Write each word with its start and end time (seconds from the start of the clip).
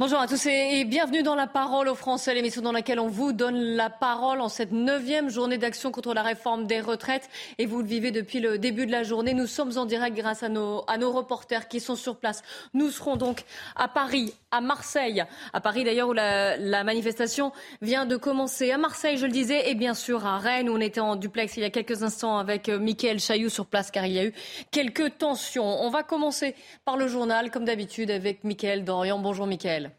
Bonjour 0.00 0.18
à 0.18 0.26
tous 0.26 0.46
et 0.46 0.86
bienvenue 0.86 1.22
dans 1.22 1.34
La 1.34 1.46
Parole 1.46 1.86
aux 1.86 1.94
Français, 1.94 2.32
l'émission 2.32 2.62
dans 2.62 2.72
laquelle 2.72 2.98
on 2.98 3.08
vous 3.08 3.34
donne 3.34 3.60
la 3.60 3.90
parole 3.90 4.40
en 4.40 4.48
cette 4.48 4.72
neuvième 4.72 5.28
journée 5.28 5.58
d'action 5.58 5.92
contre 5.92 6.14
la 6.14 6.22
réforme 6.22 6.66
des 6.66 6.80
retraites. 6.80 7.28
Et 7.58 7.66
vous 7.66 7.82
le 7.82 7.86
vivez 7.86 8.10
depuis 8.10 8.40
le 8.40 8.56
début 8.56 8.86
de 8.86 8.92
la 8.92 9.02
journée. 9.02 9.34
Nous 9.34 9.46
sommes 9.46 9.76
en 9.76 9.84
direct 9.84 10.16
grâce 10.16 10.42
à 10.42 10.48
nos, 10.48 10.86
reporters 10.88 11.68
qui 11.68 11.80
sont 11.80 11.96
sur 11.96 12.16
place. 12.16 12.42
Nous 12.72 12.88
serons 12.88 13.16
donc 13.16 13.44
à 13.76 13.88
Paris, 13.88 14.32
à 14.50 14.62
Marseille, 14.62 15.22
à 15.52 15.60
Paris 15.60 15.84
d'ailleurs 15.84 16.08
où 16.08 16.14
la, 16.14 16.56
la 16.56 16.82
manifestation 16.82 17.52
vient 17.82 18.06
de 18.06 18.16
commencer. 18.16 18.70
À 18.70 18.78
Marseille, 18.78 19.18
je 19.18 19.26
le 19.26 19.32
disais, 19.32 19.68
et 19.68 19.74
bien 19.74 19.92
sûr 19.92 20.24
à 20.24 20.38
Rennes 20.38 20.70
où 20.70 20.76
on 20.76 20.80
était 20.80 21.00
en 21.00 21.14
duplex 21.14 21.58
il 21.58 21.60
y 21.60 21.66
a 21.66 21.70
quelques 21.70 22.02
instants 22.02 22.38
avec 22.38 22.70
euh, 22.70 22.78
Mickaël 22.78 23.20
Chailloux 23.20 23.50
sur 23.50 23.66
place 23.66 23.90
car 23.90 24.06
il 24.06 24.12
y 24.14 24.18
a 24.18 24.24
eu 24.24 24.32
quelques 24.70 25.18
tensions. 25.18 25.66
On 25.66 25.90
va 25.90 26.02
commencer 26.04 26.54
par 26.86 26.96
le 26.96 27.06
journal 27.06 27.50
comme 27.50 27.66
d'habitude 27.66 28.10
avec 28.10 28.44
Mickaël 28.44 28.82
Dorian. 28.82 29.18
Bonjour 29.18 29.46
Mickaël. 29.46 29.89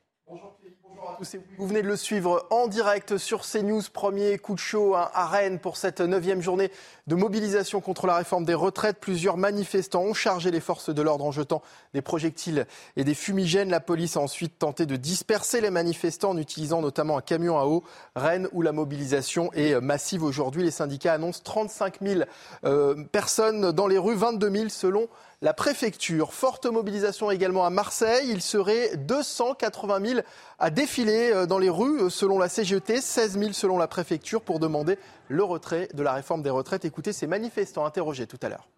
Vous 1.57 1.67
venez 1.67 1.81
de 1.81 1.87
le 1.87 1.95
suivre 1.95 2.45
en 2.51 2.67
direct 2.67 3.17
sur 3.17 3.41
CNews. 3.41 3.81
Premier 3.91 4.37
coup 4.37 4.53
de 4.53 4.59
chaud 4.59 4.95
à 4.95 5.25
Rennes 5.25 5.59
pour 5.59 5.77
cette 5.77 5.99
neuvième 6.01 6.41
journée 6.41 6.71
de 7.07 7.15
mobilisation 7.15 7.81
contre 7.81 8.07
la 8.07 8.15
réforme 8.15 8.45
des 8.45 8.53
retraites. 8.53 8.97
Plusieurs 8.99 9.37
manifestants 9.37 10.03
ont 10.03 10.13
chargé 10.13 10.52
les 10.52 10.59
forces 10.59 10.89
de 10.89 11.02
l'ordre 11.02 11.25
en 11.25 11.31
jetant 11.31 11.61
des 11.93 12.02
projectiles 12.02 12.65
et 12.95 13.03
des 13.03 13.13
fumigènes. 13.13 13.69
La 13.69 13.79
police 13.79 14.17
a 14.17 14.21
ensuite 14.21 14.57
tenté 14.59 14.85
de 14.85 14.95
disperser 14.95 15.61
les 15.61 15.69
manifestants 15.69 16.31
en 16.31 16.37
utilisant 16.37 16.81
notamment 16.81 17.17
un 17.17 17.21
camion 17.21 17.57
à 17.57 17.65
eau. 17.65 17.83
Rennes 18.15 18.47
où 18.52 18.61
la 18.61 18.71
mobilisation 18.71 19.52
est 19.53 19.79
massive 19.81 20.23
aujourd'hui. 20.23 20.63
Les 20.63 20.71
syndicats 20.71 21.13
annoncent 21.13 21.41
35 21.43 21.95
000 22.02 22.21
euh, 22.63 23.03
personnes 23.11 23.71
dans 23.71 23.87
les 23.87 23.97
rues, 23.97 24.15
22 24.15 24.52
000 24.52 24.69
selon 24.69 25.07
la 25.42 25.53
préfecture. 25.53 26.34
Forte 26.34 26.66
mobilisation 26.67 27.31
également 27.31 27.66
à 27.66 27.70
Marseille. 27.70 28.30
Il 28.30 28.42
serait 28.42 28.95
280 28.97 30.06
000 30.06 30.20
à 30.59 30.70
défiler 30.70 31.31
euh, 31.33 31.45
dans 31.45 31.58
les 31.58 31.70
rues 31.70 32.03
euh, 32.03 32.09
selon 32.09 32.38
la 32.38 32.48
CGT, 32.48 33.02
16 33.02 33.39
000 33.39 33.53
selon 33.53 33.78
la 33.78 33.88
préfecture 33.88 34.42
pour 34.42 34.59
demander 34.59 34.98
le 35.30 35.44
retrait 35.44 35.89
de 35.94 36.03
la 36.03 36.14
réforme 36.14 36.44
des 36.44 36.50
retraites. 36.50 36.86
Écoutez 36.86 37.11
ces 37.11 37.28
manifestants 37.28 37.86
interrogés 37.86 38.28
tout 38.28 38.39
à 38.42 38.50
l'heure. 38.50 38.70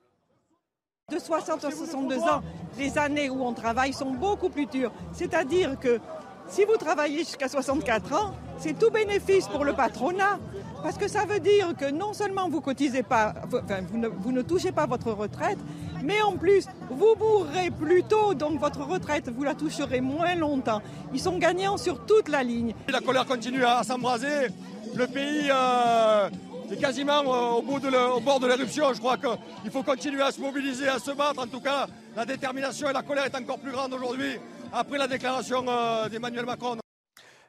De 1.11 1.19
60 1.19 1.65
à 1.65 1.71
62 1.71 2.19
ans, 2.19 2.41
les 2.77 2.97
années 2.97 3.29
où 3.29 3.43
on 3.43 3.53
travaille 3.53 3.91
sont 3.91 4.11
beaucoup 4.11 4.49
plus 4.49 4.65
dures. 4.65 4.93
C'est-à-dire 5.11 5.77
que 5.77 5.99
si 6.47 6.63
vous 6.63 6.77
travaillez 6.77 7.19
jusqu'à 7.19 7.49
64 7.49 8.13
ans, 8.13 8.33
c'est 8.57 8.77
tout 8.79 8.89
bénéfice 8.89 9.47
pour 9.47 9.65
le 9.65 9.73
patronat. 9.73 10.39
Parce 10.83 10.97
que 10.97 11.07
ça 11.07 11.23
veut 11.23 11.39
dire 11.39 11.73
que 11.79 11.89
non 11.89 12.11
seulement 12.11 12.49
vous 12.49 12.59
cotisez 12.59 13.03
pas, 13.03 13.33
enfin, 13.47 13.79
vous, 13.89 14.31
ne, 14.33 14.41
touchez 14.41 14.73
pas 14.73 14.85
votre 14.85 15.13
retraite, 15.13 15.57
mais 16.03 16.21
en 16.21 16.33
plus, 16.33 16.65
vous 16.89 17.15
mourrez 17.17 17.71
plus 17.71 18.03
tôt, 18.03 18.33
donc 18.33 18.59
votre 18.59 18.81
retraite, 18.81 19.29
vous 19.29 19.43
la 19.43 19.55
toucherez 19.55 20.01
moins 20.01 20.35
longtemps. 20.35 20.81
Ils 21.13 21.21
sont 21.21 21.37
gagnants 21.37 21.77
sur 21.77 22.05
toute 22.05 22.27
la 22.27 22.43
ligne. 22.43 22.75
La 22.89 22.99
colère 22.99 23.25
continue 23.25 23.63
à 23.63 23.81
s'embraser. 23.83 24.49
Le 24.93 25.07
pays 25.07 25.49
euh, 25.49 26.29
est 26.69 26.75
quasiment 26.75 27.21
euh, 27.21 28.15
au 28.15 28.19
bord 28.19 28.41
de 28.41 28.47
l'éruption. 28.47 28.93
Je 28.93 28.99
crois 28.99 29.15
qu'il 29.15 29.71
faut 29.71 29.83
continuer 29.83 30.21
à 30.21 30.31
se 30.31 30.41
mobiliser, 30.41 30.89
à 30.89 30.99
se 30.99 31.11
battre. 31.11 31.41
En 31.41 31.47
tout 31.47 31.61
cas, 31.61 31.87
la 32.13 32.25
détermination 32.25 32.89
et 32.89 32.93
la 32.93 33.03
colère 33.03 33.25
est 33.25 33.35
encore 33.35 33.59
plus 33.59 33.71
grande 33.71 33.93
aujourd'hui 33.93 34.37
après 34.73 34.97
la 34.97 35.07
déclaration 35.07 35.63
euh, 35.65 36.09
d'Emmanuel 36.09 36.45
Macron. 36.45 36.82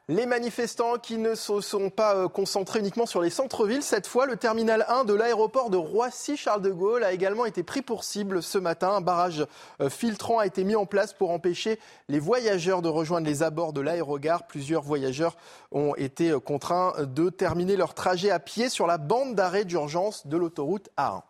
Les 0.07 0.27
manifestants 0.27 0.99
qui 0.99 1.17
ne 1.17 1.33
se 1.33 1.61
sont 1.61 1.89
pas 1.89 2.15
euh, 2.15 2.27
concentrés 2.27 2.77
uniquement 2.77 3.07
sur 3.07 3.23
les 3.23 3.31
centres-villes, 3.31 3.81
cette 3.81 4.05
fois, 4.05 4.27
le 4.27 4.37
terminal 4.37 4.85
1 4.87 5.03
de 5.03 5.15
l'aéroport 5.15 5.71
de 5.71 5.77
Roissy-Charles 5.77 6.61
de 6.61 6.69
Gaulle 6.69 7.03
a 7.03 7.11
également 7.11 7.45
été 7.45 7.63
pris 7.63 7.81
pour 7.81 8.03
cible 8.03 8.43
ce 8.43 8.59
matin. 8.59 8.89
Un 8.89 9.01
barrage 9.01 9.47
euh, 9.81 9.89
filtrant 9.89 10.37
a 10.37 10.45
été 10.45 10.63
mis 10.63 10.75
en 10.75 10.85
place 10.85 11.11
pour 11.11 11.31
empêcher 11.31 11.79
les 12.07 12.19
voyageurs 12.19 12.83
de 12.83 12.87
rejoindre 12.87 13.25
les 13.25 13.41
abords 13.41 13.73
de 13.73 13.81
l'aérogare. 13.81 14.45
Plusieurs 14.45 14.83
voyageurs 14.83 15.37
ont 15.71 15.95
été 15.95 16.29
euh, 16.29 16.39
contraints 16.39 16.93
de 16.99 17.29
terminer 17.31 17.75
leur 17.75 17.95
trajet 17.95 18.29
à 18.29 18.37
pied 18.37 18.69
sur 18.69 18.85
la 18.85 18.99
bande 18.99 19.33
d'arrêt 19.33 19.65
d'urgence 19.65 20.27
de 20.27 20.37
l'autoroute 20.37 20.89
A1. 20.99 21.23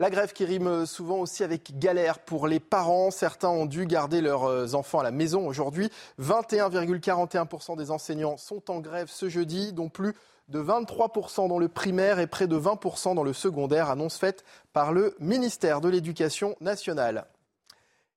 La 0.00 0.10
grève 0.10 0.32
qui 0.32 0.44
rime 0.44 0.86
souvent 0.86 1.18
aussi 1.18 1.42
avec 1.42 1.76
galère 1.76 2.20
pour 2.20 2.46
les 2.46 2.60
parents. 2.60 3.10
Certains 3.10 3.48
ont 3.48 3.66
dû 3.66 3.84
garder 3.84 4.20
leurs 4.20 4.44
euh, 4.44 4.74
enfants 4.74 5.00
à 5.00 5.02
la 5.02 5.10
maison 5.10 5.44
aujourd'hui. 5.44 5.90
21,41% 6.20 7.76
des 7.76 7.90
enseignants 7.90 8.36
sont 8.36 8.70
en 8.70 8.78
grève 8.78 9.08
ce 9.10 9.28
jeudi, 9.28 9.72
dont 9.72 9.88
plus 9.88 10.14
de 10.50 10.60
23% 10.62 11.48
dans 11.48 11.58
le 11.58 11.66
primaire 11.66 12.20
et 12.20 12.28
près 12.28 12.46
de 12.46 12.56
20% 12.56 13.16
dans 13.16 13.24
le 13.24 13.32
secondaire, 13.32 13.90
annonce 13.90 14.18
faite 14.18 14.44
par 14.72 14.92
le 14.92 15.16
ministère 15.18 15.80
de 15.80 15.88
l'Éducation 15.88 16.54
nationale. 16.60 17.26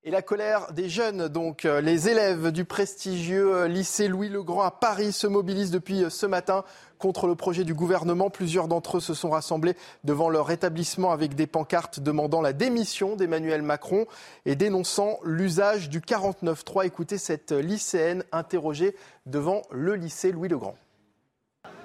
Et 0.04 0.10
la 0.10 0.24
colère 0.24 0.74
des 0.74 0.90
jeunes, 0.90 1.28
donc 1.28 1.64
euh, 1.64 1.80
les 1.80 2.10
élèves 2.10 2.52
du 2.52 2.66
prestigieux 2.66 3.54
euh, 3.54 3.68
lycée 3.68 4.08
Louis-le-Grand 4.08 4.64
à 4.64 4.72
Paris 4.72 5.12
se 5.12 5.28
mobilisent 5.28 5.70
depuis 5.70 6.04
euh, 6.04 6.10
ce 6.10 6.26
matin 6.26 6.64
contre 6.98 7.28
le 7.28 7.36
projet 7.36 7.64
du 7.64 7.76
gouvernement. 7.76 8.32
Plusieurs 8.32 8.68
d'entre 8.68 8.98
eux 8.98 9.00
se 9.00 9.14
sont 9.14 9.30
rassemblés 9.30 9.76
devant 10.04 10.30
leur 10.30 10.50
établissement 10.50 11.12
avec 11.12 11.36
des 11.36 11.46
pancartes 11.46 12.00
demandant 12.00 12.42
la 12.42 12.52
démission 12.52 13.16
d'Emmanuel 13.16 13.62
Macron 13.62 14.08
et 14.48 14.56
dénonçant 14.56 15.20
l'usage 15.24 15.88
du 15.88 16.00
49.3. 16.00 16.88
Écoutez 16.88 17.20
cette 17.20 17.52
lycéenne 17.52 18.24
interrogée 18.32 18.96
devant 19.28 19.62
le 19.70 19.94
lycée 19.94 20.32
Louis-le-Grand. 20.32 20.78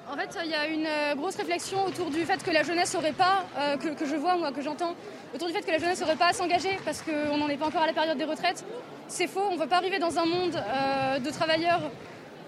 En 0.09 0.17
fait, 0.17 0.39
il 0.45 0.51
y 0.51 0.55
a 0.55 0.69
une 0.69 0.87
euh, 0.87 1.15
grosse 1.17 1.35
réflexion 1.35 1.85
autour 1.85 2.11
du 2.11 2.25
fait 2.25 2.43
que 2.43 2.51
la 2.53 2.63
jeunesse 2.63 2.95
n'aurait 2.95 3.13
pas, 3.13 3.45
euh, 3.59 3.77
que, 3.77 4.07
je 4.07 4.15
vois, 4.15 4.37
moi, 4.37 4.53
que 4.53 4.63
j'entends, 4.63 4.95
autour 5.35 5.49
du 5.49 5.55
fait 5.55 5.63
que 5.63 5.71
la 5.71 5.79
jeunesse 5.79 6.01
n'aurait 6.01 6.17
pas 6.17 6.29
à 6.29 6.33
s'engager 6.33 6.79
parce 6.85 7.03
qu'on 7.03 7.37
n'en 7.37 7.49
est 7.49 7.57
pas 7.57 7.67
encore 7.67 7.83
à 7.83 7.89
la 7.89 7.93
période 7.93 8.17
des 8.17 8.25
retraites. 8.25 8.65
C'est 9.09 9.27
faux, 9.27 9.43
on 9.51 9.57
ne 9.57 9.61
veut 9.61 9.67
pas 9.67 9.79
arriver 9.79 9.99
dans 9.99 10.17
un 10.19 10.25
monde 10.25 10.55
euh, 10.57 11.19
de 11.19 11.31
travailleurs 11.31 11.81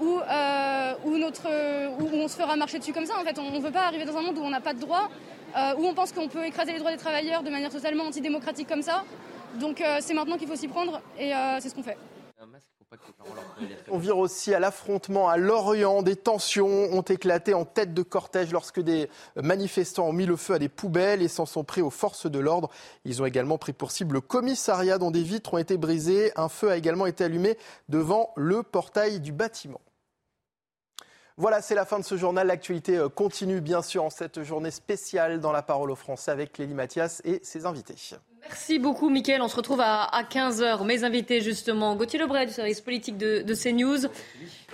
où, 0.00 0.20
où, 1.04 1.10
où 1.10 2.14
on 2.14 2.28
se 2.28 2.36
fera 2.36 2.54
marcher 2.54 2.78
dessus 2.78 2.92
comme 2.92 3.06
ça. 3.06 3.18
En 3.18 3.24
fait, 3.24 3.36
on 3.40 3.50
ne 3.50 3.58
veut 3.58 3.72
pas 3.72 3.86
arriver 3.86 4.04
dans 4.04 4.16
un 4.16 4.22
monde 4.22 4.38
où 4.38 4.42
on 4.42 4.50
n'a 4.50 4.60
pas 4.60 4.74
de 4.74 4.78
droits, 4.78 5.08
où 5.76 5.84
on 5.84 5.94
pense 5.94 6.12
qu'on 6.12 6.28
peut 6.28 6.46
écraser 6.46 6.72
les 6.72 6.78
droits 6.78 6.92
des 6.92 6.96
travailleurs 6.96 7.42
de 7.42 7.50
manière 7.50 7.70
totalement 7.70 8.04
antidémocratique 8.04 8.68
comme 8.68 8.82
ça. 8.82 9.02
Donc 9.56 9.82
c'est 9.98 10.14
maintenant 10.14 10.36
qu'il 10.36 10.46
faut 10.46 10.54
s'y 10.54 10.68
prendre 10.68 11.00
et 11.18 11.32
c'est 11.58 11.68
ce 11.68 11.74
qu'on 11.74 11.82
fait. 11.82 11.98
On 13.90 13.98
vire 13.98 14.18
aussi 14.18 14.54
à 14.54 14.60
l'affrontement 14.60 15.28
à 15.28 15.36
Lorient. 15.36 16.02
Des 16.02 16.16
tensions 16.16 16.66
ont 16.66 17.02
éclaté 17.02 17.54
en 17.54 17.64
tête 17.64 17.94
de 17.94 18.02
cortège 18.02 18.52
lorsque 18.52 18.80
des 18.80 19.10
manifestants 19.36 20.08
ont 20.08 20.12
mis 20.12 20.26
le 20.26 20.36
feu 20.36 20.54
à 20.54 20.58
des 20.58 20.68
poubelles 20.68 21.22
et 21.22 21.28
s'en 21.28 21.46
sont 21.46 21.64
pris 21.64 21.82
aux 21.82 21.90
forces 21.90 22.26
de 22.30 22.38
l'ordre. 22.38 22.70
Ils 23.04 23.20
ont 23.22 23.26
également 23.26 23.58
pris 23.58 23.72
pour 23.72 23.90
cible 23.90 24.14
le 24.14 24.20
commissariat 24.20 24.98
dont 24.98 25.10
des 25.10 25.22
vitres 25.22 25.54
ont 25.54 25.58
été 25.58 25.76
brisées. 25.76 26.32
Un 26.36 26.48
feu 26.48 26.70
a 26.70 26.76
également 26.76 27.06
été 27.06 27.24
allumé 27.24 27.58
devant 27.88 28.32
le 28.36 28.62
portail 28.62 29.20
du 29.20 29.32
bâtiment. 29.32 29.80
Voilà, 31.36 31.62
c'est 31.62 31.76
la 31.76 31.84
fin 31.84 32.00
de 32.00 32.04
ce 32.04 32.16
journal. 32.16 32.48
L'actualité 32.48 32.96
euh, 32.96 33.08
continue 33.08 33.60
bien 33.60 33.80
sûr 33.80 34.02
en 34.02 34.10
cette 34.10 34.42
journée 34.42 34.72
spéciale 34.72 35.40
dans 35.40 35.52
la 35.52 35.62
parole 35.62 35.90
aux 35.90 35.96
Français 35.96 36.32
avec 36.32 36.58
Lélie 36.58 36.74
Mathias 36.74 37.22
et 37.24 37.40
ses 37.44 37.64
invités. 37.64 37.94
Merci 38.42 38.78
beaucoup, 38.78 39.10
Mickaël. 39.10 39.42
On 39.42 39.48
se 39.48 39.56
retrouve 39.56 39.80
à, 39.80 40.22
15h. 40.30 40.84
Mes 40.84 41.04
invités, 41.04 41.40
justement, 41.40 41.96
Gauthier 41.96 42.18
Lebray 42.18 42.46
du 42.46 42.52
service 42.52 42.80
politique 42.80 43.16
de, 43.16 43.42
de 43.42 43.54
CNews, 43.54 44.08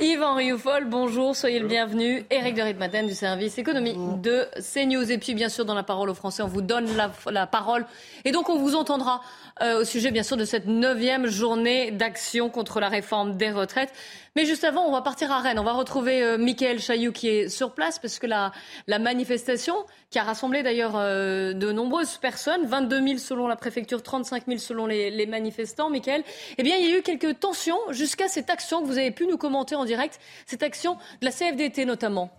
Yves-Henri 0.01 0.53
Oufol, 0.53 0.87
bonjour, 0.87 1.37
soyez 1.37 1.61
le 1.61 1.69
bienvenu, 1.69 2.25
Eric 2.31 2.55
de 2.57 2.63
Ritmaten 2.63 3.07
du 3.07 3.15
service 3.15 3.59
économie 3.59 3.97
de 4.21 4.47
CNews. 4.59 5.11
Et 5.11 5.19
puis, 5.19 5.35
bien 5.35 5.49
sûr, 5.49 5.65
dans 5.65 5.75
la 5.75 5.83
parole 5.83 6.11
aux 6.11 6.15
Français, 6.15 6.43
on 6.43 6.49
vous 6.49 6.63
donne 6.63 6.95
la, 6.97 7.13
la 7.31 7.47
parole. 7.47 7.87
Et 8.25 8.33
donc, 8.33 8.49
on 8.49 8.59
vous 8.59 8.75
entendra 8.75 9.23
euh, 9.63 9.81
au 9.81 9.85
sujet, 9.85 10.11
bien 10.11 10.25
sûr, 10.25 10.37
de 10.37 10.45
cette 10.45 10.67
neuvième 10.67 11.27
journée 11.27 11.91
d'action 11.91 12.51
contre 12.51 12.81
la 12.81 12.89
réforme 12.89 13.37
des 13.37 13.51
retraites. 13.51 13.93
Mais 14.37 14.47
juste 14.47 14.65
avant, 14.65 14.85
on 14.85 14.91
va 14.91 15.01
partir 15.01 15.31
à 15.31 15.39
Rennes. 15.39 15.61
On 15.61 15.65
va 15.65 15.75
retrouver 15.75 16.25
euh, 16.25 16.39
Mickaël 16.39 16.81
Chailloux 16.81 17.13
qui 17.13 17.29
est 17.29 17.49
sur 17.49 17.73
place 17.73 18.01
parce 18.01 18.19
que 18.19 18.27
la, 18.27 18.51
la 18.89 18.99
manifestation, 18.99 19.77
qui 20.11 20.19
a 20.19 20.25
rassemblé 20.25 20.65
d'ailleurs 20.65 20.95
euh, 20.97 21.53
de 21.53 21.71
nombreuses 21.71 22.17
personnes, 22.17 22.67
22 22.67 23.01
000 23.01 23.19
selon 23.19 23.47
la 23.47 23.54
préfecture, 23.57 24.03
35 24.03 24.45
000 24.47 24.59
selon 24.59 24.87
les, 24.87 25.11
les 25.11 25.27
manifestants, 25.27 25.91
Mickaël, 25.91 26.23
eh 26.59 26.63
bien, 26.63 26.77
il 26.77 26.89
y 26.89 26.93
a 26.93 26.99
eu 26.99 27.03
quelques 27.03 27.41
tensions 27.41 27.79
jusqu'à 27.91 28.29
cette 28.29 28.51
action 28.51 28.83
que 28.83 28.87
vous 28.87 28.99
avez 28.99 29.11
pu 29.11 29.27
nous 29.27 29.39
commenter 29.39 29.75
en 29.75 29.85
direct, 29.85 30.21
cette 30.47 30.63
action 30.63 30.95
de 31.21 31.27
la 31.27 31.31
CFDT 31.31 31.85
notamment. 31.85 32.31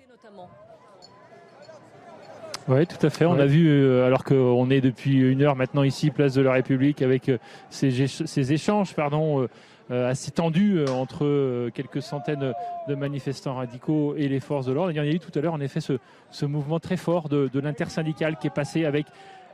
Oui, 2.67 2.87
tout 2.87 3.05
à 3.05 3.11
fait. 3.11 3.25
On 3.25 3.37
a 3.37 3.45
vu, 3.45 3.69
euh, 3.69 4.07
alors 4.07 4.23
qu'on 4.23 4.71
est 4.71 4.81
depuis 4.81 5.19
une 5.19 5.43
heure 5.43 5.55
maintenant 5.55 5.83
ici, 5.83 6.09
place 6.09 6.33
de 6.33 6.41
la 6.41 6.51
République, 6.51 7.03
avec 7.03 7.29
euh, 7.29 7.37
ces, 7.69 8.07
ces, 8.07 8.53
échanges, 8.53 8.95
pardon. 8.95 9.47
assez 9.91 10.31
tendus 10.31 10.83
entre 10.89 11.69
quelques 11.75 12.01
centaines 12.01 12.53
de 12.87 12.95
manifestants 12.95 13.53
radicaux 13.53 14.15
et 14.17 14.27
les 14.27 14.39
forces 14.39 14.65
de 14.65 14.73
l'ordre. 14.73 14.89
Il 14.89 14.97
y 14.97 14.99
a 14.99 15.05
eu 15.05 15.19
tout 15.19 15.37
à 15.37 15.41
l'heure, 15.41 15.53
en 15.53 15.61
effet, 15.61 15.79
ce, 15.79 15.99
ce 16.31 16.47
mouvement 16.47 16.79
très 16.79 16.97
fort 16.97 17.29
de, 17.29 17.51
de 17.53 17.59
l'intersyndical 17.59 18.37
qui 18.37 18.47
est 18.47 18.55
passé 18.55 18.85
avec 18.85 19.05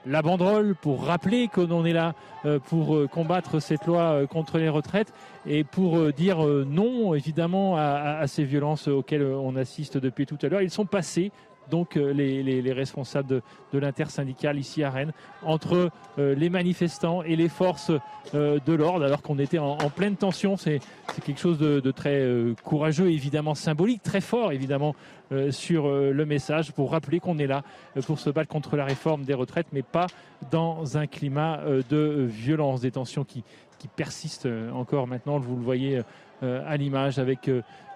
la 0.06 0.22
banderole 0.22 0.76
pour 0.76 1.06
rappeler 1.06 1.48
qu'on 1.48 1.86
est 1.86 1.94
là 1.94 2.14
euh, 2.46 2.60
pour 2.60 2.96
euh, 2.96 3.08
combattre 3.08 3.60
cette 3.60 3.86
loi 3.86 4.02
euh, 4.02 4.28
contre 4.28 4.58
les 4.58 4.70
retraites 4.70 5.14
et 5.46 5.64
pour 5.64 6.12
dire 6.14 6.44
non 6.44 7.16
évidemment 7.16 7.76
à, 7.78 8.28
ces 8.28 8.44
violences 8.44 8.88
auxquelles 8.88 9.24
on 9.24 9.56
assiste 9.56 9.98
depuis 9.98 10.28
tout 10.28 10.38
à 10.44 10.48
l'heure. 10.48 10.62
Ils 10.62 10.70
sont 10.70 10.86
passés 10.86 11.32
donc 11.70 11.96
les, 11.96 12.74
responsables 12.74 13.42
de, 13.74 13.80
l'intersyndicale 13.80 14.58
ici 14.58 14.84
à 14.84 14.90
Rennes, 14.90 15.14
entre 15.44 15.90
les 16.18 16.50
manifestants 16.50 17.24
et 17.24 17.36
les 17.36 17.50
forces 17.50 17.92
de 18.34 18.74
l'ordre, 18.74 19.06
alors 19.06 19.22
qu'on 19.22 19.40
était 19.40 19.60
en, 19.60 19.78
pleine 19.90 20.16
tension. 20.16 20.58
C'est 20.58 20.82
quelque 21.26 21.40
chose 21.40 21.58
de, 21.58 21.92
très 21.92 22.28
courageux, 22.64 23.12
évidemment 23.12 23.56
symbolique, 23.56 24.04
très 24.04 24.22
fort, 24.22 24.52
évidemment, 24.52 24.96
euh, 25.32 25.50
sur 25.50 25.88
euh, 25.88 26.12
le 26.12 26.26
message 26.26 26.74
pour 26.74 26.92
rappeler 26.92 27.22
qu'on 27.22 27.38
est 27.38 27.48
là 27.48 27.64
euh, 27.96 28.02
pour 28.02 28.20
se 28.20 28.30
battre 28.30 28.50
contre 28.50 28.76
la 28.76 28.84
réforme 28.84 29.24
des 29.24 29.34
retraites, 29.34 29.68
mais 29.72 29.82
pas 29.82 30.08
dans 30.52 30.98
un 30.98 31.08
climat 31.08 31.62
de 31.90 32.28
violence, 32.30 32.82
des 32.82 32.92
tensions 32.92 33.24
qui, 33.24 33.44
qui 33.80 33.88
persistent 33.88 34.50
encore 34.74 35.08
maintenant. 35.08 35.40
Vous 35.40 35.56
le 35.56 35.62
voyez 35.62 36.02
à 36.42 36.78
l'image 36.78 37.20
avec 37.20 37.50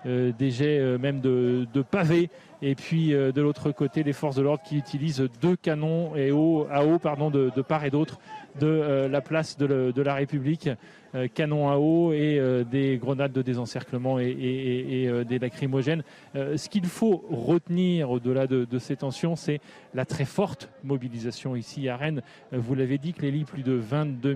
des 0.05 0.51
jets 0.51 0.97
même 0.97 1.19
de, 1.19 1.81
pavés. 1.89 2.29
Et 2.61 2.75
puis 2.75 3.09
de 3.09 3.41
l'autre 3.41 3.71
côté 3.71 4.03
les 4.03 4.13
forces 4.13 4.35
de 4.35 4.41
l'ordre 4.41 4.63
qui 4.63 4.77
utilisent 4.77 5.27
deux 5.41 5.55
canons 5.55 6.15
et 6.15 6.29
à 6.29 6.85
eau 6.85 6.99
pardon, 6.99 7.29
de 7.29 7.61
part 7.61 7.85
et 7.85 7.89
d'autre 7.89 8.19
de 8.59 9.07
la 9.09 9.21
place 9.21 9.57
de, 9.57 9.91
de 9.91 10.01
la 10.01 10.13
République 10.13 10.69
euh, 11.15 11.27
canons 11.33 11.69
à 11.69 11.77
eau 11.77 12.11
et 12.11 12.39
euh, 12.39 12.63
des 12.63 12.97
grenades 12.97 13.31
de 13.31 13.41
désencerclement 13.41 14.19
et, 14.19 15.05
euh, 15.07 15.23
des 15.23 15.39
lacrymogènes. 15.39 16.03
ce 16.33 16.69
qu'il 16.69 16.85
faut 16.85 17.23
retenir 17.29 18.11
au-delà 18.11 18.47
de, 18.47 18.79
ces 18.79 18.97
tensions, 18.97 19.35
c'est 19.35 19.61
la 19.93 20.05
très 20.05 20.25
forte 20.25 20.69
mobilisation 20.83 21.55
ici 21.55 21.87
à 21.87 21.95
Rennes. 21.95 22.21
Vous 22.51 22.75
l'avez 22.75 22.97
dit, 22.97 23.13
Clélie, 23.13 23.45
plus 23.45 23.63
de 23.63 23.73
22 23.73 24.35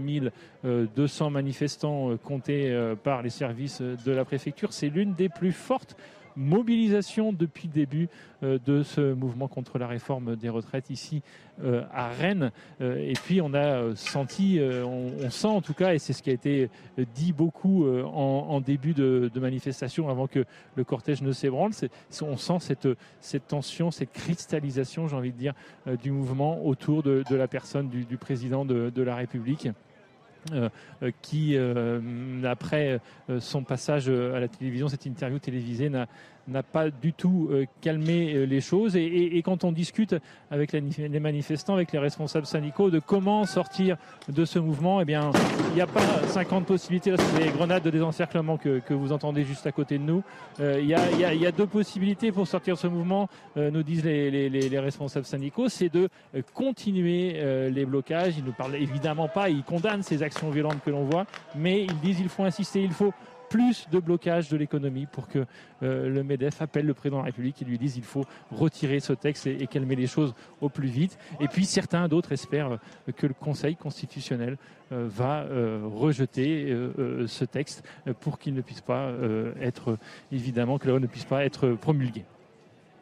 200 0.64 1.30
manifestants 1.30 2.16
comptés 2.24 2.94
par 3.04 3.22
les 3.22 3.30
services 3.30 3.82
de 3.82 4.12
la 4.12 4.26
préfecture. 4.26 4.74
C'est 4.74 4.90
l'une 4.90 5.14
des 5.14 5.30
plus 5.30 5.52
fortes 5.52 5.96
mobilisation 6.36 7.34
depuis 7.34 7.68
le 7.68 7.74
début 7.74 8.10
euh, 8.44 8.58
de 8.66 8.84
ce 8.84 9.14
mouvement 9.14 9.48
contre 9.48 9.78
la 9.78 9.88
réforme 9.88 10.36
des 10.36 10.50
retraites 10.50 10.90
ici 10.90 11.22
euh, 11.64 11.84
à 11.94 12.10
Rennes. 12.10 12.52
Euh, 12.80 12.98
et 12.98 13.14
puis 13.14 13.42
on 13.42 13.54
a 13.54 13.96
senti, 13.96 14.60
on, 14.62 15.30
sent 15.30 15.48
en 15.48 15.62
tout 15.62 15.74
cas, 15.74 15.94
et 15.94 16.00
c'est 16.00 16.14
ce 16.14 16.24
qui 16.24 16.30
a 16.30 16.34
été 16.34 16.70
dit 17.16 17.34
beaucoup 17.34 17.88
en, 17.88 18.62
début 18.62 18.94
de, 18.94 19.32
manifestation 19.36 20.10
avant 20.10 20.28
que 20.28 20.46
le 20.76 20.84
cortège 20.84 21.22
ne 21.22 21.32
s'ébranle, 21.32 21.72
on 22.22 22.38
sent 22.38 22.58
cette, 22.60 22.88
cette 23.22 23.48
tension, 23.48 23.92
cette 23.92 24.12
cristallisation, 24.12 25.08
j'ai 25.08 25.16
envie 25.16 25.32
de 25.32 25.38
dire, 25.38 25.54
du 26.02 26.12
mouvement 26.12 26.66
autour 26.66 27.04
de, 27.04 27.24
la 27.30 27.48
personne 27.48 27.90
du, 27.90 28.18
président 28.18 28.66
de 28.66 29.02
la 29.02 29.16
République. 29.16 29.70
Euh, 30.54 30.70
euh, 31.04 31.12
qui, 31.22 31.56
euh, 31.56 32.00
après 32.44 33.00
son 33.40 33.64
passage 33.64 34.10
à 34.10 34.40
la 34.40 34.48
télévision, 34.48 34.88
cette 34.88 35.06
interview 35.06 35.40
télévisée, 35.40 35.90
n'a 35.90 36.08
pas 36.72 36.90
du 36.90 37.14
tout 37.14 37.50
calmé 37.82 38.46
les 38.46 38.62
choses. 38.62 38.96
Et, 38.96 39.42
quand 39.44 39.64
on 39.64 39.72
discute 39.72 40.16
avec 40.52 40.72
les 40.72 41.20
manifestants, 41.20 41.76
avec 41.76 41.92
les 41.92 42.00
responsables 42.00 42.46
syndicaux, 42.46 42.90
de 42.90 43.00
comment 43.00 43.46
sortir 43.46 43.98
de 44.28 44.46
ce 44.46 44.60
mouvement, 44.60 45.02
eh 45.02 45.06
bien, 45.06 45.32
il 45.70 45.76
n'y 45.76 45.82
a 45.82 45.88
pas 45.88 46.02
50 46.28 46.66
possibilités. 46.66 47.14
Les 47.40 47.50
grenades 47.50 47.84
de 47.84 47.90
désencerclement 47.90 48.58
que, 48.58 48.80
que, 48.80 48.94
vous 48.94 49.12
entendez 49.12 49.44
juste 49.44 49.66
à 49.68 49.72
côté 49.72 49.98
de 49.98 50.04
nous. 50.04 50.24
il, 50.60 50.86
y 50.86 50.94
a, 50.94 51.12
il, 51.12 51.42
y 51.42 51.46
a, 51.46 51.52
deux 51.52 51.68
possibilités 51.68 52.32
pour 52.32 52.48
sortir 52.48 52.76
de 52.76 52.80
ce 52.80 52.88
mouvement, 52.88 53.30
nous 53.56 53.84
disent 53.84 54.04
les 54.04 54.80
responsables 54.80 55.26
syndicaux. 55.26 55.70
C'est 55.70 55.90
de 55.90 56.10
continuer 56.54 57.70
les 57.70 57.86
blocages. 57.86 58.38
Ils 58.38 58.46
ne 58.46 58.52
parlent 58.52 58.76
évidemment 58.76 59.28
pas, 59.28 59.50
ils 59.50 59.64
condamnent 59.64 60.04
ces 60.04 60.24
actions 60.24 60.50
violentes 60.50 60.82
que 60.84 60.90
l'on 60.90 61.06
voit, 61.06 61.26
mais 61.56 61.84
ils 61.84 62.00
disent 62.00 62.20
il 62.20 62.30
faut 62.30 62.44
insister, 62.44 62.82
il 62.82 62.92
faut 62.92 63.14
plus 63.50 63.88
de 63.92 64.00
blocage 64.00 64.50
de 64.50 64.58
l'économie 64.58 65.06
pour 65.06 65.28
que 65.28 65.46
euh, 65.84 66.10
le 66.10 66.24
MEDEF 66.24 66.62
appelle 66.62 66.86
le 66.86 66.94
président 66.94 67.18
de 67.18 67.22
la 67.24 67.26
République 67.28 67.62
et 67.62 67.66
lui 67.66 67.78
dise 67.78 67.98
il 67.98 68.04
faut 68.04 68.26
retirer 68.52 69.00
ce 69.00 69.14
texte 69.14 69.48
et, 69.48 69.68
calmer 69.68 69.96
les 69.96 70.08
choses 70.08 70.34
au 70.62 70.70
plus 70.70 70.88
vite. 70.88 71.18
Et 71.40 71.48
puis 71.48 71.66
certains 71.66 72.08
d'autres 72.08 72.32
espèrent 72.32 72.74
euh, 72.74 73.12
que 73.16 73.28
le 73.28 73.34
Conseil 73.34 73.76
constitutionnel 73.76 74.58
euh, 74.92 75.08
va 75.10 75.46
rejeter 75.84 76.76
ce 77.28 77.46
texte 77.46 77.84
pour 78.20 78.40
qu'il 78.40 78.54
ne 78.54 78.62
puisse 78.62 78.82
pas 78.82 79.12
être, 79.62 79.98
évidemment, 80.32 80.78
que 80.78 80.86
la 80.86 80.92
loi 80.92 81.00
ne 81.00 81.08
puisse 81.08 81.26
pas 81.26 81.46
être 81.46 81.70
promulguée. 81.74 82.26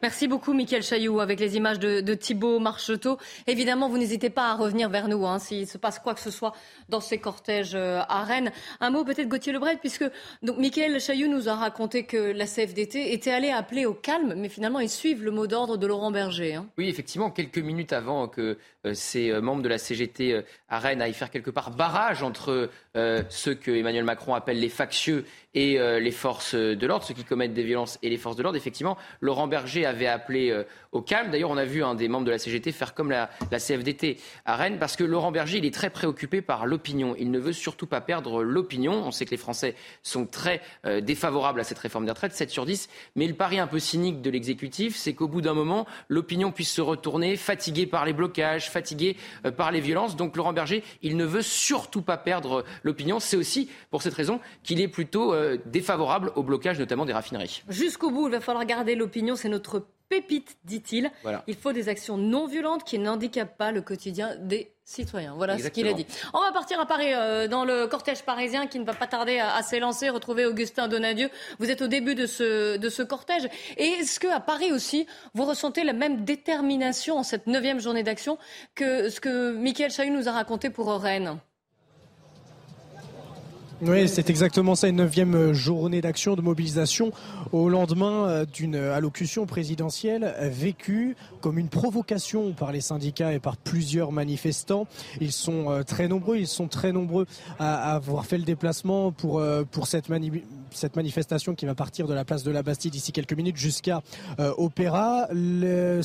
Merci 0.03 0.27
beaucoup, 0.27 0.53
Mickaël 0.53 0.83
Chailloux, 0.83 1.19
avec 1.19 1.39
les 1.39 1.57
images 1.57 1.79
de, 1.79 2.01
de 2.01 2.13
Thibault 2.13 2.59
Marcheteau. 2.59 3.17
Évidemment, 3.47 3.89
vous 3.89 3.97
n'hésitez 3.97 4.29
pas 4.29 4.51
à 4.51 4.53
revenir 4.53 4.89
vers 4.89 5.07
nous 5.07 5.25
hein, 5.25 5.39
s'il 5.39 5.65
se 5.67 5.79
passe 5.79 5.97
quoi 5.97 6.13
que 6.13 6.19
ce 6.19 6.29
soit 6.29 6.53
dans 6.87 6.99
ces 6.99 7.17
cortèges 7.17 7.73
euh, 7.73 8.01
à 8.07 8.23
Rennes. 8.23 8.51
Un 8.79 8.91
mot 8.91 9.03
peut-être, 9.03 9.27
Gauthier 9.27 9.53
Lebret, 9.53 9.77
puisque 9.77 10.05
donc 10.43 10.59
Mickaël 10.59 10.99
Chailloux 11.01 11.27
nous 11.27 11.49
a 11.49 11.55
raconté 11.55 12.03
que 12.03 12.31
la 12.31 12.45
CFDT 12.45 13.11
était 13.11 13.31
allée 13.31 13.49
appeler 13.49 13.87
au 13.87 13.95
calme, 13.95 14.35
mais 14.37 14.49
finalement, 14.49 14.79
ils 14.79 14.89
suivent 14.89 15.23
le 15.23 15.31
mot 15.31 15.47
d'ordre 15.47 15.77
de 15.77 15.87
Laurent 15.87 16.11
Berger. 16.11 16.53
Hein. 16.53 16.67
Oui, 16.77 16.89
effectivement, 16.89 17.31
quelques 17.31 17.57
minutes 17.57 17.91
avant 17.91 18.27
que 18.27 18.59
euh, 18.85 18.93
ces 18.93 19.31
euh, 19.31 19.41
membres 19.41 19.63
de 19.63 19.69
la 19.69 19.79
CGT 19.79 20.43
à 20.69 20.77
Rennes 20.77 21.01
aillent 21.01 21.13
faire 21.13 21.31
quelque 21.31 21.49
part 21.49 21.71
barrage 21.71 22.21
entre 22.21 22.69
ceux 23.29 23.53
que 23.53 23.71
Emmanuel 23.71 24.03
Macron 24.03 24.33
appelle 24.33 24.59
les 24.59 24.69
factieux 24.69 25.25
et 25.53 25.77
les 25.77 26.11
forces 26.11 26.55
de 26.55 26.87
l'ordre, 26.87 27.05
ceux 27.05 27.13
qui 27.13 27.23
commettent 27.23 27.53
des 27.53 27.63
violences 27.63 27.99
et 28.01 28.09
les 28.09 28.17
forces 28.17 28.35
de 28.35 28.43
l'ordre. 28.43 28.57
Effectivement, 28.57 28.97
Laurent 29.21 29.47
Berger 29.47 29.86
avait 29.87 30.07
appelé 30.07 30.51
euh, 30.51 30.63
calme. 31.01 31.31
D'ailleurs, 31.31 31.49
on 31.49 31.57
a 31.57 31.65
vu 31.65 31.83
un 31.83 31.95
des 31.95 32.07
membres 32.07 32.25
de 32.25 32.31
la 32.31 32.37
CGT 32.37 32.71
faire 32.71 32.93
comme 32.93 33.11
la, 33.11 33.29
CFDT 33.51 34.17
à 34.45 34.55
Rennes, 34.55 34.77
parce 34.79 34.95
que 34.95 35.03
Laurent 35.03 35.31
Berger, 35.31 35.57
il 35.57 35.65
est 35.65 35.73
très 35.73 35.89
préoccupé 35.89 36.41
par 36.41 36.65
l'opinion. 36.65 37.15
Il 37.17 37.31
ne 37.31 37.39
veut 37.39 37.53
surtout 37.53 37.87
pas 37.87 38.01
perdre 38.01 38.43
l'opinion. 38.43 38.93
On 39.05 39.11
sait 39.11 39.25
que 39.25 39.31
les 39.31 39.37
Français 39.37 39.75
sont 40.03 40.25
très 40.25 40.61
euh, 40.85 41.01
défavorables 41.01 41.59
à 41.59 41.63
cette 41.63 41.79
réforme 41.79 42.05
des 42.05 42.11
retraites, 42.11 42.33
7 42.33 42.49
sur 42.49 42.65
10. 42.65 42.89
Mais 43.15 43.27
le 43.27 43.33
pari 43.33 43.59
un 43.59 43.67
peu 43.67 43.79
cynique 43.79 44.21
de 44.21 44.29
l'exécutif, 44.29 44.95
c'est 44.95 45.13
qu'au 45.13 45.27
bout 45.27 45.41
d'un 45.41 45.53
moment, 45.53 45.85
l'opinion 46.09 46.51
puisse 46.51 46.71
se 46.71 46.81
retourner, 46.81 47.35
fatiguée 47.35 47.85
par 47.85 48.05
les 48.05 48.13
blocages, 48.13 48.69
fatiguée 48.69 49.17
euh, 49.45 49.51
par 49.51 49.71
les 49.71 49.79
violences. 49.79 50.15
Donc 50.15 50.35
Laurent 50.35 50.53
Berger, 50.53 50.83
il 51.01 51.17
ne 51.17 51.25
veut 51.25 51.41
surtout 51.41 52.01
pas 52.01 52.17
perdre 52.17 52.63
l'opinion. 52.83 53.19
C'est 53.19 53.37
aussi 53.37 53.69
pour 53.89 54.01
cette 54.01 54.13
raison 54.13 54.39
qu'il 54.63 54.81
est 54.81 54.87
plutôt 54.87 55.33
défavorable 55.65 56.31
au 56.35 56.43
blocage, 56.43 56.79
notamment 56.79 57.05
des 57.05 57.13
raffineries. 57.13 57.63
Jusqu'au 57.69 58.11
bout, 58.11 58.27
il 58.27 58.31
va 58.31 58.41
falloir 58.41 58.65
garder 58.65 58.95
l'opinion. 58.95 59.35
C'est 59.35 59.49
notre 59.49 59.85
pépite, 60.09 60.57
dit-il. 60.63 61.11
Il 61.47 61.55
faut 61.55 61.73
des 61.73 61.89
actions 61.89 62.17
non 62.17 62.47
violentes 62.47 62.83
qui 62.83 62.99
n'handicapent 62.99 63.57
pas 63.57 63.71
le 63.71 63.81
quotidien 63.81 64.35
des 64.37 64.71
citoyens. 64.83 65.33
Voilà 65.35 65.59
ce 65.59 65.67
qu'il 65.67 65.87
a 65.87 65.93
dit. 65.93 66.07
On 66.33 66.39
va 66.39 66.51
partir 66.51 66.79
à 66.79 66.85
Paris 66.85 67.13
euh, 67.13 67.47
dans 67.47 67.65
le 67.65 67.87
cortège 67.87 68.23
parisien 68.23 68.67
qui 68.67 68.79
ne 68.79 68.85
va 68.85 68.93
pas 68.93 69.07
tarder 69.07 69.37
à, 69.39 69.61
s'élancer. 69.61 70.09
Retrouver 70.09 70.45
Augustin 70.45 70.87
Donadieu. 70.87 71.29
Vous 71.59 71.69
êtes 71.69 71.81
au 71.81 71.87
début 71.87 72.15
de 72.15 72.25
ce, 72.25 72.77
de 72.77 72.89
ce 72.89 73.03
cortège. 73.03 73.47
Et 73.75 73.85
est-ce 73.85 74.19
qu'à 74.19 74.39
Paris 74.39 74.71
aussi, 74.71 75.05
vous 75.33 75.43
ressentez 75.43 75.83
la 75.83 75.93
même 75.93 76.23
détermination 76.23 77.17
en 77.17 77.23
cette 77.23 77.47
neuvième 77.47 77.79
journée 77.79 78.03
d'action 78.03 78.37
que 78.75 79.09
ce 79.09 79.19
que 79.19 79.51
Michael 79.51 79.91
Chahu 79.91 80.09
nous 80.09 80.29
a 80.29 80.31
raconté 80.31 80.69
pour 80.69 80.89
Rennes? 80.89 81.37
Oui, 83.81 84.09
c'est 84.09 84.29
exactement 84.29 84.73
ça, 84.73 84.87
une 84.87 84.95
neuvième 84.95 85.53
journée 85.53 86.01
d'action, 86.01 86.35
de 86.35 86.41
mobilisation 86.41 87.11
au 87.51 87.69
lendemain 87.69 88.27
euh, 88.27 88.45
d'une 88.45 88.75
allocution 88.75 89.45
présidentielle 89.45 90.33
vécue 90.41 91.15
comme 91.41 91.59
une 91.59 91.69
provocation 91.69 92.53
par 92.53 92.71
les 92.71 92.81
syndicats 92.81 93.33
et 93.33 93.39
par 93.39 93.55
plusieurs 93.55 94.11
manifestants. 94.11 94.87
Ils 95.21 95.31
sont 95.31 95.69
euh, 95.69 95.83
très 95.83 96.07
nombreux, 96.07 96.37
ils 96.37 96.47
sont 96.47 96.67
très 96.67 96.91
nombreux 96.91 97.27
à 97.59 97.93
avoir 97.93 98.25
fait 98.25 98.39
le 98.39 98.45
déplacement 98.45 99.11
pour, 99.11 99.39
euh, 99.39 99.63
pour 99.63 99.85
cette, 99.85 100.09
cette 100.71 100.95
manifestation 100.95 101.55
qui 101.55 101.65
va 101.65 101.75
partir 101.75 102.07
de 102.07 102.13
la 102.13 102.25
place 102.25 102.43
de 102.43 102.51
la 102.51 102.63
Bastille 102.63 102.91
d'ici 102.91 103.11
quelques 103.11 103.33
minutes 103.33 103.57
jusqu'à 103.57 104.01
Opéra. 104.57 105.27
les, 105.33 106.01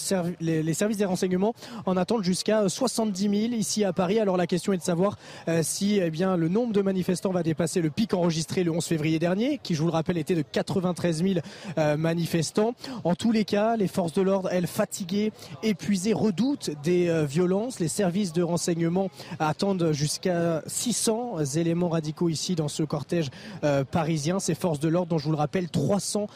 services 0.74 0.96
des 0.96 1.04
renseignements 1.04 1.54
en 1.86 1.96
attendent 1.96 2.24
jusqu'à 2.24 2.68
70 2.68 3.22
000 3.22 3.34
ici 3.52 3.84
à 3.84 3.92
Paris. 3.92 4.18
Alors 4.18 4.36
la 4.36 4.46
question 4.46 4.72
est 4.72 4.78
de 4.78 4.82
savoir 4.82 5.16
si 5.62 5.98
eh 5.98 6.10
bien, 6.10 6.36
le 6.36 6.48
nombre 6.48 6.72
de 6.72 6.82
manifestants 6.82 7.30
va 7.30 7.42
dépasser 7.42 7.80
le 7.80 7.90
pic 7.90 8.14
enregistré 8.14 8.64
le 8.64 8.70
11 8.70 8.84
février 8.84 9.18
dernier, 9.18 9.58
qui, 9.62 9.74
je 9.74 9.80
vous 9.80 9.86
le 9.86 9.92
rappelle, 9.92 10.18
était 10.18 10.34
de 10.34 10.42
93 10.42 11.22
000 11.22 11.40
euh, 11.78 11.96
manifestants. 11.96 12.74
En 13.04 13.14
tous 13.14 13.32
les 13.32 13.44
cas, 13.44 13.76
les 13.76 13.88
forces 13.88 14.12
de 14.12 14.22
l'ordre, 14.22 14.48
elles, 14.52 14.66
fatiguées, 14.66 15.32
épuisées, 15.62 16.12
redoutent 16.12 16.70
des 16.82 17.08
euh, 17.08 17.24
violences. 17.24 17.80
Les 17.80 17.88
services 17.88 18.32
de 18.32 18.42
renseignement 18.42 19.10
attendent 19.38 19.92
jusqu'à 19.92 20.62
600 20.66 21.44
éléments 21.56 21.88
radicaux 21.88 22.28
ici 22.28 22.54
dans 22.54 22.68
ce 22.68 22.82
cortège 22.82 23.30
euh, 23.64 23.84
parisien. 23.84 24.38
Ces 24.52 24.60
forces 24.60 24.80
de 24.80 24.88
l'ordre, 24.88 25.08
dont 25.08 25.18
je 25.18 25.24
vous 25.24 25.30
le 25.30 25.38
rappelle, 25.38 25.70
300 25.70 26.26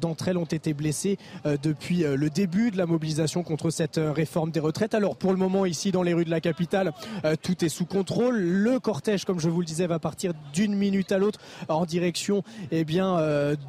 d'entre 0.00 0.28
elles 0.28 0.38
ont 0.38 0.44
été 0.44 0.72
blessées 0.72 1.18
depuis 1.62 2.04
le 2.04 2.30
début 2.30 2.70
de 2.70 2.78
la 2.78 2.86
mobilisation 2.86 3.42
contre 3.42 3.68
cette 3.68 4.00
réforme 4.02 4.50
des 4.50 4.60
retraites. 4.60 4.94
Alors 4.94 5.16
pour 5.16 5.30
le 5.30 5.36
moment, 5.36 5.66
ici 5.66 5.92
dans 5.92 6.02
les 6.02 6.14
rues 6.14 6.24
de 6.24 6.30
la 6.30 6.40
capitale, 6.40 6.94
tout 7.42 7.64
est 7.64 7.68
sous 7.68 7.84
contrôle. 7.84 8.38
Le 8.38 8.80
cortège, 8.80 9.26
comme 9.26 9.40
je 9.40 9.50
vous 9.50 9.60
le 9.60 9.66
disais, 9.66 9.86
va 9.86 9.98
partir 9.98 10.32
d'une 10.54 10.74
minute 10.74 11.12
à 11.12 11.18
l'autre 11.18 11.38
en 11.68 11.84
direction 11.84 12.42
eh 12.70 12.84
bien, 12.84 13.18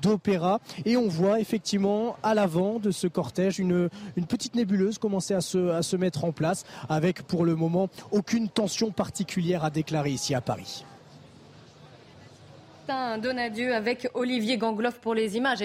d'Opéra. 0.01 0.59
Et 0.85 0.95
on 0.95 1.09
voit 1.09 1.41
effectivement 1.41 2.15
à 2.23 2.33
l'avant 2.33 2.79
de 2.79 2.91
ce 2.91 3.07
cortège 3.07 3.59
une, 3.59 3.89
petite 4.29 4.55
nébuleuse 4.55 4.99
commencer 4.99 5.33
à 5.33 5.41
se 5.41 5.95
mettre 5.95 6.23
en 6.23 6.31
place 6.31 6.63
avec 6.87 7.23
pour 7.23 7.43
le 7.43 7.55
moment 7.55 7.89
aucune 8.11 8.47
tension 8.47 8.91
particulière 8.91 9.65
à 9.65 9.69
déclarer 9.69 10.11
ici 10.11 10.33
à 10.33 10.41
Paris 10.41 10.85
un 12.89 13.17
Donadieu 13.17 13.73
avec 13.73 14.07
Olivier 14.13 14.57
Gangloff 14.57 14.99
pour 14.99 15.13
les 15.13 15.37
images. 15.37 15.61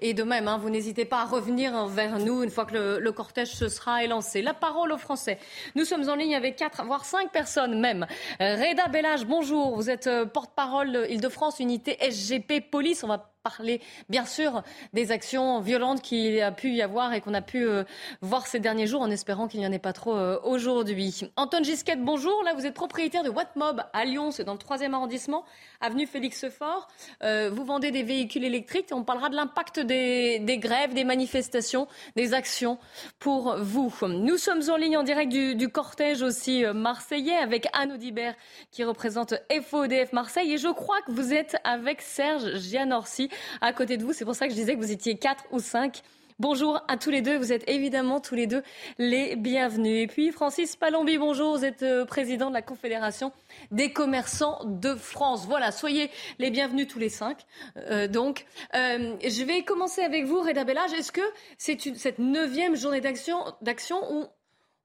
Et, 0.00 0.14
de 0.14 0.22
même, 0.22 0.48
hein, 0.48 0.58
vous 0.58 0.70
n'hésitez 0.70 1.04
pas 1.04 1.22
à 1.22 1.24
revenir 1.24 1.86
vers 1.86 2.18
nous 2.18 2.42
une 2.42 2.50
fois 2.50 2.64
que 2.64 2.98
le, 2.98 3.12
cortège 3.12 3.52
se 3.52 3.68
sera 3.68 4.04
élancé. 4.04 4.42
La 4.42 4.54
parole 4.54 4.92
aux 4.92 4.98
Français. 4.98 5.38
Nous 5.74 5.84
sommes 5.84 6.08
en 6.08 6.14
ligne 6.14 6.34
avec 6.34 6.56
quatre, 6.56 6.84
voire 6.84 7.04
cinq 7.04 7.30
personnes 7.30 7.78
même. 7.78 8.06
Reda 8.40 8.88
Bellage, 8.88 9.26
bonjour. 9.26 9.76
Vous 9.76 9.90
êtes 9.90 10.06
euh, 10.06 10.26
porte-parole 10.26 11.06
Île-de-France, 11.08 11.60
unité 11.60 11.98
SGP 12.00 12.70
Police. 12.70 13.04
On 13.04 13.08
va 13.08 13.31
parler 13.42 13.80
bien 14.08 14.24
sûr 14.24 14.62
des 14.92 15.10
actions 15.10 15.60
violentes 15.60 16.00
qu'il 16.00 16.40
a 16.40 16.52
pu 16.52 16.70
y 16.70 16.82
avoir 16.82 17.12
et 17.12 17.20
qu'on 17.20 17.34
a 17.34 17.40
pu 17.40 17.66
euh, 17.66 17.82
voir 18.20 18.46
ces 18.46 18.60
derniers 18.60 18.86
jours 18.86 19.02
en 19.02 19.10
espérant 19.10 19.48
qu'il 19.48 19.58
n'y 19.58 19.66
en 19.66 19.72
ait 19.72 19.80
pas 19.80 19.92
trop 19.92 20.16
euh, 20.16 20.38
aujourd'hui. 20.44 21.28
Antoine 21.36 21.64
Gisquette, 21.64 22.00
bonjour. 22.04 22.40
Là, 22.44 22.54
vous 22.54 22.66
êtes 22.66 22.74
propriétaire 22.74 23.24
de 23.24 23.30
Watmob 23.30 23.82
à 23.92 24.04
Lyon, 24.04 24.30
c'est 24.30 24.44
dans 24.44 24.52
le 24.52 24.58
troisième 24.58 24.94
arrondissement, 24.94 25.44
avenue 25.80 26.06
Félix 26.06 26.48
Fort. 26.50 26.86
Euh, 27.24 27.50
vous 27.52 27.64
vendez 27.64 27.90
des 27.90 28.04
véhicules 28.04 28.44
électriques. 28.44 28.90
On 28.92 29.02
parlera 29.02 29.28
de 29.28 29.34
l'impact 29.34 29.80
des, 29.80 30.58
grèves, 30.62 30.94
des 30.94 31.04
manifestations, 31.04 31.88
des 32.14 32.34
actions 32.34 32.78
pour 33.18 33.56
vous. 33.58 33.92
Nous 34.02 34.36
sommes 34.36 34.62
en 34.70 34.76
ligne 34.76 34.96
en 34.96 35.02
direct 35.02 35.32
du, 35.32 35.68
cortège 35.68 36.22
aussi 36.22 36.64
marseillais 36.74 37.36
avec 37.36 37.66
Anne 37.72 37.92
Audibert 37.92 38.34
qui 38.70 38.84
représente 38.84 39.34
FODF 39.50 40.12
Marseille 40.12 40.52
et 40.52 40.58
je 40.58 40.68
crois 40.68 41.00
que 41.06 41.12
vous 41.12 41.32
êtes 41.32 41.56
avec 41.64 42.02
Serge 42.02 42.58
Gianorsi 42.58 43.30
à 43.60 43.72
côté 43.72 43.96
de 43.96 44.04
vous. 44.04 44.12
C'est 44.12 44.24
pour 44.24 44.34
ça 44.34 44.46
que 44.46 44.52
je 44.52 44.58
disais 44.58 44.74
que 44.74 44.80
vous 44.80 44.92
étiez 44.92 45.16
quatre 45.16 45.44
ou 45.50 45.60
cinq. 45.60 46.02
Bonjour 46.38 46.82
à 46.88 46.96
tous 46.96 47.10
les 47.10 47.22
deux. 47.22 47.36
Vous 47.36 47.52
êtes 47.52 47.68
évidemment 47.68 48.18
tous 48.18 48.34
les 48.34 48.46
deux 48.46 48.62
les 48.98 49.36
bienvenus. 49.36 50.02
Et 50.02 50.06
puis 50.06 50.32
Francis 50.32 50.74
Palombi, 50.76 51.18
bonjour. 51.18 51.56
Vous 51.56 51.64
êtes 51.64 51.82
euh, 51.82 52.04
président 52.04 52.48
de 52.48 52.54
la 52.54 52.62
Confédération 52.62 53.32
des 53.70 53.92
commerçants 53.92 54.58
de 54.64 54.94
France. 54.94 55.46
Voilà, 55.46 55.70
soyez 55.70 56.10
les 56.38 56.50
bienvenus 56.50 56.88
tous 56.88 56.98
les 56.98 57.10
cinq. 57.10 57.38
Euh, 57.76 58.08
donc, 58.08 58.46
euh, 58.74 59.14
je 59.22 59.44
vais 59.44 59.62
commencer 59.62 60.02
avec 60.02 60.24
vous, 60.24 60.40
Reda 60.40 60.64
Bellage. 60.64 60.92
Est-ce 60.94 61.12
que 61.12 61.20
c'est 61.58 61.78
cette 61.96 62.18
neuvième 62.18 62.74
journée 62.74 63.00
d'action, 63.00 63.38
d'action 63.60 63.98
où 64.12 64.26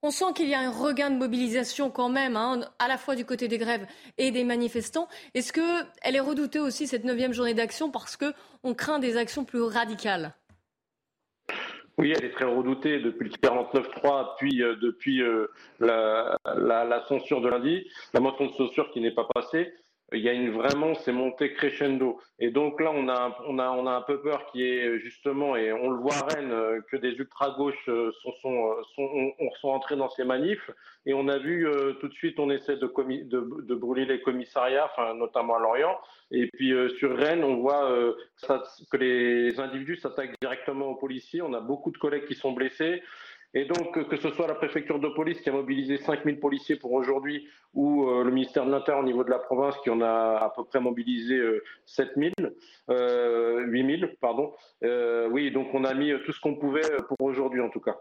on 0.04 0.12
sent 0.12 0.34
qu'il 0.36 0.48
y 0.48 0.54
a 0.54 0.60
un 0.60 0.72
regain 0.72 1.10
de 1.10 1.18
mobilisation 1.18 1.90
quand 1.90 2.10
même, 2.10 2.38
hein, 2.38 2.62
à 2.80 2.88
la 2.88 2.98
fois 2.98 3.16
du 3.16 3.26
côté 3.26 3.48
des 3.48 3.58
grèves 3.58 3.86
et 4.18 4.32
des 4.32 4.44
manifestants. 4.44 5.08
Est-ce 5.34 5.52
qu'elle 5.54 6.16
est 6.16 6.20
redoutée 6.20 6.60
aussi, 6.60 6.88
cette 6.88 7.04
neuvième 7.04 7.34
journée 7.34 7.54
d'action, 7.54 7.90
parce 7.90 8.18
qu'on 8.18 8.74
craint 8.74 9.00
des 9.00 9.18
actions 9.18 9.46
plus 9.46 9.62
radicales? 9.62 10.34
Oui, 11.98 12.14
elle 12.16 12.26
est 12.26 12.32
très 12.32 12.46
redoutée 12.46 13.00
depuis 13.00 13.30
le 13.30 13.36
49-3, 13.38 14.36
puis 14.38 14.62
euh, 14.62 14.76
depuis 14.76 15.24
euh, 15.24 15.48
la, 15.80 16.38
censure 17.08 17.42
de 17.42 17.50
lundi, 17.50 17.90
la 18.14 18.20
motion 18.20 18.46
de 18.46 18.54
censure 18.54 18.92
qui 18.92 19.02
n'est 19.02 19.16
pas 19.16 19.28
passée 19.34 19.74
il 20.14 20.22
y 20.22 20.30
a 20.30 20.34
une 20.34 20.52
vraiment, 20.52 20.96
c'est 20.96 21.12
monté 21.12 21.54
crescendo. 21.54 22.20
Et 22.40 22.50
donc 22.50 22.80
là, 22.80 22.92
on 22.94 23.10
a, 23.10 23.38
on 23.46 23.60
a, 23.60 23.70
on 23.72 23.88
a 23.88 23.92
un 23.92 24.02
peu 24.02 24.22
peur 24.22 24.46
qui 24.52 24.64
est 24.64 25.00
justement, 25.00 25.58
et 25.58 25.74
on 25.74 25.90
le 25.90 25.98
voit 25.98 26.16
à 26.16 26.26
Rennes, 26.34 26.52
euh, 26.52 26.80
que 26.90 26.96
des 26.96 27.10
ultra-gauches 27.10 27.90
euh, 27.90 28.12
sont, 28.22 28.32
sont, 28.42 28.72
euh, 28.72 28.82
sont, 28.96 29.34
sont 29.60 29.70
entrés 29.70 29.98
dans 29.98 30.10
ces 30.10 30.24
manifs. 30.24 30.72
Et 31.06 31.14
on 31.14 31.28
a 31.28 31.38
vu 31.38 31.68
tout 32.00 32.08
de 32.08 32.14
suite, 32.14 32.40
on 32.40 32.50
essaie 32.50 32.78
de, 32.78 32.88
de, 32.88 33.62
de, 33.64 33.76
brûler 33.76 34.06
les 34.06 34.22
commissariats, 34.22 34.90
enfin, 34.92 35.14
notamment 35.14 35.56
à 35.56 35.60
Lorient. 35.60 35.98
Et 36.32 36.48
puis 36.48 36.74
sur 36.98 37.16
Rennes, 37.16 37.46
on 37.46 37.56
voit 37.58 37.90
ça, 38.36 38.62
que 38.92 38.98
les 38.98 39.58
individus 39.58 39.96
s'attaquent 39.96 40.36
directement 40.42 40.88
aux 40.88 40.96
policiers. 40.96 41.42
On 41.42 41.54
a 41.54 41.62
beaucoup 41.62 41.92
de 41.92 41.98
collègues 41.98 42.26
qui 42.26 42.36
sont 42.36 42.52
blessés. 42.52 43.02
Et 43.58 43.66
donc, 43.66 44.08
que 44.08 44.18
ce 44.18 44.30
soit 44.30 44.46
la 44.46 44.54
préfecture 44.54 45.00
de 45.00 45.08
police 45.08 45.42
qui 45.42 45.50
a 45.50 45.52
mobilisé 45.52 45.98
5000 45.98 46.40
policiers 46.40 46.76
pour 46.76 46.92
aujourd'hui, 46.92 47.48
ou 47.74 48.08
euh, 48.08 48.24
le 48.24 48.30
ministère 48.30 48.68
de 48.68 48.72
l'Intérieur 48.72 49.04
au 49.04 49.08
niveau 49.08 49.24
de 49.24 49.32
la 49.32 49.40
province 49.40 49.76
qui 49.80 49.90
en 49.90 50.00
a 50.00 50.38
à 50.38 50.54
peu 50.56 50.64
près 50.64 50.80
mobilisé 50.80 51.42
7000, 51.88 52.34
euh, 52.92 53.62
8000, 53.66 54.04
euh, 54.04 54.08
pardon. 54.22 54.54
oui, 55.32 55.50
donc 55.50 55.74
on 55.74 55.86
a 55.86 55.96
mis 55.96 56.14
tout 56.24 56.34
ce 56.34 56.40
qu'on 56.40 56.54
pouvait 56.54 56.84
pour 57.08 57.20
aujourd'hui 57.20 57.60
en 57.60 57.70
tout 57.70 57.80
cas. 57.80 57.96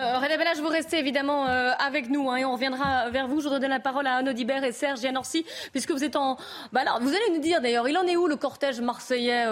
Euh, 0.00 0.18
René 0.20 0.38
Bellage, 0.38 0.60
vous 0.60 0.68
restez 0.68 1.00
évidemment 1.00 1.44
avec 1.44 2.08
nous 2.08 2.30
hein, 2.30 2.36
et 2.36 2.46
on 2.46 2.52
reviendra 2.52 3.10
vers 3.10 3.28
vous. 3.28 3.42
Je 3.42 3.48
redonne 3.48 3.68
la 3.68 3.80
parole 3.80 4.06
à 4.06 4.14
Anne 4.16 4.30
Audibert 4.30 4.64
et 4.64 4.72
Serge 4.72 5.02
Yanorsi, 5.02 5.44
puisque 5.72 5.90
vous 5.90 6.02
êtes 6.02 6.16
en. 6.16 6.38
Bah 6.72 6.80
vous 7.02 7.08
allez 7.10 7.30
nous 7.34 7.40
dire 7.40 7.60
d'ailleurs, 7.60 7.86
il 7.90 7.98
en 7.98 8.06
est 8.06 8.16
où 8.16 8.26
le 8.26 8.36
cortège 8.36 8.80
marseillais 8.80 9.44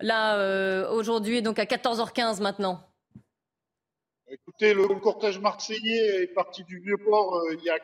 là 0.00 0.90
aujourd'hui, 0.90 1.40
donc 1.40 1.58
à 1.58 1.64
14h15 1.64 2.42
maintenant? 2.42 2.87
Écoutez, 4.30 4.74
le 4.74 4.86
cortège 5.00 5.38
marseillais 5.38 6.22
est 6.22 6.34
parti 6.34 6.62
du 6.64 6.80
Vieux-Port 6.80 7.34
euh, 7.34 7.54
il 7.54 7.64
y 7.64 7.70
a 7.70 7.78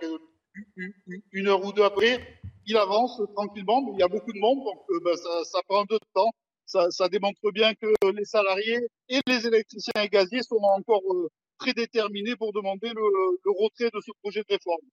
une 1.32 1.48
heure 1.48 1.64
ou 1.64 1.72
deux 1.72 1.82
après. 1.82 2.38
Il 2.66 2.76
avance 2.76 3.20
tranquillement, 3.34 3.80
mais 3.82 3.92
il 3.94 4.00
y 4.00 4.02
a 4.02 4.08
beaucoup 4.08 4.32
de 4.32 4.38
monde, 4.38 4.62
donc 4.62 4.84
euh, 4.90 5.00
ben, 5.02 5.16
ça, 5.16 5.44
ça, 5.44 5.60
prend 5.66 5.84
de 5.84 5.98
temps. 6.12 6.30
Ça, 6.66 6.90
ça, 6.90 7.08
démontre 7.08 7.50
bien 7.50 7.74
que 7.74 7.86
les 8.10 8.24
salariés 8.24 8.78
et 9.08 9.20
les 9.26 9.46
électriciens 9.46 10.02
et 10.02 10.08
gaziers 10.08 10.42
sont 10.42 10.60
encore 10.62 11.02
euh, 11.14 11.30
très 11.58 11.72
déterminés 11.72 12.36
pour 12.36 12.52
demander 12.52 12.88
le, 12.88 13.02
le, 13.44 13.50
retrait 13.62 13.90
de 13.92 14.00
ce 14.00 14.10
projet 14.22 14.40
de 14.40 14.46
réforme. 14.50 14.86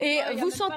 Et 0.00 0.20
vous 0.36 0.50
sentez... 0.50 0.74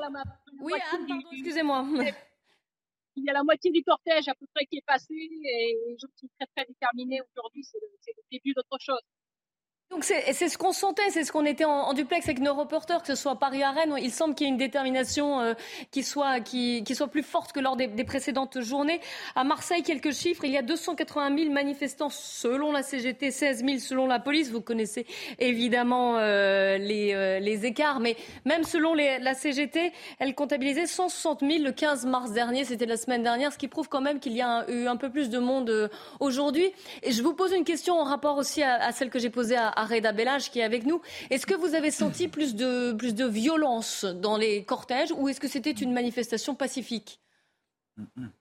Oui, 0.61 0.73
Anne, 0.93 1.07
pardon, 1.07 1.23
excusez-moi. 1.31 1.85
Il 3.15 3.25
y 3.25 3.29
a 3.29 3.33
la 3.33 3.43
moitié 3.43 3.69
du 3.71 3.83
cortège 3.83 4.27
à 4.27 4.33
peu 4.33 4.45
près 4.55 4.65
qui 4.65 4.77
est 4.77 4.85
passé 4.85 5.13
et 5.13 5.77
les 5.87 5.97
gens 5.99 6.07
sont 6.15 6.27
très 6.39 6.47
très 6.55 6.65
déterminés 6.65 7.21
aujourd'hui. 7.21 7.63
C'est 7.63 7.77
le, 7.79 7.87
le 7.87 8.23
début 8.31 8.53
d'autre 8.53 8.77
chose. 8.79 9.01
Donc 9.93 10.05
c'est 10.05 10.49
ce 10.49 10.57
qu'on 10.57 10.71
sentait, 10.71 11.11
c'est 11.11 11.23
ce 11.23 11.31
qu'on 11.31 11.45
était 11.45 11.65
en, 11.65 11.93
duplex 11.93 12.25
avec 12.25 12.39
nos 12.39 12.55
reporters, 12.55 13.01
que 13.01 13.07
ce 13.07 13.15
soit 13.15 13.35
Paris 13.35 13.61
à 13.61 13.69
Rennes. 13.69 13.93
Il 14.01 14.11
semble 14.11 14.33
qu'il 14.33 14.47
y 14.47 14.49
ait 14.49 14.51
une 14.51 14.57
détermination 14.57 15.39
euh, 15.39 15.53
qui, 15.91 16.01
soit, 16.01 16.39
qui, 16.39 16.83
qui, 16.83 16.95
soit 16.95 17.07
plus 17.07 17.21
forte 17.21 17.51
que 17.51 17.59
lors 17.59 17.75
des, 17.75 17.85
des, 17.85 18.03
précédentes 18.03 18.59
journées. 18.61 18.99
À 19.35 19.43
Marseille, 19.43 19.83
quelques 19.83 20.11
chiffres. 20.11 20.45
Il 20.45 20.51
y 20.51 20.57
a 20.57 20.63
280 20.63 21.37
000 21.37 21.51
manifestants 21.51 22.09
selon 22.09 22.71
la 22.71 22.81
CGT, 22.81 23.29
16 23.29 23.63
000 23.63 23.77
selon 23.77 24.07
la 24.07 24.19
police. 24.19 24.49
Vous 24.49 24.61
connaissez 24.61 25.05
évidemment 25.37 26.17
euh, 26.17 26.79
les, 26.79 27.13
euh, 27.13 27.39
les, 27.39 27.67
écarts. 27.67 27.99
Mais 27.99 28.17
même 28.45 28.63
selon 28.63 28.95
les, 28.95 29.19
la 29.19 29.35
CGT, 29.35 29.91
elle 30.17 30.33
comptabilisait 30.33 30.87
160 30.87 31.41
000 31.41 31.63
le 31.63 31.71
15 31.71 32.07
mars 32.07 32.31
dernier. 32.31 32.65
C'était 32.65 32.87
la 32.87 32.97
semaine 32.97 33.21
dernière, 33.21 33.53
ce 33.53 33.59
qui 33.59 33.67
prouve 33.67 33.89
quand 33.89 34.01
même 34.01 34.19
qu'il 34.19 34.33
y 34.33 34.41
a 34.41 34.65
eu 34.69 34.87
un 34.87 34.97
peu 34.97 35.11
plus 35.11 35.29
de 35.29 35.37
monde 35.37 35.91
aujourd'hui. 36.19 36.71
Et 37.03 37.11
je 37.11 37.21
vous 37.21 37.35
pose 37.35 37.53
une 37.53 37.63
question 37.63 37.99
en 37.99 38.03
rapport 38.03 38.37
aussi 38.37 38.63
à, 38.63 38.83
à 38.83 38.91
celle 38.91 39.11
que 39.11 39.19
j'ai 39.19 39.29
posée 39.29 39.55
à, 39.55 39.72
à 39.75 39.85
Reda 39.85 40.13
qui 40.39 40.59
est 40.59 40.63
avec 40.63 40.85
nous. 40.85 41.01
Est-ce 41.29 41.45
que 41.45 41.53
vous 41.53 41.75
avez 41.75 41.91
senti 41.91 42.27
plus 42.27 42.55
de, 42.55 42.93
plus 42.93 43.15
de 43.15 43.25
violence 43.25 44.05
dans 44.05 44.37
les 44.37 44.63
cortèges 44.63 45.11
ou 45.11 45.29
est-ce 45.29 45.39
que 45.39 45.47
c'était 45.47 45.71
une 45.71 45.93
manifestation 45.93 46.55
pacifique? 46.55 47.19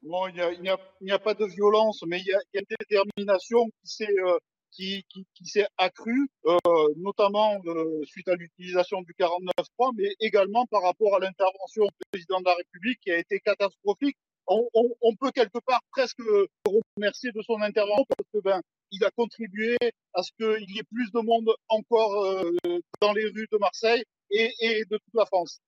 Non, 0.02 0.28
il 0.28 0.60
n'y 1.02 1.10
a, 1.10 1.18
pas 1.18 1.34
de 1.34 1.44
violence, 1.44 2.02
mais 2.06 2.20
il 2.20 2.26
y 2.26 2.34
a, 2.34 2.40
une 2.54 2.66
détermination 2.80 3.66
qui 3.66 3.86
s'est 3.88 4.18
euh, 4.24 4.38
qui, 4.72 5.04
s'est 5.44 5.66
accrue, 5.76 6.28
euh, 6.46 6.56
notamment 6.96 7.60
euh, 7.66 8.02
suite 8.04 8.28
à 8.28 8.34
l'utilisation 8.34 9.02
du 9.02 9.12
49.3, 9.18 9.92
mais 9.96 10.14
également 10.20 10.66
par 10.66 10.82
rapport 10.82 11.14
à 11.14 11.18
l'intervention 11.18 11.84
du 11.84 12.04
président 12.10 12.40
de 12.40 12.46
la 12.46 12.54
République 12.54 12.98
qui 13.00 13.10
a 13.10 13.18
été 13.18 13.40
catastrophique. 13.40 14.16
On, 14.48 15.14
peut 15.20 15.30
quelque 15.30 15.60
part 15.64 15.80
presque 15.92 16.20
remercier 16.66 17.30
de 17.32 17.42
son 17.42 17.60
intervention 17.62 18.04
ben, 18.42 18.60
il 18.92 19.04
a 19.04 19.10
contribué 19.10 19.76
à 20.14 20.22
ce 20.22 20.30
qu'il 20.32 20.70
y 20.70 20.78
ait 20.78 20.84
plus 20.84 21.10
de 21.12 21.20
monde 21.20 21.50
encore 21.68 22.24
euh, 22.24 22.52
dans 23.00 23.12
les 23.12 23.24
rues 23.24 23.48
de 23.50 23.58
Marseille 23.58 24.04
et, 24.30 24.84
de 24.88 24.96
toute 24.96 25.14
la 25.14 25.26
France. 25.26 25.60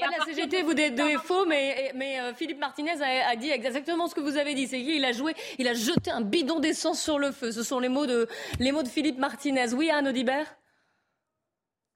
Pas 0.00 0.08
la 0.10 0.24
CGT, 0.24 0.62
vous 0.62 0.72
êtes 0.72 0.98
faux, 1.18 1.44
mais, 1.46 1.92
mais 1.94 2.18
euh, 2.20 2.34
Philippe 2.34 2.58
Martinez 2.58 3.00
a, 3.00 3.36
dit 3.36 3.50
exactement 3.50 4.08
ce 4.08 4.14
que 4.14 4.20
vous 4.20 4.36
avez 4.36 4.54
dit. 4.54 4.66
C'est 4.66 4.82
qu'il 4.82 5.04
a 5.04 5.12
joué, 5.12 5.34
il 5.58 5.68
a 5.68 5.74
jeté 5.74 6.10
un 6.10 6.22
bidon 6.22 6.58
d'essence 6.58 7.00
sur 7.00 7.18
le 7.18 7.30
feu. 7.30 7.52
Ce 7.52 7.62
sont 7.62 7.78
les 7.78 7.88
mots 7.88 8.06
de, 8.06 8.26
les 8.58 8.72
mots 8.72 8.82
de 8.82 8.88
Philippe 8.88 9.18
Martinez. 9.18 9.72
Oui, 9.74 9.90
Anne 9.90 10.08
Audibert? 10.08 10.56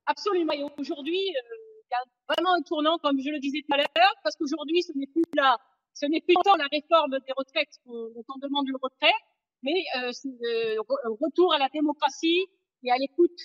Absolument. 0.06 0.52
Et 0.52 0.62
aujourd'hui, 0.78 1.18
euh, 1.18 1.68
il 1.90 1.92
y 1.92 1.94
a 1.94 2.34
vraiment 2.34 2.54
un 2.54 2.62
tournant, 2.62 2.98
comme 2.98 3.18
je 3.20 3.30
le 3.30 3.40
disais 3.40 3.62
tout 3.66 3.74
à 3.74 3.78
l'heure, 3.78 4.14
parce 4.22 4.36
qu'aujourd'hui, 4.36 4.82
ce 4.82 4.92
n'est 4.94 5.06
plus 5.06 5.24
là, 5.34 5.56
ce 5.94 6.06
n'est 6.06 6.20
plus 6.20 6.34
tant 6.44 6.54
la 6.56 6.66
réforme 6.70 7.18
des 7.26 7.32
retraites 7.36 7.80
dont 7.86 8.24
on 8.28 8.38
demande 8.38 8.68
le 8.68 8.76
retrait, 8.80 9.14
mais 9.62 9.84
euh, 9.96 10.10
c'est 10.12 10.28
un 10.28 11.10
retour 11.20 11.52
à 11.52 11.58
la 11.58 11.68
démocratie 11.72 12.46
et 12.84 12.90
à 12.90 12.96
l'écoute 12.96 13.38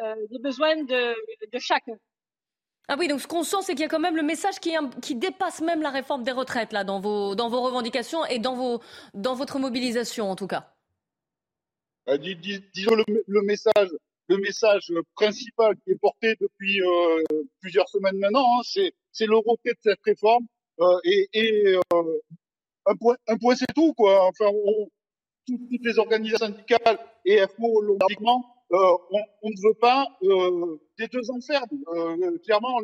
euh, 0.00 0.14
des 0.30 0.38
besoins 0.38 0.82
de, 0.82 1.14
de 1.52 1.58
chacun. 1.58 1.96
Ah 2.88 2.96
oui, 2.98 3.06
donc 3.06 3.20
ce 3.20 3.28
qu'on 3.28 3.44
sent, 3.44 3.58
c'est 3.62 3.74
qu'il 3.74 3.82
y 3.82 3.84
a 3.84 3.88
quand 3.88 4.00
même 4.00 4.16
le 4.16 4.22
message 4.22 4.58
qui, 4.58 4.74
qui, 5.00 5.14
dépasse 5.14 5.60
même 5.60 5.80
la 5.80 5.90
réforme 5.90 6.24
des 6.24 6.32
retraites 6.32 6.72
là, 6.72 6.82
dans, 6.82 6.98
vos, 6.98 7.36
dans 7.36 7.48
vos 7.48 7.60
revendications 7.60 8.24
et 8.26 8.40
dans, 8.40 8.56
vos, 8.56 8.80
dans 9.14 9.34
votre 9.34 9.60
mobilisation 9.60 10.28
en 10.28 10.34
tout 10.34 10.48
cas. 10.48 10.74
Euh, 12.08 12.18
disons 12.18 12.96
le, 12.96 13.42
message, 13.42 13.90
le 14.28 14.38
message 14.38 14.92
principal 15.14 15.76
qui 15.84 15.92
est 15.92 16.00
porté 16.00 16.34
depuis 16.40 16.82
euh, 16.82 17.22
plusieurs 17.60 17.88
semaines 17.88 18.18
maintenant, 18.18 18.58
hein, 18.58 18.62
c'est 18.64 19.26
le 19.26 19.36
retrait 19.36 19.74
de 19.74 19.78
cette 19.82 20.00
réforme. 20.04 20.46
Euh, 20.80 20.98
et, 21.04 21.28
et 21.34 21.76
un 22.86 22.96
point, 22.96 23.16
un 23.28 23.36
point 23.36 23.54
c'est 23.54 23.72
tout 23.72 23.92
quoi. 23.92 24.26
Enfin, 24.26 24.50
toutes, 25.46 25.60
les 25.82 25.98
organisations 25.98 26.46
syndicales 26.46 26.98
et 27.24 27.40
FO 27.56 27.80
logiquement 27.82 28.60
euh, 28.72 28.96
on, 29.42 29.50
ne 29.50 29.68
veut 29.68 29.74
pas 29.80 30.06
euh, 30.22 30.76
des 30.96 31.08
deux 31.08 31.28
enfermes. 31.30 31.66
Euh, 31.88 32.38
clairement, 32.44 32.78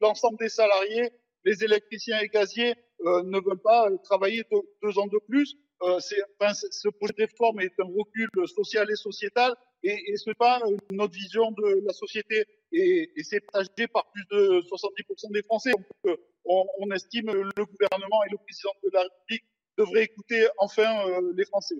l'ensemble 0.00 0.38
des 0.38 0.48
salariés, 0.48 1.10
les 1.44 1.64
électriciens 1.64 2.20
et 2.20 2.28
gaziers 2.28 2.74
ne 3.04 3.40
veulent 3.44 3.62
pas 3.62 3.88
travailler 4.04 4.44
deux, 4.82 4.98
ans 4.98 5.08
de 5.08 5.18
plus. 5.28 5.56
ce 5.98 6.88
projet 6.90 7.14
de 7.18 7.22
réforme 7.22 7.60
est 7.60 7.72
un 7.80 7.88
recul 7.98 8.28
social 8.46 8.88
et 8.90 8.94
sociétal 8.94 9.54
et, 9.82 10.12
et 10.12 10.16
ce 10.16 10.28
n'est 10.28 10.34
pas 10.34 10.60
notre 10.92 11.14
vision 11.14 11.50
de 11.52 11.82
la 11.86 11.92
société 11.94 12.44
et, 12.72 13.10
c'est 13.24 13.40
partagé 13.40 13.88
par 13.88 14.12
plus 14.12 14.24
de 14.30 14.60
70% 14.60 15.32
des 15.32 15.42
Français. 15.42 15.72
Donc, 16.04 16.18
on, 16.44 16.66
on, 16.78 16.90
estime 16.90 17.32
le 17.32 17.64
gouvernement 17.64 18.22
et 18.24 18.30
le 18.30 18.36
président 18.36 18.72
de 18.84 18.90
la 18.92 19.02
République 19.02 19.44
devraient 19.78 20.04
écouter 20.04 20.46
enfin 20.58 21.04
les 21.34 21.44
Français. 21.44 21.76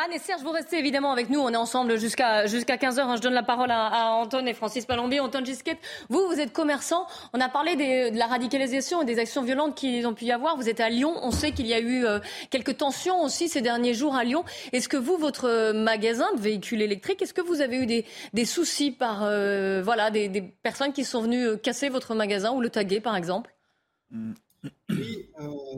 Anne 0.00 0.12
et 0.12 0.20
Serge, 0.20 0.42
vous 0.42 0.52
restez 0.52 0.78
évidemment 0.78 1.10
avec 1.10 1.28
nous. 1.28 1.40
On 1.40 1.50
est 1.50 1.56
ensemble 1.56 1.98
jusqu'à 1.98 2.46
jusqu'à 2.46 2.76
15h. 2.76 3.00
Hein. 3.00 3.16
Je 3.16 3.20
donne 3.20 3.34
la 3.34 3.42
parole 3.42 3.72
à, 3.72 3.86
à 3.86 4.10
Anton 4.10 4.46
et 4.46 4.54
Francis 4.54 4.86
Palombi. 4.86 5.18
Anton 5.18 5.44
Gisquette, 5.44 5.78
vous, 6.08 6.24
vous 6.28 6.38
êtes 6.38 6.52
commerçant. 6.52 7.08
On 7.32 7.40
a 7.40 7.48
parlé 7.48 7.74
de 7.74 8.16
la 8.16 8.26
radicalisation 8.28 9.02
et 9.02 9.04
des 9.04 9.18
actions 9.18 9.42
violentes 9.42 9.74
qu'ils 9.74 10.06
ont 10.06 10.14
pu 10.14 10.26
y 10.26 10.30
avoir. 10.30 10.56
Vous 10.56 10.68
êtes 10.68 10.78
à 10.78 10.88
Lyon. 10.88 11.14
On 11.20 11.32
sait 11.32 11.50
qu'il 11.50 11.66
y 11.66 11.74
a 11.74 11.80
eu 11.80 12.06
euh, 12.06 12.20
quelques 12.50 12.76
tensions 12.76 13.24
aussi 13.24 13.48
ces 13.48 13.60
derniers 13.60 13.92
jours 13.92 14.14
à 14.14 14.22
Lyon. 14.22 14.44
Est-ce 14.72 14.88
que 14.88 14.96
vous, 14.96 15.16
votre 15.16 15.72
magasin 15.72 16.32
de 16.36 16.40
véhicules 16.40 16.80
électriques, 16.80 17.20
est-ce 17.20 17.34
que 17.34 17.40
vous 17.40 17.60
avez 17.60 17.78
eu 17.78 17.86
des, 17.86 18.04
des 18.34 18.44
soucis 18.44 18.92
par 18.92 19.24
euh, 19.24 19.82
voilà 19.82 20.12
des, 20.12 20.28
des, 20.28 20.42
personnes 20.42 20.92
qui 20.92 21.04
sont 21.04 21.22
venues 21.22 21.44
euh, 21.44 21.56
casser 21.56 21.88
votre 21.88 22.14
magasin 22.14 22.52
ou 22.52 22.60
le 22.60 22.70
taguer, 22.70 23.00
par 23.00 23.16
exemple? 23.16 23.52
Oui, 24.90 25.28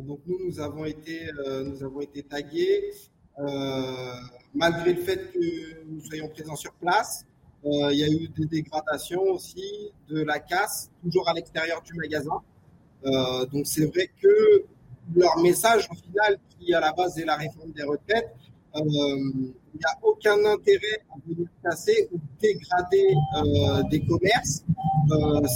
donc 0.07 0.21
nous, 0.27 0.39
nous 0.47 0.61
avons 0.61 0.85
été, 0.85 1.31
nous 1.65 1.83
avons 1.83 2.01
été 2.01 2.23
tagués. 2.23 2.93
Euh, 3.39 4.13
malgré 4.55 4.93
le 4.93 5.03
fait 5.03 5.33
que 5.33 5.85
nous 5.87 6.01
soyons 6.03 6.29
présents 6.29 6.57
sur 6.57 6.73
place, 6.75 7.25
euh, 7.65 7.93
il 7.93 7.99
y 7.99 8.05
a 8.05 8.09
eu 8.09 8.29
des 8.29 8.47
dégradations 8.47 9.23
aussi, 9.23 9.93
de 10.09 10.23
la 10.23 10.41
casse, 10.41 10.91
toujours 11.03 11.29
à 11.29 11.33
l'extérieur 11.33 11.81
du 11.83 11.95
magasin. 11.95 12.41
Euh, 13.05 13.47
donc 13.47 13.67
c'est 13.67 13.87
vrai 13.87 14.11
que 14.21 14.65
leur 15.15 15.39
message 15.39 15.89
au 15.91 15.95
final, 15.95 16.39
qui 16.59 16.75
à 16.75 16.81
la 16.81 16.93
base 16.93 17.19
est 17.19 17.25
la 17.25 17.37
réforme 17.37 17.73
des 17.73 17.83
retraites, 17.83 18.35
il 19.75 19.79
n'y 19.79 19.85
a 19.85 19.99
aucun 20.03 20.45
intérêt 20.45 21.03
à 21.11 21.17
venir 21.27 21.49
casser 21.63 22.09
ou 22.13 22.19
dégrader 22.41 23.15
des 23.91 24.01
commerces. 24.05 24.65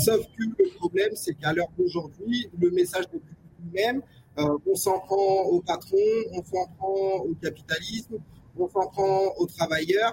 sauf 0.04 0.26
que 0.36 0.44
le 0.58 0.76
problème, 0.78 1.10
c'est 1.14 1.34
qu'à 1.34 1.52
l'heure 1.52 1.70
d'aujourd'hui, 1.78 2.48
le 2.58 2.70
message 2.70 3.04
n'est 3.12 3.20
plus 3.20 3.36
le 3.66 3.72
même. 3.72 4.02
Euh, 4.38 4.58
on 4.66 4.74
s'en 4.74 4.98
prend 4.98 5.42
aux 5.44 5.60
patrons, 5.60 5.96
on 6.32 6.42
s'en 6.42 6.66
prend 6.76 7.18
au 7.18 7.34
capitalisme, 7.40 8.16
on 8.58 8.68
s'en 8.68 8.88
prend 8.88 9.32
aux 9.38 9.46
travailleurs. 9.46 10.12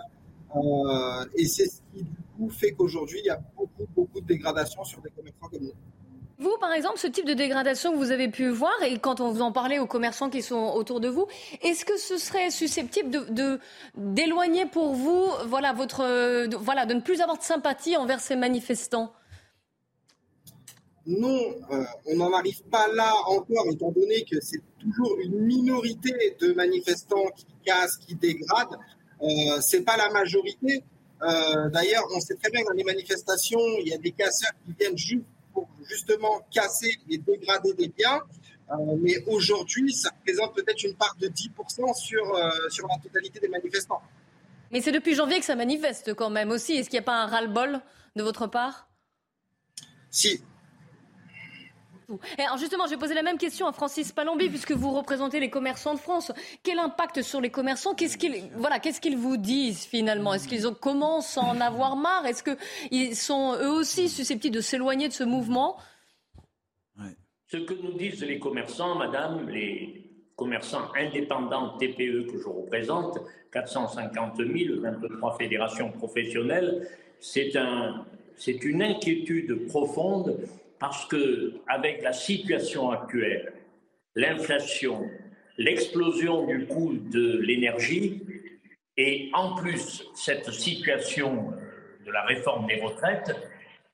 Euh, 0.56 1.26
et 1.36 1.46
c'est 1.46 1.66
ce 1.66 1.82
qui, 1.92 2.04
du 2.04 2.16
coup, 2.38 2.50
fait 2.50 2.72
qu'aujourd'hui, 2.72 3.20
il 3.24 3.28
y 3.28 3.30
a 3.30 3.42
beaucoup, 3.58 3.88
beaucoup 3.96 4.22
de 4.22 4.28
dégradation 4.28 4.84
sur 4.84 5.02
des 5.02 5.10
commerçants 5.10 5.48
comme 5.52 5.64
nous. 5.64 5.74
Vous, 6.42 6.58
par 6.60 6.74
exemple, 6.74 6.98
ce 6.98 7.06
type 7.06 7.26
de 7.26 7.36
dégradation 7.36 7.92
que 7.92 7.98
vous 7.98 8.10
avez 8.10 8.28
pu 8.28 8.50
voir, 8.50 8.74
et 8.84 8.98
quand 8.98 9.22
on 9.22 9.32
vous 9.32 9.44
en 9.44 9.52
parlait 9.52 9.78
aux 9.78 9.86
commerçants 9.86 10.32
qui 10.32 10.42
sont 10.42 10.74
autour 10.74 11.00
de 11.00 11.08
vous, 11.08 11.28
est-ce 11.62 11.86
que 11.86 11.98
ce 11.98 12.18
serait 12.18 12.50
susceptible 12.50 13.12
de, 13.32 13.60
d'éloigner 13.96 14.66
pour 14.66 14.96
vous, 14.96 15.30
voilà, 15.46 15.72
votre, 15.72 16.02
voilà, 16.58 16.88
de 16.88 16.96
ne 16.96 17.00
plus 17.00 17.22
avoir 17.22 17.38
de 17.38 17.44
sympathie 17.44 17.96
envers 17.96 18.20
ces 18.20 18.36
manifestants? 18.36 19.14
Non, 21.06 21.56
euh, 21.72 21.84
on 22.08 22.16
n'en 22.16 22.34
arrive 22.34 22.64
pas 22.72 22.88
là 22.92 23.14
encore, 23.28 23.68
étant 23.72 23.92
donné 23.92 24.24
que 24.24 24.42
c'est 24.42 24.64
toujours 24.80 25.16
une 25.20 25.42
minorité 25.42 26.36
de 26.40 26.54
manifestants 26.54 27.30
qui 27.36 27.46
cassent, 27.64 27.98
qui 27.98 28.16
dégradent. 28.16 28.80
Euh, 29.22 29.62
c'est 29.62 29.84
pas 29.84 29.96
la 29.96 30.10
majorité. 30.10 30.84
Euh, 31.22 31.70
d'ailleurs, 31.70 32.04
on 32.16 32.20
sait 32.20 32.34
très 32.34 32.50
bien 32.50 32.64
dans 32.64 32.74
les 32.74 32.84
manifestations, 32.84 33.60
il 33.80 33.90
y 33.90 33.94
a 33.94 34.00
des 34.00 34.12
casseurs 34.12 34.54
qui 34.66 34.74
viennent 34.80 34.98
juste 34.98 35.22
pour 35.54 35.70
justement 35.88 36.42
casser 36.52 36.98
et 37.10 37.18
dégrader 37.18 37.74
des 37.74 37.90
biens. 37.90 38.22
Euh, 38.72 38.76
mais 39.00 39.24
aujourd'hui, 39.28 39.94
ça 39.94 40.10
représente 40.10 40.56
peut-être 40.56 40.84
une 40.84 40.96
part 40.96 41.16
de 41.20 41.28
10% 41.28 41.94
sur, 41.96 42.38
sur 42.70 42.88
la 42.88 42.98
totalité 42.98 43.40
des 43.40 43.50
manifestants. 43.50 44.02
Mais 44.72 44.80
c'est 44.82 44.92
depuis 44.92 45.16
janvier 45.16 45.40
que 45.40 45.46
ça 45.46 45.56
manifeste 45.56 46.14
quand 46.14 46.30
même 46.30 46.52
aussi. 46.52 46.74
Est-ce 46.74 46.90
qu'il 46.90 46.98
n'y 46.98 47.04
a 47.04 47.06
pas 47.06 47.22
un 47.22 47.26
ras-le-bol 47.26 47.82
de 48.16 48.24
votre 48.24 48.48
part? 48.48 48.88
Si, 50.10 50.42
alors 52.38 52.58
justement, 52.58 52.86
je 52.86 52.92
vais 52.92 52.98
poser 52.98 53.14
la 53.14 53.24
même 53.24 53.38
question 53.38 53.68
à 53.68 53.72
Francis 53.72 54.12
Palombi, 54.12 54.50
puisque 54.50 54.72
vous 54.72 54.92
représentez 54.92 55.40
les 55.40 55.50
commerçants 55.50 55.94
de 55.94 56.00
France. 56.00 56.32
Quel 56.64 56.80
impact 56.80 57.22
sur 57.22 57.42
les 57.42 57.50
commerçants 57.50 57.94
Qu'est-ce 57.94 58.18
qu'ils 58.18 58.50
voilà, 58.56 58.80
qu'est-ce 58.80 59.02
qu'ils 59.02 59.18
vous 59.18 59.38
disent 59.38 59.86
finalement? 59.86 60.34
Est-ce 60.34 60.48
qu'ils 60.48 60.66
commencent 60.80 61.38
à 61.38 61.42
en 61.42 61.62
avoir 61.62 61.96
marre? 61.96 62.26
Est-ce 62.26 62.44
qu'ils 62.44 63.16
sont 63.16 63.56
eux 63.62 63.70
aussi 63.70 64.10
susceptibles 64.10 64.56
de 64.56 64.62
s'éloigner 64.62 65.08
de 65.08 65.14
ce 65.14 65.24
mouvement? 65.24 65.78
Ce 67.48 67.58
que 67.58 67.74
nous 67.74 67.98
disent 67.98 68.24
les 68.24 68.40
commerçants, 68.40 68.96
madame, 68.96 69.50
les 69.50 70.10
commerçants 70.38 70.90
indépendants 70.98 71.78
TPE 71.78 72.32
que 72.32 72.38
je 72.42 72.48
représente, 72.48 73.20
450 73.52 74.38
000, 74.38 74.80
23 74.80 75.38
fédérations 75.38 75.92
professionnelles, 75.92 76.88
c'est 77.20 77.56
un, 77.58 78.06
c'est 78.38 78.64
une 78.64 78.82
inquiétude 78.82 79.68
profonde 79.68 80.40
parce 80.82 81.06
que 81.06 81.54
avec 81.68 82.02
la 82.02 82.12
situation 82.12 82.90
actuelle, 82.90 83.54
l'inflation, 84.16 85.08
l'explosion 85.60 86.48
du 86.48 86.66
coût 86.66 86.94
de 86.96 87.38
l'énergie 87.38 88.24
et 88.98 89.30
en 89.34 89.56
plus 89.56 90.04
cette 90.16 90.52
situation 90.52 91.54
de 92.04 92.12
la 92.12 92.24
réforme 92.24 92.66
des 92.66 92.82
retraites, 92.82 93.32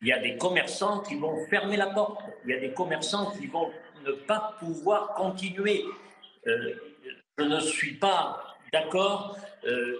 il 0.01 0.07
y 0.07 0.13
a 0.13 0.19
des 0.19 0.37
commerçants 0.37 1.01
qui 1.01 1.15
vont 1.15 1.45
fermer 1.47 1.75
la 1.75 1.87
porte, 1.87 2.21
il 2.45 2.51
y 2.51 2.53
a 2.53 2.59
des 2.59 2.71
commerçants 2.71 3.31
qui 3.31 3.47
vont 3.47 3.69
ne 4.05 4.13
pas 4.13 4.55
pouvoir 4.57 5.13
continuer. 5.13 5.83
Euh, 6.47 6.73
je 7.37 7.43
ne 7.43 7.59
suis 7.59 7.95
pas 7.95 8.55
d'accord 8.71 9.37
euh, 9.65 9.97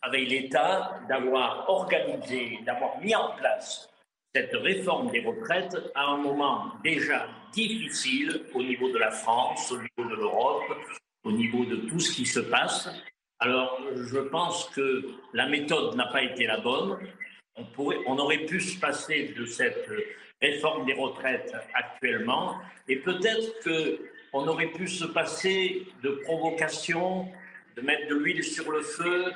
avec 0.00 0.28
l'État 0.28 1.00
d'avoir 1.08 1.68
organisé, 1.68 2.60
d'avoir 2.64 3.00
mis 3.00 3.16
en 3.16 3.32
place 3.32 3.90
cette 4.34 4.54
réforme 4.54 5.10
des 5.10 5.20
retraites 5.20 5.76
à 5.94 6.06
un 6.06 6.18
moment 6.18 6.72
déjà 6.84 7.26
difficile 7.52 8.42
au 8.54 8.62
niveau 8.62 8.90
de 8.90 8.98
la 8.98 9.10
France, 9.10 9.72
au 9.72 9.78
niveau 9.78 10.10
de 10.10 10.16
l'Europe, 10.16 10.78
au 11.24 11.32
niveau 11.32 11.64
de 11.64 11.76
tout 11.76 11.98
ce 11.98 12.14
qui 12.14 12.26
se 12.26 12.40
passe. 12.40 12.88
Alors, 13.40 13.80
je 13.96 14.18
pense 14.18 14.68
que 14.70 15.04
la 15.32 15.48
méthode 15.48 15.96
n'a 15.96 16.06
pas 16.06 16.22
été 16.22 16.46
la 16.46 16.60
bonne. 16.60 16.98
On, 17.56 17.64
pourrait, 17.64 17.98
on 18.06 18.18
aurait 18.18 18.44
pu 18.44 18.60
se 18.60 18.78
passer 18.78 19.34
de 19.36 19.44
cette 19.46 19.88
réforme 20.40 20.86
des 20.86 20.94
retraites 20.94 21.52
actuellement, 21.74 22.56
et 22.88 22.96
peut-être 22.96 23.62
qu'on 23.64 24.46
aurait 24.46 24.70
pu 24.70 24.86
se 24.86 25.04
passer 25.04 25.86
de 26.02 26.10
provocation, 26.24 27.28
de 27.76 27.82
mettre 27.82 28.08
de 28.08 28.14
l'huile 28.14 28.44
sur 28.44 28.70
le 28.70 28.80
feu, 28.80 29.32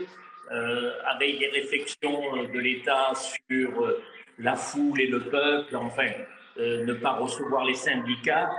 euh, 0.52 0.92
avec 1.06 1.38
des 1.38 1.48
réflexions 1.48 2.44
de 2.44 2.58
l'État 2.58 3.12
sur 3.48 3.86
la 4.38 4.56
foule 4.56 5.00
et 5.00 5.06
le 5.06 5.20
peuple, 5.20 5.76
enfin, 5.76 6.08
euh, 6.58 6.84
ne 6.84 6.92
pas 6.94 7.12
recevoir 7.12 7.64
les 7.64 7.74
syndicats, 7.74 8.50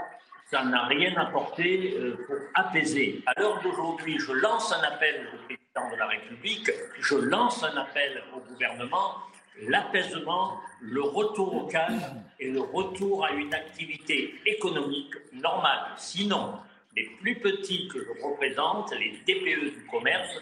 ça 0.52 0.64
n'a 0.64 0.86
rien 0.86 1.16
apporté 1.18 1.96
euh, 1.98 2.18
pour 2.28 2.38
apaiser. 2.54 3.24
À 3.26 3.40
l'heure 3.40 3.62
d'aujourd'hui, 3.64 4.20
je 4.20 4.32
lance 4.32 4.74
un 4.74 4.84
appel 4.84 5.28
au 5.34 5.38
président 5.46 5.92
de 5.92 5.98
la 5.98 6.08
République, 6.08 6.72
je 7.00 7.16
lance 7.16 7.64
un 7.64 7.78
appel 7.78 8.22
au 8.36 8.40
gouvernement, 8.40 9.16
l'apaisement, 9.64 10.60
le 10.82 11.02
retour 11.02 11.56
au 11.56 11.68
calme 11.68 12.02
et 12.40 12.52
le 12.52 12.62
retour 12.62 13.26
à 13.26 13.32
une 13.32 13.54
activité 13.54 14.36
économique 14.46 15.14
normale. 15.34 15.86
Sinon, 15.98 16.60
les 16.96 17.10
plus 17.22 17.36
petits 17.36 17.88
que 17.88 18.00
je 18.00 18.24
représente, 18.24 18.94
les 18.94 19.14
TPE 19.26 19.76
du 19.78 19.86
commerce, 19.90 20.42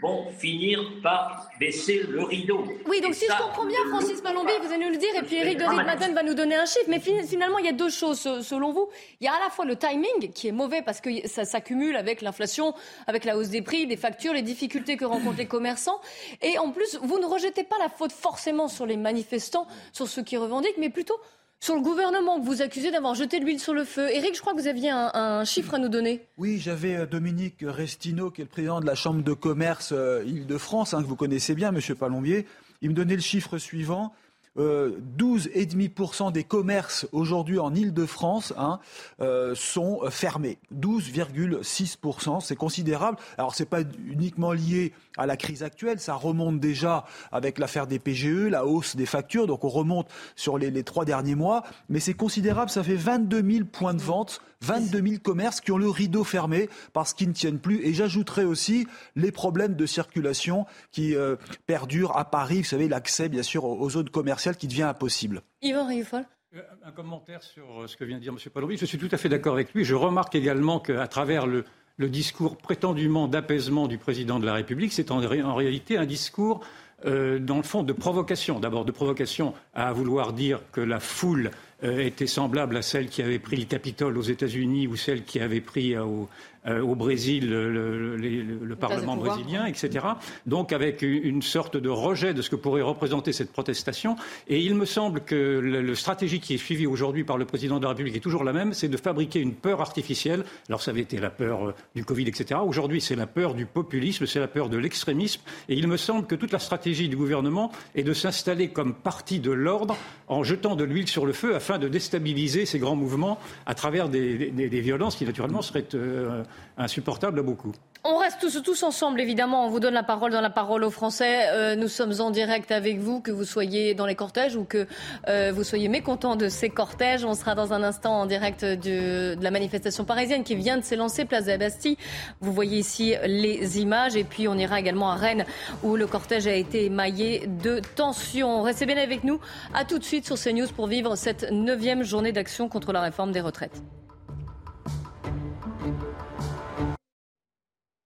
vont 0.00 0.30
finir 0.30 0.80
par 1.02 1.48
baisser 1.58 2.02
le 2.08 2.22
rideau. 2.24 2.64
Oui, 2.86 3.00
donc 3.00 3.14
si 3.14 3.26
je 3.26 3.42
comprends 3.42 3.66
bien, 3.66 3.78
Francis 3.88 4.20
Palombi, 4.20 4.52
vous 4.62 4.72
allez 4.72 4.84
nous 4.84 4.90
le 4.90 4.96
dire, 4.96 5.14
et 5.16 5.22
puis 5.22 5.36
Eric 5.36 5.58
de 5.58 5.64
Matin 5.64 6.12
va 6.12 6.22
nous 6.22 6.34
donner 6.34 6.56
un 6.56 6.66
chiffre, 6.66 6.86
mais 6.88 7.00
finalement, 7.00 7.58
il 7.58 7.66
y 7.66 7.68
a 7.68 7.72
deux 7.72 7.90
choses 7.90 8.20
selon 8.20 8.72
vous. 8.72 8.88
Il 9.20 9.24
y 9.24 9.28
a 9.28 9.34
à 9.34 9.40
la 9.40 9.50
fois 9.50 9.64
le 9.64 9.76
timing, 9.76 10.32
qui 10.32 10.48
est 10.48 10.52
mauvais 10.52 10.82
parce 10.82 11.00
que 11.00 11.10
ça 11.28 11.44
s'accumule 11.44 11.96
avec 11.96 12.22
l'inflation, 12.22 12.74
avec 13.06 13.24
la 13.24 13.36
hausse 13.36 13.48
des 13.48 13.62
prix, 13.62 13.86
des 13.86 13.96
factures, 13.96 14.32
les 14.32 14.42
difficultés 14.42 14.96
que 14.96 15.04
rencontrent 15.04 15.38
les 15.38 15.46
commerçants, 15.46 16.00
et 16.40 16.58
en 16.58 16.70
plus, 16.70 16.98
vous 17.02 17.18
ne 17.18 17.26
rejetez 17.26 17.64
pas 17.64 17.78
la 17.78 17.88
faute 17.88 18.12
forcément 18.12 18.68
sur 18.68 18.86
les 18.86 18.96
manifestants, 18.96 19.66
sur 19.92 20.08
ceux 20.08 20.22
qui 20.22 20.36
revendiquent, 20.36 20.78
mais 20.78 20.90
plutôt 20.90 21.18
sur 21.62 21.76
le 21.76 21.80
gouvernement 21.80 22.40
que 22.40 22.44
vous 22.44 22.60
accusez 22.60 22.90
d'avoir 22.90 23.14
jeté 23.14 23.38
de 23.38 23.44
l'huile 23.44 23.60
sur 23.60 23.72
le 23.72 23.84
feu. 23.84 24.10
Éric, 24.10 24.34
je 24.34 24.40
crois 24.40 24.52
que 24.52 24.60
vous 24.60 24.66
aviez 24.66 24.90
un, 24.90 25.44
chiffre 25.44 25.74
à 25.74 25.78
nous 25.78 25.88
donner. 25.88 26.26
Oui, 26.36 26.58
j'avais 26.58 26.96
euh, 26.96 27.06
Dominique 27.06 27.58
Restino, 27.62 28.32
qui 28.32 28.40
est 28.40 28.44
le 28.44 28.50
président 28.50 28.80
de 28.80 28.86
la 28.86 28.96
Chambre 28.96 29.22
de 29.22 29.32
commerce 29.32 29.92
euh, 29.92 30.24
Île-de-France, 30.26 30.92
hein, 30.92 31.02
que 31.02 31.06
vous 31.06 31.14
connaissez 31.14 31.54
bien, 31.54 31.70
Monsieur 31.70 31.94
Palombier. 31.94 32.48
Il 32.80 32.90
me 32.90 32.94
donnait 32.94 33.14
le 33.14 33.20
chiffre 33.20 33.58
suivant. 33.58 34.12
12,5% 34.56 36.28
euh, 36.28 36.30
des 36.30 36.44
commerces 36.44 37.06
aujourd'hui 37.12 37.58
en 37.58 37.74
Ile-de-France 37.74 38.52
hein, 38.56 38.80
euh, 39.20 39.54
sont 39.54 40.00
fermés. 40.10 40.58
12,6%, 40.78 42.40
c'est 42.40 42.56
considérable. 42.56 43.18
Alors 43.38 43.54
c'est 43.54 43.66
pas 43.66 43.80
uniquement 44.06 44.52
lié 44.52 44.92
à 45.16 45.26
la 45.26 45.36
crise 45.36 45.62
actuelle, 45.62 46.00
ça 46.00 46.14
remonte 46.14 46.60
déjà 46.60 47.04
avec 47.30 47.58
l'affaire 47.58 47.86
des 47.86 47.98
PGE, 47.98 48.48
la 48.48 48.66
hausse 48.66 48.96
des 48.96 49.06
factures, 49.06 49.46
donc 49.46 49.64
on 49.64 49.68
remonte 49.68 50.08
sur 50.36 50.58
les 50.58 50.84
trois 50.84 51.04
derniers 51.04 51.34
mois, 51.34 51.62
mais 51.88 52.00
c'est 52.00 52.14
considérable, 52.14 52.70
ça 52.70 52.82
fait 52.82 52.96
22 52.96 53.42
000 53.42 53.64
points 53.70 53.94
de 53.94 54.00
vente 54.00 54.40
22 54.62 55.02
000 55.02 55.20
commerces 55.22 55.60
qui 55.60 55.72
ont 55.72 55.78
le 55.78 55.88
rideau 55.88 56.24
fermé 56.24 56.68
parce 56.92 57.12
qu'ils 57.14 57.28
ne 57.28 57.34
tiennent 57.34 57.58
plus. 57.58 57.84
Et 57.84 57.92
j'ajouterai 57.92 58.44
aussi 58.44 58.86
les 59.16 59.32
problèmes 59.32 59.74
de 59.74 59.86
circulation 59.86 60.66
qui 60.90 61.14
euh, 61.14 61.36
perdurent 61.66 62.16
à 62.16 62.24
Paris. 62.24 62.58
Vous 62.58 62.68
savez, 62.68 62.88
l'accès, 62.88 63.28
bien 63.28 63.42
sûr, 63.42 63.64
aux, 63.64 63.90
zones 63.90 64.10
commerciales 64.10 64.56
qui 64.56 64.68
devient 64.68 64.84
impossible. 64.84 65.42
Yvan 65.60 65.86
Rieffol 65.86 66.24
euh, 66.54 66.60
un 66.84 66.92
commentaire 66.92 67.42
sur 67.42 67.64
euh, 67.82 67.86
ce 67.86 67.96
que 67.96 68.04
vient 68.04 68.18
de 68.18 68.22
dire 68.22 68.32
M. 68.32 68.38
Palovi. 68.52 68.76
Je 68.76 68.84
suis 68.84 68.98
tout 68.98 69.08
à 69.10 69.16
fait 69.16 69.30
d'accord 69.30 69.54
avec 69.54 69.72
lui. 69.72 69.84
Je 69.84 69.94
remarque 69.94 70.34
également 70.34 70.80
qu'à 70.80 71.06
travers 71.08 71.46
le, 71.46 71.64
discours 71.98 72.56
prétendument 72.56 73.28
d'apaisement 73.28 73.86
du 73.86 73.96
président 73.96 74.40
de 74.40 74.44
la 74.44 74.54
République, 74.54 74.92
c'est 74.92 75.12
en, 75.12 75.20
réalité 75.20 75.96
un 75.96 76.04
discours, 76.04 76.60
dans 77.04 77.56
le 77.56 77.62
fond, 77.62 77.84
de 77.84 77.92
provocation. 77.92 78.58
D'abord, 78.58 78.84
de 78.84 78.90
provocation 78.90 79.54
à 79.72 79.92
vouloir 79.92 80.32
dire 80.32 80.62
que 80.72 80.80
la 80.80 80.98
foule 80.98 81.52
était 81.82 82.26
semblable 82.26 82.76
à 82.76 82.82
celle 82.82 83.08
qui 83.08 83.22
avait 83.22 83.38
pris 83.38 83.56
le 83.56 83.64
Capitole 83.64 84.16
aux 84.16 84.22
États-Unis 84.22 84.86
ou 84.86 84.96
celle 84.96 85.24
qui 85.24 85.40
avait 85.40 85.60
pris 85.60 85.96
au, 85.98 86.22
euh, 86.22 86.26
au 86.66 86.94
Brésil, 86.94 87.50
le, 87.50 88.76
Parlement 88.78 89.16
brésilien, 89.16 89.66
etc. 89.66 90.06
Donc 90.46 90.72
avec 90.72 91.02
une 91.02 91.42
sorte 91.42 91.76
de 91.76 91.88
rejet 91.88 92.34
de 92.34 92.42
ce 92.42 92.50
que 92.50 92.56
pourrait 92.56 92.82
représenter 92.82 93.32
cette 93.32 93.52
protestation. 93.52 94.16
Et 94.48 94.60
il 94.60 94.74
me 94.74 94.84
semble 94.84 95.20
que 95.20 95.60
la 95.60 95.94
stratégie 95.94 96.40
qui 96.40 96.54
est 96.54 96.58
suivie 96.58 96.86
aujourd'hui 96.86 97.24
par 97.24 97.38
le 97.38 97.44
président 97.44 97.78
de 97.78 97.84
la 97.84 97.90
République 97.90 98.16
est 98.16 98.20
toujours 98.20 98.44
la 98.44 98.52
même, 98.52 98.72
c'est 98.72 98.88
de 98.88 98.96
fabriquer 98.96 99.40
une 99.40 99.54
peur 99.54 99.80
artificielle. 99.80 100.44
Alors 100.68 100.82
ça 100.82 100.90
avait 100.90 101.00
été 101.00 101.18
la 101.18 101.30
peur 101.30 101.68
euh, 101.68 101.74
du 101.94 102.04
Covid, 102.04 102.28
etc. 102.28 102.60
Aujourd'hui, 102.64 103.00
c'est 103.00 103.16
la 103.16 103.26
peur 103.26 103.54
du 103.54 103.66
populisme, 103.66 104.26
c'est 104.26 104.40
la 104.40 104.48
peur 104.48 104.68
de 104.68 104.76
l'extrémisme. 104.76 105.42
Et 105.68 105.74
il 105.74 105.88
me 105.88 105.96
semble 105.96 106.26
que 106.26 106.34
toute 106.34 106.52
la 106.52 106.58
stratégie 106.58 107.08
du 107.08 107.16
gouvernement 107.16 107.72
est 107.94 108.02
de 108.02 108.12
s'installer 108.12 108.68
comme 108.68 108.94
parti 108.94 109.40
de 109.40 109.50
l'ordre 109.50 109.96
en 110.28 110.44
jetant 110.44 110.76
de 110.76 110.84
l'huile 110.84 111.08
sur 111.08 111.26
le 111.26 111.32
feu 111.32 111.54
afin 111.54 111.78
de 111.78 111.88
déstabiliser 111.88 112.66
ces 112.66 112.78
grands 112.78 112.96
mouvements 112.96 113.38
à 113.66 113.74
travers 113.74 114.08
des, 114.08 114.50
violences 114.82 115.16
qui, 115.16 115.24
naturellement, 115.24 115.62
seraient 115.62 115.94
euh, 115.94 116.42
insupportable 116.76 117.40
à 117.40 117.42
beaucoup. 117.42 117.72
On 118.04 118.16
reste 118.16 118.40
tous, 118.64 118.82
ensemble, 118.82 119.20
évidemment. 119.20 119.64
On 119.64 119.68
vous 119.68 119.78
donne 119.78 119.94
la 119.94 120.02
parole 120.02 120.32
dans 120.32 120.40
la 120.40 120.50
parole 120.50 120.82
aux 120.82 120.90
Français. 120.90 121.46
Euh, 121.50 121.76
nous 121.76 121.86
sommes 121.86 122.14
en 122.20 122.30
direct 122.32 122.72
avec 122.72 122.98
vous, 122.98 123.20
que 123.20 123.30
vous 123.30 123.44
soyez 123.44 123.94
dans 123.94 124.06
les 124.06 124.16
cortèges 124.16 124.56
ou 124.56 124.64
que 124.64 124.88
euh, 125.28 125.52
vous 125.54 125.62
soyez 125.62 125.86
mécontents 125.88 126.34
de 126.34 126.48
ces 126.48 126.68
cortèges. 126.68 127.24
On 127.24 127.34
sera 127.34 127.54
dans 127.54 127.72
un 127.72 127.84
instant 127.84 128.22
en 128.22 128.26
direct 128.26 128.64
de, 128.64 129.36
la 129.40 129.52
manifestation 129.52 130.04
parisienne 130.04 130.42
qui 130.42 130.56
vient 130.56 130.78
de 130.78 130.82
s'élancer, 130.82 131.26
place 131.26 131.44
de 131.44 131.50
la 131.50 131.58
Bastille. 131.58 131.96
Vous 132.40 132.52
voyez 132.52 132.78
ici 132.78 133.14
les 133.24 133.78
images. 133.78 134.16
Et 134.16 134.24
puis, 134.24 134.48
on 134.48 134.58
ira 134.58 134.80
également 134.80 135.12
à 135.12 135.14
Rennes, 135.14 135.46
où 135.84 135.94
le 135.94 136.08
cortège 136.08 136.48
a 136.48 136.54
été 136.54 136.86
émaillé 136.86 137.46
de 137.46 137.80
tensions. 137.94 138.62
Restez 138.62 138.84
bien 138.84 138.96
avec 138.96 139.22
nous. 139.22 139.38
À 139.74 139.84
tout 139.84 140.00
de 140.00 140.04
suite 140.04 140.26
sur 140.26 140.36
CNews 140.36 140.66
pour 140.74 140.88
vivre 140.88 141.14
cette 141.14 141.52
neuvième 141.52 142.02
journée 142.02 142.32
d'action 142.32 142.68
contre 142.68 142.92
la 142.92 143.00
réforme 143.00 143.30
des 143.30 143.40
retraites. 143.40 143.80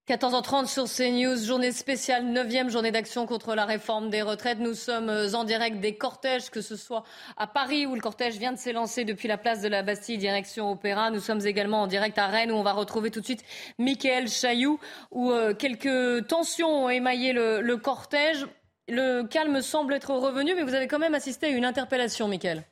14h30 0.08 0.66
sur 0.66 0.84
CNews, 0.84 1.36
journée 1.44 1.72
spéciale, 1.72 2.26
9e 2.26 2.70
journée 2.70 2.92
d'action 2.92 3.26
contre 3.26 3.56
la 3.56 3.64
réforme 3.64 4.08
des 4.08 4.22
retraites. 4.22 4.60
Nous 4.60 4.74
sommes 4.74 5.08
euh, 5.08 5.32
en 5.32 5.42
direct 5.42 5.80
des 5.80 5.96
cortèges, 5.96 6.48
que 6.48 6.60
ce 6.60 6.76
soit 6.76 7.02
à 7.36 7.48
Paris 7.48 7.86
où 7.86 7.96
le 7.96 8.00
cortège 8.00 8.38
vient 8.38 8.52
de 8.52 8.56
s'élancer 8.56 9.04
depuis 9.04 9.26
la 9.26 9.36
place 9.36 9.62
de 9.62 9.68
la 9.68 9.82
Bastille, 9.82 10.16
direction 10.16 10.70
Opéra. 10.70 11.10
Nous 11.10 11.18
sommes 11.18 11.44
également 11.44 11.82
en 11.82 11.86
direct 11.88 12.16
à 12.18 12.28
Rennes 12.28 12.52
où 12.52 12.54
on 12.54 12.62
va 12.62 12.72
retrouver 12.72 13.10
tout 13.10 13.18
de 13.18 13.24
suite 13.24 13.42
Michael 13.80 14.28
Chailloux, 14.28 14.78
où 15.10 15.32
euh, 15.32 15.54
quelques 15.54 16.28
tensions 16.28 16.84
ont 16.84 16.88
émaillé 16.88 17.32
le, 17.32 17.60
le 17.60 17.76
cortège. 17.76 18.46
Le 18.88 19.24
calme 19.24 19.60
semble 19.60 19.92
être 19.92 20.12
revenu, 20.12 20.54
mais 20.54 20.62
vous 20.62 20.74
avez 20.74 20.86
quand 20.86 21.00
même 21.00 21.16
assisté 21.16 21.46
à 21.46 21.48
une 21.48 21.64
interpellation, 21.64 22.28
Michael. 22.28 22.62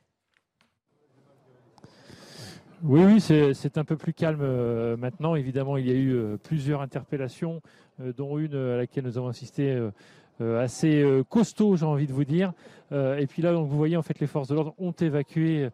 Oui, 2.87 3.01
oui, 3.03 3.19
c'est 3.19 3.79
un 3.79 3.85
peu 3.85 3.97
plus 3.97 4.13
calme 4.13 4.43
euh, 4.43 4.95
maintenant. 4.99 5.37
Évidemment, 5.37 5.79
il 5.79 5.89
y 5.89 5.91
a 5.91 5.95
eu 5.95 6.13
euh, 6.13 6.37
plusieurs 6.37 6.83
interpellations, 6.83 7.63
euh, 8.03 8.13
dont 8.13 8.37
une 8.37 8.55
à 8.55 8.77
laquelle 8.77 9.05
nous 9.05 9.17
avons 9.17 9.29
assisté 9.29 9.75
assez 10.41 11.23
costaud, 11.29 11.77
j'ai 11.77 11.87
envie 11.87 12.09
de 12.09 12.13
vous 12.13 12.25
dire. 12.25 12.53
et 12.91 13.25
puis 13.29 13.41
là, 13.41 13.53
donc, 13.53 13.69
vous 13.69 13.77
voyez, 13.77 13.97
en 13.97 14.03
fait, 14.03 14.19
les 14.19 14.27
forces 14.27 14.49
de 14.49 14.57
l'ordre 14.57 14.75
ont 14.79 14.91
évacué 14.91 15.69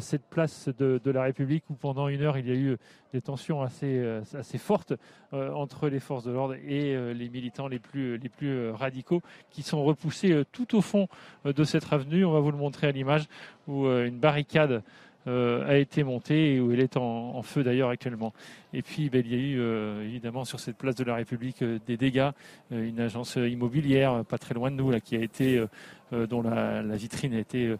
cette 0.00 0.24
place 0.24 0.70
de, 0.78 1.10
la 1.10 1.24
République 1.24 1.64
où 1.68 1.74
pendant 1.74 2.08
une 2.08 2.22
heure, 2.22 2.38
il 2.38 2.48
y 2.48 2.50
a 2.50 2.54
eu 2.54 2.78
des 3.12 3.20
tensions 3.20 3.60
assez, 3.60 4.22
fortes 4.56 4.94
entre 5.32 5.90
les 5.90 6.00
forces 6.00 6.24
de 6.24 6.30
l'ordre 6.30 6.54
et 6.66 7.12
les 7.12 7.28
militants 7.28 7.68
les 7.68 7.78
plus, 7.78 8.16
les 8.16 8.30
plus 8.30 8.70
radicaux 8.70 9.20
qui 9.50 9.62
sont 9.62 9.84
repoussés 9.84 10.44
tout 10.50 10.78
au 10.78 10.80
fond 10.80 11.08
de 11.44 11.64
cette 11.64 11.92
avenue. 11.92 12.24
On 12.24 12.32
va 12.32 12.40
vous 12.40 12.52
le 12.52 12.56
montrer 12.56 12.86
à 12.86 12.92
l'image 12.92 13.28
où 13.68 13.84
une 13.84 14.18
barricade 14.18 14.82
a 15.26 15.76
été 15.76 16.04
montée 16.04 16.54
et 16.54 16.60
où 16.60 16.72
elle 16.72 16.80
est 16.80 16.96
en, 16.96 17.42
feu 17.42 17.62
d'ailleurs 17.62 17.90
actuellement. 17.90 18.32
Et 18.72 18.82
puis 18.82 19.10
ben, 19.10 19.22
il 19.24 19.32
y 19.32 19.34
a 19.34 19.38
eu 19.38 19.60
euh, 19.60 20.04
évidemment 20.04 20.44
sur 20.44 20.60
cette 20.60 20.76
place 20.76 20.94
de 20.94 21.04
la 21.04 21.14
République 21.16 21.62
euh, 21.62 21.78
des 21.86 21.96
dégâts. 21.96 22.30
une 22.70 23.00
agence 23.00 23.36
immobilière 23.36 24.24
pas 24.24 24.38
très 24.38 24.54
loin 24.54 24.70
de 24.70 24.76
nous 24.76 24.92
qui 25.00 25.16
a 25.16 25.20
été, 25.20 25.64
dont 26.12 26.42
la, 26.42 26.82
vitrine 26.96 27.34
a 27.34 27.38
été 27.38 27.74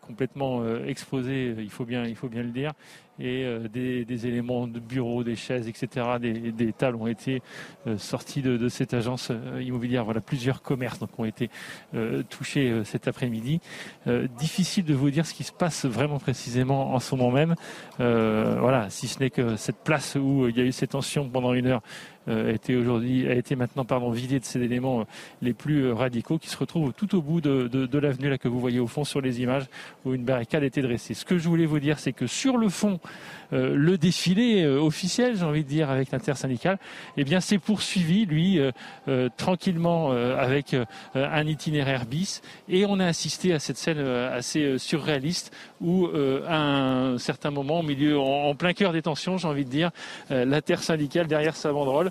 complètement 0.00 0.62
exposée, 0.84 1.54
il 1.58 1.70
faut 1.70 1.84
bien, 1.84 2.04
il 2.04 2.16
faut 2.16 2.28
bien 2.28 2.42
le 2.42 2.50
dire 2.50 2.72
et 3.18 3.44
euh, 3.44 3.68
des, 3.68 4.26
éléments 4.26 4.66
de 4.66 4.80
bureau, 4.80 5.24
des 5.24 5.36
chaises, 5.36 5.68
etc., 5.68 6.06
des, 6.20 6.72
tables 6.72 6.96
ont 6.96 7.06
été 7.06 7.42
euh, 7.86 7.98
sortis 7.98 8.42
de, 8.42 8.68
cette 8.68 8.94
agence 8.94 9.28
euh, 9.30 9.62
immobilière. 9.62 10.04
Voilà, 10.04 10.20
plusieurs 10.20 10.62
commerces 10.62 10.98
donc, 10.98 11.18
ont 11.18 11.24
été 11.24 11.50
touchés 12.28 12.82
cet 12.84 13.08
après-midi. 13.08 13.60
difficile 14.38 14.84
de 14.84 14.94
vous 14.94 15.10
dire 15.10 15.26
ce 15.26 15.34
qui 15.34 15.44
se 15.44 15.52
passe 15.52 15.84
vraiment 15.84 16.18
précisément 16.18 16.94
en 16.94 17.00
ce 17.00 17.14
moment 17.14 17.30
même. 17.30 17.54
voilà, 17.98 18.90
si 18.90 19.08
ce 19.08 19.20
n'est 19.20 19.30
que 19.30 19.56
cette 19.56 19.78
place 19.78 20.16
où 20.16 20.48
il 20.48 20.56
y 20.56 20.60
a 20.60 20.64
eu 20.64 20.72
ces 20.72 20.86
tensions 20.86 21.28
pendant 21.28 21.54
une 21.54 21.66
heure 21.66 21.82
a 22.26 22.50
été 22.50 22.76
aujourd'hui 22.76 23.28
a 23.28 23.34
été 23.34 23.56
maintenant 23.56 23.84
pardon 23.84 24.10
vidée 24.10 24.40
de 24.40 24.44
ces 24.44 24.60
éléments 24.60 25.06
les 25.42 25.52
plus 25.52 25.92
radicaux 25.92 26.38
qui 26.38 26.48
se 26.48 26.56
retrouvent 26.56 26.92
tout 26.92 27.14
au 27.14 27.22
bout 27.22 27.40
de, 27.40 27.68
de 27.68 27.98
l'avenue 27.98 28.28
là 28.28 28.38
que 28.38 28.48
vous 28.48 28.60
voyez 28.60 28.80
au 28.80 28.86
fond 28.86 29.04
sur 29.04 29.20
les 29.20 29.40
images 29.40 29.66
où 30.04 30.14
une 30.14 30.24
barricade 30.24 30.62
était 30.62 30.82
dressée. 30.82 31.14
Ce 31.14 31.24
que 31.24 31.38
je 31.38 31.48
voulais 31.48 31.66
vous 31.66 31.80
dire, 31.80 31.98
c'est 31.98 32.12
que 32.12 32.26
sur 32.26 32.56
le 32.56 32.68
fond 32.68 33.00
euh, 33.52 33.74
le 33.76 33.98
défilé 33.98 34.64
euh, 34.64 34.80
officiel, 34.80 35.36
j'ai 35.36 35.44
envie 35.44 35.64
de 35.64 35.68
dire, 35.68 35.90
avec 35.90 36.10
l'intersyndicale, 36.10 36.78
eh 37.16 37.24
bien, 37.24 37.40
s'est 37.40 37.58
poursuivi, 37.58 38.26
lui, 38.26 38.58
euh, 39.08 39.28
tranquillement 39.36 40.10
avec 40.10 40.76
un 41.14 41.46
itinéraire 41.46 42.06
bis. 42.06 42.42
Et 42.68 42.84
on 42.86 42.98
a 43.00 43.06
assisté 43.06 43.52
à 43.52 43.58
cette 43.58 43.76
scène 43.76 43.98
assez 43.98 44.78
surréaliste 44.78 45.52
où, 45.80 46.08
à 46.46 46.56
un 46.56 47.18
certain 47.18 47.50
moment, 47.50 47.80
au 47.80 47.82
milieu, 47.82 48.18
en, 48.18 48.54
plein 48.54 48.72
cœur 48.72 48.92
des 48.92 49.02
tensions, 49.02 49.38
j'ai 49.38 49.48
envie 49.48 49.64
de 49.64 49.70
dire, 49.70 49.90
l'intersyndicale 50.30 51.26
derrière 51.26 51.56
sa 51.56 51.72
banderole 51.72 52.10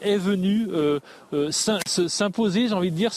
est 0.00 0.16
venue 0.16 0.68
s'imposer, 1.50 2.68
j'ai 2.68 2.74
envie 2.74 2.90
de 2.90 2.96
dire, 2.96 3.12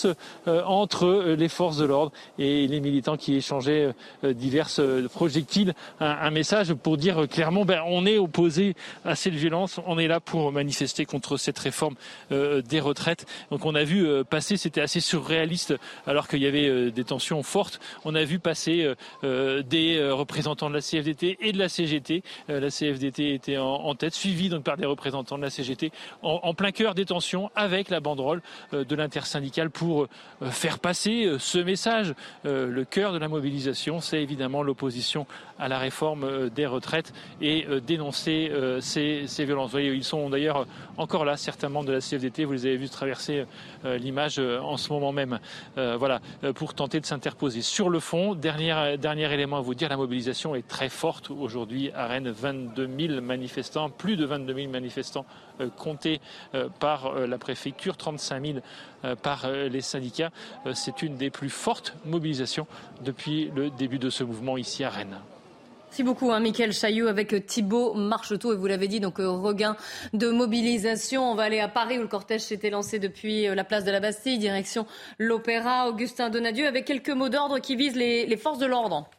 entre 0.48 1.36
les 1.38 1.50
forces 1.50 1.78
de 1.78 1.86
l'ordre 1.86 2.12
et 2.40 2.68
les 2.68 2.80
militants 2.80 3.18
qui 3.18 3.36
échangeaient 3.36 3.94
diverses 4.24 4.82
projectiles. 5.14 5.74
Un, 6.00 6.32
message 6.32 6.74
pour 6.74 6.98
dire 6.98 7.28
clairement, 7.30 7.66
ben, 7.66 7.82
on 7.86 8.06
est 8.06 8.18
opposé 8.18 8.76
à 9.06 9.16
cette 9.16 9.34
violence, 9.34 9.80
on 9.86 10.00
est 10.00 10.08
là 10.08 10.20
pour 10.20 10.52
manifester 10.52 11.06
contre 11.06 11.38
cette 11.38 11.60
réforme 11.60 11.96
euh, 12.32 12.62
des 12.62 12.80
retraites. 12.80 13.26
Donc 13.50 13.66
on 13.66 13.76
a 13.76 13.84
vu 13.84 14.06
euh, 14.06 14.24
passer, 14.24 14.58
c'était 14.58 14.82
assez 14.82 15.00
surréaliste 15.00 15.74
alors 16.08 16.28
qu'il 16.28 16.40
y 16.40 16.48
avait 16.48 16.68
euh, 16.68 16.92
des 16.92 17.04
tensions 17.04 17.44
fortes. 17.44 17.80
On 18.06 18.16
a 18.16 18.24
vu 18.24 18.40
passer 18.40 18.94
des 19.24 20.10
représentants 20.12 20.70
de 20.70 20.76
la 20.76 20.82
CFDT 20.82 21.38
et 21.42 21.52
de 21.52 21.58
la 21.58 21.70
CGT. 21.70 22.24
la 22.48 22.70
CFDT 22.70 23.34
était 23.34 23.58
en, 23.58 23.94
tête, 23.96 24.14
suivie 24.14 24.50
donc 24.50 24.64
par 24.64 24.78
des 24.78 24.86
représentants 24.86 25.38
de 25.38 25.44
la 25.44 25.50
CGT, 25.50 25.92
en, 26.22 26.54
plein 26.54 26.71
cœur 26.72 26.96
des 26.96 27.06
tensions, 27.06 27.52
avec 27.56 27.90
la 27.90 28.00
banderole 28.00 28.42
de 28.72 28.96
l'intersyndicale 28.96 29.70
pour 29.70 30.08
faire 30.50 30.80
passer 30.80 31.36
ce 31.40 31.60
message. 31.60 32.14
le 32.44 32.84
cœur 32.84 33.14
de 33.14 33.18
la 33.18 33.28
mobilisation, 33.28 34.02
c'est 34.02 34.22
évidemment 34.22 34.64
l'opposition 34.64 35.26
à 35.60 35.68
la 35.68 35.78
réforme 35.78 36.50
des 36.50 36.66
retraites. 36.66 37.14
et 37.42 37.66
dénoncer 37.86 38.52
ces, 38.80 39.26
violences. 39.46 39.68
Vous 39.68 39.72
voyez, 39.72 39.94
ils 39.94 40.04
sont 40.04 40.30
d'ailleurs 40.30 40.66
encore 40.98 41.26
là, 41.26 41.38
certains 41.38 41.70
membres 41.70 41.88
de 41.88 41.94
la 41.94 42.02
CFDT, 42.02 42.46
vous 42.46 42.54
les 42.54 42.66
avez 42.66 42.78
vus 42.78 42.90
traverser 42.90 43.46
l'image 43.84 44.40
en 44.40 44.78
ce 44.78 44.92
moment 44.92 45.12
même, 45.12 45.40
voilà, 45.76 46.22
pour 46.56 46.74
tenter 46.74 47.00
de 47.00 47.06
s'interposer. 47.06 47.62
Sur 47.62 47.90
le 47.90 48.00
fond, 48.00 48.36
dernier, 48.36 48.98
dernier 48.98 49.32
élément 49.34 49.58
à 49.58 49.62
vous 49.62 49.76
dire, 49.76 49.90
la 49.90 49.98
mobilisation 49.98 50.56
est 50.56 50.68
très 50.68 50.90
forte 50.90 51.32
aujourd'hui 51.32 51.92
à 51.92 52.08
Rennes, 52.08 52.30
22 52.30 52.90
000 53.08 53.22
manifestants, 53.22 53.90
plus 53.90 54.16
de 54.16 54.26
22 54.26 54.54
000 54.54 54.70
manifestants 54.70 55.26
comptés 55.78 56.22
par 56.80 57.14
la 57.14 57.38
préfecture, 57.38 57.98
35 57.98 58.46
000 58.46 59.16
par 59.22 59.50
les 59.50 59.82
syndicats. 59.82 60.32
C'est 60.74 61.02
une 61.02 61.18
des 61.18 61.30
plus 61.30 61.50
fortes 61.50 61.96
mobilisations 62.06 62.68
depuis 63.04 63.52
le 63.56 63.70
début 63.70 64.00
de 64.00 64.10
ce 64.10 64.24
mouvement 64.24 64.58
ici 64.58 64.84
à 64.84 64.90
Rennes. 64.90 65.20
Merci 65.92 66.04
beaucoup, 66.04 66.32
hein, 66.32 66.40
Michael 66.40 66.72
Chaillot, 66.72 67.10
avec 67.10 67.46
Thibault 67.46 67.94
Marcheteau. 67.96 68.54
Et 68.54 68.56
vous 68.56 68.66
l'avez 68.66 68.88
dit, 68.88 69.02
donc 69.02 69.20
euh, 69.20 69.30
regain 69.30 69.76
de 70.14 70.30
mobilisation. 70.30 71.30
On 71.30 71.36
va 71.36 71.44
aller 71.44 71.60
à 71.60 71.68
Paris 71.68 72.00
où 72.00 72.02
le 72.02 72.08
cortège 72.08 72.40
s'était 72.40 72.70
lancé 72.70 72.98
depuis 72.98 73.46
euh, 73.46 73.56
la 73.56 73.66
place 73.66 73.84
de 73.84 73.92
la 73.92 74.00
Bastille, 74.00 74.38
direction 74.38 74.88
l'Opéra. 75.20 75.90
Augustin 75.90 76.30
Donadieu, 76.30 76.66
avec 76.66 76.86
quelques 76.86 77.10
mots 77.10 77.28
d'ordre 77.28 77.60
qui 77.60 77.76
visent 77.76 77.98
les 77.98 78.38
forces 78.38 78.60
de 78.60 78.68
l'ordre. 78.68 79.10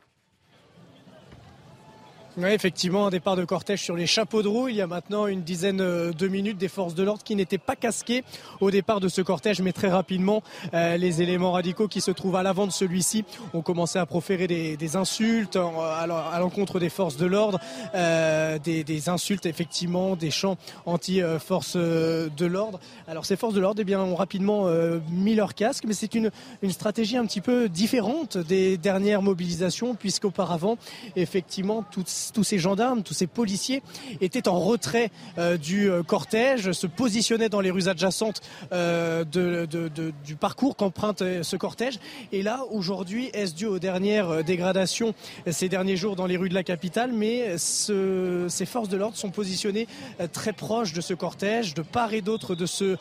Oui, 2.39 2.49
effectivement, 2.49 3.09
un 3.09 3.11
départ 3.11 3.37
de 3.37 3.45
cortège 3.45 3.83
sur 3.83 3.95
les 3.95 4.07
chapeaux 4.07 4.43
de 4.43 4.49
roue. 4.49 4.69
Il 4.69 4.77
y 4.77 4.81
a 4.81 4.87
maintenant 4.87 5.27
une 5.27 5.43
dizaine 5.43 5.83
euh, 5.83 6.13
de 6.13 6.29
minutes 6.29 6.57
des 6.57 6.69
forces 6.69 6.95
de 6.95 7.03
l'ordre 7.03 7.23
qui 7.23 7.37
n'étaient 7.37 7.59
pas 7.59 7.77
casquées 7.77 8.25
au 8.63 8.71
départ 8.71 9.01
de 9.01 9.09
ce 9.09 9.21
cortège, 9.21 9.61
mais 9.61 9.73
très 9.73 9.91
rapidement, 9.91 10.43
euh, 10.73 10.97
les 10.97 11.21
éléments 11.21 11.53
radicaux 11.53 11.89
qui 11.89 12.01
se 12.01 12.11
trouvent 12.11 12.37
à 12.37 12.43
l'avant 12.43 12.67
de 12.67 12.73
celui-ci 12.73 13.27
ont 13.53 13.61
commencé 13.61 13.99
à 13.99 14.07
proférer 14.07 14.47
des, 14.47 14.97
insultes 14.97 15.57
à 15.57 16.07
l'encontre 16.41 16.81
des 16.81 16.89
forces 16.89 17.19
de 17.19 17.27
l'ordre, 17.27 17.61
euh, 17.95 18.59
des, 18.59 19.09
insultes 19.11 19.45
effectivement, 19.45 20.17
des 20.17 20.31
chants 20.31 20.57
anti-forces 20.87 21.77
de 21.77 22.47
l'ordre. 22.47 22.81
Alors 23.09 23.27
ces 23.27 23.37
forces 23.37 23.53
de 23.53 23.61
l'ordre, 23.61 23.83
eh 23.83 23.85
bien, 23.85 24.01
ont 24.01 24.15
rapidement 24.15 24.69
mis 25.11 25.35
leur 25.35 25.55
casque, 25.55 25.85
mais 25.87 25.95
c'est 25.95 26.15
une, 26.15 26.31
une 26.63 26.71
stratégie 26.71 27.17
un 27.17 27.27
petit 27.27 27.41
peu 27.41 27.69
différente 27.69 28.39
des 28.39 28.79
dernières 28.79 29.23
mobilisations, 29.23 29.95
puisqu'auparavant, 29.95 30.79
effectivement, 31.17 31.85
toutes 31.91 32.09
tous 32.31 32.45
ces 32.45 32.59
gendarmes, 32.59 33.03
tous 33.03 33.15
ces 33.15 33.27
policiers 33.27 33.83
étaient 34.21 34.49
en 34.49 34.61
retrait 34.61 35.11
euh, 35.39 35.57
du 35.57 35.91
euh, 35.91 36.03
cortège, 36.03 36.73
se 36.73 36.87
positionnaient 36.87 37.49
dans 37.49 37.61
les 37.61 37.71
rues 37.71 37.89
adjacentes 37.89 38.41
euh, 38.73 39.25
du 39.25 40.37
parcours 40.37 40.77
qu'emprunte 40.77 41.23
ce 41.43 41.57
cortège. 41.57 41.99
Et 42.33 42.43
là, 42.43 42.61
aujourd'hui, 42.71 43.31
est-ce 43.33 43.55
dû 43.55 43.67
aux 43.67 43.79
dernières 43.79 44.45
dégradations 44.45 45.15
ces 45.51 45.69
derniers 45.69 45.97
jours 45.97 46.17
dans 46.17 46.27
les 46.27 46.37
rues 46.37 46.49
de 46.49 46.55
la 46.55 46.63
capitale? 46.63 47.13
Mais 47.13 47.57
ces 47.59 48.67
forces 48.67 48.89
de 48.89 48.97
l'ordre 48.97 49.17
sont 49.17 49.31
positionnées 49.31 49.87
très 50.33 50.53
proches 50.53 50.93
de 50.93 51.01
ce 51.01 51.15
cortège, 51.15 51.75
de 51.75 51.83
part 51.83 52.13
et 52.13 52.21
d'autre 52.21 52.55
de 52.55 52.67
ce 52.67 52.97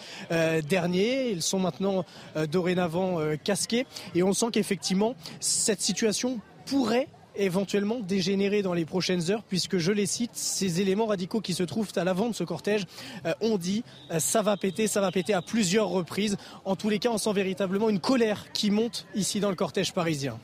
dernier. 0.62 1.32
Ils 1.32 1.42
sont 1.42 1.60
maintenant 1.60 2.06
dorénavant 2.50 3.20
casqués. 3.44 3.86
Et 4.16 4.24
on 4.24 4.34
sent 4.34 4.48
qu'effectivement, 4.54 5.16
cette 5.40 5.82
situation 5.82 6.40
pourrait 6.66 7.08
éventuellement 7.36 8.00
dégénérer 8.00 8.62
dans 8.62 8.74
les 8.74 8.86
prochaines 8.86 9.32
heures, 9.32 9.44
puisque 9.44 9.78
je 9.78 9.92
les 9.92 10.06
cite, 10.06 10.32
ces 10.34 10.82
éléments 10.82 11.06
radicaux 11.06 11.42
qui 11.42 11.54
se 11.54 11.64
trouvent 11.64 11.92
à 11.96 12.04
l'avant 12.04 12.30
de 12.30 12.36
ce 12.36 12.44
cortège 12.44 12.86
euh, 13.26 13.34
ont 13.42 13.58
dit 13.58 13.84
euh, 14.12 14.20
ça 14.20 14.42
va 14.42 14.58
péter, 14.58 14.88
ça 14.88 15.02
va 15.02 15.12
péter 15.12 15.34
à 15.34 15.42
plusieurs 15.42 15.88
reprises. 15.88 16.38
En 16.66 16.76
tous 16.76 16.90
les 16.90 17.00
cas, 17.00 17.10
on 17.10 17.18
sent 17.18 17.34
véritablement 17.34 17.90
une 17.90 18.00
colère 18.00 18.52
qui 18.54 18.72
monte 18.72 19.06
ici 19.16 19.40
dans 19.40 19.50
le 19.50 19.56
cortège 19.56 19.94
parisien. 19.94 20.38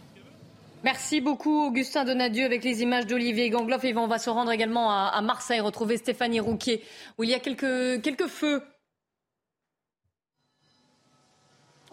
Merci 0.84 1.21
beaucoup 1.21 1.65
Augustin 1.65 2.06
Donadieu 2.06 2.45
avec 2.45 2.63
les 2.63 2.84
images 2.84 3.08
d'Olivier 3.08 3.50
Gangloff 3.50 3.84
et 3.84 3.95
on 3.97 4.08
va 4.08 4.19
se 4.19 4.30
rendre 4.30 4.52
également 4.52 4.91
à, 4.91 5.19
Marseille 5.21 5.60
retrouver 5.60 5.97
Stéphanie 5.97 6.39
Rouquier 6.39 6.84
où 7.17 7.23
il 7.23 7.32
y 7.32 7.34
a 7.34 7.39
quelques, 7.39 8.02
quelques 8.04 8.28
feux 8.28 8.62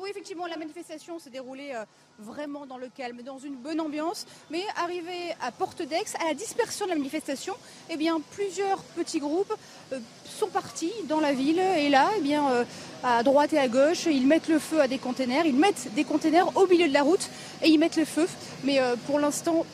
Oui, 0.05 0.11
effectivement, 0.11 0.47
la 0.47 0.59
manifestation 0.59 1.19
s'est 1.19 1.31
déroulée 1.31 1.73
euh, 1.75 1.83
vraiment 2.19 2.67
dans 2.67 2.77
le 2.77 2.91
calme, 2.95 3.23
dans 3.23 3.39
une 3.39 3.55
bonne 3.55 3.81
ambiance. 3.81 4.27
Mais 4.51 4.61
arrivé 4.77 5.35
à 5.41 5.51
Porte 5.51 5.81
d'Aix, 5.81 6.05
à 6.21 6.29
la 6.29 6.35
dispersion 6.35 6.85
de 6.85 6.91
la 6.91 6.97
manifestation, 6.99 7.55
eh 7.89 7.97
plusieurs 8.33 8.83
petits 8.97 9.19
groupes 9.19 9.55
euh, 9.95 9.99
sont 10.27 10.49
partis 10.49 10.93
dans 11.09 11.21
la 11.21 11.33
ville. 11.33 11.59
Et 11.59 11.89
là, 11.89 12.11
eh 12.23 12.37
euh, 12.37 12.65
à 13.03 13.23
droite 13.23 13.55
et 13.55 13.59
à 13.59 13.67
gauche, 13.67 14.05
ils 14.05 14.27
mettent 14.27 14.49
le 14.49 14.59
feu 14.59 14.83
à 14.83 14.89
des 14.89 14.99
containers. 14.99 15.47
Ils 15.47 15.57
mettent 15.57 15.95
des 15.95 16.05
containers 16.05 16.55
au 16.55 16.67
milieu 16.67 16.87
de 16.87 16.93
la 16.93 17.03
route 17.03 17.31
et 17.63 17.71
ils 17.71 17.79
mettent 17.79 17.97
le 17.97 18.05
feu. 18.05 18.29
Mais 18.63 18.83
pour 19.07 19.19
l'instant, 19.19 19.65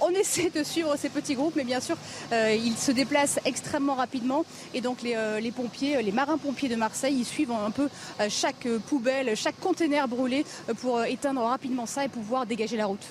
on 0.00 0.10
essaie 0.10 0.50
de 0.50 0.62
suivre 0.62 0.94
ces 0.96 1.08
petits 1.08 1.34
groupes, 1.34 1.54
mais 1.56 1.64
bien 1.64 1.80
sûr, 1.80 1.96
euh, 2.32 2.56
ils 2.58 2.76
se 2.76 2.92
déplacent 2.92 3.40
extrêmement 3.44 3.94
rapidement. 3.94 4.44
Et 4.74 4.80
donc, 4.80 5.02
les, 5.02 5.14
euh, 5.16 5.40
pompiers, 5.54 6.02
les 6.02 6.12
marins-pompiers 6.12 6.68
de 6.68 6.76
Marseille, 6.76 7.16
ils 7.18 7.24
suivent 7.24 7.52
un 7.52 7.70
peu 7.70 7.88
euh, 8.20 8.26
chaque 8.28 8.68
poubelle, 8.88 9.36
chaque 9.36 9.58
conteneur 9.60 10.08
brûlé 10.08 10.44
pour 10.80 11.02
éteindre 11.04 11.42
rapidement 11.42 11.86
ça 11.86 12.04
et 12.04 12.08
pouvoir 12.08 12.46
dégager 12.46 12.76
la 12.76 12.86
route. 12.86 13.06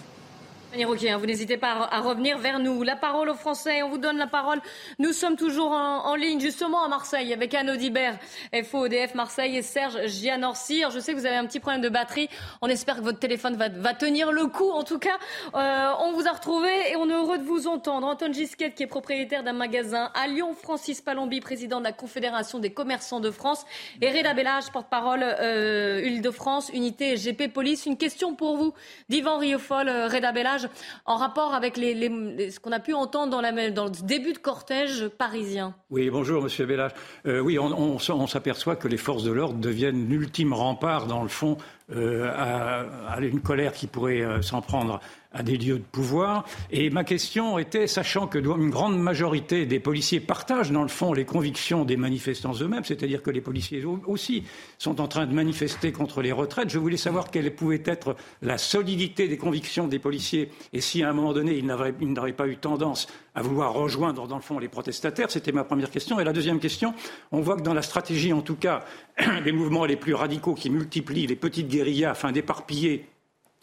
Hein, 0.76 1.18
vous 1.18 1.26
n'hésitez 1.26 1.56
pas 1.56 1.88
à 1.90 2.02
revenir 2.02 2.38
vers 2.38 2.60
nous. 2.60 2.84
La 2.84 2.98
parole 2.98 3.30
aux 3.30 3.36
Français, 3.36 3.84
on 3.84 3.90
vous 3.90 3.98
donne 3.98 4.18
la 4.18 4.28
parole. 4.28 4.60
Nous 5.00 5.14
sommes 5.14 5.38
toujours 5.38 5.72
en, 5.72 6.14
ligne, 6.16 6.42
justement 6.42 6.84
à 6.84 6.90
Marseille, 6.90 7.34
avec 7.34 7.54
Anne 7.54 7.70
Audibert, 7.70 8.18
FODF 8.64 9.16
Marseille 9.16 9.56
et 9.56 9.62
Serge 9.62 10.08
Gianorcir. 10.08 10.92
Je 10.92 11.00
sais 11.00 11.14
que 11.14 11.18
vous 11.18 11.26
avez 11.26 11.38
un 11.38 11.46
petit 11.46 11.62
problème 11.62 11.82
de 11.82 11.88
batterie. 11.88 12.28
On 12.62 12.68
espère 12.68 12.98
que 12.98 13.02
votre 13.02 13.20
téléphone 13.20 13.56
va, 13.56 13.94
tenir 13.94 14.32
le 14.32 14.48
coup. 14.48 14.70
En 14.70 14.84
tout 14.84 15.00
cas, 15.00 15.18
euh, 15.56 15.92
on 16.02 16.12
vous 16.12 16.28
a 16.28 16.32
retrouvé 16.32 16.70
et 16.92 16.98
on 16.98 17.10
est 17.10 17.14
heureux 17.14 17.38
de 17.38 17.46
vous 17.46 17.68
entendre. 17.68 18.06
Antoine 18.06 18.34
Gisquette, 18.34 18.76
qui 18.76 18.84
est 18.84 18.88
propriétaire 18.88 19.44
d'un 19.44 19.54
magasin 19.54 20.12
à 20.16 20.28
Lyon, 20.28 20.54
Francis 20.54 21.02
Palombi, 21.02 21.40
président 21.40 21.80
de 21.80 21.86
la 21.86 21.94
Confédération 21.94 22.60
des 22.60 22.72
commerçants 22.72 23.22
de 23.22 23.32
France, 23.32 23.66
et 24.02 24.12
Reda 24.12 24.34
Bellage, 24.34 24.70
porte-parole 24.74 25.24
euh, 25.24 26.20
de 26.20 26.32
france 26.32 26.70
unité 26.74 27.16
GP 27.16 27.54
Police. 27.54 27.86
Une 27.86 27.98
question 27.98 28.36
pour 28.36 28.58
vous, 28.58 28.74
d'Yvan 29.08 29.38
Riofol, 29.38 29.88
euh, 29.88 30.08
Reda 30.08 30.32
Bellage 30.34 30.57
en 31.06 31.18
rapport 31.18 31.54
avec 31.54 31.76
ce 31.76 32.60
qu'on 32.60 32.72
a 32.72 32.80
pu 32.80 32.94
entendre 32.94 33.32
dans, 33.32 33.42
le 33.42 34.04
début 34.06 34.34
de 34.34 34.38
cortège 34.38 35.08
parisien. 35.08 35.76
Oui, 35.90 36.10
bonjour 36.10 36.44
Monsieur 36.44 36.66
Bellage. 36.66 36.92
Euh, 37.26 37.40
oui, 37.40 37.58
on, 37.60 38.00
s'aperçoit 38.28 38.76
que 38.76 38.88
les 38.88 38.98
forces 38.98 39.24
de 39.24 39.32
l'ordre 39.32 39.60
deviennent 39.60 40.08
l'ultime 40.08 40.54
rempart, 40.54 41.08
dans 41.08 41.24
le 41.24 41.30
fond, 41.30 41.58
euh, 41.96 42.30
à, 42.36 43.20
une 43.22 43.40
colère 43.40 43.72
qui 43.72 43.88
pourrait 43.88 44.22
euh, 44.22 44.42
s'en 44.42 44.62
prendre 44.62 45.00
à 45.32 45.44
des 45.44 45.58
lieux 45.58 45.78
de 45.78 45.84
pouvoir. 45.84 46.46
Et 46.72 46.90
ma 46.90 47.04
question 47.04 47.58
était, 47.58 47.88
sachant 47.88 48.28
que 48.28 48.38
une 48.40 48.70
grande 48.70 49.00
majorité 49.00 49.66
des 49.66 49.80
policiers 49.80 50.20
partagent 50.20 50.72
dans 50.72 50.82
le 50.82 50.88
fond 50.88 51.14
les 51.14 51.26
convictions 51.26 51.86
des 51.86 51.98
manifestants 51.98 52.54
eux-mêmes, 52.60 52.84
c'est-à-dire 52.84 53.22
que 53.22 53.30
les 53.30 53.42
policiers 53.42 53.84
aussi 53.86 54.44
sont 54.78 55.00
en 55.00 55.08
train 55.08 55.28
de 55.28 55.34
manifester 55.34 55.92
contre 55.92 56.22
les 56.22 56.32
retraites, 56.32 56.70
je 56.70 56.80
voulais 56.80 56.98
savoir 56.98 57.30
quelle 57.30 57.54
pouvait 57.54 57.84
être 57.86 58.16
la 58.42 58.58
solidité 58.58 59.28
des 59.28 59.38
convictions 59.38 59.88
des 59.88 60.00
policiers 60.00 60.50
et 60.74 60.82
si 60.82 61.04
à 61.04 61.10
un 61.10 61.14
moment 61.14 61.34
donné 61.34 61.56
ils 61.58 61.66
n'auraient 61.66 62.34
pas 62.34 62.48
eu 62.48 62.58
tendance 62.58 63.08
à 63.38 63.44
vouloir 63.44 63.74
rejoindre 63.74 64.28
dans 64.28 64.36
le 64.36 64.42
fond 64.42 64.58
les 64.58 64.68
protestataires. 64.68 65.30
C'était 65.30 65.52
ma 65.52 65.64
première 65.64 65.92
question. 65.92 66.20
Et 66.20 66.24
la 66.24 66.34
deuxième 66.34 66.60
question, 66.60 66.96
on 67.32 67.40
voit 67.40 67.56
que 67.56 67.62
dans 67.62 67.76
la 67.76 67.84
stratégie, 67.84 68.34
en 68.34 68.42
tout 68.42 68.56
cas, 68.56 68.84
des 69.46 69.52
mouvements 69.52 69.86
les 69.86 69.96
plus 69.96 70.16
radicaux 70.16 70.56
qui 70.56 70.72
multiplient 70.72 71.28
les 71.28 71.36
petites 71.36 71.68
afin 72.06 72.32
d'éparpiller 72.32 73.08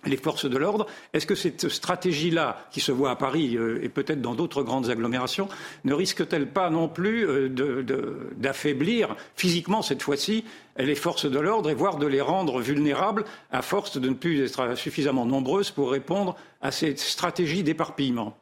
les 0.07 0.17
forces 0.17 0.47
de 0.47 0.57
l'ordre. 0.57 0.87
Est-ce 1.13 1.27
que 1.27 1.35
cette 1.35 1.69
stratégie-là, 1.69 2.67
qui 2.71 2.81
se 2.81 2.93
voit 2.93 3.11
à 3.11 3.17
Paris 3.17 3.57
euh, 3.57 3.83
et 3.83 3.89
peut-être 3.89 4.21
dans 4.21 4.35
d'autres 4.35 4.63
grandes 4.63 4.91
agglomérations, 4.91 5.49
ne 5.85 5.95
risque-t-elle 5.95 6.49
pas 6.49 6.71
non 6.71 6.89
plus 6.89 7.27
euh, 7.27 8.33
d'affaiblir 8.37 9.17
physiquement, 9.35 9.83
cette 9.83 10.03
fois-ci, 10.03 10.45
les 10.77 10.95
forces 10.95 11.27
de 11.31 11.39
l'ordre 11.39 11.71
et 11.71 11.75
voire 11.75 11.99
de 11.99 12.07
les 12.07 12.21
rendre 12.21 12.61
vulnérables 12.61 13.25
à 13.51 13.63
force 13.63 13.99
de 13.99 14.09
ne 14.09 14.15
plus 14.15 14.43
être 14.43 14.77
suffisamment 14.77 15.27
nombreuses 15.27 15.71
pour 15.71 15.91
répondre 15.91 16.37
à 16.61 16.71
cette 16.71 16.99
stratégie 16.99 17.63
d'éparpillement? 17.63 18.37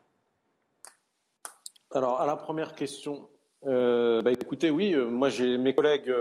Alors, 1.95 2.21
à 2.21 2.27
la 2.27 2.37
première 2.37 2.75
question, 2.75 3.29
euh, 3.67 4.23
bah, 4.23 4.33
écoutez, 4.33 4.71
oui, 4.71 4.97
moi 4.97 5.29
j'ai 5.29 5.59
mes 5.59 5.75
collègues 5.75 6.13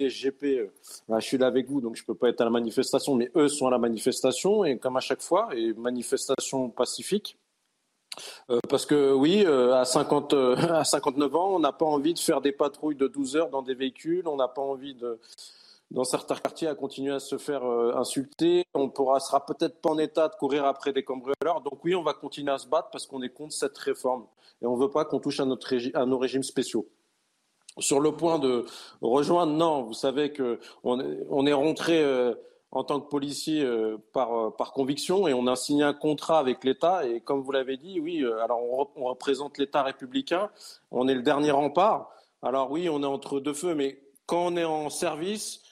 euh, 0.00 0.66
bah, 1.08 1.18
je 1.18 1.26
suis 1.26 1.38
là 1.38 1.46
avec 1.46 1.68
vous, 1.68 1.80
donc 1.80 1.96
je 1.96 2.02
ne 2.02 2.06
peux 2.06 2.14
pas 2.14 2.28
être 2.28 2.40
à 2.40 2.44
la 2.44 2.50
manifestation, 2.50 3.14
mais 3.14 3.30
eux 3.34 3.48
sont 3.48 3.66
à 3.66 3.70
la 3.70 3.78
manifestation, 3.78 4.64
et 4.64 4.78
comme 4.78 4.96
à 4.96 5.00
chaque 5.00 5.22
fois, 5.22 5.48
et 5.54 5.72
manifestation 5.74 6.70
pacifique. 6.70 7.36
Euh, 8.50 8.58
parce 8.68 8.86
que 8.86 9.12
oui, 9.12 9.44
euh, 9.44 9.74
à, 9.74 9.84
50, 9.84 10.34
à 10.70 10.84
59 10.84 11.36
ans, 11.36 11.54
on 11.56 11.58
n'a 11.58 11.72
pas 11.72 11.84
envie 11.84 12.14
de 12.14 12.18
faire 12.18 12.40
des 12.40 12.52
patrouilles 12.52 12.96
de 12.96 13.08
12 13.08 13.36
heures 13.36 13.50
dans 13.50 13.62
des 13.62 13.74
véhicules, 13.74 14.26
on 14.28 14.36
n'a 14.36 14.48
pas 14.48 14.62
envie 14.62 14.94
de, 14.94 15.18
dans 15.90 16.04
certains 16.04 16.36
quartiers, 16.36 16.68
à 16.68 16.74
continuer 16.74 17.12
à 17.12 17.20
se 17.20 17.38
faire 17.38 17.64
insulter. 17.64 18.64
On 18.74 18.88
pourra, 18.88 19.20
sera 19.20 19.44
peut-être 19.44 19.80
pas 19.80 19.90
en 19.90 19.98
état 19.98 20.28
de 20.28 20.34
courir 20.36 20.64
après 20.64 20.92
des 20.92 21.02
cambrioleurs. 21.02 21.60
Donc 21.62 21.84
oui, 21.84 21.94
on 21.94 22.02
va 22.02 22.14
continuer 22.14 22.52
à 22.52 22.58
se 22.58 22.68
battre 22.68 22.90
parce 22.92 23.06
qu'on 23.06 23.22
est 23.22 23.30
contre 23.30 23.54
cette 23.54 23.78
réforme 23.78 24.26
et 24.62 24.66
on 24.66 24.76
ne 24.76 24.80
veut 24.80 24.90
pas 24.90 25.04
qu'on 25.04 25.18
touche 25.18 25.40
à, 25.40 25.44
notre 25.44 25.74
à 25.94 26.06
nos 26.06 26.18
régimes 26.18 26.42
spéciaux 26.42 26.88
sur 27.80 28.00
le 28.00 28.12
point 28.12 28.38
de 28.38 28.64
rejoindre. 29.00 29.52
Non, 29.52 29.82
vous 29.82 29.94
savez 29.94 30.32
que 30.32 30.60
on, 30.84 31.46
est 31.46 31.52
rentré 31.52 32.02
euh, 32.02 32.34
en 32.70 32.84
tant 32.84 33.00
que 33.00 33.08
policier 33.08 33.66
par, 34.12 34.54
par 34.56 34.72
conviction 34.72 35.26
et 35.26 35.34
on 35.34 35.46
a 35.46 35.56
signé 35.56 35.84
un 35.84 35.94
contrat 35.94 36.38
avec 36.38 36.64
l'État. 36.64 37.06
Et 37.06 37.20
comme 37.20 37.40
vous 37.40 37.52
l'avez 37.52 37.76
dit, 37.76 38.00
oui, 38.00 38.24
alors 38.42 38.60
on, 38.96 39.04
représente 39.04 39.58
l'État 39.58 39.82
républicain, 39.82 40.50
on 40.90 41.08
est 41.08 41.14
le 41.14 41.22
dernier 41.22 41.50
rempart. 41.50 42.10
Alors 42.42 42.70
oui, 42.70 42.88
on 42.88 43.02
est 43.02 43.06
entre 43.06 43.40
deux 43.40 43.54
feux, 43.54 43.74
mais 43.74 44.00
quand 44.26 44.46
on 44.46 44.56
est 44.56 44.64
en 44.64 44.90
service, 44.90 45.62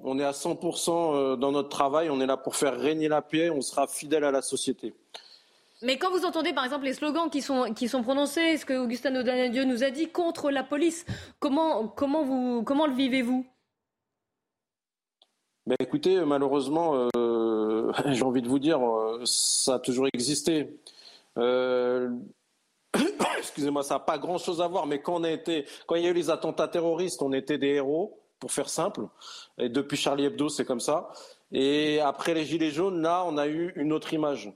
on 0.00 0.18
est 0.18 0.24
à 0.24 0.32
100% 0.32 1.36
dans 1.36 1.52
notre 1.52 1.68
travail, 1.68 2.10
on 2.10 2.20
est 2.20 2.26
là 2.26 2.36
pour 2.36 2.56
faire 2.56 2.76
régner 2.78 3.08
la 3.08 3.22
paix, 3.22 3.50
on 3.50 3.60
sera 3.60 3.86
fidèle 3.86 4.24
à 4.24 4.30
la 4.30 4.42
société. 4.42 4.94
Mais 5.82 5.98
quand 5.98 6.10
vous 6.10 6.24
entendez 6.24 6.52
par 6.52 6.64
exemple 6.64 6.84
les 6.84 6.94
slogans 6.94 7.28
qui 7.28 7.42
sont, 7.42 7.74
qui 7.74 7.88
sont 7.88 8.02
prononcés, 8.02 8.56
ce 8.56 8.64
que 8.64 8.74
Augustin 8.74 9.14
Audanieu 9.16 9.64
nous 9.64 9.82
a 9.82 9.90
dit 9.90 10.08
contre 10.08 10.50
la 10.50 10.62
police, 10.62 11.04
comment, 11.40 11.88
comment, 11.88 12.22
vous, 12.22 12.62
comment 12.62 12.86
le 12.86 12.94
vivez-vous? 12.94 13.44
Ben 15.66 15.76
écoutez, 15.80 16.24
malheureusement, 16.24 17.08
euh, 17.16 17.92
j'ai 18.06 18.22
envie 18.22 18.42
de 18.42 18.48
vous 18.48 18.58
dire, 18.58 18.80
euh, 18.80 19.22
ça 19.24 19.74
a 19.74 19.78
toujours 19.78 20.06
existé. 20.12 20.78
Euh, 21.38 22.10
excusez-moi, 23.38 23.82
ça 23.82 23.94
n'a 23.94 24.00
pas 24.00 24.18
grand-chose 24.18 24.60
à 24.60 24.68
voir, 24.68 24.86
mais 24.86 25.00
quand 25.00 25.16
on 25.16 25.24
a 25.24 25.30
été, 25.30 25.66
quand 25.86 25.96
il 25.96 26.04
y 26.04 26.06
a 26.06 26.10
eu 26.10 26.14
les 26.14 26.30
attentats 26.30 26.68
terroristes, 26.68 27.22
on 27.22 27.32
était 27.32 27.58
des 27.58 27.74
héros, 27.74 28.22
pour 28.38 28.50
faire 28.50 28.68
simple. 28.68 29.06
Et 29.56 29.68
depuis 29.68 29.96
Charlie 29.96 30.24
Hebdo, 30.24 30.48
c'est 30.48 30.64
comme 30.64 30.80
ça. 30.80 31.10
Et 31.52 32.00
après 32.00 32.34
les 32.34 32.44
Gilets 32.44 32.72
jaunes, 32.72 33.00
là, 33.00 33.24
on 33.24 33.36
a 33.36 33.46
eu 33.46 33.72
une 33.76 33.92
autre 33.92 34.12
image 34.14 34.52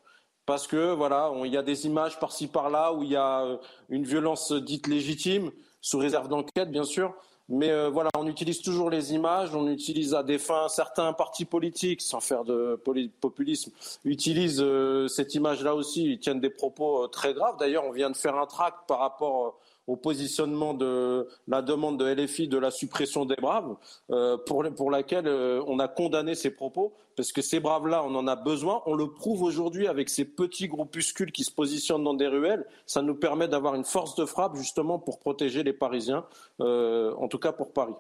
parce 0.46 0.68
que 0.68 0.94
voilà, 0.94 1.32
il 1.44 1.52
y 1.52 1.56
a 1.56 1.62
des 1.62 1.87
images 1.87 2.18
par-ci 2.18 2.46
par-là 2.46 2.92
où 2.92 3.02
il 3.02 3.11
y 3.11 3.16
a 3.16 3.42
euh, 3.42 3.56
une 3.88 4.04
violence 4.04 4.52
dite 4.52 4.87
légitime, 4.87 5.50
sous 5.80 5.98
réserve 5.98 6.28
d'enquête 6.28 6.70
bien 6.70 6.85
sûr. 6.85 7.14
Mais 7.48 7.70
euh, 7.70 7.90
voilà, 7.90 8.11
on 8.18 8.26
utilise 8.26 8.61
toujours 8.61 8.90
les 8.90 9.14
images, 9.14 9.54
on 9.54 9.68
utilise 9.68 10.14
à 10.14 10.24
des 10.24 10.38
fins 10.38 10.68
certains 10.68 11.12
partis 11.12 11.44
politiques, 11.44 12.02
sans 12.02 12.20
faire 12.20 12.44
de 12.44 12.80
populisme, 13.20 13.70
utilisent 14.04 14.62
euh, 14.62 15.06
cette 15.06 15.35
image-là 15.35 15.74
aussi. 15.74 16.12
Ils 16.12 16.18
tiennent 16.18 16.40
des 16.40 16.50
propos 16.50 17.06
très 17.06 17.35
graves. 17.35 17.56
D'ailleurs, 17.59 17.85
on 17.85 17.92
vient 17.92 18.11
de 18.11 18.16
faire 18.16 18.37
un 18.37 18.46
tract 18.46 18.78
par 18.88 18.98
rapport 18.98 19.61
au 19.87 19.96
positionnement 19.96 20.75
de 20.75 21.29
la 21.46 21.62
demande 21.62 21.99
de 21.99 22.05
LFI 22.05 22.49
de 22.49 22.59
la 22.59 22.70
suppression 22.70 23.25
des 23.25 23.37
Braves, 23.37 23.77
euh, 24.11 24.37
pour, 24.37 24.64
pour 24.75 24.90
laquelle 24.90 25.27
euh, 25.27 25.62
on 25.66 25.79
a 25.79 25.88
condamné 25.88 26.35
ces 26.35 26.51
propos, 26.51 26.94
parce 27.16 27.33
que 27.33 27.42
ces 27.42 27.61
Braves-là, 27.61 28.03
on 28.05 28.14
en 28.14 28.27
a 28.27 28.37
besoin. 28.37 28.83
On 28.87 28.94
le 28.94 29.12
prouve 29.12 29.42
aujourd'hui 29.42 29.87
avec 29.87 30.09
ces 30.09 30.25
petits 30.25 30.68
groupuscules 30.68 31.33
qui 31.33 31.44
se 31.44 31.53
positionnent 31.53 32.05
dans 32.05 32.14
des 32.14 32.27
ruelles. 32.27 32.66
Ça 32.87 33.03
nous 33.03 33.14
permet 33.14 33.49
d'avoir 33.49 33.75
une 33.75 33.85
force 33.85 34.16
de 34.16 34.25
frappe 34.25 34.57
justement 34.57 34.99
pour 34.99 35.18
protéger 35.18 35.62
les 35.62 35.72
Parisiens, 35.72 36.27
euh, 36.61 37.14
en 37.14 37.29
tout 37.29 37.38
cas 37.38 37.53
pour 37.53 37.72
Paris. 37.72 37.94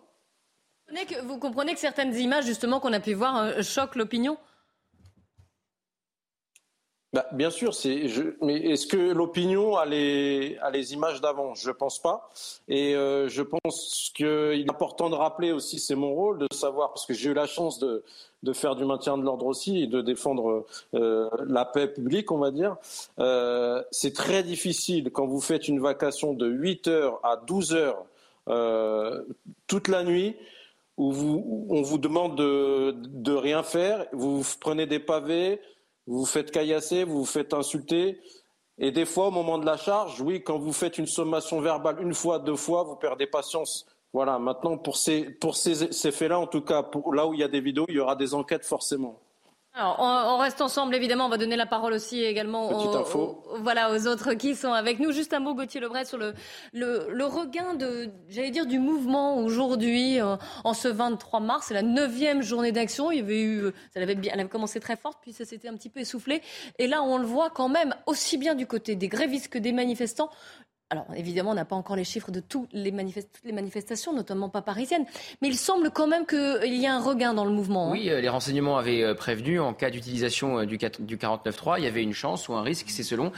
Vous 1.24 1.38
comprenez 1.38 1.74
que 1.74 1.80
certaines 1.80 2.14
images 2.14 2.44
justement 2.44 2.78
qu'on 2.78 2.92
a 2.92 3.00
pu 3.00 3.14
voir 3.14 3.62
choquent 3.62 3.96
l'opinion? 3.96 4.38
Bah, 7.16 7.26
bien 7.32 7.48
sûr, 7.48 7.72
mais 8.42 8.56
est-ce 8.56 8.86
que 8.86 8.98
l'opinion 8.98 9.78
a 9.78 9.86
les, 9.86 10.58
images 10.92 11.22
d'avant? 11.22 11.54
Je 11.54 11.68
ne 11.68 11.72
pense 11.72 11.98
pas. 11.98 12.30
Et 12.68 12.94
euh, 12.94 13.26
je 13.30 13.40
pense 13.40 14.12
qu'il 14.14 14.26
est 14.26 14.70
important 14.70 15.08
de 15.08 15.14
rappeler 15.14 15.50
aussi, 15.50 15.78
c'est 15.78 15.94
mon 15.94 16.12
rôle, 16.12 16.36
de 16.36 16.46
savoir, 16.52 16.92
parce 16.92 17.06
que 17.06 17.14
j'ai 17.14 17.30
eu 17.30 17.32
la 17.32 17.46
chance 17.46 17.78
de, 17.78 18.04
faire 18.52 18.76
du 18.76 18.84
maintien 18.84 19.16
de 19.16 19.22
l'ordre 19.22 19.46
aussi 19.46 19.82
et 19.82 19.86
de 19.86 20.02
défendre 20.02 20.66
euh, 20.92 21.30
la 21.46 21.64
paix 21.64 21.88
publique, 21.88 22.30
on 22.32 22.36
va 22.36 22.50
dire. 22.50 22.76
Euh, 23.18 23.82
c'est 23.90 24.12
très 24.12 24.42
difficile 24.42 25.10
quand 25.10 25.26
vous 25.26 25.40
faites 25.40 25.68
une 25.68 25.80
vacation 25.80 26.34
de 26.34 26.46
8 26.46 26.88
heures 26.88 27.20
à 27.22 27.38
12 27.38 27.72
heures 27.72 28.04
toute 29.66 29.88
la 29.88 30.04
nuit 30.04 30.36
où 30.98 31.66
on 31.70 31.80
vous 31.80 31.98
demande 31.98 32.36
de, 32.36 32.94
de 32.94 33.32
rien 33.32 33.62
faire, 33.62 34.06
vous 34.12 34.44
prenez 34.60 34.86
des 34.86 34.98
pavés, 34.98 35.60
vous 36.06 36.20
vous 36.20 36.26
faites 36.26 36.50
caillasser, 36.50 37.04
vous 37.04 37.18
vous 37.18 37.24
faites 37.24 37.52
insulter. 37.54 38.20
Et 38.78 38.92
des 38.92 39.06
fois, 39.06 39.28
au 39.28 39.30
moment 39.30 39.58
de 39.58 39.66
la 39.66 39.76
charge, 39.76 40.20
oui, 40.20 40.42
quand 40.42 40.58
vous 40.58 40.72
faites 40.72 40.98
une 40.98 41.06
sommation 41.06 41.60
verbale 41.60 42.00
une 42.02 42.14
fois, 42.14 42.38
deux 42.38 42.56
fois, 42.56 42.84
vous 42.84 42.96
perdez 42.96 43.26
patience. 43.26 43.86
Voilà, 44.12 44.38
maintenant, 44.38 44.78
pour 44.78 44.96
ces, 44.96 45.24
pour 45.24 45.56
ces, 45.56 45.92
ces 45.92 46.12
faits-là, 46.12 46.38
en 46.38 46.46
tout 46.46 46.60
cas, 46.60 46.82
pour, 46.82 47.12
là 47.14 47.26
où 47.26 47.34
il 47.34 47.40
y 47.40 47.42
a 47.42 47.48
des 47.48 47.60
vidéos, 47.60 47.86
il 47.88 47.96
y 47.96 47.98
aura 47.98 48.16
des 48.16 48.34
enquêtes 48.34 48.64
forcément. 48.64 49.20
Alors, 49.78 49.96
on, 50.00 50.38
reste 50.38 50.62
ensemble, 50.62 50.94
évidemment. 50.94 51.26
On 51.26 51.28
va 51.28 51.36
donner 51.36 51.54
la 51.54 51.66
parole 51.66 51.92
aussi 51.92 52.24
également 52.24 52.70
aux, 52.70 53.38
voilà, 53.60 53.92
aux 53.92 54.06
autres 54.06 54.32
qui 54.32 54.54
sont 54.54 54.72
avec 54.72 55.00
nous. 55.00 55.12
Juste 55.12 55.34
un 55.34 55.38
mot, 55.38 55.54
Gauthier 55.54 55.82
Lebret, 55.82 56.06
sur 56.06 56.16
le, 56.16 56.32
le, 56.72 57.24
regain 57.26 57.74
de, 57.74 58.08
j'allais 58.30 58.50
dire, 58.50 58.64
du 58.64 58.78
mouvement 58.78 59.36
aujourd'hui, 59.36 60.18
euh, 60.18 60.36
en 60.64 60.72
ce 60.72 60.88
23 60.88 61.40
mars. 61.40 61.66
C'est 61.68 61.74
la 61.74 61.82
neuvième 61.82 62.40
journée 62.40 62.72
d'action. 62.72 63.10
Il 63.10 63.18
y 63.18 63.20
avait 63.20 63.42
eu, 63.42 63.64
ça 63.92 64.00
avait 64.00 64.14
bien, 64.14 64.32
elle 64.32 64.40
avait 64.40 64.48
commencé 64.48 64.80
très 64.80 64.96
forte, 64.96 65.18
puis 65.20 65.34
ça 65.34 65.44
s'était 65.44 65.68
un 65.68 65.74
petit 65.74 65.90
peu 65.90 66.00
essoufflé. 66.00 66.40
Et 66.78 66.86
là, 66.86 67.02
on 67.02 67.18
le 67.18 67.26
voit 67.26 67.50
quand 67.50 67.68
même, 67.68 67.94
aussi 68.06 68.38
bien 68.38 68.54
du 68.54 68.66
côté 68.66 68.94
des 68.94 69.08
grévistes 69.08 69.48
que 69.48 69.58
des 69.58 69.72
manifestants, 69.72 70.30
alors 70.90 71.06
évidemment, 71.16 71.50
on 71.50 71.54
n'a 71.54 71.64
pas 71.64 71.74
encore 71.74 71.96
les 71.96 72.04
chiffres 72.04 72.30
de 72.30 72.38
toutes 72.38 72.68
les, 72.72 72.92
manifestations, 72.92 74.12
notamment 74.12 74.48
pas 74.48 74.62
parisiennes, 74.62 75.04
mais 75.42 75.48
il 75.48 75.56
semble 75.56 75.90
quand 75.90 76.06
même 76.06 76.26
qu'il 76.26 76.76
y 76.76 76.86
a 76.86 76.94
un 76.94 77.00
regain 77.00 77.34
dans 77.34 77.44
le 77.44 77.50
mouvement. 77.50 77.88
Hein. 77.88 77.92
Oui, 77.92 78.08
euh, 78.08 78.20
les 78.20 78.28
renseignements 78.28 78.78
avaient 78.78 79.02
euh, 79.02 79.14
prévenu 79.14 79.58
en 79.58 79.74
cas 79.74 79.90
d'utilisation 79.90 80.60
euh, 80.60 80.64
du, 80.64 80.76
49.3, 80.76 81.78
il 81.78 81.84
y 81.84 81.88
avait 81.88 82.04
une 82.04 82.12
chance 82.12 82.48
ou 82.48 82.54
un 82.54 82.62
risque, 82.62 82.86
c'est 82.88 83.02
selon, 83.02 83.32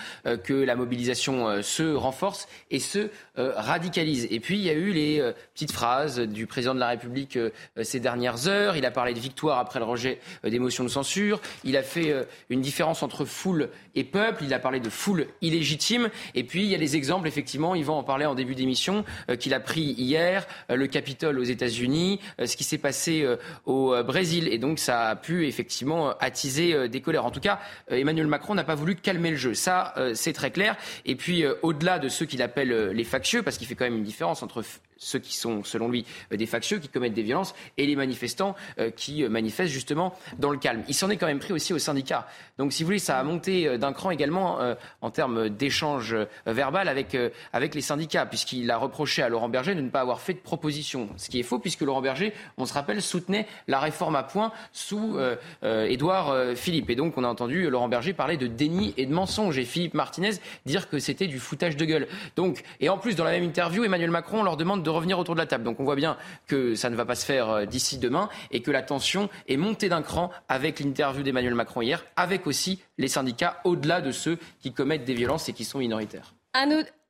que 0.45 0.53
la 0.53 0.77
mobilisation 0.77 1.63
se 1.63 1.95
renforce 1.95 2.49
et 2.71 2.79
se 2.79 3.11
radicalise. 3.37 4.27
Et 4.31 4.41
puis 4.41 4.57
il 4.57 4.63
y 4.63 4.71
a 4.71 4.75
eu 4.75 4.93
les 4.93 5.33
petites 5.55 5.73
phrases 5.73 6.19
du 6.19 6.47
président 6.47 6.75
de 6.75 6.81
la 6.81 6.89
République 6.89 7.39
ces 7.83 8.01
dernières 8.01 8.49
heures. 8.49 8.77
Il 8.77 8.85
a 8.85 8.91
parlé 8.91 9.15
de 9.15 9.19
victoire 9.19 9.59
après 9.59 9.79
le 9.79 9.85
rejet 9.85 10.21
des 10.45 10.59
motions 10.59 10.85
de 10.85 10.89
censure. 10.89 11.41
Il 11.65 11.77
a 11.77 11.83
fait 11.83 12.15
une 12.51 12.61
différence 12.61 13.03
entre 13.03 13.25
foule 13.25 13.71
et 13.95 14.05
peuple. 14.05 14.45
Il 14.45 14.55
a 14.55 14.59
parlé 14.59 14.81
de 14.81 14.91
foule 14.91 15.27
illégitime. 15.41 16.09
Et 16.35 16.45
puis 16.45 16.65
il 16.65 16.69
y 16.69 16.75
a 16.75 16.79
des 16.79 16.97
exemples 16.97 17.29
effectivement, 17.39 17.77
Yvan 17.77 17.99
en 17.99 18.03
parlait 18.03 18.27
en 18.27 18.35
début 18.35 18.57
d'émission, 18.57 19.05
euh, 19.31 19.37
qu'il 19.37 19.55
a 19.55 19.61
pris 19.61 19.95
hier, 19.97 20.45
euh, 20.73 20.75
le 20.75 20.89
Capitole 20.89 21.39
aux 21.39 21.45
États-Unis, 21.45 22.19
euh, 22.41 22.47
ce 22.47 22.57
qui 22.57 22.65
s'est 22.65 22.79
passé 22.79 23.25
au 23.65 23.95
Brésil. 24.03 24.49
Et 24.49 24.59
donc, 24.59 24.81
ça 24.81 25.11
a 25.11 25.17
pu 25.17 25.47
effectivement 25.47 26.11
attiser 26.19 26.89
des 26.89 27.01
colères. 27.01 27.25
En 27.25 27.31
tout 27.31 27.41
cas, 27.41 27.61
Emmanuel 27.89 28.27
Macron 28.27 28.55
n'a 28.55 28.65
pas 28.65 28.75
voulu 28.75 28.97
calmer 28.97 29.31
le 29.31 29.37
jeu. 29.37 29.55
Ça, 29.55 29.95
c'est 30.15 30.33
très 30.33 30.51
clair. 30.51 30.77
Et 31.05 31.15
puis, 31.15 31.45
au-delà 31.63 31.99
de 31.99 32.09
ceux 32.09 32.27
qu'il 32.27 32.43
appelle 32.43 32.91
les 32.91 33.05
factieux, 33.05 33.43
parce 33.43 33.59
qu'il 33.59 33.67
fait 33.67 33.75
quand 33.75 33.85
même 33.85 33.97
une 33.97 34.05
différence 34.05 34.43
entre 34.43 34.63
ceux 34.99 35.19
qui 35.19 35.37
sont, 35.37 35.65
selon 35.65 35.89
lui, 35.89 36.05
euh, 36.33 36.37
des 36.37 36.47
factieux, 36.47 36.79
qui 36.79 36.89
commettent 36.89 37.15
des 37.15 37.23
violences, 37.23 37.55
et 37.77 37.87
les 37.87 37.97
manifestants 37.97 38.55
euh, 38.79 38.91
qui 38.91 39.23
euh, 39.23 39.29
manifestent 39.29 39.73
justement 39.73 40.15
dans 40.39 40.51
le 40.51 40.59
calme. 40.59 40.83
Il 40.89 40.95
s'en 40.95 41.09
est 41.11 41.17
quand 41.17 41.27
même 41.27 41.39
pris 41.39 41.53
aussi 41.53 41.73
aux 41.73 41.79
syndicats. 41.79 42.27
Donc, 42.59 42.73
si 42.73 42.83
vous 42.83 42.89
voulez, 42.89 42.99
ça 42.99 43.19
a 43.19 43.23
monté 43.23 43.79
d'un 43.79 43.93
cran 43.93 44.11
également 44.11 44.59
en 45.01 45.11
termes 45.11 45.49
d'échange 45.49 46.17
verbal 46.47 46.89
avec, 46.89 47.17
avec 47.53 47.75
les 47.75 47.81
syndicats, 47.81 48.27
puisqu'il 48.27 48.71
a 48.71 48.77
reproché 48.77 49.23
à 49.23 49.29
Laurent 49.29 49.49
Berger 49.49 49.75
de 49.75 49.81
ne 49.81 49.91
pas 49.91 50.01
avoir 50.01 50.21
fait 50.21 50.35
de 50.35 50.39
proposition. 50.39 51.09
Ce 51.17 51.29
qui 51.29 51.39
est 51.39 51.45
faux, 51.45 51.59
puisque 51.59 51.83
Laurent 51.83 52.01
Berger, 52.01 52.33
on 52.57 52.67
se 52.67 52.75
rappelle, 52.75 53.01
soutenait 53.01 53.47
la 53.69 53.79
réforme 53.79 54.17
à 54.17 54.25
point 54.25 54.53
sous 54.73 55.19
Édouard 55.63 56.35
Philippe. 56.57 56.91
Et 56.91 56.97
donc, 56.97 57.17
on 57.17 57.25
a 57.25 57.29
entendu 57.29 57.71
Laurent 57.71 57.89
Berger 57.89 58.13
parler 58.13 58.37
de 58.37 58.49
déni 58.49 58.93
et 58.97 59.07
de 59.07 59.13
mensonge, 59.13 59.57
et 59.59 59.65
Philippe 59.65 59.95
Martinez 59.95 60.33
dire 60.67 60.89
que 60.89 60.99
c'était 60.99 61.29
du 61.29 61.39
foutage 61.39 61.77
de 61.77 61.85
gueule. 61.85 62.09
Donc, 62.35 62.65
et 62.81 62.89
en 62.89 62.99
plus, 62.99 63.15
dans 63.15 63.25
la 63.25 63.31
même 63.31 63.45
interview, 63.45 63.85
Emmanuel 63.85 64.11
Macron 64.11 64.43
leur 64.43 64.57
demande 64.57 64.83
de 64.83 64.88
revenir 64.89 65.19
autour 65.19 65.35
de 65.35 65.41
la 65.41 65.47
table. 65.47 65.65
Donc 65.65 65.81
on 65.81 65.85
voit 65.85 65.97
bien 65.97 66.17
que 66.47 66.75
ça 66.75 66.91
ne 66.91 66.97
va 66.97 67.05
pas 67.05 67.15
se 67.15 67.25
faire 67.25 67.51
euh, 67.51 67.65
d'ici 67.65 67.99
demain 67.99 68.29
et 68.51 68.63
que 68.63 68.71
la 68.71 68.83
tension 68.83 69.29
est 69.47 69.57
montée 69.57 69.89
d'un 69.89 70.03
cran 70.03 70.31
avec 70.49 70.81
l'interview 70.81 71.23
d'Emmanuel 71.23 71.55
Macron 71.55 71.83
hier, 71.83 72.05
avec 72.17 72.47
aussi 72.47 72.81
les 72.99 73.09
syndicats 73.09 73.61
au-delà 73.65 74.01
de 74.01 74.13
ceux 74.13 74.39
qui 74.61 74.73
commettent 74.73 75.05
des 75.05 75.15
violences 75.15 75.49
et 75.49 75.53
qui 75.53 75.65
sont 75.65 75.79
minoritaires. 75.79 76.35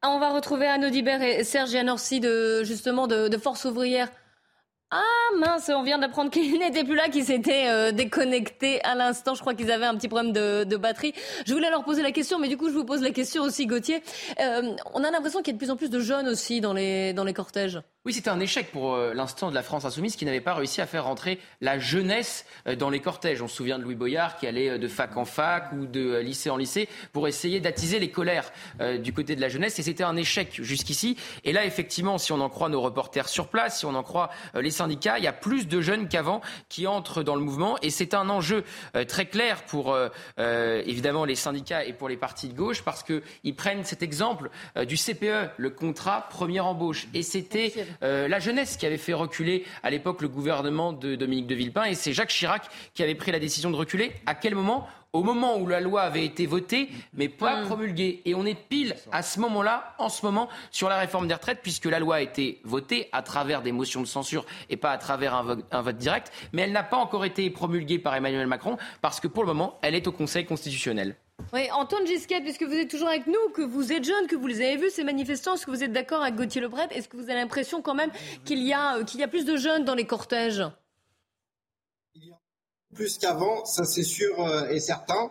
on 0.02 0.18
va 0.18 0.30
retrouver 0.30 0.66
Anne 0.66 0.90
Dibert 0.90 1.22
et 1.22 1.44
Serge 1.44 1.72
de, 1.72 2.64
justement 2.64 3.06
de, 3.06 3.28
de 3.28 3.36
Force 3.38 3.64
ouvrière. 3.64 4.08
Ah 4.90 5.02
mince, 5.38 5.70
on 5.74 5.82
vient 5.82 5.98
d'apprendre 5.98 6.30
qu'il 6.30 6.50
n'était 6.58 6.82
plus 6.82 6.94
là, 6.94 7.10
qu'il 7.10 7.24
s'était 7.24 7.68
euh, 7.68 7.92
déconnecté 7.92 8.82
à 8.84 8.94
l'instant. 8.94 9.34
Je 9.34 9.40
crois 9.40 9.52
qu'ils 9.52 9.70
avaient 9.70 9.84
un 9.84 9.94
petit 9.96 10.08
problème 10.08 10.32
de, 10.32 10.76
batterie. 10.76 11.12
Je 11.46 11.52
voulais 11.52 11.68
leur 11.68 11.84
poser 11.84 12.02
la 12.02 12.12
question, 12.12 12.38
mais 12.38 12.48
du 12.48 12.56
coup 12.56 12.68
je 12.68 12.74
vous 12.74 12.84
pose 12.84 13.02
la 13.02 13.10
question 13.10 13.42
aussi, 13.42 13.66
Gauthier. 13.66 14.02
Euh, 14.40 14.74
on 14.94 15.04
a 15.04 15.10
l'impression 15.10 15.40
qu'il 15.40 15.48
y 15.48 15.50
a 15.50 15.52
de 15.54 15.58
plus 15.58 15.70
en 15.70 15.76
plus 15.76 15.90
de 15.90 16.00
jeunes 16.00 16.28
aussi 16.28 16.62
dans 16.62 16.72
les, 16.72 17.12
dans 17.12 17.24
les 17.24 17.34
cortèges. 17.34 17.80
Oui, 18.04 18.12
c'était 18.12 18.30
un 18.30 18.40
échec 18.40 18.70
pour 18.72 18.94
euh, 18.94 19.12
l'instant 19.12 19.50
de 19.50 19.54
la 19.54 19.62
France 19.62 19.84
insoumise 19.84 20.16
qui 20.16 20.24
n'avait 20.24 20.40
pas 20.40 20.54
réussi 20.54 20.80
à 20.80 20.86
faire 20.86 21.04
rentrer 21.04 21.38
la 21.60 21.78
jeunesse 21.78 22.46
dans 22.78 22.90
les 22.90 23.00
cortèges. 23.00 23.42
On 23.42 23.48
se 23.48 23.56
souvient 23.56 23.78
de 23.78 23.84
Louis 23.84 23.94
Boyard 23.94 24.36
qui 24.36 24.46
allait 24.46 24.78
de 24.78 24.88
fac 24.88 25.16
en 25.16 25.24
fac 25.24 25.72
ou 25.72 25.86
de 25.86 26.16
lycée 26.18 26.50
en 26.50 26.56
lycée 26.56 26.88
pour 27.12 27.28
essayer 27.28 27.60
d'attiser 27.60 27.98
les 27.98 28.10
colères 28.10 28.52
du 29.00 29.12
côté 29.12 29.36
de 29.36 29.40
la 29.40 29.48
jeunesse. 29.48 29.78
Et 29.78 29.82
c'était 29.82 30.04
un 30.04 30.16
échec 30.16 30.62
jusqu'ici. 30.62 31.16
Et 31.44 31.52
là, 31.52 31.64
effectivement, 31.64 32.18
si 32.18 32.32
on 32.32 32.40
en 32.40 32.48
croit 32.48 32.68
nos 32.68 32.80
reporters 32.80 33.28
sur 33.28 33.48
place, 33.48 33.80
si 33.80 33.86
on 33.86 33.94
en 33.94 34.02
croit 34.02 34.30
les 34.54 34.70
syndicats, 34.70 35.18
il 35.18 35.24
y 35.24 35.28
a 35.28 35.32
plus 35.32 35.66
de 35.66 35.80
jeunes 35.80 36.08
qu'avant 36.08 36.40
qui 36.68 36.86
entrent 36.86 37.22
dans 37.22 37.34
le 37.34 37.42
mouvement 37.42 37.78
et 37.82 37.90
c'est 37.90 38.14
un 38.14 38.28
enjeu 38.28 38.64
euh, 38.96 39.04
très 39.04 39.26
clair 39.26 39.64
pour 39.64 39.92
euh, 39.92 40.08
euh, 40.38 40.82
évidemment 40.86 41.24
les 41.24 41.34
syndicats 41.34 41.84
et 41.84 41.92
pour 41.92 42.08
les 42.08 42.16
partis 42.16 42.48
de 42.48 42.54
gauche 42.54 42.82
parce 42.82 43.02
qu'ils 43.02 43.56
prennent 43.56 43.84
cet 43.84 44.02
exemple 44.02 44.50
du 44.86 44.96
CPE, 44.96 45.50
le 45.56 45.70
contrat 45.70 46.28
première 46.28 46.66
embauche. 46.66 47.08
Et 47.14 47.22
c'était 47.22 47.72
la 48.00 48.38
jeunesse 48.38 48.76
qui 48.76 48.86
avait 48.86 48.98
fait 48.98 49.12
reculer 49.12 49.64
à 49.82 49.90
l'époque 49.90 50.22
le 50.22 50.28
gouvernement 50.28 50.92
de 50.92 51.16
Dominique 51.16 51.46
de 51.46 51.54
Villepin 51.54 51.84
et 51.84 51.94
c'est 51.94 52.12
Jacques 52.12 52.30
Chirac 52.30 52.68
qui 52.94 53.02
avait 53.02 53.14
pris 53.14 53.32
la 53.32 53.38
décision 53.38 53.70
de 53.70 53.76
reculer. 53.76 54.12
À 54.26 54.34
quel 54.34 54.54
moment? 54.54 54.88
Au 55.14 55.22
moment 55.22 55.56
où 55.56 55.66
la 55.66 55.80
loi 55.80 56.02
avait 56.02 56.24
été 56.24 56.44
votée, 56.44 56.90
mais 57.14 57.30
pas 57.30 57.62
mm. 57.62 57.64
promulguée. 57.64 58.20
Et 58.26 58.34
on 58.34 58.44
est 58.44 58.58
pile 58.68 58.94
à 59.10 59.22
ce 59.22 59.40
moment-là, 59.40 59.94
en 59.98 60.10
ce 60.10 60.24
moment, 60.24 60.50
sur 60.70 60.90
la 60.90 60.98
réforme 60.98 61.26
des 61.26 61.34
retraites, 61.34 61.60
puisque 61.62 61.86
la 61.86 61.98
loi 61.98 62.16
a 62.16 62.20
été 62.20 62.60
votée 62.64 63.08
à 63.12 63.22
travers 63.22 63.62
des 63.62 63.72
motions 63.72 64.02
de 64.02 64.06
censure 64.06 64.44
et 64.68 64.76
pas 64.76 64.90
à 64.90 64.98
travers 64.98 65.34
un 65.34 65.82
vote, 65.82 65.96
direct, 65.96 66.30
mais 66.52 66.62
elle 66.62 66.72
n'a 66.72 66.82
pas 66.82 66.98
encore 66.98 67.24
été 67.24 67.48
promulguée 67.48 67.98
par 67.98 68.14
Emmanuel 68.14 68.46
Macron, 68.46 68.76
parce 69.00 69.18
que 69.18 69.28
pour 69.28 69.44
le 69.44 69.48
moment, 69.48 69.78
elle 69.80 69.94
est 69.94 70.06
au 70.06 70.12
Conseil 70.12 70.44
constitutionnel. 70.44 71.16
Oui, 71.54 71.70
Antoine 71.72 72.06
Gisquet, 72.06 72.42
puisque 72.42 72.62
vous 72.62 72.74
êtes 72.74 72.90
toujours 72.90 73.08
avec 73.08 73.26
nous, 73.26 73.48
que 73.54 73.62
vous 73.62 73.90
êtes 73.90 74.04
jeune, 74.04 74.26
que 74.26 74.36
vous 74.36 74.46
les 74.46 74.60
avez 74.60 74.76
vus, 74.76 74.90
ces 74.90 75.02
manifestants, 75.02 75.54
est-ce 75.54 75.64
que 75.64 75.70
vous 75.70 75.82
êtes 75.82 75.92
d'accord 75.92 76.22
avec 76.22 76.34
Gauthier 76.34 76.60
Lebret? 76.60 76.88
Est-ce 76.90 77.08
que 77.08 77.16
vous 77.16 77.24
avez 77.24 77.34
l'impression 77.34 77.80
quand 77.80 77.94
même 77.94 78.10
qu'il 78.44 78.62
y, 78.62 78.74
a, 78.74 79.02
qu'il 79.04 79.18
y 79.20 79.22
a 79.22 79.28
plus 79.28 79.46
de 79.46 79.56
jeunes 79.56 79.84
dans 79.84 79.94
les 79.94 80.06
cortèges? 80.06 80.62
Plus 82.94 83.16
qu'avant, 83.16 83.64
ça 83.64 83.84
c'est 83.84 84.02
sûr 84.02 84.44
euh, 84.44 84.68
et 84.68 84.80
certain. 84.80 85.30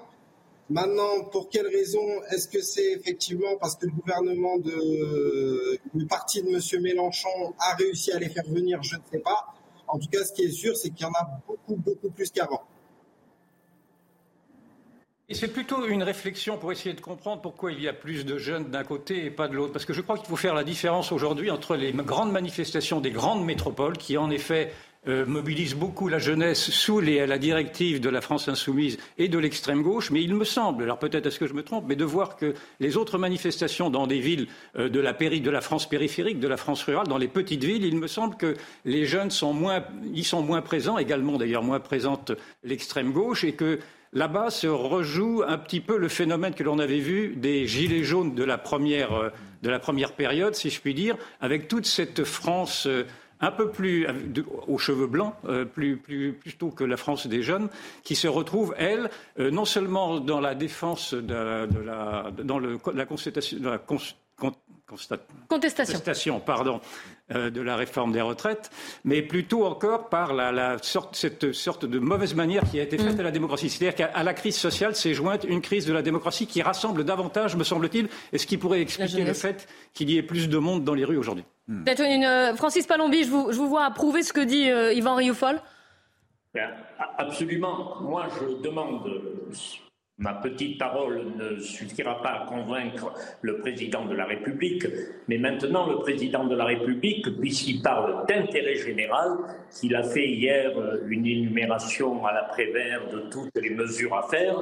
Maintenant, 0.69 1.23
pour 1.31 1.49
quelle 1.49 1.67
raison 1.67 2.01
Est-ce 2.31 2.47
que 2.47 2.61
c'est 2.61 2.93
effectivement 2.93 3.55
parce 3.59 3.75
que 3.75 3.85
le 3.85 3.91
gouvernement 3.91 4.57
de 4.57 5.79
le 5.93 6.05
parti 6.07 6.41
de 6.41 6.49
M. 6.49 6.81
Mélenchon 6.81 7.53
a 7.59 7.75
réussi 7.75 8.11
à 8.11 8.19
les 8.19 8.29
faire 8.29 8.45
venir? 8.47 8.81
Je 8.81 8.95
ne 8.95 9.01
sais 9.11 9.19
pas. 9.19 9.53
En 9.87 9.99
tout 9.99 10.07
cas, 10.09 10.23
ce 10.23 10.33
qui 10.33 10.43
est 10.43 10.51
sûr, 10.51 10.75
c'est 10.75 10.89
qu'il 10.89 11.05
y 11.05 11.09
en 11.09 11.13
a 11.13 11.41
beaucoup, 11.47 11.75
beaucoup 11.75 12.09
plus 12.09 12.31
qu'avant. 12.31 12.63
C'est 15.29 15.51
plutôt 15.51 15.85
une 15.85 16.03
réflexion 16.03 16.57
pour 16.57 16.71
essayer 16.71 16.95
de 16.95 17.01
comprendre 17.01 17.41
pourquoi 17.41 17.73
il 17.73 17.81
y 17.81 17.89
a 17.89 17.93
plus 17.93 18.25
de 18.25 18.37
jeunes 18.37 18.69
d'un 18.69 18.85
côté 18.85 19.25
et 19.25 19.29
pas 19.29 19.49
de 19.49 19.55
l'autre. 19.55 19.73
Parce 19.73 19.83
que 19.83 19.91
je 19.91 19.99
crois 19.99 20.17
qu'il 20.17 20.27
faut 20.27 20.37
faire 20.37 20.53
la 20.53 20.63
différence 20.63 21.11
aujourd'hui 21.11 21.51
entre 21.51 21.75
les 21.75 21.91
grandes 21.91 22.31
manifestations 22.31 23.01
des 23.01 23.11
grandes 23.11 23.43
métropoles, 23.43 23.97
qui 23.97 24.15
en 24.17 24.29
effet 24.29 24.71
euh, 25.09 25.25
mobilise 25.25 25.75
beaucoup 25.75 26.07
la 26.07 26.17
jeunesse 26.17 26.69
sous 26.71 27.01
la 27.01 27.37
directive 27.37 27.99
de 27.99 28.07
la 28.07 28.21
France 28.21 28.47
insoumise 28.47 28.97
et 29.17 29.27
de 29.27 29.37
l'extrême 29.37 29.81
gauche, 29.81 30.11
mais 30.11 30.23
il 30.23 30.33
me 30.33 30.45
semble, 30.45 30.83
alors 30.83 30.97
peut-être 30.97 31.25
est-ce 31.25 31.39
que 31.39 31.47
je 31.47 31.53
me 31.53 31.63
trompe, 31.63 31.83
mais 31.89 31.97
de 31.97 32.05
voir 32.05 32.37
que 32.37 32.53
les 32.79 32.95
autres 32.95 33.17
manifestations 33.17 33.89
dans 33.89 34.07
des 34.07 34.19
villes 34.19 34.47
euh, 34.77 34.87
de, 34.87 34.99
la 35.01 35.11
de 35.11 35.49
la 35.49 35.61
France 35.61 35.89
périphérique, 35.89 36.39
de 36.39 36.47
la 36.47 36.57
France 36.57 36.83
rurale, 36.83 37.07
dans 37.07 37.17
les 37.17 37.27
petites 37.27 37.65
villes, 37.65 37.83
il 37.83 37.97
me 37.97 38.07
semble 38.07 38.37
que 38.37 38.55
les 38.85 39.05
jeunes 39.05 39.29
y 40.13 40.23
sont 40.23 40.41
moins 40.41 40.61
présents, 40.61 40.97
également 40.97 41.37
d'ailleurs 41.37 41.63
moins 41.63 41.81
présente 41.81 42.31
l'extrême 42.63 43.11
gauche, 43.11 43.43
et 43.43 43.51
que 43.51 43.79
là-bas 44.13 44.49
se 44.49 44.67
rejoue 44.67 45.43
un 45.47 45.57
petit 45.57 45.81
peu 45.81 45.97
le 45.97 46.07
phénomène 46.07 46.53
que 46.53 46.63
l'on 46.63 46.79
avait 46.79 46.99
vu 46.99 47.35
des 47.35 47.67
gilets 47.67 48.03
jaunes 48.03 48.35
de 48.35 48.43
la 48.43 48.57
première, 48.57 49.13
euh, 49.13 49.29
de 49.61 49.69
la 49.69 49.79
première 49.79 50.13
période, 50.13 50.55
si 50.55 50.69
je 50.69 50.79
puis 50.79 50.93
dire, 50.93 51.17
avec 51.41 51.67
toute 51.67 51.85
cette 51.85 52.23
France 52.23 52.87
un 53.39 53.51
peu 53.51 53.69
plus 53.69 54.07
aux 54.67 54.77
cheveux 54.77 55.07
blancs, 55.07 55.33
euh, 55.45 55.65
plus, 55.65 55.97
plutôt 55.97 56.69
que 56.69 56.83
la 56.83 56.97
France 56.97 57.27
des 57.27 57.43
jeunes, 57.43 57.69
qui 58.03 58.15
se 58.15 58.27
retrouve, 58.27 58.73
elle, 58.77 59.09
euh, 59.39 59.51
non 59.51 59.65
seulement 59.65 60.19
dans 60.19 60.39
la 60.39 60.55
défense 60.55 61.13
de, 61.13 61.67
la, 61.83 62.31
dans 62.31 62.59
le, 62.59 62.77
la 62.93 63.05
constatation, 63.05 63.59
de 63.59 63.69
la 63.69 63.77
contestation. 65.47 66.39
pardon, 66.39 66.79
euh, 67.33 67.49
de 67.49 67.61
la 67.61 67.75
réforme 67.75 68.11
des 68.11 68.21
retraites, 68.21 68.71
mais 69.03 69.21
plutôt 69.21 69.65
encore 69.65 70.09
par 70.09 70.33
la, 70.33 70.77
sorte, 70.81 71.15
cette 71.15 71.51
sorte 71.51 71.85
de 71.85 71.99
mauvaise 71.99 72.35
manière 72.35 72.63
qui 72.69 72.79
a 72.79 72.83
été 72.83 72.97
faite 72.97 73.17
mm. 73.17 73.19
à 73.19 73.23
la 73.23 73.31
démocratie. 73.31 73.69
C'est-à-dire 73.69 73.95
qu'à 73.95 74.23
la 74.23 74.33
crise 74.33 74.55
sociale 74.55 74.95
s'est 74.95 75.13
jointe 75.13 75.43
une 75.43 75.61
crise 75.61 75.85
de 75.85 75.93
la 75.93 76.01
démocratie 76.01 76.47
qui 76.47 76.61
rassemble 76.61 77.03
davantage, 77.03 77.55
me 77.55 77.63
semble-t-il, 77.63 78.07
et 78.31 78.37
ce 78.37 78.47
qui 78.47 78.57
pourrait 78.57 78.81
expliquer 78.81 79.23
le 79.23 79.33
fait 79.33 79.67
qu'il 79.93 80.09
y 80.09 80.17
ait 80.17 80.23
plus 80.23 80.47
de 80.47 80.57
monde 80.57 80.83
dans 80.83 80.93
les 80.93 81.03
rues 81.03 81.17
aujourd'hui. 81.17 81.43
Une, 81.67 82.23
euh, 82.23 82.55
Francis 82.55 82.87
Palombi, 82.87 83.23
je 83.23 83.29
vous, 83.29 83.51
je 83.51 83.57
vous, 83.57 83.67
vois 83.67 83.83
approuver 83.83 84.23
ce 84.23 84.31
que 84.31 84.39
dit 84.39 84.69
euh, 84.69 84.93
Yvan 84.93 85.15
Rioufol? 85.15 85.59
Absolument. 87.17 87.97
Moi, 88.01 88.27
je 88.39 88.61
demande 88.63 89.03
Ma 90.19 90.33
petite 90.33 90.79
parole 90.79 91.27
ne 91.37 91.59
suffira 91.59 92.19
pas 92.23 92.29
à 92.29 92.45
convaincre 92.47 93.13
le 93.41 93.59
président 93.59 94.03
de 94.03 94.15
la 94.15 94.25
République, 94.25 94.87
mais 95.27 95.37
maintenant 95.37 95.87
le 95.87 95.97
président 95.99 96.43
de 96.45 96.55
la 96.55 96.65
République, 96.65 97.39
puisqu'il 97.39 97.83
parle 97.83 98.25
d'intérêt 98.25 98.77
général, 98.77 99.37
qu'il 99.69 99.95
a 99.95 100.01
fait 100.01 100.27
hier 100.27 100.75
euh, 100.75 101.05
une 101.07 101.27
énumération 101.27 102.25
à 102.25 102.33
la 102.33 102.43
Prévert 102.45 103.07
de 103.11 103.29
toutes 103.29 103.55
les 103.61 103.69
mesures 103.69 104.15
à 104.15 104.23
faire, 104.23 104.55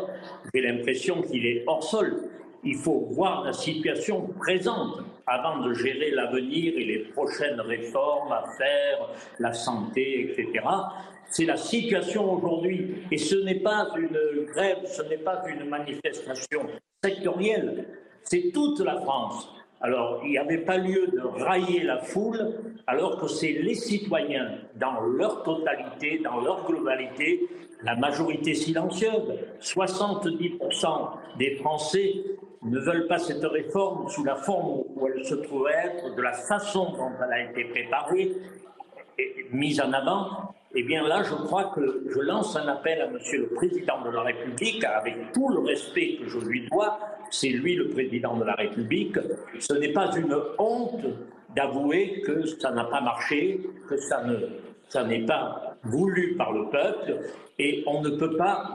j'ai 0.54 0.60
l'impression 0.60 1.22
qu'il 1.22 1.46
est 1.46 1.64
hors 1.68 1.84
sol. 1.84 2.18
Il 2.66 2.76
faut 2.76 3.08
voir 3.12 3.46
la 3.46 3.54
situation 3.54 4.28
présente 4.38 5.00
avant 5.28 5.60
de 5.60 5.74
gérer 5.74 6.12
l'avenir 6.12 6.74
et 6.78 6.86
les 6.86 7.00
prochaines 7.00 7.60
réformes 7.62 8.32
à 8.32 8.44
faire, 8.58 9.10
la 9.40 9.54
santé, 9.54 10.32
etc. 10.32 10.66
C'est 11.30 11.46
la 11.46 11.58
situation 11.58 12.34
aujourd'hui. 12.34 12.96
Et 13.12 13.18
ce 13.18 13.36
n'est 13.36 13.60
pas 13.60 13.90
une 13.98 14.46
grève, 14.46 14.86
ce 14.86 15.02
n'est 15.04 15.18
pas 15.18 15.44
une 15.48 15.68
manifestation 15.70 16.68
sectorielle, 17.04 17.88
c'est 18.24 18.52
toute 18.54 18.80
la 18.80 18.98
France. 19.02 19.50
Alors, 19.82 20.22
il 20.24 20.32
n'y 20.32 20.38
avait 20.38 20.64
pas 20.66 20.78
lieu 20.78 21.08
de 21.08 21.20
railler 21.20 21.84
la 21.84 22.00
foule, 22.00 22.56
alors 22.88 23.20
que 23.20 23.28
c'est 23.28 23.52
les 23.52 23.76
citoyens, 23.76 24.58
dans 24.76 25.02
leur 25.02 25.44
totalité, 25.44 26.20
dans 26.24 26.42
leur 26.42 26.66
globalité, 26.66 27.48
la 27.84 27.96
majorité 27.96 28.54
silencieuse, 28.54 29.38
70% 29.62 31.38
des 31.38 31.56
Français 31.58 32.24
ne 32.66 32.80
veulent 32.80 33.08
pas 33.08 33.20
cette 33.20 33.44
réforme 33.44 34.10
sous 34.10 34.24
la 34.24 34.36
forme 34.36 34.84
où 34.96 35.08
elle 35.08 35.24
se 35.24 35.36
trouve 35.36 35.68
être, 35.70 36.16
de 36.16 36.22
la 36.22 36.34
façon 36.34 36.92
dont 36.92 37.12
elle 37.24 37.34
a 37.34 37.52
été 37.52 37.66
préparée 37.66 38.32
et 39.18 39.46
mise 39.52 39.80
en 39.80 39.94
avant, 39.94 40.54
eh 40.74 40.84
bien 40.84 41.08
là, 41.08 41.24
je 41.24 41.34
crois 41.34 41.72
que 41.74 42.04
je 42.14 42.20
lance 42.20 42.56
un 42.58 42.68
appel 42.68 43.02
à 43.02 43.08
Monsieur 43.08 43.40
le 43.40 43.48
Président 43.48 44.02
de 44.02 44.10
la 44.10 44.24
République, 44.24 44.84
avec 44.84 45.32
tout 45.34 45.48
le 45.50 45.60
respect 45.60 46.18
que 46.20 46.28
je 46.28 46.40
lui 46.40 46.68
dois, 46.70 47.00
c'est 47.30 47.50
lui 47.50 47.76
le 47.76 47.90
Président 47.90 48.36
de 48.36 48.44
la 48.44 48.56
République, 48.56 49.18
ce 49.60 49.74
n'est 49.74 49.94
pas 49.94 50.14
une 50.18 50.36
honte 50.58 51.06
d'avouer 51.56 52.22
que 52.26 52.46
ça 52.46 52.72
n'a 52.72 52.84
pas 52.86 53.00
marché, 53.00 53.62
que 53.88 53.96
ça 53.98 54.24
ne 54.24 54.38
ça 54.90 55.04
n'est 55.04 55.26
pas 55.26 55.78
voulu 55.84 56.36
par 56.36 56.52
le 56.52 56.70
peuple, 56.70 57.20
et 57.58 57.84
on 57.88 58.02
ne 58.02 58.10
peut 58.12 58.38
pas 58.38 58.72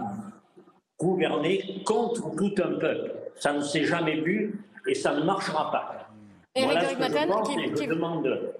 gouverner 0.99 1.83
contre 1.85 2.35
tout 2.35 2.55
un 2.63 2.79
peuple. 2.79 3.13
Ça 3.41 3.55
ne 3.55 3.63
s'est 3.63 3.85
jamais 3.85 4.21
vu 4.21 4.61
et 4.87 4.95
ça 4.95 5.15
ne 5.15 5.23
marchera 5.23 5.71
pas. 5.73 6.11
voilà 6.55 6.85
ce 6.85 6.95
que 6.95 7.03
je 7.05 7.27
pense 7.27 7.49
et 7.57 7.85
je 7.85 7.89
demande 7.89 8.53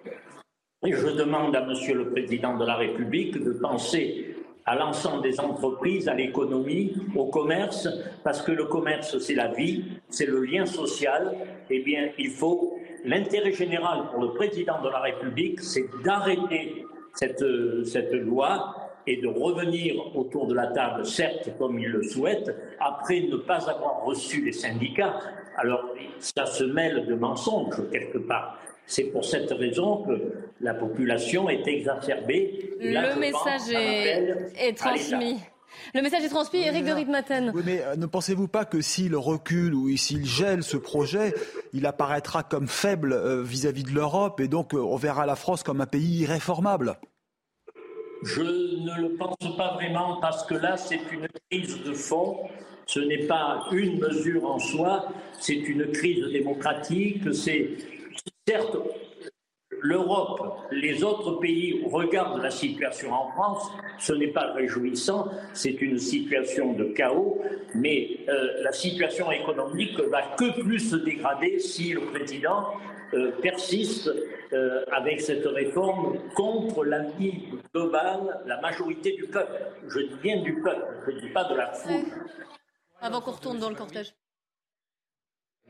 et 0.87 0.93
je 0.93 1.09
demande 1.09 1.55
à 1.55 1.67
Monsieur 1.67 1.95
le 1.95 2.11
Président 2.11 2.57
de 2.57 2.65
la 2.65 2.77
République 2.77 3.37
de 3.45 3.53
penser 3.53 4.35
à 4.65 4.77
l'ensemble 4.77 5.23
des 5.23 5.39
entreprises, 5.39 6.09
à 6.09 6.15
l'économie, 6.15 6.95
au 7.15 7.27
commerce, 7.27 7.87
parce 8.25 8.41
que 8.41 8.53
le 8.53 8.65
commerce, 8.65 9.19
c'est 9.19 9.35
la 9.35 9.49
vie, 9.49 9.85
c'est 10.09 10.25
le 10.25 10.43
lien 10.43 10.65
social. 10.65 11.35
Eh 11.69 11.81
bien, 11.81 12.09
il 12.17 12.31
faut 12.31 12.79
l'intérêt 13.05 13.53
général 13.53 14.09
pour 14.11 14.23
le 14.23 14.33
Président 14.33 14.81
de 14.81 14.89
la 14.89 15.01
République, 15.01 15.61
c'est 15.61 15.85
d'arrêter 16.03 16.87
cette, 17.13 17.45
cette 17.85 18.13
loi 18.15 18.90
et 19.11 19.17
de 19.17 19.27
revenir 19.27 19.95
autour 20.15 20.47
de 20.47 20.55
la 20.55 20.69
table, 20.69 21.05
certes, 21.05 21.51
comme 21.59 21.81
il 21.81 21.89
le 21.89 22.05
souhaite, 22.05 22.55
après 22.79 23.23
ne 23.23 23.37
pas 23.39 23.69
avoir 23.69 24.05
reçu 24.05 24.45
les 24.45 24.53
syndicats. 24.53 25.19
Alors, 25.57 25.85
ça 26.21 26.47
se 26.47 26.63
mêle 26.63 27.07
de 27.07 27.15
mensonges, 27.17 27.91
quelque 27.91 28.19
part. 28.19 28.61
C'est 28.87 29.05
pour 29.05 29.25
cette 29.25 29.51
raison 29.51 30.05
que 30.05 30.33
la 30.61 30.75
population 30.75 31.51
est 31.51 31.67
exacerbée. 31.67 32.71
le 32.81 33.19
message 33.19 33.73
est, 33.73 34.77
transmis. 34.77 35.41
Le 35.93 36.03
message 36.03 36.23
est 36.23 36.29
transmis, 36.29 36.61
Eric 36.61 36.85
de 36.85 36.93
Ritmaten. 36.93 37.51
Oui, 37.53 37.63
mais 37.67 37.83
euh, 37.83 37.97
ne 37.97 38.07
pensez-vous 38.07 38.47
pas 38.47 38.65
que 38.65 38.81
s'il 38.81 39.17
recule 39.17 39.75
ou 39.75 39.97
s'il 39.97 40.25
gèle 40.25 40.63
ce 40.63 40.77
projet, 40.77 41.35
il 41.73 41.85
apparaîtra 41.87 42.45
comme 42.45 42.69
faible 42.69 43.13
euh, 43.13 43.43
vis-à-vis 43.43 43.83
de 43.83 43.91
l'Europe 43.91 44.41
et 44.41 44.47
donc 44.47 44.75
euh, 44.75 44.79
on 44.79 44.97
verra 44.97 45.27
la 45.27 45.37
France 45.37 45.65
comme 45.65 45.81
un 45.81 45.87
pays 45.87 46.21
irréformable? 46.21 46.97
Je 48.23 48.43
ne 48.43 49.09
le 49.09 49.15
pense 49.17 49.57
pas 49.57 49.75
vraiment 49.75 50.19
parce 50.21 50.45
que 50.45 50.55
là, 50.55 50.77
c'est 50.77 51.01
une 51.13 51.27
crise 51.51 51.83
de 51.83 51.93
fond. 51.93 52.39
Ce 52.87 53.01
n'est 53.01 53.27
pas 53.27 53.67
une 53.73 53.99
mesure 53.99 54.45
en 54.45 54.59
soi, 54.59 55.09
c'est 55.39 55.55
une 55.55 55.91
crise 55.93 56.25
démocratique, 56.33 57.33
c'est 57.33 57.77
Certes, 58.49 58.77
l'Europe, 59.81 60.57
les 60.73 61.05
autres 61.05 61.39
pays 61.39 61.85
regardent 61.89 62.43
la 62.43 62.51
situation 62.51 63.13
en 63.13 63.31
France, 63.31 63.71
ce 63.99 64.13
n'est 64.13 64.33
pas 64.33 64.53
réjouissant, 64.53 65.29
c'est 65.53 65.81
une 65.81 65.99
situation 65.99 66.73
de 66.73 66.85
chaos, 66.87 67.41
mais 67.75 68.19
euh, 68.29 68.63
la 68.63 68.73
situation 68.73 69.31
économique 69.31 69.99
va 70.11 70.23
que 70.37 70.61
plus 70.61 70.81
se 70.81 70.97
dégrader 70.97 71.61
si 71.61 71.93
le 71.93 72.01
président 72.01 72.73
euh, 73.15 73.33
persiste 73.43 74.11
euh, 74.53 74.85
avec 74.93 75.21
cette 75.21 75.47
réforme 75.47 76.19
contre 76.35 76.85
l'avis 76.85 77.45
global, 77.75 78.43
la 78.47 78.61
majorité 78.61 79.13
du 79.13 79.27
peuple. 79.27 79.53
Je 79.89 80.01
dis 80.01 80.17
bien 80.23 80.43
du 80.43 80.61
peuple, 80.61 80.87
je 81.07 81.13
ne 81.13 81.21
dis 81.21 81.31
pas 81.31 81.45
de 81.45 81.55
la 81.55 81.73
foule. 81.73 82.05
Avant 83.01 83.21
qu'on 83.21 83.33
retourne 83.33 83.59
dans 83.59 83.71
le 83.71 83.77
cortège 83.77 84.15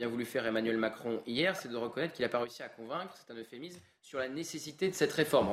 bien 0.01 0.09
voulu 0.09 0.24
faire 0.24 0.47
Emmanuel 0.47 0.78
Macron 0.78 1.20
hier, 1.26 1.55
c'est 1.55 1.68
de 1.68 1.76
reconnaître 1.76 2.14
qu'il 2.14 2.24
n'a 2.24 2.30
pas 2.30 2.38
réussi 2.38 2.62
à 2.62 2.70
convaincre, 2.70 3.14
c'est 3.14 3.30
un 3.30 3.36
euphémisme, 3.36 3.82
sur 4.01 4.18
la 4.18 4.30
nécessité 4.30 4.88
de 4.88 4.95
cette 4.95 5.12
réforme 5.12 5.51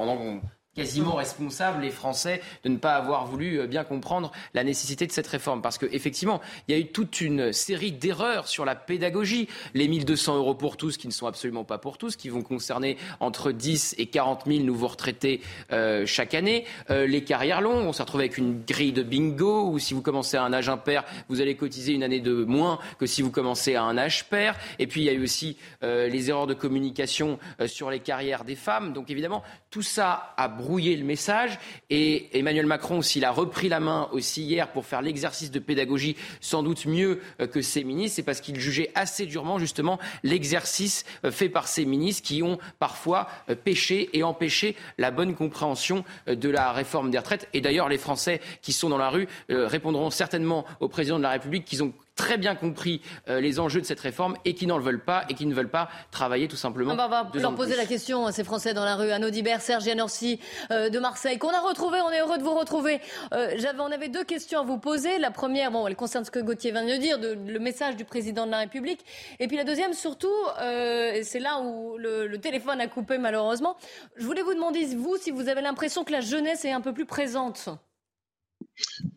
quasiment 0.78 1.16
responsable 1.16 1.82
les 1.82 1.90
Français 1.90 2.40
de 2.64 2.70
ne 2.70 2.78
pas 2.78 2.94
avoir 2.94 3.26
voulu 3.26 3.60
euh, 3.60 3.66
bien 3.66 3.84
comprendre 3.84 4.32
la 4.54 4.64
nécessité 4.64 5.08
de 5.08 5.12
cette 5.12 5.26
réforme. 5.26 5.64
Parce 5.64 5.80
qu'effectivement, 5.80 6.40
il 6.68 6.76
y 6.76 6.78
a 6.78 6.80
eu 6.80 6.86
toute 6.86 7.20
une 7.20 7.52
série 7.52 7.92
d'erreurs 7.92 8.48
sur 8.48 8.64
la 8.64 8.76
pédagogie. 8.76 9.50
Les 9.74 9.88
1200 9.88 10.38
euros 10.38 10.54
pour 10.54 10.78
tous, 10.78 10.98
qui 10.98 11.08
ne 11.08 11.12
sont 11.12 11.26
absolument 11.26 11.64
pas 11.64 11.80
pour 11.80 11.98
tous, 11.98 12.16
qui 12.16 12.30
vont 12.30 12.44
concerner 12.44 12.98
entre 13.20 13.52
10 13.52 13.96
et 13.98 14.06
40 14.06 14.44
000 14.46 14.64
nouveaux 14.64 14.90
retraités 14.90 15.42
euh, 15.72 16.06
chaque 16.06 16.36
année. 16.36 16.66
Euh, 16.92 17.08
les 17.08 17.24
carrières 17.24 17.62
longues, 17.62 17.88
on 17.88 17.92
s'est 17.92 18.04
retrouvé 18.04 18.26
avec 18.26 18.38
une 18.38 18.64
grille 18.64 18.94
de 18.94 19.02
bingo 19.02 19.72
où 19.72 19.80
si 19.80 19.96
vous 19.96 20.04
commencez 20.04 20.38
à 20.38 20.44
un 20.44 20.54
âge 20.54 20.70
impair, 20.70 21.04
vous 21.28 21.42
allez 21.42 21.56
cotiser 21.56 21.94
une 21.94 22.04
année 22.04 22.20
de 22.20 22.44
moins 22.44 22.78
que 23.00 23.08
si 23.08 23.24
vous 23.24 23.32
commencez 23.32 23.74
à 23.74 23.82
un 23.82 23.98
âge 23.98 24.30
pair. 24.30 24.56
Et 24.78 24.86
puis 24.86 25.02
il 25.02 25.06
y 25.06 25.10
a 25.10 25.14
eu 25.14 25.24
aussi 25.24 25.58
les 25.82 26.30
erreurs 26.30 26.48
de 26.48 26.54
communication 26.54 27.40
sur 27.66 27.90
les 27.90 28.00
carrières 28.00 28.44
des 28.44 28.56
femmes. 28.56 28.94
Donc 28.94 29.10
évidemment, 29.10 29.42
tout 29.72 29.82
ça 29.82 30.34
a 30.38 30.48
brouiller 30.68 30.98
le 30.98 31.06
message. 31.06 31.60
Et 31.90 32.28
Emmanuel 32.38 32.66
Macron, 32.66 33.02
s'il 33.02 33.24
a 33.24 33.32
repris 33.32 33.70
la 33.70 33.80
main 33.80 34.10
aussi 34.12 34.44
hier 34.44 34.70
pour 34.74 34.86
faire 34.86 35.02
l'exercice 35.02 35.50
de 35.50 35.60
pédagogie 35.60 36.18
sans 36.42 36.62
doute 36.62 36.86
mieux 36.86 37.22
euh, 37.40 37.48
que 37.48 37.62
ses 37.62 37.86
ministres, 37.86 38.18
c'est 38.18 38.24
parce 38.24 38.42
qu'il 38.42 38.60
jugeait 38.60 38.92
assez 38.94 39.26
durement 39.26 39.60
justement 39.60 39.98
l'exercice 40.24 41.06
euh, 41.24 41.32
fait 41.32 41.48
par 41.48 41.70
ses 41.70 41.86
ministres 41.86 42.28
qui 42.28 42.44
ont 42.44 42.58
parfois 42.80 43.30
euh, 43.50 43.56
péché 43.56 44.10
et 44.12 44.24
empêché 44.24 44.76
la 44.98 45.10
bonne 45.10 45.36
compréhension 45.36 46.04
de 46.28 46.50
la 46.50 46.74
réforme 46.74 47.12
des 47.12 47.18
retraites. 47.18 47.48
Et 47.54 47.62
d'ailleurs, 47.62 47.88
les 47.88 47.98
Français 47.98 48.42
qui 48.62 48.74
sont 48.74 48.90
dans 48.90 48.98
la 48.98 49.10
rue 49.10 49.28
répondront 49.50 50.10
certainement 50.10 50.66
au 50.82 50.90
président 50.90 51.18
de 51.18 51.24
la 51.24 51.30
République 51.30 51.64
qu'ils 51.64 51.84
ont 51.84 51.94
très 52.18 52.38
bien 52.38 52.56
compris 52.56 53.02
euh, 53.30 53.40
les 53.40 53.60
enjeux 53.62 53.80
de 53.80 53.86
cette 53.86 54.02
réforme 54.02 54.36
et 54.44 54.54
qui 54.54 54.68
n'en 54.68 54.80
veulent 54.80 55.04
pas 55.04 55.24
et 55.30 55.36
qui 55.36 55.46
ne 55.46 55.54
veulent 55.54 55.70
pas 55.70 55.88
travailler 56.12 56.50
tout 56.50 56.58
simplement. 56.58 56.92
On 56.92 56.96
va 56.98 57.30
leur 57.36 57.56
poser 57.56 57.78
la 57.78 57.86
question 57.86 58.26
à 58.26 58.34
ces 58.34 58.44
Français 58.44 58.74
dans 58.74 58.84
la 58.84 58.96
rue, 58.96 59.12
à 59.12 59.20
Dibert, 59.32 59.62
Serge 59.62 59.88
Anorsi 59.88 60.40
euh, 60.72 60.90
de 60.90 61.00
Marseille, 61.00 61.38
qu'on 61.38 61.54
a 61.54 61.62
retrouvé. 61.62 62.00
On 62.02 62.12
est 62.12 62.20
heureux 62.20 62.38
de 62.38 62.44
vous 62.44 62.56
retrouver. 62.58 63.00
Euh, 63.34 63.54
j'avais, 63.58 63.80
on 63.80 63.92
avait 63.92 64.10
deux 64.10 64.24
questions 64.24 64.60
à 64.60 64.64
vous 64.64 64.80
poser. 64.80 65.20
La 65.20 65.32
première, 65.32 65.72
bon, 65.72 65.88
elle 65.88 65.96
concerne 65.96 66.26
ce 66.26 66.32
que 66.32 66.40
Gauthier 66.40 66.72
vient 66.72 66.86
de 66.86 66.98
dire, 66.98 67.20
de, 67.20 67.38
le 67.48 67.60
message 67.60 67.96
du 67.96 68.04
président 68.04 68.46
de 68.46 68.52
la 68.52 68.60
République. 68.60 69.06
Et 69.40 69.48
puis 69.48 69.56
la 69.56 69.64
deuxième, 69.64 69.94
surtout, 69.94 70.34
c'est 70.58 71.40
là 71.40 71.60
où 71.60 71.98
le, 71.98 72.28
le, 72.28 72.38
téléphone 72.40 72.82
a 72.82 72.88
coupé 72.88 73.18
malheureusement. 73.18 73.78
Je 74.16 74.26
voulais 74.26 74.42
vous 74.42 74.54
demander, 74.54 74.86
vous, 74.96 75.18
si 75.18 75.32
vous 75.32 75.48
avez 75.50 75.62
l'impression 75.62 76.04
que 76.04 76.12
la 76.12 76.22
jeunesse 76.22 76.66
est 76.66 76.72
un 76.72 76.82
peu 76.82 76.94
plus 76.94 77.06
présente. 77.06 77.70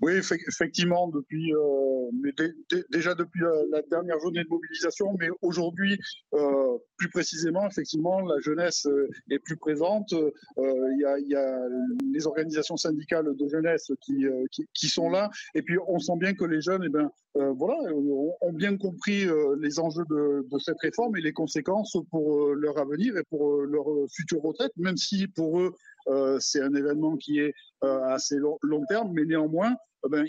Oui, 0.01 0.13
effectivement, 0.15 1.09
depuis 1.09 1.53
euh, 1.55 2.11
déjà 2.91 3.15
depuis 3.15 3.41
la, 3.71 3.83
dernière 3.91 4.19
journée 4.21 4.45
de 4.45 4.49
mobilisation, 4.49 5.15
mais 5.19 5.29
aujourd'hui, 5.43 5.99
euh, 6.35 6.79
plus 6.97 7.11
précisément, 7.11 7.67
effectivement, 7.67 8.21
la 8.21 8.39
jeunesse 8.41 8.87
euh, 8.87 9.09
est 9.31 9.39
plus 9.39 9.57
présente. 9.57 10.13
Il 10.13 11.27
y, 11.29 11.35
a, 11.35 11.69
les 12.13 12.27
organisations 12.27 12.77
syndicales 12.77 13.35
de 13.37 13.49
jeunesse 13.49 13.91
qui, 14.01 14.89
sont 14.89 15.11
là, 15.11 15.31
et 15.55 15.63
puis 15.63 15.77
on 15.87 15.99
sent 15.99 16.17
bien 16.19 16.35
que 16.35 16.45
les 16.45 16.61
jeunes, 16.61 16.85
eh 16.85 16.89
ben, 16.89 17.11
voilà, 17.35 17.77
ont 17.95 18.53
bien 18.53 18.77
compris 18.77 19.27
les 19.61 19.79
enjeux 19.79 20.05
de, 20.11 20.59
cette 20.59 20.81
réforme 20.81 21.17
et 21.17 21.21
les 21.21 21.33
conséquences 21.33 21.97
pour 22.11 22.55
leur 22.55 22.79
avenir 22.79 23.17
et 23.17 23.23
pour 23.31 23.63
leur 23.63 23.87
future 24.15 24.43
retraite, 24.43 24.73
même 24.77 24.97
si 24.97 25.27
pour 25.29 25.61
eux 25.61 25.61
euh, 25.71 25.90
c'est 26.41 26.63
un 26.63 26.75
événement 26.75 27.17
qui 27.17 27.39
est 27.39 27.55
euh, 27.83 28.05
assez 28.09 28.37
long, 28.37 28.59
terme, 28.89 29.11
mais 29.13 29.25
néanmoins, 29.25 29.75
euh, 30.05 30.09
ben, 30.11 30.27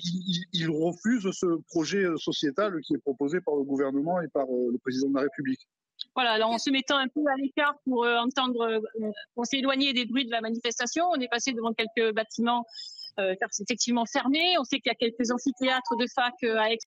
il, 0.54 0.70
refuse 0.70 1.30
ce 1.32 1.60
projet 1.68 2.06
sociétal 2.16 2.80
qui 2.82 2.94
est 2.94 3.00
proposé 3.00 3.42
par 3.42 3.56
le 3.58 3.64
gouvernement 3.64 4.22
et 4.22 4.30
par 4.30 4.46
le 4.46 4.78
président 4.78 5.10
de 5.10 5.16
la 5.16 5.22
République. 5.24 5.68
Voilà, 6.16 6.32
alors 6.32 6.52
en 6.52 6.58
se 6.58 6.70
mettant 6.70 6.98
un 6.98 7.10
peu 7.10 7.20
à 7.28 7.36
l'écart 7.36 7.76
pour 7.84 8.06
entendre, 8.06 8.82
pour 9.36 9.46
s'éloigner 9.46 9.92
des 9.92 10.06
bruits 10.06 10.26
de 10.26 10.32
la 10.32 10.42
manifestation, 10.42 11.06
on 11.12 11.20
est 11.20 11.28
passé 11.28 11.52
devant 11.52 11.74
quelques 11.74 12.16
bâtiments 12.16 12.66
effectivement 13.60 14.06
fermés. 14.06 14.58
On 14.60 14.64
sait 14.64 14.80
qu'il 14.80 14.90
y 14.90 14.92
a 14.92 14.96
quelques 14.96 15.30
amphithéâtres 15.30 15.98
de 15.98 16.06
fac 16.16 16.34
à 16.44 16.72
Aix 16.72 16.78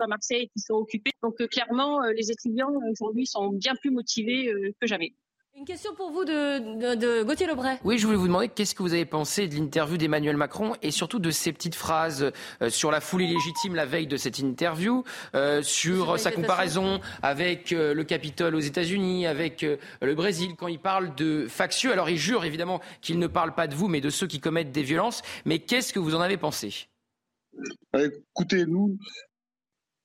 à 0.00 0.06
Marseille 0.08 0.48
qui 0.48 0.60
sont 0.60 0.74
occupés. 0.74 1.12
Donc 1.22 1.36
clairement, 1.48 2.00
les 2.16 2.32
étudiants 2.32 2.72
aujourd'hui 2.90 3.26
sont 3.26 3.50
bien 3.50 3.74
plus 3.76 3.90
motivés 3.90 4.50
que 4.80 4.86
jamais. 4.86 5.14
Une 5.56 5.64
question 5.64 5.94
pour 5.94 6.10
vous 6.10 6.24
de, 6.24 6.96
de, 6.96 7.22
Gauthier 7.22 7.46
Lebray. 7.46 7.78
Oui, 7.84 7.96
je 7.96 8.06
voulais 8.06 8.18
vous 8.18 8.26
demander 8.26 8.48
qu'est-ce 8.48 8.74
que 8.74 8.82
vous 8.82 8.92
avez 8.92 9.04
pensé 9.04 9.46
de 9.46 9.54
l'interview 9.54 9.96
d'Emmanuel 9.96 10.36
Macron 10.36 10.72
et 10.82 10.90
surtout 10.90 11.20
de 11.20 11.30
ces 11.30 11.52
petites 11.52 11.76
phrases 11.76 12.32
euh, 12.60 12.70
sur 12.70 12.90
la 12.90 13.00
foule 13.00 13.22
illégitime 13.22 13.76
la 13.76 13.86
veille 13.86 14.08
de 14.08 14.16
cette 14.16 14.40
interview, 14.40 15.04
euh, 15.36 15.62
sur 15.62 16.18
sa 16.18 16.32
comparaison 16.32 17.00
avec 17.22 17.72
euh, 17.72 17.94
le 17.94 18.02
Capitole 18.02 18.56
aux 18.56 18.60
États-Unis, 18.60 19.28
avec 19.28 19.64
le 20.02 20.14
Brésil, 20.16 20.56
quand 20.58 20.66
il 20.66 20.80
parle 20.80 21.14
de 21.14 21.46
factieux. 21.46 21.92
Alors 21.92 22.10
il 22.10 22.18
jure 22.18 22.44
évidemment 22.44 22.80
qu'il 23.00 23.20
ne 23.20 23.28
parle 23.28 23.54
pas 23.54 23.68
de 23.68 23.76
vous, 23.76 23.86
mais 23.86 24.00
de 24.00 24.10
ceux 24.10 24.26
qui 24.26 24.40
commettent 24.40 24.72
des 24.72 24.82
violences. 24.82 25.22
Mais 25.44 25.60
qu'est-ce 25.60 25.92
que 25.92 26.00
vous 26.00 26.16
en 26.16 26.20
avez 26.20 26.36
pensé? 26.36 26.88
Écoutez, 27.96 28.66
nous, 28.66 28.98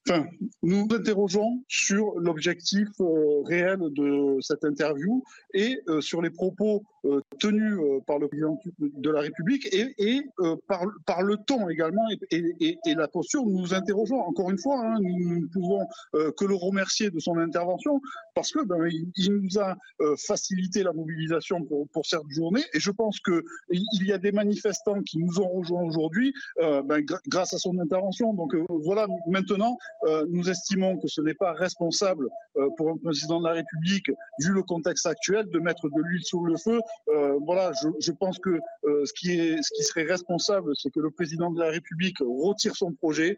Enfin, 0.08 0.26
nous 0.64 0.88
interrogeons 0.91 1.62
sur 1.68 2.20
l'objectif 2.20 2.88
euh, 3.00 3.41
réel 3.43 3.80
de 3.80 4.38
cette 4.41 4.64
interview 4.64 5.24
et 5.54 5.82
euh, 5.88 6.02
sur 6.02 6.22
les 6.22 6.30
propos 6.30 6.84
euh, 7.06 7.22
tenus 7.39 7.78
par 8.08 8.18
le 8.18 8.28
président 8.28 8.60
de 8.80 9.10
la 9.10 9.22
République 9.22 9.68
et, 9.74 10.22
par, 10.68 11.22
le 11.22 11.38
ton 11.45 11.70
également 11.70 12.04
et, 12.32 12.78
la 12.86 13.08
posture. 13.08 13.45
Nous 13.45 13.60
nous 13.60 13.74
interrogeons 13.74 14.20
encore 14.20 14.50
une 14.50 14.58
fois. 14.58 14.80
Hein, 14.80 14.95
nous 15.02 15.41
ne 15.41 15.45
pouvons 15.47 15.86
que 16.14 16.45
le 16.45 16.56
remercier 16.56 17.10
de 17.10 17.20
son 17.20 17.38
intervention 17.38 18.02
parce 18.36 18.52
que 18.52 18.64
ben, 18.64 18.89
il, 19.16 19.34
nous 19.34 19.60
a 19.60 19.76
facilité 20.18 20.84
la 20.84 20.91
mobilisation 20.91 21.64
pour, 21.64 21.88
pour 21.89 22.06
cette 22.06 22.28
journée 22.30 22.64
et 22.74 22.80
je 22.80 22.91
pense 22.91 23.20
que 23.20 23.43
il 23.72 24.06
y 24.06 24.12
a 24.12 24.18
des 24.18 24.32
manifestants 24.32 25.02
qui 25.04 25.20
nous 25.20 25.39
ont 25.39 25.47
rejoints 25.50 25.84
aujourd'hui 25.84 26.34
ben, 26.58 27.02
grâce 27.28 27.54
à 27.54 27.58
son 27.58 27.78
intervention. 27.80 28.34
Donc 28.34 28.56
voilà, 28.70 29.08
maintenant 29.28 29.78
euh, 30.04 30.26
nous 30.30 30.50
estimons 30.50 30.98
que 30.98 31.08
ce 31.08 31.22
n'est 31.22 31.34
pas 31.34 31.54
responsable 31.54 32.30
euh, 32.58 32.70
pour 32.78 32.90
un 32.90 32.98
président 32.98 33.40
de 33.40 33.48
la 33.48 33.54
République, 33.54 34.10
vu 34.40 34.54
le 34.54 34.64
contexte 34.64 35.06
actuel, 35.06 35.48
de 35.50 35.60
mettre 35.60 35.90
de 35.90 36.02
l'huile 36.02 36.24
sur 36.24 36.42
le 36.42 36.56
feu. 36.58 36.80
Euh, 37.10 37.38
voilà, 37.46 37.72
je, 38.00 38.12
pense 38.12 38.40
que 38.40 38.60
ce, 38.84 39.14
qui 39.14 39.40
est, 39.40 39.62
ce 39.62 39.74
qui 39.76 39.84
serait 39.84 40.04
responsable, 40.04 40.72
c'est 40.76 40.90
que 40.90 41.00
le 41.00 41.12
président 41.12 41.52
de 41.52 41.60
la 41.60 41.70
République 41.70 42.18
retire 42.20 42.76
son 42.76 42.94
projet, 42.94 43.38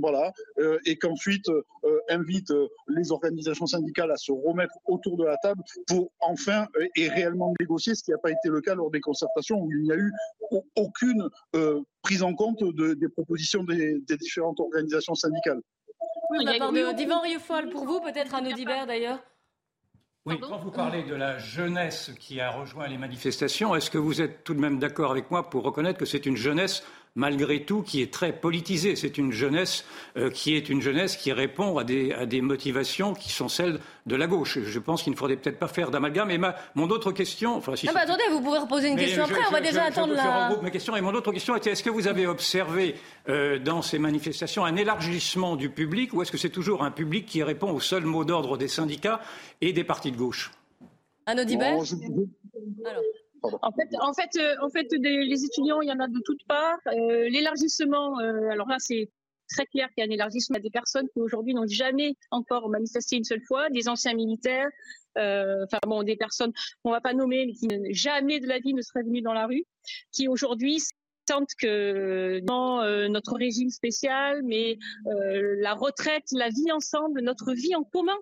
voilà, 0.00 0.32
et 0.86 0.96
qu'ensuite 0.96 1.46
invite 2.08 2.52
les 2.88 3.12
organisations 3.12 3.66
syndicales 3.66 4.10
à 4.10 4.16
se 4.16 4.32
remettre 4.32 4.74
autour 4.86 5.16
de 5.16 5.24
la 5.24 5.36
table 5.38 5.62
pour 5.86 6.10
enfin 6.20 6.66
et 6.96 7.08
réellement 7.08 7.52
négocier, 7.60 7.94
ce 7.94 8.02
qui 8.02 8.10
n'a 8.10 8.18
pas 8.18 8.30
été 8.30 8.48
le 8.48 8.60
cas 8.60 8.74
lors 8.74 8.90
des 8.90 9.00
concertations 9.00 9.60
où 9.60 9.70
il 9.70 9.82
n'y 9.82 9.92
a 9.92 9.96
eu 9.96 10.12
aucune 10.76 11.28
prise 12.02 12.22
en 12.22 12.34
compte 12.34 12.62
des 12.62 13.08
propositions 13.08 13.64
des, 13.64 14.00
différentes 14.20 14.60
organisations 14.60 15.14
syndicales. 15.14 15.60
Oui, 16.30 16.44
de 16.44 16.50
la 16.50 16.58
part 16.58 16.72
d'Ivan 16.94 17.20
Rieufol, 17.20 17.68
pour 17.68 17.84
vous, 17.84 18.00
peut-être 18.00 18.34
un 18.34 18.44
Audibert 18.44 18.86
d'ailleurs 18.86 19.20
oui, 20.24 20.38
quand 20.38 20.56
vous 20.58 20.70
parlez 20.70 21.02
de 21.02 21.16
la 21.16 21.38
jeunesse 21.38 22.12
qui 22.20 22.40
a 22.40 22.52
rejoint 22.52 22.86
les 22.86 22.96
manifestations, 22.96 23.74
est-ce 23.74 23.90
que 23.90 23.98
vous 23.98 24.22
êtes 24.22 24.44
tout 24.44 24.54
de 24.54 24.60
même 24.60 24.78
d'accord 24.78 25.10
avec 25.10 25.32
moi 25.32 25.50
pour 25.50 25.64
reconnaître 25.64 25.98
que 25.98 26.04
c'est 26.04 26.26
une 26.26 26.36
jeunesse 26.36 26.84
malgré 27.14 27.62
tout, 27.64 27.82
qui 27.82 28.00
est 28.02 28.12
très 28.12 28.32
politisée. 28.32 28.96
C'est 28.96 29.18
une 29.18 29.32
jeunesse 29.32 29.84
euh, 30.16 30.30
qui 30.30 30.54
est 30.54 30.68
une 30.68 30.80
jeunesse 30.80 31.16
qui 31.16 31.32
répond 31.32 31.78
à 31.78 31.84
des, 31.84 32.12
à 32.12 32.26
des 32.26 32.40
motivations 32.40 33.14
qui 33.14 33.30
sont 33.30 33.48
celles 33.48 33.80
de 34.06 34.16
la 34.16 34.26
gauche. 34.26 34.58
Je 34.62 34.78
pense 34.78 35.02
qu'il 35.02 35.12
ne 35.12 35.16
faudrait 35.16 35.36
peut-être 35.36 35.58
pas 35.58 35.68
faire 35.68 35.90
d'amalgame. 35.90 36.30
Et 36.30 36.38
ma, 36.38 36.54
mon 36.74 36.88
autre 36.88 37.12
question, 37.12 37.56
enfin, 37.56 37.76
si 37.76 37.88
ah 37.88 37.92
bah 37.92 38.00
attendez, 38.02 38.24
vous 38.30 38.40
pouvez 38.40 38.58
reposer 38.58 38.88
une 38.88 38.96
question 38.96 39.24
après. 39.24 39.40
on 39.46 39.52
va 39.52 39.60
déjà 39.60 39.84
attendre 39.84 40.14
la. 40.14 40.22
Je 40.22 40.44
regroupe 40.48 40.64
mes 40.64 40.70
questions. 40.70 40.96
Et 40.96 41.00
mon 41.00 41.14
autre 41.14 41.32
question 41.32 41.54
était 41.56 41.70
est-ce 41.70 41.82
que 41.82 41.90
vous 41.90 42.08
avez 42.08 42.26
observé 42.26 42.94
euh, 43.28 43.58
dans 43.58 43.82
ces 43.82 43.98
manifestations 43.98 44.64
un 44.64 44.76
élargissement 44.76 45.56
du 45.56 45.68
public, 45.68 46.14
ou 46.14 46.22
est-ce 46.22 46.32
que 46.32 46.38
c'est 46.38 46.50
toujours 46.50 46.82
un 46.82 46.90
public 46.90 47.26
qui 47.26 47.42
répond 47.42 47.70
au 47.70 47.80
seul 47.80 48.04
mot 48.04 48.24
d'ordre 48.24 48.56
des 48.56 48.68
syndicats 48.68 49.20
et 49.60 49.72
des 49.72 49.84
partis 49.84 50.12
de 50.12 50.16
gauche? 50.16 50.50
Un 51.26 51.38
Alors. 51.38 53.02
En 53.42 53.72
fait, 53.72 53.88
en 54.00 54.12
fait, 54.12 54.36
euh, 54.36 54.54
en 54.62 54.70
fait 54.70 54.86
les 54.92 55.44
étudiants, 55.44 55.80
il 55.80 55.88
y 55.88 55.92
en 55.92 56.00
a 56.00 56.08
de 56.08 56.20
toutes 56.24 56.44
parts. 56.46 56.78
Euh, 56.86 57.28
l'élargissement, 57.28 58.20
euh, 58.20 58.50
alors 58.50 58.68
là, 58.68 58.76
c'est 58.78 59.10
très 59.48 59.66
clair 59.66 59.88
qu'il 59.88 60.04
y 60.04 60.06
a 60.06 60.10
un 60.10 60.14
élargissement. 60.14 60.56
À 60.56 60.60
des 60.60 60.70
personnes 60.70 61.08
qui 61.08 61.20
aujourd'hui 61.20 61.54
n'ont 61.54 61.66
jamais 61.66 62.14
encore 62.30 62.68
manifesté 62.70 63.16
une 63.16 63.24
seule 63.24 63.42
fois, 63.42 63.68
des 63.70 63.88
anciens 63.88 64.14
militaires, 64.14 64.68
enfin 65.16 65.78
bon, 65.86 66.02
des 66.02 66.16
personnes 66.16 66.52
qu'on 66.82 66.90
va 66.90 67.00
pas 67.00 67.12
nommer, 67.12 67.46
mais 67.46 67.52
qui 67.52 67.68
jamais 67.92 68.40
de 68.40 68.46
la 68.46 68.60
vie 68.60 68.74
ne 68.74 68.80
seraient 68.80 69.02
venues 69.02 69.22
dans 69.22 69.34
la 69.34 69.46
rue, 69.46 69.64
qui 70.12 70.28
aujourd'hui 70.28 70.80
sentent 71.28 71.54
que 71.60 72.40
dans 72.44 72.82
notre 73.10 73.36
régime 73.36 73.68
spécial, 73.68 74.40
mais 74.44 74.78
la 75.04 75.74
retraite, 75.74 76.24
la 76.32 76.48
vie 76.48 76.72
ensemble, 76.72 77.20
notre 77.20 77.52
vie 77.52 77.74
en 77.74 77.82
commun, 77.82 78.16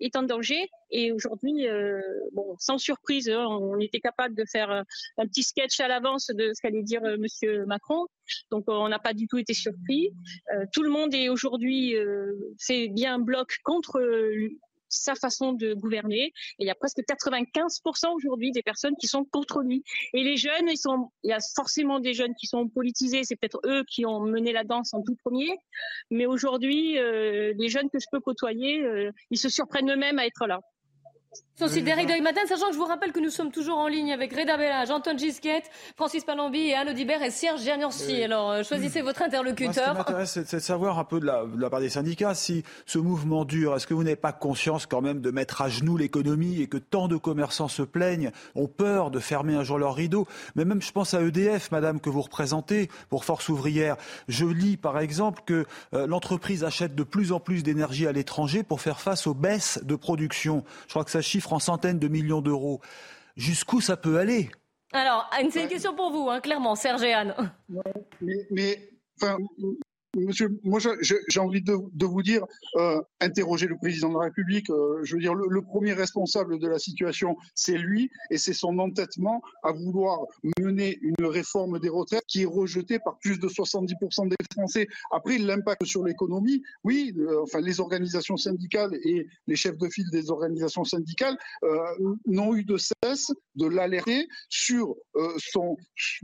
est 0.00 0.16
en 0.16 0.22
danger. 0.22 0.68
Et 0.90 1.12
aujourd'hui, 1.12 1.68
euh, 1.68 2.00
bon, 2.32 2.56
sans 2.58 2.78
surprise, 2.78 3.28
hein, 3.28 3.46
on 3.48 3.78
était 3.78 4.00
capable 4.00 4.34
de 4.34 4.44
faire 4.44 4.70
euh, 4.70 4.82
un 5.18 5.26
petit 5.26 5.42
sketch 5.42 5.80
à 5.80 5.88
l'avance 5.88 6.28
de 6.28 6.52
ce 6.54 6.60
qu'allait 6.60 6.82
dire 6.82 7.02
Monsieur 7.18 7.64
Macron. 7.66 8.06
Donc, 8.50 8.64
on 8.68 8.88
n'a 8.88 8.98
pas 8.98 9.14
du 9.14 9.26
tout 9.26 9.38
été 9.38 9.54
surpris. 9.54 10.12
tout 10.72 10.82
le 10.82 10.90
monde 10.90 11.14
est 11.14 11.28
aujourd'hui 11.28 11.96
fait 12.60 12.88
bien 12.88 13.18
bloc 13.18 13.58
contre 13.64 14.00
sa 14.90 15.14
façon 15.14 15.52
de 15.52 15.74
gouverner. 15.74 16.32
Il 16.58 16.66
y 16.66 16.70
a 16.70 16.74
presque 16.74 16.98
95% 16.98 18.14
aujourd'hui 18.14 18.52
des 18.52 18.62
personnes 18.62 18.94
qui 19.00 19.06
sont 19.06 19.24
contre 19.24 19.62
lui. 19.62 19.82
Et 20.12 20.22
les 20.22 20.36
jeunes, 20.36 20.68
ils 20.68 20.76
sont, 20.76 21.10
il 21.22 21.30
y 21.30 21.32
a 21.32 21.38
forcément 21.54 22.00
des 22.00 22.12
jeunes 22.12 22.34
qui 22.34 22.46
sont 22.46 22.68
politisés. 22.68 23.24
C'est 23.24 23.36
peut-être 23.36 23.60
eux 23.64 23.84
qui 23.88 24.04
ont 24.04 24.20
mené 24.20 24.52
la 24.52 24.64
danse 24.64 24.92
en 24.92 25.02
tout 25.02 25.16
premier. 25.24 25.56
Mais 26.10 26.26
aujourd'hui, 26.26 26.98
euh, 26.98 27.54
les 27.56 27.68
jeunes 27.68 27.88
que 27.90 27.98
je 27.98 28.06
peux 28.10 28.20
côtoyer, 28.20 28.82
euh, 28.82 29.10
ils 29.30 29.38
se 29.38 29.48
surprennent 29.48 29.90
eux-mêmes 29.90 30.18
à 30.18 30.26
être 30.26 30.46
là. 30.46 30.60
Site 31.68 31.84
d'Eric 31.84 32.08
Matin, 32.22 32.40
sachant 32.48 32.68
que 32.68 32.72
je 32.72 32.78
vous 32.78 32.86
rappelle 32.86 33.12
que 33.12 33.20
nous 33.20 33.30
sommes 33.30 33.50
toujours 33.50 33.78
en 33.78 33.86
ligne 33.86 34.12
avec 34.12 34.34
Reda 34.34 34.56
Bellage, 34.56 34.90
Anton 34.90 35.16
Gisquette, 35.16 35.70
Francis 35.94 36.24
Palambi 36.24 36.68
et 36.68 36.74
Anne 36.74 36.88
Audibert 36.88 37.22
et 37.22 37.30
Serge 37.30 37.60
Gianorsi. 37.60 38.22
Alors, 38.22 38.50
euh, 38.50 38.62
choisissez 38.62 39.02
votre 39.02 39.22
interlocuteur. 39.22 39.84
ce 39.84 39.90
qui 39.90 39.96
m'intéresse, 39.96 40.38
c'est 40.44 40.56
de 40.56 40.62
savoir 40.62 40.98
un 40.98 41.04
peu 41.04 41.20
de 41.20 41.26
la, 41.26 41.44
de 41.44 41.60
la, 41.60 41.70
part 41.70 41.80
des 41.80 41.90
syndicats 41.90 42.34
si 42.34 42.64
ce 42.86 42.98
mouvement 42.98 43.44
dure. 43.44 43.76
Est-ce 43.76 43.86
que 43.86 43.94
vous 43.94 44.02
n'avez 44.02 44.16
pas 44.16 44.32
conscience 44.32 44.86
quand 44.86 45.02
même 45.02 45.20
de 45.20 45.30
mettre 45.30 45.60
à 45.60 45.68
genoux 45.68 45.96
l'économie 45.96 46.62
et 46.62 46.66
que 46.66 46.78
tant 46.78 47.08
de 47.08 47.16
commerçants 47.16 47.68
se 47.68 47.82
plaignent, 47.82 48.30
ont 48.54 48.66
peur 48.68 49.10
de 49.10 49.18
fermer 49.18 49.54
un 49.54 49.62
jour 49.62 49.78
leur 49.78 49.94
rideau 49.94 50.26
Mais 50.56 50.64
même, 50.64 50.80
je 50.80 50.92
pense 50.92 51.14
à 51.14 51.20
EDF, 51.20 51.70
madame, 51.72 52.00
que 52.00 52.10
vous 52.10 52.22
représentez 52.22 52.88
pour 53.08 53.24
Force 53.24 53.48
ouvrière. 53.48 53.96
Je 54.28 54.46
lis, 54.46 54.76
par 54.76 54.98
exemple, 54.98 55.42
que 55.44 55.66
euh, 55.94 56.06
l'entreprise 56.06 56.64
achète 56.64 56.94
de 56.94 57.02
plus 57.02 57.32
en 57.32 57.40
plus 57.40 57.62
d'énergie 57.62 58.06
à 58.06 58.12
l'étranger 58.12 58.62
pour 58.62 58.80
faire 58.80 59.00
face 59.00 59.26
aux 59.26 59.34
baisses 59.34 59.78
de 59.82 59.94
production. 59.94 60.64
Je 60.86 60.94
crois 60.94 61.04
que 61.04 61.10
ça 61.10 61.20
chiffre 61.20 61.49
en 61.52 61.58
centaines 61.58 61.98
de 61.98 62.08
millions 62.08 62.42
d'euros. 62.42 62.80
Jusqu'où 63.36 63.80
ça 63.80 63.96
peut 63.96 64.18
aller? 64.18 64.50
Alors, 64.92 65.30
c'est 65.50 65.62
une 65.62 65.68
question 65.68 65.94
pour 65.94 66.10
vous, 66.10 66.28
hein, 66.28 66.40
clairement, 66.40 66.74
Serge 66.74 67.02
et 67.02 67.12
Anne. 67.12 67.34
Mais, 68.20 68.46
mais 68.50 68.90
enfin, 69.20 69.36
Monsieur, 70.16 70.58
moi 70.64 70.80
j'ai 70.80 71.40
envie 71.40 71.62
de, 71.62 72.04
vous 72.04 72.22
dire, 72.22 72.44
euh, 72.76 73.00
interroger 73.20 73.68
le 73.68 73.76
président 73.76 74.08
de 74.08 74.14
la 74.14 74.24
République. 74.24 74.68
Euh, 74.70 74.98
je 75.04 75.14
veux 75.14 75.20
dire, 75.20 75.34
le, 75.34 75.62
premier 75.62 75.92
responsable 75.92 76.58
de 76.58 76.66
la 76.66 76.80
situation, 76.80 77.36
c'est 77.54 77.78
lui, 77.78 78.10
et 78.30 78.36
c'est 78.36 78.52
son 78.52 78.78
entêtement 78.80 79.40
à 79.62 79.70
vouloir 79.70 80.18
mener 80.58 80.98
une 81.00 81.26
réforme 81.26 81.78
des 81.78 81.88
retraites 81.88 82.24
qui 82.26 82.42
est 82.42 82.46
rejetée 82.46 82.98
par 82.98 83.18
plus 83.18 83.38
de 83.38 83.46
70% 83.46 84.28
des 84.28 84.36
Français. 84.52 84.88
Après, 85.12 85.38
l'impact 85.38 85.84
sur 85.84 86.02
l'économie, 86.02 86.60
oui, 86.82 87.14
euh, 87.16 87.42
enfin 87.42 87.60
les 87.60 87.78
organisations 87.78 88.36
syndicales 88.36 88.92
et 89.04 89.28
les 89.46 89.56
chefs 89.56 89.78
de 89.78 89.88
file 89.88 90.10
des 90.10 90.30
organisations 90.30 90.84
syndicales 90.84 91.36
n'ont 92.26 92.54
eu 92.56 92.64
de 92.64 92.76
cesse 92.76 93.30
de 93.54 93.66
l'alerter 93.66 94.26
sur 94.48 94.96
son, 95.38 95.76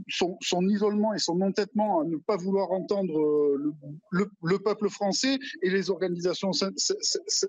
son, 0.09 0.37
son, 0.41 0.67
isolement 0.67 1.13
et 1.13 1.19
son 1.19 1.39
entêtement 1.41 2.01
à 2.01 2.03
ne 2.03 2.17
pas 2.17 2.35
vouloir 2.35 2.71
entendre 2.71 3.55
le 3.55 3.71
le, 4.11 4.59
peuple 4.59 4.89
français 4.89 5.37
et 5.61 5.69
les 5.69 5.89
organisations 5.89 6.51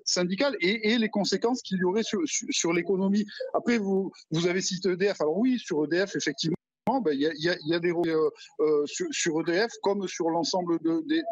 syndicales 0.04 0.56
et, 0.60 0.98
les 0.98 1.08
conséquences 1.08 1.62
qu'il 1.62 1.78
y 1.78 1.84
aurait 1.84 2.02
sur, 2.02 2.72
l'économie. 2.72 3.24
Après, 3.54 3.78
vous, 3.78 4.12
avez 4.46 4.60
cité 4.60 4.90
EDF. 4.90 5.20
Alors 5.20 5.36
oui, 5.38 5.58
sur 5.58 5.84
EDF, 5.84 6.16
effectivement, 6.16 6.56
ben, 7.00 7.12
il 7.12 7.20
y, 7.20 7.74
a, 7.74 7.80
des 7.80 7.92
euh, 7.92 8.30
euh, 8.60 8.86
sur, 8.86 9.40
EDF 9.40 9.70
comme 9.82 10.08
sur 10.08 10.30
l'ensemble 10.30 10.78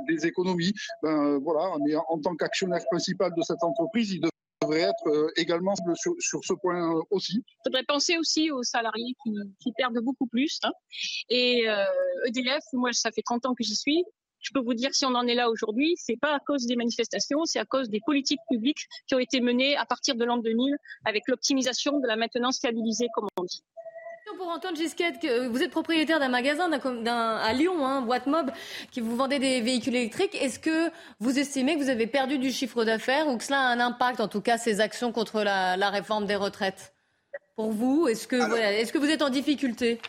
des, 0.06 0.26
économies. 0.26 0.72
Ben, 1.02 1.38
voilà, 1.38 1.74
mais 1.84 1.94
en, 1.96 2.18
tant 2.20 2.36
qu'actionnaire 2.36 2.84
principal 2.90 3.32
de 3.34 3.42
cette 3.42 3.62
entreprise, 3.62 4.12
il 4.12 4.20
devrait 4.60 4.82
être 4.82 5.06
euh, 5.06 5.30
également 5.36 5.74
sur, 5.94 6.14
ce 6.20 6.54
point 6.54 7.00
aussi. 7.10 7.42
Il 7.46 7.60
faudrait 7.64 7.84
penser 7.84 8.18
aussi 8.18 8.50
aux 8.50 8.62
salariés 8.62 9.14
qui, 9.60 9.72
perdent 9.76 10.00
beaucoup 10.00 10.26
plus. 10.26 10.58
Hein. 10.62 10.72
Et 11.30 11.66
EDF, 12.26 12.64
e 12.74 12.76
moi, 12.76 12.92
ça 12.92 13.10
fait 13.10 13.22
30 13.22 13.46
ans 13.46 13.54
que 13.54 13.64
j'y 13.64 13.76
suis 13.76 14.04
je 14.46 14.52
peux 14.52 14.60
vous 14.60 14.74
dire 14.74 14.94
si 14.94 15.04
on 15.04 15.14
en 15.14 15.26
est 15.26 15.34
là 15.34 15.50
aujourd'hui, 15.50 15.94
c'est 15.96 16.16
pas 16.16 16.34
à 16.36 16.38
cause 16.38 16.66
des 16.66 16.76
manifestations, 16.76 17.44
c'est 17.44 17.58
à 17.58 17.64
cause 17.64 17.90
des 17.90 18.00
politiques 18.04 18.40
publiques 18.48 18.86
qui 19.08 19.14
ont 19.16 19.18
été 19.18 19.40
menées 19.40 19.76
à 19.76 19.84
partir 19.84 20.14
de 20.14 20.24
l'an 20.24 20.36
2000 20.38 20.76
avec 21.04 21.24
l'optimisation 21.26 21.98
de 21.98 22.06
la 22.06 22.14
maintenance 22.14 22.56
stabilisée, 22.56 23.08
comme 23.14 23.26
on 23.38 23.44
dit. 23.44 23.64
Pour 24.38 24.48
Antoine 24.48 24.76
Gisquette, 24.76 25.26
vous 25.50 25.62
êtes 25.62 25.70
propriétaire 25.70 26.18
d'un 26.20 26.28
magasin 26.28 26.70
à 26.70 27.52
Lyon, 27.54 27.86
hein, 27.86 28.02
Boîte 28.02 28.26
Mob, 28.26 28.50
qui 28.90 29.00
vous 29.00 29.16
vendait 29.16 29.38
des 29.38 29.62
véhicules 29.62 29.94
électriques. 29.96 30.34
Est-ce 30.34 30.58
que 30.58 30.90
vous 31.20 31.38
estimez 31.38 31.74
que 31.74 31.82
vous 31.82 31.88
avez 31.88 32.06
perdu 32.06 32.38
du 32.38 32.50
chiffre 32.50 32.84
d'affaires 32.84 33.28
ou 33.28 33.38
que 33.38 33.44
cela 33.44 33.60
a 33.60 33.72
un 33.72 33.80
impact, 33.80 34.20
en 34.20 34.28
tout 34.28 34.42
cas, 34.42 34.58
ces 34.58 34.80
actions 34.80 35.10
contre 35.10 35.42
la, 35.42 35.90
réforme 35.90 36.26
des 36.26 36.36
retraites? 36.36 36.92
Pour 37.54 37.70
vous, 37.70 38.08
est-ce 38.08 38.26
que, 38.26 38.36
est-ce 38.60 38.92
que 38.92 38.98
vous 38.98 39.08
êtes 39.08 39.22
en 39.22 39.30
difficulté? 39.30 40.00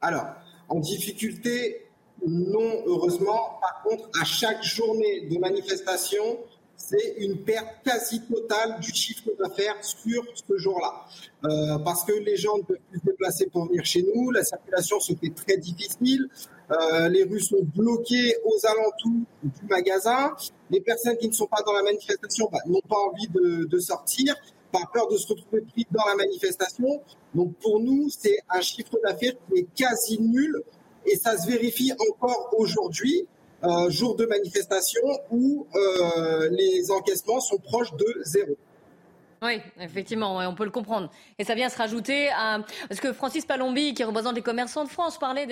Alors, 0.00 0.26
en 0.68 0.78
difficulté, 0.78 1.91
non, 2.26 2.82
heureusement. 2.86 3.58
Par 3.60 3.82
contre, 3.82 4.08
à 4.20 4.24
chaque 4.24 4.62
journée 4.62 5.28
de 5.28 5.38
manifestation, 5.38 6.38
c'est 6.76 7.14
une 7.18 7.38
perte 7.38 7.82
quasi 7.84 8.20
totale 8.22 8.80
du 8.80 8.92
chiffre 8.92 9.30
d'affaires 9.38 9.76
sur 9.82 10.24
ce 10.34 10.56
jour-là. 10.56 11.06
Euh, 11.44 11.78
parce 11.78 12.04
que 12.04 12.12
les 12.12 12.36
gens 12.36 12.56
ne 12.58 12.62
peuvent 12.62 12.76
plus 12.90 12.98
se 12.98 13.04
déplacer 13.04 13.46
pour 13.46 13.66
venir 13.66 13.84
chez 13.84 14.02
nous, 14.02 14.30
la 14.30 14.42
circulation 14.42 14.98
se 15.00 15.12
fait 15.14 15.30
très 15.30 15.56
difficile, 15.56 16.28
euh, 16.70 17.08
les 17.08 17.24
rues 17.24 17.40
sont 17.40 17.62
bloquées 17.74 18.36
aux 18.44 18.66
alentours 18.66 19.26
du 19.42 19.66
magasin, 19.68 20.32
les 20.70 20.80
personnes 20.80 21.16
qui 21.18 21.28
ne 21.28 21.32
sont 21.32 21.46
pas 21.46 21.62
dans 21.64 21.72
la 21.72 21.82
manifestation 21.82 22.48
bah, 22.50 22.58
n'ont 22.66 22.80
pas 22.88 22.98
envie 22.98 23.28
de, 23.28 23.64
de, 23.64 23.78
sortir, 23.78 24.34
par 24.72 24.90
peur 24.90 25.08
de 25.08 25.16
se 25.16 25.28
retrouver 25.28 25.62
pris 25.62 25.86
dans 25.90 26.04
la 26.06 26.16
manifestation. 26.16 27.02
Donc 27.34 27.54
pour 27.60 27.80
nous, 27.80 28.08
c'est 28.10 28.38
un 28.48 28.60
chiffre 28.60 28.98
d'affaires 29.04 29.34
qui 29.48 29.60
est 29.60 29.66
quasi 29.74 30.20
nul 30.20 30.62
et 31.06 31.16
ça 31.16 31.36
se 31.36 31.46
vérifie 31.46 31.92
encore 32.10 32.54
aujourd'hui, 32.56 33.26
euh, 33.64 33.90
jour 33.90 34.16
de 34.16 34.26
manifestation, 34.26 35.02
où 35.30 35.66
euh, 35.74 36.48
les 36.50 36.90
encaissements 36.90 37.40
sont 37.40 37.58
proches 37.58 37.92
de 37.94 38.06
zéro. 38.24 38.56
Oui, 39.40 39.60
effectivement, 39.80 40.38
on 40.38 40.54
peut 40.54 40.64
le 40.64 40.70
comprendre. 40.70 41.10
Et 41.36 41.42
ça 41.42 41.56
vient 41.56 41.68
se 41.68 41.76
rajouter 41.76 42.28
à... 42.28 42.60
Parce 42.88 43.00
que 43.00 43.12
Francis 43.12 43.44
Palombi, 43.44 43.92
qui 43.92 44.04
représente 44.04 44.36
les 44.36 44.42
commerçants 44.42 44.84
de 44.84 44.88
France, 44.88 45.18
parlait 45.18 45.48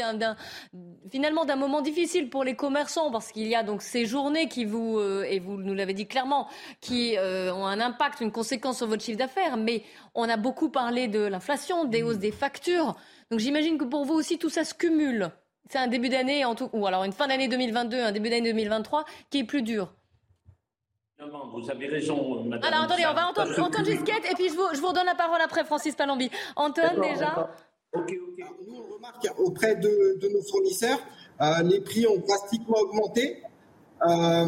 finalement 1.11 1.45
d'un 1.45 1.57
moment 1.57 1.81
difficile 1.81 2.31
pour 2.31 2.45
les 2.45 2.55
commerçants, 2.55 3.11
parce 3.11 3.33
qu'il 3.33 3.49
y 3.49 3.57
a 3.57 3.65
donc 3.65 3.83
ces 3.83 4.07
journées 4.07 4.49
qui 4.49 4.65
vous, 4.65 4.99
euh, 4.99 5.25
et 5.29 5.41
vous 5.41 5.57
nous 5.57 5.75
l'avez 5.75 5.95
dit 5.95 6.07
clairement, 6.07 6.47
qui 6.81 7.17
ont 7.19 7.67
un 7.67 7.81
impact, 7.81 8.21
une 8.21 8.31
conséquence 8.31 8.77
sur 8.77 8.87
votre 8.87 9.03
chiffre 9.03 9.19
d'affaires. 9.19 9.57
Mais 9.57 9.83
on 10.15 10.29
a 10.29 10.37
beaucoup 10.37 10.69
parlé 10.69 11.09
de 11.09 11.21
l'inflation, 11.21 11.85
des 11.85 12.05
hausses 12.05 12.19
des 12.19 12.33
factures. 12.33 12.97
Donc 13.31 13.41
j'imagine 13.41 13.77
que 13.77 13.85
pour 13.85 14.05
vous 14.05 14.15
aussi, 14.15 14.39
tout 14.39 14.51
ça 14.51 14.65
se 14.65 14.75
cumule 14.75 15.33
c'est 15.71 15.79
un 15.79 15.87
début 15.87 16.09
d'année, 16.09 16.45
ou 16.73 16.87
alors 16.87 17.05
une 17.05 17.13
fin 17.13 17.29
d'année 17.29 17.47
2022, 17.47 17.97
un 18.01 18.13
début 18.13 18.29
d'année 18.29 18.53
2023 18.53 19.05
qui 19.31 19.39
est 19.39 19.45
plus 19.45 19.63
dur. 19.63 19.95
Vous 21.53 21.71
avez 21.71 21.87
raison, 21.87 22.43
madame. 22.45 22.73
Alors 22.73 22.85
attendez, 22.85 23.05
on 23.09 23.15
va 23.15 23.29
entendre 23.29 23.63
Antoine 23.63 23.85
Gisquette 23.85 24.25
et 24.31 24.35
puis 24.35 24.49
je 24.49 24.55
vous, 24.55 24.67
je 24.73 24.81
vous 24.81 24.89
redonne 24.89 25.07
la 25.07 25.15
parole 25.15 25.41
après, 25.41 25.65
Francis 25.65 25.95
Palombi. 25.95 26.31
Antoine, 26.57 27.01
déjà 27.01 27.51
Ok, 27.93 28.11
ok. 28.11 28.47
Nous, 28.67 28.75
on 28.75 28.95
remarque 28.95 29.27
auprès 29.39 29.77
de, 29.77 30.29
nos 30.33 30.43
fournisseurs, 30.43 30.99
euh, 31.41 31.63
les 31.63 31.81
prix 31.81 32.07
ont 32.07 32.19
drastiquement 32.19 32.79
augmenté. 32.79 33.43
Euh, 34.09 34.47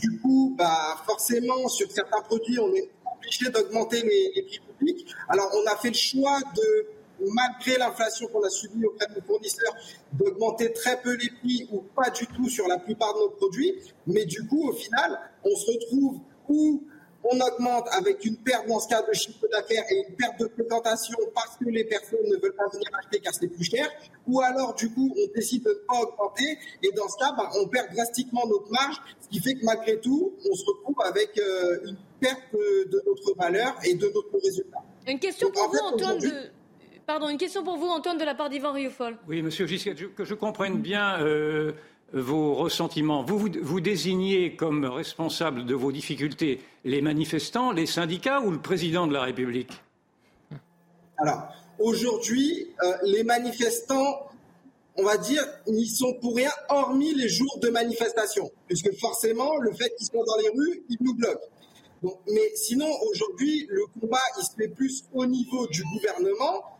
du 0.00 0.20
coup, 0.20 0.54
bah, 0.56 0.96
forcément, 1.04 1.66
sur 1.68 1.90
certains 1.90 2.22
produits, 2.22 2.58
on 2.58 2.72
est 2.74 2.90
obligé 3.16 3.50
d'augmenter 3.50 4.02
les, 4.02 4.32
les 4.36 4.42
prix 4.42 4.60
publics. 4.60 5.06
Alors, 5.28 5.50
on 5.54 5.66
a 5.70 5.76
fait 5.76 5.88
le 5.88 5.94
choix 5.94 6.38
de 6.54 6.86
malgré 7.32 7.78
l'inflation 7.78 8.26
qu'on 8.28 8.42
a 8.42 8.50
subie 8.50 8.84
auprès 8.84 9.06
de 9.06 9.14
nos 9.14 9.22
fournisseurs, 9.22 9.74
d'augmenter 10.12 10.72
très 10.72 11.00
peu 11.00 11.14
les 11.16 11.30
prix 11.30 11.68
ou 11.72 11.80
pas 11.94 12.10
du 12.10 12.26
tout 12.26 12.48
sur 12.48 12.66
la 12.68 12.78
plupart 12.78 13.14
de 13.14 13.20
nos 13.20 13.30
produits. 13.30 13.74
Mais 14.06 14.24
du 14.24 14.46
coup, 14.46 14.68
au 14.68 14.72
final, 14.72 15.18
on 15.44 15.56
se 15.56 15.70
retrouve 15.70 16.20
où 16.48 16.82
on 17.24 17.40
augmente 17.40 17.88
avec 17.92 18.24
une 18.24 18.36
perte 18.36 18.66
dans 18.68 18.78
ce 18.78 18.88
cas 18.88 19.02
de 19.02 19.12
chiffre 19.14 19.46
d'affaires 19.50 19.84
et 19.90 20.04
une 20.08 20.14
perte 20.14 20.38
de 20.38 20.48
fréquentation 20.48 21.16
parce 21.34 21.56
que 21.56 21.64
les 21.70 21.84
personnes 21.84 22.26
ne 22.26 22.36
veulent 22.36 22.54
pas 22.54 22.68
venir 22.68 22.88
acheter 22.98 23.20
car 23.20 23.32
c'est 23.34 23.48
plus 23.48 23.64
cher, 23.64 23.88
ou 24.26 24.40
alors 24.40 24.74
du 24.74 24.92
coup 24.92 25.14
on 25.16 25.34
décide 25.34 25.64
de 25.64 25.70
ne 25.70 25.74
pas 25.74 26.00
augmenter 26.02 26.58
et 26.82 26.92
dans 26.92 27.08
ce 27.08 27.16
cas 27.16 27.32
bah, 27.36 27.50
on 27.58 27.66
perd 27.68 27.94
drastiquement 27.94 28.46
notre 28.46 28.70
marge, 28.70 28.96
ce 29.20 29.28
qui 29.28 29.40
fait 29.40 29.54
que 29.54 29.64
malgré 29.64 29.98
tout 30.00 30.34
on 30.50 30.54
se 30.54 30.64
retrouve 30.66 30.96
avec 31.04 31.38
euh, 31.38 31.86
une 31.86 31.96
perte 32.20 32.52
de, 32.52 33.02
notre 33.06 33.34
valeur 33.36 33.74
et 33.84 33.94
de 33.94 34.06
notre 34.14 34.38
résultat. 34.42 34.82
Une 35.06 35.18
question 35.18 35.50
pour 35.50 35.70
vous 35.70 35.78
Antoine 35.78 36.18
de 36.18 36.50
Pardon, 37.06 37.28
une 37.28 37.36
question 37.36 37.62
pour 37.62 37.76
vous, 37.76 37.86
Antoine, 37.86 38.16
de 38.16 38.24
la 38.24 38.34
part 38.34 38.48
d'Yvan 38.48 38.72
Rioufol. 38.72 39.18
Oui, 39.28 39.42
monsieur 39.42 39.66
Gisquet, 39.66 39.94
que 39.94 40.24
je 40.24 40.32
comprenne 40.32 40.80
bien 40.80 41.20
euh, 41.20 41.72
vos 42.14 42.54
ressentiments. 42.54 43.22
Vous, 43.22 43.38
vous, 43.38 43.80
désignez 43.80 44.56
comme 44.56 44.86
responsable 44.86 45.66
de 45.66 45.74
vos 45.74 45.92
difficultés 45.92 46.62
les 46.84 47.02
manifestants, 47.02 47.72
les 47.72 47.84
syndicats 47.84 48.40
ou 48.40 48.50
le 48.50 48.58
président 48.58 49.06
de 49.06 49.12
la 49.12 49.22
République? 49.22 49.72
Alors, 51.18 51.48
aujourd'hui, 51.78 52.68
euh, 52.82 52.92
les 53.02 53.22
manifestants, 53.22 54.30
on 54.96 55.04
va 55.04 55.18
dire, 55.18 55.42
n'y 55.66 55.86
sont 55.86 56.14
pour 56.22 56.34
rien, 56.34 56.52
hormis 56.70 57.12
les 57.12 57.28
jours 57.28 57.58
de 57.60 57.68
manifestation. 57.68 58.50
Puisque 58.66 58.98
forcément, 58.98 59.58
le 59.58 59.72
fait 59.72 59.94
qu'ils 59.98 60.06
soient 60.06 60.24
dans 60.24 60.36
les 60.38 60.48
rues, 60.48 60.82
ils 60.88 60.98
nous 61.00 61.14
bloquent. 61.14 62.14
mais 62.28 62.50
sinon, 62.54 62.88
aujourd'hui, 63.10 63.66
le 63.68 63.82
combat, 64.00 64.22
il 64.38 64.44
se 64.44 64.54
fait 64.56 64.68
plus 64.68 65.04
au 65.12 65.26
niveau 65.26 65.66
du 65.66 65.82
gouvernement 65.82 66.73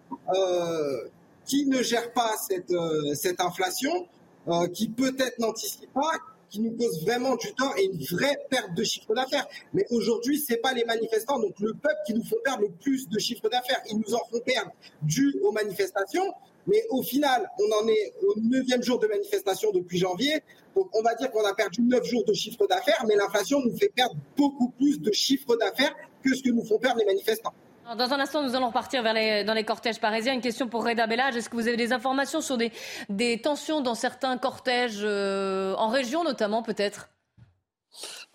qui 1.45 1.67
ne 1.67 1.83
gère 1.83 2.12
pas 2.12 2.33
cette, 2.49 2.71
euh, 2.71 3.15
cette 3.15 3.41
inflation, 3.41 4.09
euh, 4.49 4.69
qui 4.69 4.89
peut-être 4.89 5.39
n'anticipe 5.39 5.93
pas, 5.93 6.12
qui 6.49 6.61
nous 6.61 6.73
cause 6.73 7.03
vraiment 7.03 7.37
du 7.37 7.53
tort 7.55 7.75
et 7.77 7.85
une 7.85 8.03
vraie 8.05 8.39
perte 8.49 8.75
de 8.75 8.85
chiffre 8.85 9.15
d'affaires. 9.15 9.47
Mais 9.73 9.85
aujourd'hui, 9.91 10.39
c'est 10.39 10.59
pas 10.59 10.73
les 10.73 10.85
manifestants, 10.85 11.41
donc 11.41 11.59
le 11.59 11.73
peuple 11.73 11.99
qui 12.07 12.15
nous 12.15 12.25
font 12.25 12.37
perdre 12.45 12.62
le 12.62 12.71
plus 12.71 13.09
de 13.09 13.19
chiffre 13.19 13.49
d'affaires. 13.49 13.81
Ils 13.91 13.99
nous 13.99 14.15
en 14.15 14.21
font 14.31 14.41
perdre 14.45 14.71
dû 15.03 15.35
aux 15.43 15.53
manifestations. 15.53 16.33
Mais 16.67 16.83
au 16.89 17.03
final, 17.03 17.51
on 17.59 17.85
en 17.85 17.89
est 17.89 18.15
au 18.23 18.41
neuvième 18.41 18.83
jour 18.83 18.99
de 18.99 19.07
manifestation 19.07 19.71
depuis 19.73 19.99
janvier. 19.99 20.43
Donc 20.75 20.89
on 20.95 21.03
va 21.03 21.15
dire 21.15 21.31
qu'on 21.31 21.45
a 21.45 21.53
perdu 21.53 21.83
neuf 21.83 22.05
jours 22.05 22.25
de 22.25 22.33
chiffre 22.33 22.67
d'affaires, 22.67 23.05
mais 23.07 23.17
l'inflation 23.17 23.61
nous 23.61 23.77
fait 23.77 23.93
perdre 23.95 24.17
beaucoup 24.37 24.71
plus 24.71 24.99
de 24.99 25.12
chiffre 25.12 25.57
d'affaires 25.57 25.95
que 26.25 26.35
ce 26.35 26.43
que 26.43 26.51
nous 26.51 26.65
font 26.65 26.79
perdre 26.79 27.01
les 27.01 27.05
manifestants. 27.05 27.53
Dans 27.85 28.12
un 28.12 28.20
instant, 28.20 28.43
nous 28.43 28.55
allons 28.55 28.68
repartir 28.68 29.03
vers 29.03 29.12
les, 29.12 29.45
dans 29.45 29.53
les 29.53 29.64
cortèges 29.64 30.01
parisiens. 30.01 30.32
Une 30.32 30.41
question 30.41 30.68
pour 30.68 30.85
Reda 30.85 31.07
Bellage. 31.07 31.37
Est-ce 31.37 31.51
que 31.51 31.57
vous 31.57 31.68
avez 31.68 31.76
des 31.76 31.93
informations 31.93 32.41
sur 32.41 32.57
des, 32.57 32.72
des 33.09 33.41
tensions 33.41 33.82
dans 33.82 33.95
certains 33.95 34.39
cortèges, 34.39 35.01
euh, 35.03 35.74
en 35.76 35.89
région 35.89 36.24
notamment 36.24 36.62
peut-être? 36.62 37.09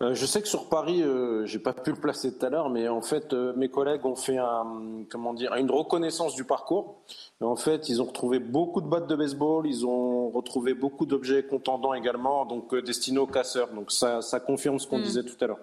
Euh, 0.02 0.14
je 0.14 0.24
sais 0.24 0.40
que 0.40 0.48
sur 0.48 0.70
Paris, 0.70 1.02
euh, 1.02 1.44
j'ai 1.44 1.58
pas 1.58 1.74
pu 1.74 1.90
le 1.90 1.96
placer 1.96 2.34
tout 2.34 2.46
à 2.46 2.48
l'heure, 2.48 2.70
mais 2.70 2.88
en 2.88 3.02
fait, 3.02 3.34
euh, 3.34 3.52
mes 3.56 3.68
collègues 3.68 4.06
ont 4.06 4.14
fait 4.14 4.38
un, 4.38 5.04
comment 5.10 5.34
dire, 5.34 5.54
une 5.56 5.70
reconnaissance 5.70 6.34
du 6.34 6.44
parcours. 6.44 7.02
en 7.42 7.56
fait, 7.56 7.90
ils 7.90 8.00
ont 8.00 8.06
retrouvé 8.06 8.38
beaucoup 8.38 8.80
de 8.80 8.86
battes 8.86 9.06
de 9.06 9.16
baseball, 9.16 9.66
ils 9.66 9.84
ont 9.84 10.30
retrouvé 10.30 10.72
beaucoup 10.72 11.04
d'objets 11.04 11.42
contendants 11.42 11.92
également, 11.92 12.46
donc 12.46 12.74
destinés 12.74 13.18
aux 13.18 13.26
casseurs. 13.26 13.68
Donc 13.74 13.92
ça, 13.92 14.22
ça 14.22 14.40
confirme 14.40 14.78
ce 14.78 14.86
qu'on 14.86 14.98
hmm. 14.98 15.02
disait 15.02 15.22
tout 15.22 15.36
à 15.44 15.48
l'heure. 15.48 15.60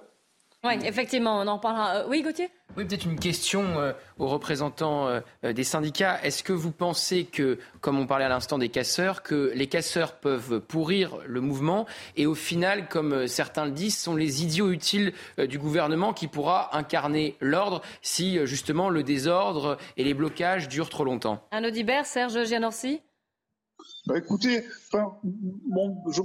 Oui, 0.68 0.74
effectivement, 0.84 1.40
on 1.40 1.48
en 1.48 1.60
parlera. 1.60 2.08
oui, 2.08 2.22
Gauthier? 2.22 2.50
Oui, 2.76 2.86
peut-être 2.86 3.06
une 3.06 3.18
question 3.18 3.80
euh, 3.80 3.94
aux 4.20 4.28
représentants 4.28 5.08
euh, 5.08 5.22
des 5.54 5.64
syndicats. 5.64 6.20
Est-ce 6.24 6.44
que 6.44 6.52
vous 6.52 6.72
pensez 6.72 7.24
que, 7.24 7.58
comme 7.80 7.98
on 7.98 8.06
parlait 8.06 8.26
à 8.26 8.30
l'instant 8.30 8.58
des 8.58 8.68
casseurs, 8.70 9.24
que 9.24 9.52
les 9.56 9.68
casseurs 9.68 10.16
peuvent 10.16 10.60
pourrir 10.60 11.18
le 11.26 11.40
mouvement 11.42 11.88
et 12.18 12.26
au 12.26 12.36
final, 12.36 12.88
comme 12.90 13.14
euh, 13.14 13.28
certains 13.28 13.66
le 13.66 13.72
disent, 13.72 13.98
sont 13.98 14.16
les 14.16 14.44
idiots 14.44 14.72
utiles 14.72 15.14
du 15.38 15.58
gouvernement 15.58 16.14
qui 16.14 16.28
pourra 16.28 16.76
incarner 16.78 17.36
l'ordre 17.40 17.82
si 18.02 18.46
justement 18.46 18.90
le 18.90 19.04
désordre 19.04 19.78
et 19.96 20.04
les 20.04 20.14
blocages 20.14 20.68
durent 20.68 20.90
trop 20.90 21.06
longtemps? 21.06 21.42
Un 21.52 21.64
Audibert, 21.64 22.06
Serge 22.06 22.46
Gianorsi? 22.46 23.02
Bah 24.06 24.18
écoutez, 24.18 24.64
enfin, 24.88 25.18
bon, 25.24 25.98
je, 26.12 26.22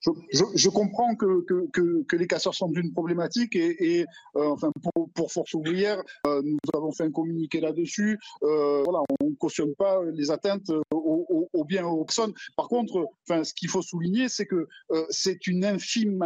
je, 0.00 0.68
comprends 0.68 1.14
que, 1.16 1.44
que, 1.72 2.16
les 2.16 2.26
casseurs 2.26 2.54
sont 2.54 2.72
une 2.72 2.92
problématique 2.92 3.56
et, 3.56 4.06
euh, 4.36 4.48
enfin 4.50 4.70
pour, 5.14 5.32
Force 5.32 5.54
ouvrière, 5.54 6.02
euh, 6.26 6.40
nous 6.42 6.58
avons 6.74 6.92
fait 6.92 7.04
un 7.04 7.10
communiqué 7.10 7.60
là-dessus. 7.60 8.18
Euh, 8.42 8.82
voilà, 8.84 9.00
on 9.20 9.30
ne 9.30 9.34
cautionne 9.34 9.74
pas 9.74 10.00
les 10.12 10.30
atteintes 10.30 10.70
aux 10.92 11.48
au, 11.52 11.64
bien 11.64 11.86
aux 11.86 12.04
personnes. 12.04 12.32
Par 12.56 12.68
contre, 12.68 13.08
enfin, 13.28 13.44
ce 13.44 13.52
qu'il 13.52 13.68
faut 13.68 13.82
souligner, 13.82 14.28
c'est 14.28 14.46
que 14.46 14.68
c'est 15.10 15.46
une 15.46 15.64
infime 15.64 16.24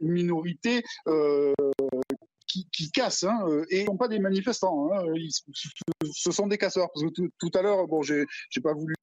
minorité 0.00 0.82
qui, 2.72 2.90
cassent 2.90 3.24
hein, 3.24 3.38
euh, 3.48 3.64
et 3.70 3.84
sont 3.84 3.96
pas 3.96 4.08
des 4.08 4.18
manifestants. 4.18 4.90
Hein, 4.92 5.04
ce 6.12 6.30
sont 6.30 6.46
des 6.46 6.58
casseurs. 6.58 6.88
Parce 6.92 7.04
que 7.06 7.28
tout, 7.38 7.50
à 7.54 7.62
l'heure, 7.62 7.86
bon, 7.86 8.02
j'ai 8.02 8.26
pas 8.62 8.74
voulu 8.74 8.94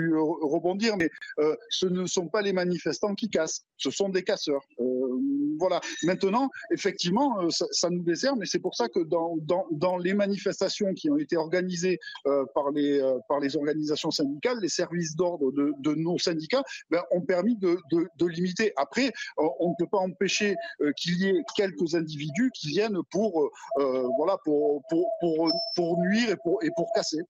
rebondir, 0.41 0.97
mais 0.97 1.09
euh, 1.39 1.55
ce 1.69 1.85
ne 1.85 2.05
sont 2.05 2.27
pas 2.27 2.41
les 2.41 2.53
manifestants 2.53 3.15
qui 3.15 3.29
cassent. 3.29 3.65
Ce 3.77 3.91
sont 3.91 4.09
des 4.09 4.23
casseurs. 4.23 4.61
Euh, 4.79 4.83
voilà. 5.59 5.81
Maintenant, 6.03 6.49
effectivement, 6.71 7.49
ça, 7.49 7.65
ça, 7.71 7.89
nous 7.89 8.03
dessert, 8.03 8.35
mais 8.35 8.45
c'est 8.45 8.59
pour 8.59 8.75
ça 8.75 8.87
que 8.89 8.99
dans, 8.99 9.35
dans, 9.41 9.65
dans, 9.71 9.97
les 9.97 10.13
manifestations 10.13 10.93
qui 10.93 11.09
ont 11.09 11.17
été 11.17 11.37
organisées 11.37 11.99
par, 12.55 12.71
les, 12.71 13.01
par 13.27 13.39
les 13.39 13.55
organisations 13.55 14.09
syndicales, 14.09 14.59
les 14.61 14.69
services 14.69 15.15
d'ordre 15.15 15.51
de, 15.51 15.73
de, 15.79 15.95
nos 15.95 16.17
syndicats 16.17 16.63
ben, 16.89 17.03
ont 17.11 17.21
permis 17.21 17.55
de, 17.57 17.77
de, 17.91 18.07
de 18.17 18.25
limiter. 18.25 18.73
Après, 18.77 19.11
on 19.37 19.69
ne 19.69 19.75
peut 19.77 19.89
pas 19.91 19.99
empêcher 19.99 20.55
qu'il 20.97 21.17
y 21.17 21.27
ait 21.27 21.41
quelques 21.55 21.93
individus 21.93 22.51
qui 22.53 22.69
viennent 22.69 22.97
pour 23.11 23.40
euh, 23.77 24.07
voilà, 24.17 24.37
pour, 24.43 24.81
pour, 25.75 25.97
nuire 25.99 26.31
et 26.31 26.37
pour, 26.37 26.63
et 26.63 26.69
pour 26.75 26.91
casser. 26.93 27.21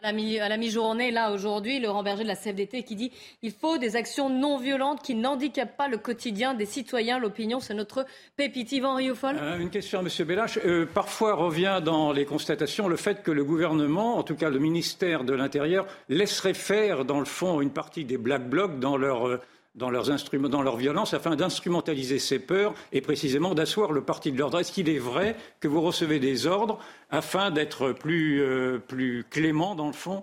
À 0.00 0.12
la 0.12 0.56
mi-journée, 0.56 1.10
là, 1.10 1.32
aujourd'hui, 1.32 1.80
Laurent 1.80 2.04
Berger 2.04 2.22
de 2.22 2.28
la 2.28 2.36
CFDT 2.36 2.84
qui 2.84 2.94
dit 2.94 3.10
il 3.42 3.50
faut 3.50 3.78
des 3.78 3.96
actions 3.96 4.30
non 4.30 4.56
violentes 4.56 5.02
qui 5.02 5.16
n'handicapent 5.16 5.76
pas 5.76 5.88
le 5.88 5.98
quotidien 5.98 6.54
des 6.54 6.66
citoyens. 6.66 7.18
L'opinion, 7.18 7.58
c'est 7.58 7.74
notre 7.74 8.06
pépite. 8.36 8.70
Yvan 8.70 8.94
Rioufol 8.94 9.36
euh, 9.36 9.58
Une 9.58 9.70
question 9.70 9.98
à 9.98 10.02
M. 10.02 10.08
Bellache. 10.24 10.60
Euh, 10.64 10.86
parfois 10.86 11.34
revient 11.34 11.80
dans 11.84 12.12
les 12.12 12.26
constatations 12.26 12.86
le 12.86 12.94
fait 12.94 13.24
que 13.24 13.32
le 13.32 13.42
gouvernement, 13.42 14.18
en 14.18 14.22
tout 14.22 14.36
cas 14.36 14.50
le 14.50 14.60
ministère 14.60 15.24
de 15.24 15.32
l'Intérieur, 15.32 15.84
laisserait 16.08 16.54
faire, 16.54 17.04
dans 17.04 17.18
le 17.18 17.26
fond, 17.26 17.60
une 17.60 17.72
partie 17.72 18.04
des 18.04 18.18
Black 18.18 18.48
Blocs 18.48 18.78
dans 18.78 18.96
leur 18.96 19.40
dans, 19.78 20.62
leur 20.62 20.76
violence 20.76 21.14
afin 21.14 21.36
d'instrumentaliser 21.36 22.18
ces 22.18 22.38
peurs 22.38 22.74
et 22.92 23.00
précisément 23.00 23.54
d'asseoir 23.54 23.92
le 23.92 24.02
parti 24.02 24.32
de 24.32 24.38
l'ordre. 24.38 24.58
Est-ce 24.58 24.72
qu'il 24.72 24.88
est 24.88 24.98
vrai 24.98 25.36
que 25.60 25.68
vous 25.68 25.80
recevez 25.80 26.18
des 26.18 26.46
ordres 26.46 26.78
afin 27.10 27.50
d'être 27.50 27.92
plus, 27.92 28.42
euh, 28.42 28.78
plus 28.78 29.24
clément, 29.30 29.74
dans 29.74 29.86
le 29.86 29.92
fond, 29.92 30.22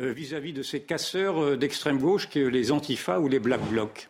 euh, 0.00 0.12
vis-à-vis 0.12 0.52
de 0.52 0.62
ces 0.62 0.80
casseurs 0.80 1.40
euh, 1.42 1.56
d'extrême 1.56 1.98
gauche 1.98 2.28
que 2.28 2.40
les 2.40 2.72
Antifa 2.72 3.20
ou 3.20 3.28
les 3.28 3.38
Black 3.38 3.60
Blocs? 3.70 4.08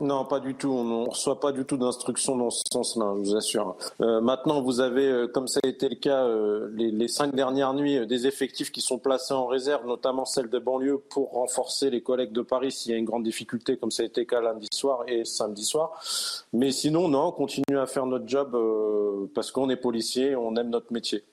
Non, 0.00 0.24
pas 0.24 0.40
du 0.40 0.54
tout. 0.54 0.70
On 0.70 0.84
ne 0.84 1.08
reçoit 1.08 1.38
pas 1.38 1.52
du 1.52 1.64
tout 1.66 1.76
d'instructions 1.76 2.34
dans 2.36 2.48
ce 2.48 2.62
sens-là, 2.72 3.12
je 3.16 3.30
vous 3.30 3.36
assure. 3.36 3.76
Euh, 4.00 4.20
maintenant, 4.22 4.62
vous 4.62 4.80
avez, 4.80 5.06
euh, 5.06 5.26
comme 5.26 5.46
ça 5.46 5.60
a 5.62 5.68
été 5.68 5.88
le 5.90 5.96
cas 5.96 6.24
euh, 6.24 6.70
les, 6.74 7.08
cinq 7.08 7.34
dernières 7.34 7.74
nuits, 7.74 8.06
des 8.06 8.26
effectifs 8.26 8.72
qui 8.72 8.80
sont 8.80 8.98
placés 8.98 9.34
en 9.34 9.46
réserve, 9.46 9.86
notamment 9.86 10.24
celles 10.24 10.48
de 10.48 10.58
banlieue, 10.58 10.98
pour 11.10 11.32
renforcer 11.32 11.90
les 11.90 12.02
collègues 12.02 12.32
de 12.32 12.40
Paris 12.40 12.72
s'il 12.72 12.92
y 12.92 12.94
a 12.94 12.98
une 12.98 13.04
grande 13.04 13.24
difficulté, 13.24 13.76
comme 13.76 13.90
ça 13.90 14.02
a 14.02 14.06
été 14.06 14.22
le 14.22 14.26
cas 14.26 14.40
lundi 14.40 14.68
soir 14.72 15.04
et 15.06 15.26
samedi 15.26 15.64
soir. 15.64 16.00
Mais 16.54 16.70
sinon, 16.72 17.08
non, 17.08 17.26
on 17.26 17.32
continue 17.32 17.78
à 17.78 17.86
faire 17.86 18.06
notre 18.06 18.26
job 18.26 18.56
parce 19.34 19.50
qu'on 19.50 19.68
est 19.68 19.76
policier, 19.76 20.34
on 20.34 20.56
aime 20.56 20.70
notre 20.70 20.92
métier. 20.92 21.24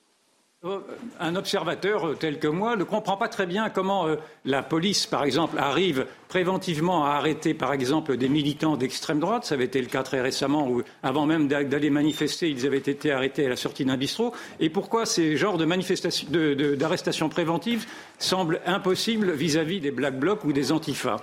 Euh, 0.64 0.80
un 1.20 1.36
observateur 1.36 2.18
tel 2.18 2.40
que 2.40 2.48
moi 2.48 2.74
ne 2.74 2.82
comprend 2.82 3.16
pas 3.16 3.28
très 3.28 3.46
bien 3.46 3.70
comment 3.70 4.08
euh, 4.08 4.16
la 4.44 4.60
police, 4.60 5.06
par 5.06 5.22
exemple, 5.22 5.56
arrive 5.56 6.04
préventivement 6.26 7.04
à 7.04 7.10
arrêter, 7.10 7.54
par 7.54 7.72
exemple, 7.72 8.16
des 8.16 8.28
militants 8.28 8.76
d'extrême 8.76 9.20
droite. 9.20 9.44
Ça 9.44 9.54
avait 9.54 9.66
été 9.66 9.80
le 9.80 9.86
cas 9.86 10.02
très 10.02 10.20
récemment 10.20 10.68
où, 10.68 10.82
avant 11.04 11.26
même 11.26 11.46
d'aller 11.46 11.90
manifester, 11.90 12.50
ils 12.50 12.66
avaient 12.66 12.78
été 12.78 13.12
arrêtés 13.12 13.46
à 13.46 13.50
la 13.50 13.54
sortie 13.54 13.84
d'un 13.84 13.96
bistrot. 13.96 14.34
Et 14.58 14.68
pourquoi 14.68 15.06
ces 15.06 15.36
genres 15.36 15.58
d'arrestations 15.58 17.28
préventives 17.28 17.86
semblent 18.18 18.60
impossibles 18.66 19.30
vis-à-vis 19.30 19.78
des 19.78 19.92
Black 19.92 20.18
Blocs 20.18 20.42
ou 20.42 20.52
des 20.52 20.72
Antifas 20.72 21.18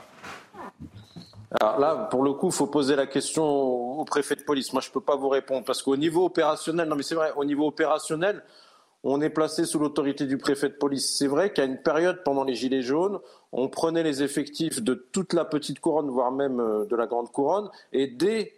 alors 1.61 1.79
là, 1.79 1.95
pour 2.11 2.23
le 2.23 2.33
coup, 2.33 2.47
il 2.47 2.53
faut 2.53 2.67
poser 2.67 2.97
la 2.97 3.07
question 3.07 3.45
au 3.45 4.03
préfet 4.03 4.35
de 4.35 4.41
police. 4.41 4.73
Moi, 4.73 4.81
je 4.81 4.89
ne 4.89 4.93
peux 4.93 4.99
pas 4.99 5.15
vous 5.15 5.29
répondre 5.29 5.63
parce 5.63 5.81
qu'au 5.81 5.95
niveau 5.95 6.25
opérationnel, 6.25 6.89
non 6.89 6.97
mais 6.97 7.03
c'est 7.03 7.15
vrai, 7.15 7.31
au 7.37 7.45
niveau 7.45 7.65
opérationnel, 7.67 8.43
on 9.05 9.21
est 9.21 9.29
placé 9.29 9.65
sous 9.65 9.77
l'autorité 9.77 10.25
du 10.25 10.37
préfet 10.37 10.67
de 10.67 10.73
police. 10.73 11.15
C'est 11.15 11.27
vrai 11.27 11.53
qu'à 11.53 11.63
une 11.63 11.77
période 11.77 12.23
pendant 12.23 12.43
les 12.43 12.55
Gilets 12.55 12.81
jaunes, 12.81 13.19
on 13.51 13.69
prenait 13.69 14.03
les 14.03 14.23
effectifs 14.23 14.81
de 14.81 14.95
toute 14.95 15.33
la 15.33 15.45
petite 15.45 15.79
couronne, 15.79 16.09
voire 16.09 16.31
même 16.31 16.59
euh, 16.59 16.85
de 16.85 16.95
la 16.95 17.05
grande 17.05 17.31
couronne, 17.31 17.69
et 17.93 18.07
dès 18.07 18.53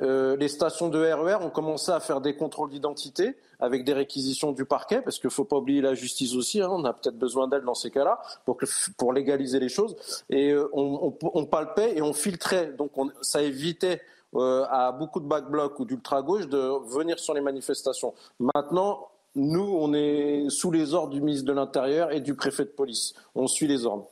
euh, 0.00 0.36
les 0.36 0.48
stations 0.48 0.90
de 0.90 0.98
RER, 0.98 1.32
e 1.32 1.38
on 1.40 1.50
commençait 1.50 1.92
à 1.92 2.00
faire 2.00 2.20
des 2.20 2.36
contrôles 2.36 2.68
d'identité 2.68 3.36
avec 3.58 3.82
des 3.84 3.94
réquisitions 3.94 4.52
du 4.52 4.66
parquet, 4.66 5.00
parce 5.00 5.18
qu'il 5.18 5.28
ne 5.28 5.32
faut 5.32 5.46
pas 5.46 5.56
oublier 5.56 5.80
la 5.80 5.94
justice 5.94 6.36
aussi, 6.36 6.60
hein, 6.60 6.68
on 6.70 6.84
a 6.84 6.92
peut-être 6.92 7.18
besoin 7.18 7.48
d'elle 7.48 7.64
dans 7.64 7.74
ces 7.74 7.90
cas-là, 7.90 8.20
pour, 8.44 9.12
légaliser 9.12 9.58
les 9.58 9.70
choses. 9.70 9.96
Et 10.28 10.52
euh, 10.52 10.68
on, 10.74 11.46
palpait 11.46 11.96
et 11.96 12.02
on 12.02 12.12
filtrait, 12.12 12.74
donc 12.76 12.92
ça 13.22 13.42
évitait 13.42 14.02
à 14.36 14.92
beaucoup 14.92 15.20
de 15.20 15.26
back-blocs 15.26 15.80
ou 15.80 15.86
d'ultra-gauche 15.86 16.46
de 16.46 16.58
venir 16.94 17.18
sur 17.18 17.32
les 17.32 17.40
manifestations. 17.40 18.12
Maintenant, 18.38 19.08
nous, 19.34 19.78
on 19.80 19.92
est 19.94 20.48
sous 20.48 20.70
les 20.70 20.94
ordres 20.94 21.12
du 21.14 21.20
ministre 21.20 21.46
de 21.46 21.52
l'Intérieur 21.52 22.12
et 22.12 22.20
du 22.20 22.34
préfet 22.34 22.64
de 22.64 22.70
police. 22.70 23.14
On 23.34 23.46
suit 23.46 23.66
les 23.66 23.86
ordres. 23.86 24.10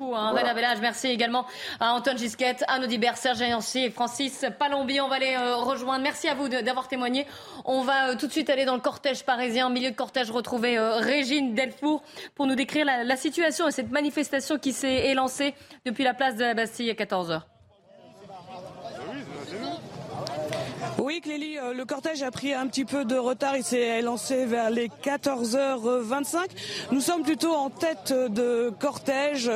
Hein, 0.00 0.34
merci 0.80 1.08
également 1.08 1.44
à 1.78 1.92
Antoine 1.92 2.16
Gisquette, 2.16 2.64
à 2.68 2.80
Audibert, 2.80 3.18
Serge 3.18 3.42
Ayancy 3.42 3.80
et 3.80 3.90
Francis 3.90 4.46
Palombi. 4.58 5.00
On 5.00 5.08
va 5.08 5.18
les 5.18 5.34
euh, 5.34 5.56
rejoindre. 5.56 6.02
Merci 6.02 6.28
à 6.28 6.34
vous 6.34 6.48
d'avoir 6.48 6.88
témoigné. 6.88 7.26
On 7.66 7.82
va 7.82 8.10
euh, 8.10 8.16
tout 8.16 8.26
de 8.26 8.32
suite 8.32 8.48
aller 8.48 8.64
dans 8.64 8.74
le 8.74 8.80
cortège 8.80 9.24
parisien. 9.24 9.66
Au 9.66 9.70
milieu 9.70 9.90
de 9.90 9.96
cortège, 9.96 10.30
retrouver 10.30 10.78
euh, 10.78 10.96
Régine 10.96 11.54
Delfour 11.54 12.02
pour 12.34 12.46
nous 12.46 12.54
décrire 12.54 12.86
la, 12.86 13.04
la 13.04 13.16
situation 13.16 13.68
et 13.68 13.72
cette 13.72 13.90
manifestation 13.90 14.58
qui 14.58 14.72
s'est 14.72 15.10
élancée 15.10 15.54
depuis 15.84 16.04
la 16.04 16.14
place 16.14 16.36
de 16.36 16.44
la 16.44 16.54
Bastille 16.54 16.90
à 16.90 16.94
14h. 16.94 17.42
Oui, 21.10 21.20
Clélie, 21.20 21.58
euh, 21.58 21.74
le 21.74 21.84
cortège 21.84 22.22
a 22.22 22.30
pris 22.30 22.54
un 22.54 22.68
petit 22.68 22.84
peu 22.84 23.04
de 23.04 23.16
retard. 23.16 23.56
Il 23.56 23.64
s'est 23.64 24.00
lancé 24.00 24.46
vers 24.46 24.70
les 24.70 24.86
14h25. 24.86 26.36
Nous 26.92 27.00
sommes 27.00 27.24
plutôt 27.24 27.52
en 27.52 27.68
tête 27.68 28.12
de 28.12 28.72
cortège. 28.78 29.50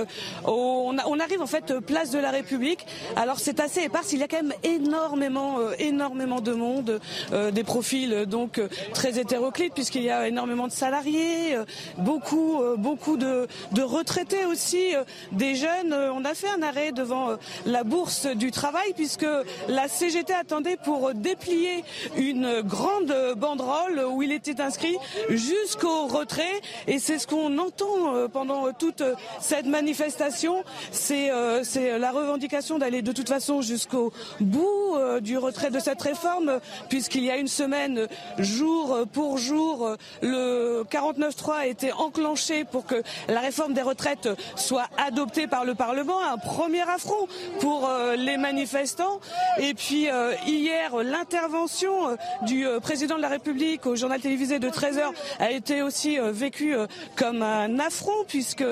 On, 0.44 0.98
arrive 0.98 1.40
en 1.40 1.46
fait 1.46 1.78
place 1.78 2.10
de 2.10 2.18
la 2.18 2.32
République. 2.32 2.84
Alors 3.14 3.38
c'est 3.38 3.60
assez 3.60 3.82
éparse. 3.82 4.12
Il 4.12 4.18
y 4.18 4.24
a 4.24 4.26
quand 4.26 4.42
même 4.42 4.54
énormément, 4.64 5.60
euh, 5.60 5.74
énormément 5.78 6.40
de 6.40 6.54
monde, 6.54 7.00
euh, 7.30 7.52
des 7.52 7.62
profils 7.62 8.26
donc 8.26 8.60
très 8.92 9.20
hétéroclites 9.20 9.74
puisqu'il 9.74 10.02
y 10.02 10.10
a 10.10 10.26
énormément 10.26 10.66
de 10.66 10.72
salariés, 10.72 11.56
beaucoup, 11.98 12.60
beaucoup 12.78 13.16
de, 13.16 13.46
de 13.70 13.82
retraités 13.82 14.44
aussi, 14.44 14.94
des 15.30 15.54
jeunes. 15.54 15.94
On 15.94 16.24
a 16.24 16.34
fait 16.34 16.50
un 16.50 16.62
arrêt 16.62 16.90
devant 16.90 17.36
la 17.64 17.84
bourse 17.84 18.26
du 18.26 18.50
travail 18.50 18.92
puisque 18.96 19.26
la 19.68 19.86
CGT 19.86 20.32
attendait 20.32 20.78
pour 20.82 21.14
déplier 21.44 21.84
une 22.16 22.62
grande 22.62 23.14
banderole 23.36 24.02
où 24.10 24.22
il 24.22 24.32
était 24.32 24.60
inscrit 24.60 24.96
jusqu'au 25.28 26.06
retrait. 26.06 26.60
Et 26.86 26.98
c'est 26.98 27.18
ce 27.18 27.26
qu'on 27.26 27.58
entend 27.58 28.14
euh, 28.14 28.28
pendant 28.28 28.72
toute 28.72 29.02
cette 29.40 29.66
manifestation. 29.66 30.64
C'est 30.90 31.30
euh, 31.30 31.62
la 31.98 32.12
revendication 32.12 32.78
d'aller 32.78 33.02
de 33.02 33.12
toute 33.12 33.28
façon 33.28 33.60
jusqu'au 33.60 34.12
bout 34.40 34.94
euh, 34.96 35.20
du 35.20 35.36
retrait 35.36 35.70
de 35.70 35.78
cette 35.78 36.00
réforme, 36.00 36.60
puisqu'il 36.88 37.24
y 37.24 37.30
a 37.30 37.36
une 37.36 37.48
semaine, 37.48 38.06
jour 38.38 39.06
pour 39.12 39.38
jour, 39.38 39.96
le 40.22 40.84
49.3 40.90 41.52
a 41.52 41.66
été 41.66 41.92
enclenché 41.92 42.64
pour 42.64 42.86
que 42.86 43.02
la 43.28 43.40
réforme 43.40 43.74
des 43.74 43.82
retraites 43.82 44.28
soit 44.56 44.88
adoptée 44.96 45.46
par 45.46 45.64
le 45.64 45.74
Parlement. 45.74 46.20
Un 46.22 46.38
premier 46.38 46.82
affront 46.82 47.28
pour 47.60 47.90
les 48.16 48.36
manifestants. 48.36 49.20
Et 49.58 49.74
puis 49.74 50.08
hier, 50.46 51.02
l'intervention 51.24 52.10
euh, 52.10 52.16
du 52.42 52.66
euh, 52.66 52.80
président 52.80 53.16
de 53.16 53.22
la 53.22 53.28
République 53.28 53.86
au 53.86 53.96
journal 53.96 54.20
télévisé 54.20 54.58
de 54.58 54.68
13 54.68 54.98
h 54.98 55.02
a 55.38 55.50
été 55.50 55.80
aussi 55.80 56.18
euh, 56.18 56.32
vécue 56.32 56.74
comme 57.16 57.42
un 57.42 57.78
affront 57.78 58.24
puisque 58.28 58.64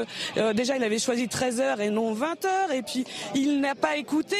déjà 0.54 0.76
il 0.76 0.84
avait 0.84 0.98
choisi 0.98 1.28
13 1.28 1.60
h 1.60 1.80
et 1.80 1.90
non 1.90 2.12
20 2.12 2.44
h 2.44 2.74
et 2.74 2.82
puis 2.82 3.04
il 3.34 3.60
n'a 3.60 3.74
pas 3.74 3.96
écouté 3.96 4.36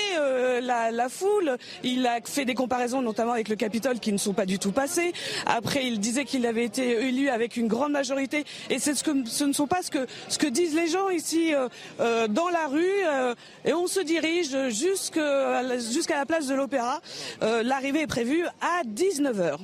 la, 0.60 1.08
foule. 1.08 1.56
Il 1.82 2.06
a 2.06 2.18
fait 2.24 2.44
des 2.44 2.54
comparaisons 2.54 3.02
notamment 3.02 3.32
avec 3.32 3.48
le 3.48 3.56
Capitole 3.56 3.98
qui 4.00 4.12
ne 4.12 4.18
sont 4.18 4.32
pas 4.32 4.46
du 4.46 4.58
tout 4.58 4.72
passées. 4.72 5.12
Après, 5.46 5.86
il 5.86 6.00
disait 6.00 6.24
qu'il 6.24 6.46
avait 6.46 6.64
été 6.64 7.06
élu 7.06 7.28
avec 7.28 7.56
une 7.56 7.68
grande 7.68 7.92
majorité 7.92 8.44
et 8.70 8.78
c'est 8.78 8.94
ce 8.94 9.04
que 9.04 9.10
ce 9.26 9.44
ne 9.44 9.52
sont 9.52 9.66
pas 9.66 9.82
ce 9.82 9.90
que 9.90 10.06
ce 10.28 10.38
que 10.38 10.46
disent 10.46 10.74
les 10.74 10.88
gens 10.88 11.08
ici 11.10 11.52
dans 11.98 12.48
la 12.48 12.66
rue 12.66 13.36
et 13.64 13.72
on 13.72 13.86
se 13.86 14.00
dirige 14.00 14.56
jusqu'à 14.68 15.62
la 15.62 16.26
place 16.26 16.46
de 16.46 16.54
l'Opéra. 16.54 17.00
L'arrivée 17.40 18.01
est 18.02 18.06
prévue 18.08 18.44
à 18.60 18.82
19h. 18.84 19.58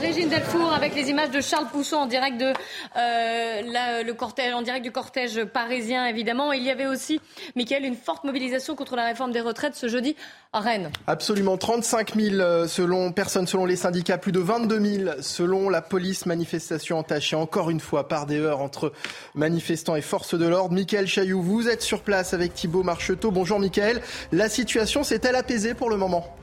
Régine 0.00 0.30
Delfour 0.30 0.72
avec 0.72 0.94
les 0.94 1.10
images 1.10 1.30
de 1.30 1.40
Charles 1.42 1.66
Pousson 1.70 1.96
en 1.96 2.06
direct 2.06 2.38
de 2.38 2.52
euh, 2.96 4.02
le 4.02 4.12
cortège, 4.12 4.54
en 4.54 4.62
direct 4.62 4.82
du 4.82 4.90
cortège 4.90 5.44
parisien 5.44 6.06
évidemment. 6.06 6.52
Il 6.52 6.62
y 6.62 6.70
avait 6.70 6.86
aussi, 6.86 7.20
Michael, 7.54 7.84
une 7.84 7.96
forte 7.96 8.24
mobilisation 8.24 8.76
contre 8.76 8.96
la 8.96 9.04
réforme 9.04 9.32
des 9.32 9.42
retraites 9.42 9.74
ce 9.74 9.88
jeudi 9.88 10.16
à 10.54 10.60
Rennes. 10.60 10.90
Absolument, 11.06 11.58
35 11.58 12.14
000 12.14 12.36
euh, 12.36 12.66
selon, 12.66 13.12
personnes 13.12 13.46
selon 13.46 13.66
les 13.66 13.76
syndicats, 13.76 14.16
plus 14.16 14.32
de 14.32 14.40
22 14.40 14.80
000 14.80 15.10
selon 15.20 15.68
la 15.68 15.82
police. 15.82 16.24
Manifestation 16.24 16.98
entachée 16.98 17.36
encore 17.36 17.68
une 17.68 17.80
fois 17.80 18.08
par 18.08 18.24
des 18.24 18.38
heures 18.38 18.62
entre 18.62 18.92
manifestants 19.34 19.96
et 19.96 20.02
forces 20.02 20.34
de 20.34 20.46
l'ordre. 20.46 20.74
Michael 20.74 21.06
Chailloux, 21.06 21.42
vous 21.42 21.68
êtes 21.68 21.82
sur 21.82 22.02
place 22.02 22.32
avec 22.32 22.54
Thibault 22.54 22.84
Marcheteau. 22.84 23.30
Bonjour 23.30 23.58
Michael. 23.58 24.00
La 24.32 24.48
situation 24.48 25.04
s'est-elle 25.04 25.36
apaisée 25.36 25.74
pour 25.74 25.90
le 25.90 25.96
moment? 25.96 26.39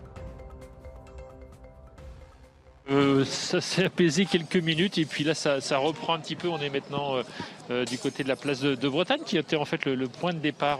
Euh, 2.90 3.26
ça 3.26 3.60
s'est 3.60 3.86
apaisé 3.86 4.26
quelques 4.26 4.56
minutes 4.58 4.98
et 4.98 5.06
puis 5.06 5.26
là 5.26 5.34
ça, 5.34 5.60
reprend 5.78 6.14
un 6.14 6.20
petit 6.20 6.36
peu. 6.36 6.48
On 6.48 6.60
est 6.60 6.70
maintenant 6.70 7.18
euh, 7.18 7.24
euh, 7.70 7.86
du 7.86 7.98
côté 7.98 8.24
de 8.24 8.30
la 8.30 8.38
place 8.38 8.62
de, 8.62 8.88
Bretagne 8.88 9.22
qui 9.26 9.38
était 9.38 9.58
en 9.58 9.66
fait 9.66 9.86
le, 9.86 10.08
point 10.08 10.34
de 10.34 10.40
départ 10.40 10.80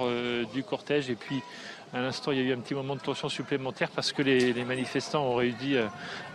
du 0.54 0.64
cortège 0.64 1.10
et 1.10 1.16
puis 1.16 1.42
à 1.94 2.02
l'instant 2.02 2.32
il 2.32 2.38
y 2.38 2.42
a 2.42 2.44
eu 2.46 2.54
un 2.54 2.60
petit 2.60 2.74
moment 2.74 2.96
de 2.96 3.02
tension 3.02 3.28
supplémentaire 3.28 3.90
parce 3.90 4.14
que 4.14 4.22
les, 4.22 4.54
manifestants 4.64 5.26
ont 5.26 5.36
réussi, 5.36 5.76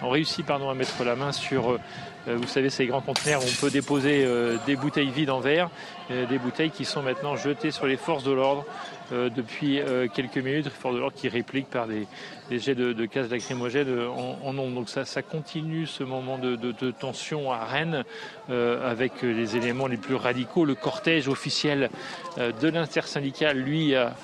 ont 0.02 0.10
réussi 0.10 0.42
pardon, 0.42 0.68
à 0.68 0.74
mettre 0.74 1.02
la 1.04 1.16
main 1.16 1.32
sur 1.32 1.78
vous 2.26 2.46
savez 2.46 2.70
ces 2.70 2.86
grands 2.86 3.00
conteneurs 3.00 3.42
où 3.42 3.46
on 3.46 3.60
peut 3.60 3.70
déposer 3.70 4.26
des 4.66 4.76
bouteilles 4.76 5.10
vides 5.10 5.30
en 5.30 5.40
verre, 5.40 5.70
des 6.10 6.38
bouteilles 6.38 6.70
qui 6.70 6.84
sont 6.84 7.02
maintenant 7.02 7.36
jetées 7.36 7.70
sur 7.70 7.86
les 7.86 7.96
forces 7.96 8.24
de 8.24 8.32
l'ordre 8.32 8.64
depuis 9.10 9.80
quelques 10.14 10.38
minutes, 10.38 10.68
forces 10.68 10.94
de 10.94 11.00
l'ordre 11.00 11.16
qui 11.16 11.28
répliquent 11.28 11.70
par 11.70 11.86
des, 11.86 12.06
jets 12.50 12.74
de, 12.74 12.92
de 12.92 13.06
gaz 13.06 13.28
en, 13.32 14.38
en 14.46 14.52
Donc 14.70 14.88
ça, 14.88 15.22
continue 15.22 15.86
ce 15.86 16.04
moment 16.04 16.38
de, 16.38 16.90
tension 16.90 17.52
à 17.52 17.64
Rennes 17.64 18.04
euh, 18.50 18.90
avec 18.90 19.22
les 19.22 19.56
éléments 19.56 19.86
les 19.86 19.96
plus 19.96 20.14
radicaux. 20.14 20.64
Le 20.64 20.74
cortège 20.74 21.28
officiel 21.28 21.90
euh, 22.38 22.52
de 22.52 22.68
l'intersyndical, 22.68 23.58
lui, 23.58 23.94
a, 23.94 24.14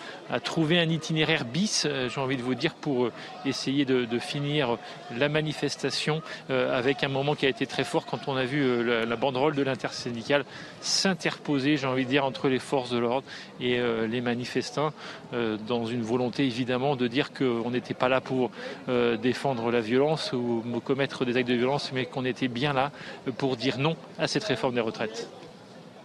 trouvé 0.43 0.79
un 0.79 0.89
itinéraire 0.89 1.45
bis, 1.45 1.87
euh, 1.87 2.09
j'ai 2.09 2.21
envie 2.21 2.37
de 2.37 2.43
vous 2.43 2.55
dire, 2.55 2.75
pour 2.75 3.11
essayer 3.47 3.85
de, 3.85 4.19
finir 4.19 4.79
la 5.17 5.29
manifestation 5.29 6.23
avec 6.49 7.05
un 7.05 7.09
moment 7.09 7.35
qui 7.35 7.47
a 7.47 7.49
été 7.49 7.67
très 7.67 7.85
quand 8.07 8.29
on 8.29 8.37
a 8.37 8.45
vu 8.45 8.85
la, 8.85 9.17
banderole 9.17 9.55
de 9.55 9.63
l'intersyndical 9.63 10.45
s'interposer, 10.81 11.77
j'ai 11.77 11.87
envie 11.87 12.05
de 12.05 12.11
dire, 12.11 12.25
entre 12.25 12.49
les 12.49 12.59
forces 12.59 12.91
de 12.91 12.99
l'ordre 12.99 13.27
et 13.61 13.81
les 14.09 14.21
manifestants, 14.21 14.93
dans 15.33 15.87
une 15.87 16.03
volonté 16.03 16.45
évidemment 16.45 16.97
de 16.97 17.07
dire 17.07 17.33
qu'on 17.33 17.71
n'était 17.71 17.95
pas 17.95 18.09
là 18.09 18.21
pour 18.21 18.51
euh, 18.89 19.17
défendre 19.17 19.71
la 19.71 19.81
violence 19.81 20.33
ou 20.33 20.63
commettre 20.85 21.25
des 21.25 21.37
actes 21.37 21.49
de 21.49 21.55
violence, 21.55 21.91
mais 21.93 22.07
qu'on 22.07 22.25
était 22.25 22.49
bien 22.49 22.73
là 22.73 22.91
pour 23.37 23.57
dire 23.57 23.79
non 23.79 23.97
à 24.19 24.27
cette 24.27 24.45
réforme 24.45 24.75
des 24.75 24.81
retraites. 24.81 25.29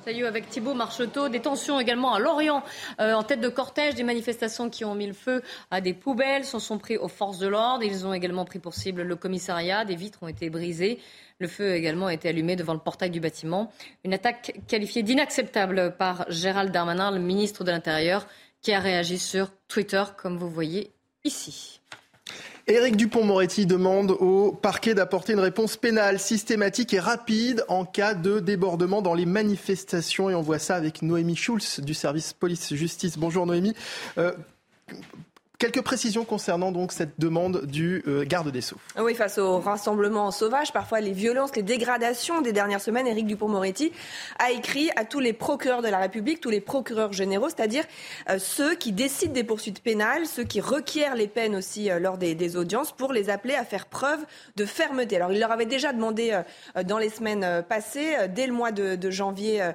Salut 0.04 0.26
avec 0.26 0.50
Thibault 0.50 0.74
Marcheteau. 0.74 1.30
Des 1.30 1.40
tensions 1.40 1.80
également 1.80 2.14
à 2.14 2.20
Lorient, 2.20 2.62
euh, 3.00 3.14
en 3.14 3.24
tête 3.24 3.40
de 3.40 3.48
cortège, 3.48 3.96
des 3.96 4.04
manifestations 4.04 4.70
qui 4.70 4.84
ont 4.84 4.96
mis 4.96 5.08
le 5.08 5.14
feu 5.14 5.42
à 5.72 5.80
des 5.80 5.94
poubelles, 5.94 6.44
s'en 6.44 6.60
sont 6.60 6.78
pris 6.78 6.98
aux 6.98 7.08
forces 7.08 7.40
de 7.40 7.48
l'ordre. 7.48 7.84
Ils 7.86 8.06
ont 8.06 8.14
également 8.14 8.44
pris 8.44 8.60
pour 8.60 8.74
cible 8.74 9.04
le 9.04 9.16
commissariat. 9.16 9.86
Des 9.86 9.96
vitres 9.96 10.20
ont 10.22 10.28
été 10.28 10.50
brisées. 10.50 11.00
Le 11.40 11.48
feu 11.48 11.72
a 11.72 11.76
également 11.78 12.10
été 12.10 12.28
allumé 12.28 12.58
devant 12.58 12.74
le 12.74 12.80
portail 12.80 13.12
du 13.12 13.22
bâtiment. 13.22 13.72
Une 14.04 14.14
attaque 14.14 14.60
qualifiée 14.68 15.04
d'inacceptable 15.04 15.96
par 15.96 16.26
Gérald 16.30 16.74
Darmanin, 16.74 17.12
le 17.12 17.20
ministre 17.20 17.64
de 17.64 17.72
l'Intérieur, 17.72 18.28
qui 18.62 18.74
a 18.74 18.82
réagi 18.82 19.18
sur 19.18 19.52
Twitter, 19.70 20.04
comme 20.18 20.38
vous 20.38 20.50
voyez 20.50 20.92
ici. 21.24 21.80
Éric 22.66 22.96
Dupont-Moretti 22.96 23.66
demande 23.66 24.12
au 24.12 24.54
parquet 24.54 24.94
d'apporter 24.94 25.34
une 25.34 25.40
réponse 25.40 25.76
pénale 25.76 26.18
systématique 26.18 26.94
et 26.94 27.00
rapide 27.00 27.66
en 27.68 27.84
cas 27.84 28.14
de 28.14 28.40
débordement 28.40 29.02
dans 29.02 29.14
les 29.14 29.26
manifestations. 29.26 30.30
Et 30.30 30.36
on 30.36 30.42
voit 30.42 30.60
ça 30.60 30.76
avec 30.76 31.02
Noémie 31.02 31.36
Schulz 31.36 31.82
du 31.82 31.94
service 31.94 32.32
police-justice. 32.32 33.18
Bonjour 33.18 33.46
Noémie. 33.46 33.74
Euh, 34.18 34.32
Quelques 35.64 35.82
précisions 35.82 36.26
concernant 36.26 36.74
donc 36.74 36.92
cette 36.92 37.18
demande 37.20 37.66
du 37.66 38.04
euh, 38.06 38.26
garde 38.26 38.52
des 38.52 38.60
Sceaux. 38.60 38.76
Oui, 39.00 39.16
face 39.16 39.38
au 39.38 39.60
rassemblement 39.60 40.30
sauvage, 40.30 40.74
parfois 40.74 41.00
les 41.00 41.14
violences, 41.14 41.56
les 41.56 41.64
dégradations 41.64 42.42
des 42.42 42.52
dernières 42.52 42.82
semaines, 42.82 43.08
Éric 43.08 43.28
Dupont-Moretti 43.28 43.94
a 44.40 44.52
écrit 44.52 44.90
à 44.98 45.06
tous 45.06 45.22
les 45.22 45.32
procureurs 45.32 45.82
de 45.82 45.88
la 45.88 46.00
République, 46.00 46.42
tous 46.42 46.50
les 46.50 46.60
procureurs 46.60 47.14
généraux, 47.14 47.48
c'est-à-dire 47.48 47.86
euh, 48.30 48.40
ceux 48.40 48.76
qui 48.76 48.92
décident 48.92 49.32
des 49.32 49.46
poursuites 49.46 49.82
pénales, 49.82 50.26
ceux 50.26 50.44
qui 50.44 50.60
requièrent 50.60 51.16
les 51.16 51.30
peines 51.30 51.56
aussi 51.56 51.90
euh, 51.90 51.98
lors 51.98 52.18
des, 52.18 52.58
audiences, 52.58 52.92
pour 52.92 53.14
les 53.14 53.30
appeler 53.30 53.56
à 53.56 53.64
faire 53.64 53.86
preuve 53.86 54.20
de 54.58 54.66
fermeté. 54.66 55.16
Alors, 55.16 55.32
il 55.32 55.40
leur 55.40 55.54
avait 55.54 55.66
déjà 55.66 55.94
demandé 55.94 56.38
dans 56.86 56.98
les 56.98 57.08
semaines 57.08 57.64
passées, 57.70 58.18
dès 58.36 58.48
le 58.48 58.54
mois 58.54 58.74
de, 58.74 59.10
janvier 59.10 59.72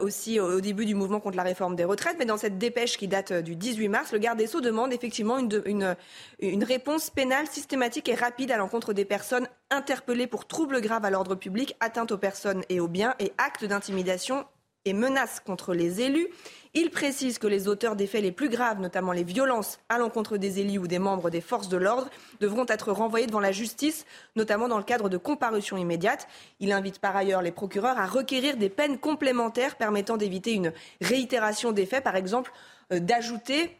aussi, 0.00 0.38
au, 0.38 0.58
au 0.58 0.60
début 0.60 0.86
du 0.86 0.94
mouvement 0.94 1.18
contre 1.18 1.36
la 1.36 1.42
réforme 1.42 1.74
des 1.74 1.84
retraites, 1.84 2.16
mais 2.18 2.26
dans 2.26 2.36
cette 2.36 2.58
dépêche 2.58 2.96
qui 2.96 3.08
date 3.08 3.32
du 3.32 3.56
18 3.56 3.88
mars, 3.88 4.12
le 4.12 4.18
garde 4.18 4.38
des 4.38 4.46
Sceaux 4.46 4.60
demande 4.60 4.92
effectivement 4.92 5.31
une, 5.38 5.96
une, 6.40 6.64
réponse 6.64 7.10
pénale 7.10 7.46
systématique 7.46 8.08
et 8.08 8.14
rapide 8.14 8.50
à 8.50 8.56
l'encontre 8.56 8.92
des 8.92 9.04
personnes 9.04 9.48
interpellées 9.70 10.26
pour 10.26 10.46
troubles 10.46 10.80
graves 10.80 11.04
à 11.04 11.10
l'ordre 11.10 11.34
public, 11.34 11.76
atteinte 11.80 12.12
aux 12.12 12.18
personnes 12.18 12.62
et 12.68 12.80
aux 12.80 12.88
biens 12.88 13.14
et 13.18 13.32
actes 13.38 13.64
d'intimidation 13.64 14.44
et 14.84 14.92
menaces 14.92 15.40
contre 15.40 15.74
les 15.74 16.00
élus. 16.00 16.28
Il 16.74 16.90
précise 16.90 17.38
que 17.38 17.46
les 17.46 17.68
auteurs 17.68 17.96
des 17.96 18.06
faits 18.06 18.22
les 18.22 18.32
plus 18.32 18.48
graves, 18.48 18.80
notamment 18.80 19.12
les 19.12 19.24
violences 19.24 19.78
à 19.88 19.98
l'encontre 19.98 20.38
des 20.38 20.58
élus 20.58 20.78
ou 20.78 20.86
des 20.86 20.98
membres 20.98 21.28
des 21.28 21.42
forces 21.42 21.68
de 21.68 21.76
l'ordre, 21.76 22.08
devront 22.40 22.64
être 22.66 22.92
renvoyés 22.92 23.26
devant 23.26 23.40
la 23.40 23.52
justice, 23.52 24.06
notamment 24.36 24.68
dans 24.68 24.78
le 24.78 24.84
cadre 24.84 25.08
de 25.08 25.18
comparution 25.18 25.76
immédiate. 25.76 26.26
Il 26.60 26.72
invite 26.72 26.98
par 26.98 27.14
ailleurs 27.14 27.42
les 27.42 27.52
procureurs 27.52 27.98
à 27.98 28.06
requérir 28.06 28.56
des 28.56 28.70
peines 28.70 28.98
complémentaires 28.98 29.76
permettant 29.76 30.16
d'éviter 30.16 30.54
une 30.54 30.72
réitération 31.00 31.72
des 31.72 31.86
faits, 31.86 32.04
par 32.04 32.16
exemple 32.16 32.52
euh, 32.92 33.00
d'ajouter 33.00 33.76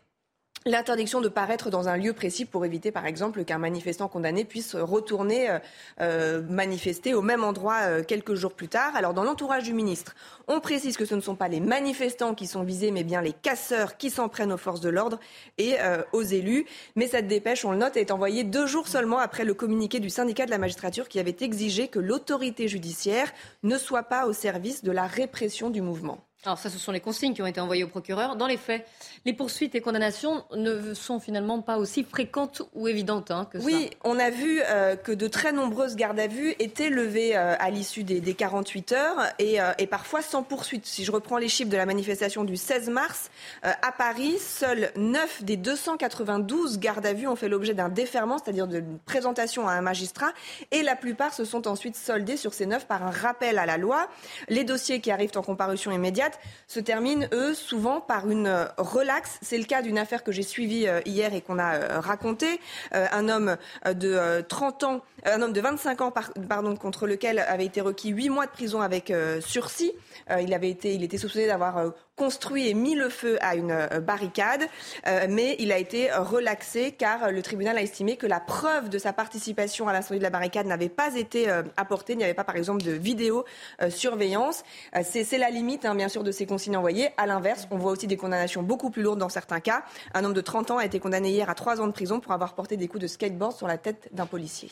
l'interdiction 0.67 1.21
de 1.21 1.29
paraître 1.29 1.71
dans 1.71 1.89
un 1.89 1.97
lieu 1.97 2.13
précis 2.13 2.45
pour 2.45 2.65
éviter, 2.65 2.91
par 2.91 3.07
exemple, 3.07 3.45
qu'un 3.45 3.59
manifestant 3.59 4.09
condamné 4.09 4.45
puisse 4.45 4.75
retourner 4.75 5.51
euh, 5.51 5.59
euh, 6.01 6.43
manifester 6.49 7.15
au 7.15 7.23
même 7.23 7.45
endroit 7.45 7.79
euh, 7.83 8.03
quelques 8.03 8.35
jours 8.35 8.53
plus 8.53 8.69
tard. 8.69 8.95
Alors, 8.95 9.15
dans 9.15 9.25
l'entourage 9.25 9.65
du 9.65 9.73
ministre, 9.73 10.15
on 10.49 10.61
précise 10.61 10.97
que 10.97 11.05
ce 11.05 11.15
ne 11.15 11.21
sont 11.21 11.35
pas 11.35 11.49
les 11.49 11.61
manifestants 11.61 12.35
qui 12.35 12.47
sont 12.47 12.63
visés, 12.63 12.91
mais 12.91 13.05
bien 13.05 13.23
les 13.23 13.33
casseurs 13.33 13.97
qui 13.97 14.11
s'en 14.11 14.29
prennent 14.29 14.53
aux 14.53 14.59
forces 14.59 14.81
de 14.81 14.89
l'ordre 14.89 15.19
et 15.59 15.77
aux 16.13 16.23
élus. 16.23 16.67
Mais 16.97 17.07
cette 17.07 17.29
dépêche, 17.29 17.65
on 17.65 17.73
le 17.73 17.79
note, 17.79 17.97
est 17.97 18.11
envoyée 18.11 18.45
deux 18.45 18.67
jours 18.67 18.89
seulement 18.89 19.19
après 19.19 19.45
le 19.45 19.55
communiqué 19.55 20.01
du 20.01 20.11
syndicat 20.11 20.47
de 20.47 20.51
la 20.51 20.59
magistrature 20.59 21.09
qui 21.09 21.21
avait 21.21 21.37
exigé 21.41 21.89
que 21.89 21.99
l'autorité 21.99 22.69
judiciaire 22.69 23.33
ne 23.63 23.79
soit 23.79 24.05
pas 24.05 24.27
au 24.27 24.33
service 24.33 24.83
de 24.83 24.93
la 24.93 25.07
répression 25.07 25.71
du 25.71 25.81
mouvement. 25.81 26.19
Alors 26.45 26.59
ça, 26.59 26.71
ce 26.71 26.79
sont 26.79 26.91
les 26.91 26.99
consignes 26.99 27.35
qui 27.35 27.43
ont 27.43 27.47
été 27.47 27.61
envoyées 27.61 27.85
au 27.85 27.89
procureur. 27.89 28.35
Dans 28.35 28.49
les 28.49 28.57
faits, 28.57 28.85
les 29.25 29.33
poursuites 29.33 29.77
et 29.77 29.81
condamnations 29.81 30.45
ne 30.57 30.93
sont 30.93 31.21
finalement 31.21 31.63
pas 31.63 31.79
aussi 31.79 32.03
fréquentes 32.03 32.63
ou 32.75 32.89
évidentes 32.89 33.31
hein, 33.31 33.47
que 33.49 33.61
ça. 33.61 33.65
Oui, 33.65 33.91
on 34.03 34.19
a 34.19 34.31
vu 34.31 34.61
euh, 34.67 34.97
que 34.97 35.13
de 35.13 35.29
très 35.29 35.53
nombreuses 35.53 35.95
gardes 35.95 36.19
à 36.19 36.27
vue 36.27 36.57
étaient 36.59 36.91
levées 36.91 37.37
euh, 37.37 37.55
à 37.61 37.71
l'issue 37.71 38.03
des, 38.03 38.35
48 38.35 38.93
heures 38.93 39.19
euh, 39.41 39.73
et, 39.79 39.87
parfois 39.87 40.21
sans 40.21 40.43
poursuite. 40.43 40.85
Si 40.85 41.05
je 41.05 41.13
reprends 41.13 41.39
les 41.39 41.47
chiffres 41.47 41.71
de 41.71 41.77
la 41.77 41.87
manifestation 41.87 42.43
du 42.43 42.57
16 42.57 42.91
mars, 42.91 43.31
à 43.63 43.93
Paris, 43.93 44.37
seuls 44.41 44.91
9 44.97 45.45
des 45.45 45.57
292 45.57 46.81
gardes 46.81 47.07
à 47.07 47.13
vue 47.13 47.29
ont 47.29 47.37
fait 47.37 47.49
l'objet 47.49 47.75
d'un 47.75 47.89
déferment, 47.89 48.39
c'est-à-dire 48.39 48.67
d'une 48.67 48.99
présentation 49.07 49.69
à 49.69 49.75
un 49.75 49.81
magistrat, 49.81 50.33
et 50.73 50.83
la 50.83 50.97
plupart 50.97 51.33
se 51.33 51.45
sont 51.45 51.69
ensuite 51.69 51.95
soldés 51.95 52.37
sur 52.37 52.53
ces 52.53 52.67
9 52.67 52.87
par 52.87 53.05
un 53.05 53.11
rappel 53.11 53.59
à 53.59 53.67
la 53.67 53.77
loi. 53.77 54.09
Les 54.49 54.65
dossiers 54.65 55.01
qui 55.01 55.13
arrivent 55.13 55.31
en 55.37 55.43
comparution 55.43 55.93
immédiate 55.93 56.32
se 56.73 56.81
terminent, 56.81 57.27
eux, 57.33 57.55
souvent 57.55 58.01
par 58.01 58.31
une 58.31 58.47
euh, 58.47 58.65
relaxe. 58.79 59.39
C'est 59.43 59.59
le 59.59 59.65
cas 59.65 59.83
d'une 59.83 59.99
affaire 59.99 60.25
que 60.25 60.33
j'ai 60.33 60.43
suivie 60.43 60.87
euh, 60.89 61.01
hier 61.05 61.35
et 61.35 61.41
qu'on 61.41 61.59
a 61.59 61.75
euh, 61.75 62.01
racontée. 62.01 62.61
Un 62.93 63.29
homme 63.29 63.57
de 63.87 64.41
30 64.49 64.85
ans, 64.85 65.01
un 65.25 65.43
homme 65.43 65.53
de 65.53 65.61
25 65.61 66.01
ans, 66.01 66.13
pardon, 66.49 66.77
contre 66.77 67.07
lequel 67.07 67.39
avait 67.39 67.65
été 67.65 67.81
requis 67.81 68.11
8 68.11 68.29
mois 68.29 68.47
de 68.47 68.51
prison 68.51 68.81
avec 68.81 69.13
sursis. 69.41 69.93
Il 70.41 70.53
avait 70.53 70.71
été, 70.71 70.95
il 70.95 71.03
était 71.03 71.19
soupçonné 71.19 71.47
d'avoir 71.47 71.93
construit 72.17 72.69
et 72.69 72.75
mis 72.75 72.95
le 72.95 73.09
feu 73.09 73.39
à 73.41 73.57
une 73.57 73.71
euh, 73.71 74.01
barricade, 74.01 74.69
euh, 75.07 75.27
mais 75.29 75.57
il 75.59 75.73
a 75.73 75.79
été 75.79 76.13
relaxé 76.13 76.93
car 76.93 77.33
le 77.33 77.43
tribunal 77.43 77.79
a 77.79 77.83
estimé 77.83 78.17
que 78.17 78.27
la 78.27 78.39
preuve 78.39 78.91
de 78.91 78.99
sa 78.99 79.13
participation 79.13 79.89
à 79.89 79.93
l'incendie 79.93 80.19
de 80.19 80.23
la 80.23 80.31
barricade 80.31 80.67
n'avait 80.67 80.89
pas 80.89 81.17
été 81.17 81.49
euh, 81.49 81.63
apportée. 81.77 82.13
Il 82.13 82.19
n'y 82.19 82.25
avait 82.25 82.35
pas, 82.35 82.45
par 82.45 82.57
exemple, 82.57 82.83
de 82.83 82.93
vidéo 82.93 83.45
surveillance. 83.89 84.63
C'est 85.03 85.39
la 85.39 85.51
limite, 85.51 85.85
hein, 85.85 85.95
bien 85.95 86.09
sûr, 86.09 86.23
de 86.23 86.31
ces 86.31 86.47
consignes 86.47 86.77
envoyées. 86.77 87.11
À 87.17 87.27
l'inverse, 87.27 87.67
on 87.71 87.79
voit 87.79 87.93
aussi 87.93 88.07
des 88.07 88.17
condamnations 88.17 88.63
beaucoup 88.63 88.91
plus 88.91 89.03
lourdes 89.03 89.19
dans 89.19 89.29
certains 89.29 89.61
cas. 89.61 89.83
Un 90.15 90.25
homme 90.25 90.35
de 90.35 90.41
30 90.41 90.71
ans 90.73 90.79
a 90.79 90.85
été 90.85 91.01
condamné 91.01 91.31
hier 91.31 91.49
à 91.49 91.55
3 91.55 91.81
ans 91.81 91.87
de 91.87 91.93
prison 91.93 92.21
pour 92.21 92.33
avoir 92.33 92.55
porté 92.55 92.77
des 92.77 92.89
coups 92.89 93.03
de 93.03 93.07
skateboard 93.07 93.57
sur 93.57 93.67
la 93.67 93.79
tête 93.79 94.09
d'un 94.13 94.27
policier. 94.27 94.71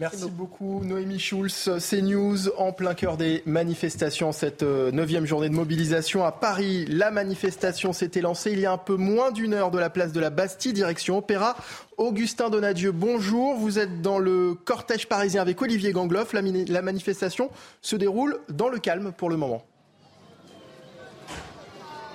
Merci, 0.00 0.30
beaucoup. 0.30 0.84
Noémie 0.84 1.18
Schulz, 1.18 1.70
CNews, 1.78 2.50
en 2.58 2.72
plein 2.72 2.94
cœur 2.94 3.16
des 3.16 3.42
manifestations, 3.46 4.32
cette 4.32 4.62
neuvième 4.62 5.24
journée 5.24 5.48
de 5.48 5.54
mobilisation 5.54 6.24
à 6.24 6.32
Paris. 6.32 6.84
La 6.88 7.10
manifestation 7.10 7.94
s'était 7.94 8.20
lancée 8.20 8.52
il 8.52 8.60
y 8.60 8.66
a 8.66 8.72
un 8.72 8.78
peu 8.78 8.96
moins 8.96 9.30
d'une 9.30 9.54
heure 9.54 9.70
de 9.70 9.78
la 9.78 9.88
place 9.88 10.12
de 10.12 10.20
la 10.20 10.30
Bastille, 10.30 10.74
direction 10.74 11.18
Opéra. 11.18 11.56
Augustin 11.96 12.50
Donadieu, 12.50 12.92
bonjour. 12.92 13.54
Vous 13.56 13.78
êtes 13.78 14.02
dans 14.02 14.18
le 14.18 14.54
cortège 14.54 15.08
parisien 15.08 15.40
avec 15.40 15.60
Olivier 15.62 15.92
Gangloff. 15.92 16.34
la 16.34 16.82
manifestation 16.82 17.50
se 17.80 17.96
déroule 17.96 18.38
dans 18.50 18.68
le 18.68 18.78
calme 18.78 19.12
pour 19.12 19.30
le 19.30 19.36
moment. 19.36 19.64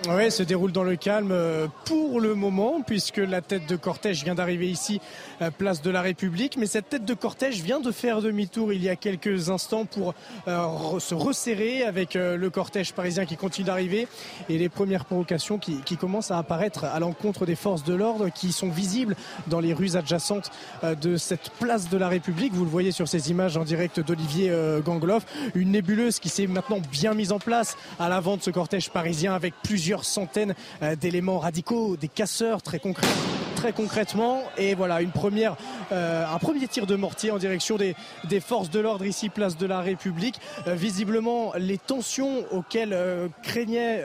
Oui, 0.10 0.30
se 0.32 0.44
déroule 0.44 0.74
dans 0.74 0.84
le 0.84 0.98
calme 0.98 1.32
euh, 1.32 1.68
pour 1.86 2.20
le 2.20 2.36
moment, 2.36 2.82
puisque 2.86 3.18
la 3.18 3.42
tête 3.42 3.68
de 3.68 3.78
cortège 3.78 4.24
vient 4.26 4.36
d'arriver 4.36 4.70
ici, 4.70 5.00
euh, 5.00 5.33
place 5.58 5.82
de 5.82 5.90
la 5.90 6.02
République. 6.02 6.58
Mais 6.58 6.66
cette 6.66 6.90
tête 6.90 7.06
de 7.06 7.14
cortège 7.14 7.62
vient 7.62 7.80
de 7.80 7.92
faire 7.92 8.22
demi-tour 8.22 8.74
il 8.74 8.84
y 8.84 8.90
a 8.90 8.96
quelques 8.96 9.50
instants 9.50 9.86
pour 9.86 10.14
euh, 10.48 11.00
se 11.00 11.16
resserrer 11.16 11.84
avec 11.84 12.16
le 12.16 12.50
cortège 12.50 12.94
parisien 12.94 13.26
qui 13.26 13.38
continue 13.38 13.66
d'arriver 13.66 14.08
et 14.50 14.58
les 14.58 14.70
premières 14.70 15.06
provocations 15.06 15.58
qui, 15.58 15.82
commencent 15.98 16.32
à 16.32 16.38
apparaître 16.38 16.86
à 16.86 17.00
l'encontre 17.00 17.46
des 17.46 17.56
forces 17.56 17.84
de 17.84 17.94
l'ordre 17.94 18.30
qui 18.30 18.52
sont 18.52 18.70
visibles 18.70 19.16
dans 19.48 19.60
les 19.60 19.74
rues 19.74 19.96
adjacentes 19.96 20.52
de 20.84 21.18
cette 21.18 21.52
place 21.60 21.90
de 21.90 21.98
la 21.98 22.10
République. 22.10 22.54
Vous 22.54 22.66
le 22.66 22.70
voyez 22.70 22.92
sur 22.92 23.08
ces 23.08 23.30
images 23.30 23.58
en 23.58 23.64
direct 23.64 24.00
d'Olivier 24.00 24.52
Gangloff. 24.84 25.26
Une 25.56 25.72
nébuleuse 25.72 26.20
qui 26.20 26.30
s'est 26.30 26.48
maintenant 26.48 26.80
bien 26.92 27.14
mise 27.14 27.32
en 27.32 27.40
place 27.40 27.78
à 28.00 28.10
l'avant 28.10 28.38
de 28.38 28.42
ce 28.42 28.50
cortège 28.50 28.90
parisien 28.90 29.34
avec 29.34 29.54
plusieurs 29.64 30.06
centaines 30.06 30.56
euh, 30.82 30.96
d'éléments 30.96 31.40
radicaux, 31.40 31.98
des 31.98 32.08
casseurs 32.08 32.62
très 32.62 32.80
concrets 32.80 33.08
très 33.54 33.74
concrètement. 33.74 34.44
Et 34.58 34.76
voilà, 34.76 35.02
une 35.02 35.12
première, 35.12 35.56
euh, 35.92 36.26
un 36.26 36.38
premier 36.40 36.68
tir 36.68 36.86
de 36.86 36.96
mortier 36.96 37.32
en 37.32 37.38
direction 37.38 37.78
des, 37.78 37.96
forces 38.40 38.70
de 38.70 38.80
l'ordre 38.80 39.06
ici, 39.06 39.30
place 39.30 39.58
de 39.58 39.66
la 39.66 39.80
République. 39.80 40.40
Euh, 40.68 40.76
visiblement, 40.76 41.54
les 41.58 41.78
tensions 41.78 42.46
auxquelles 42.52 42.98
craignaient 43.44 44.04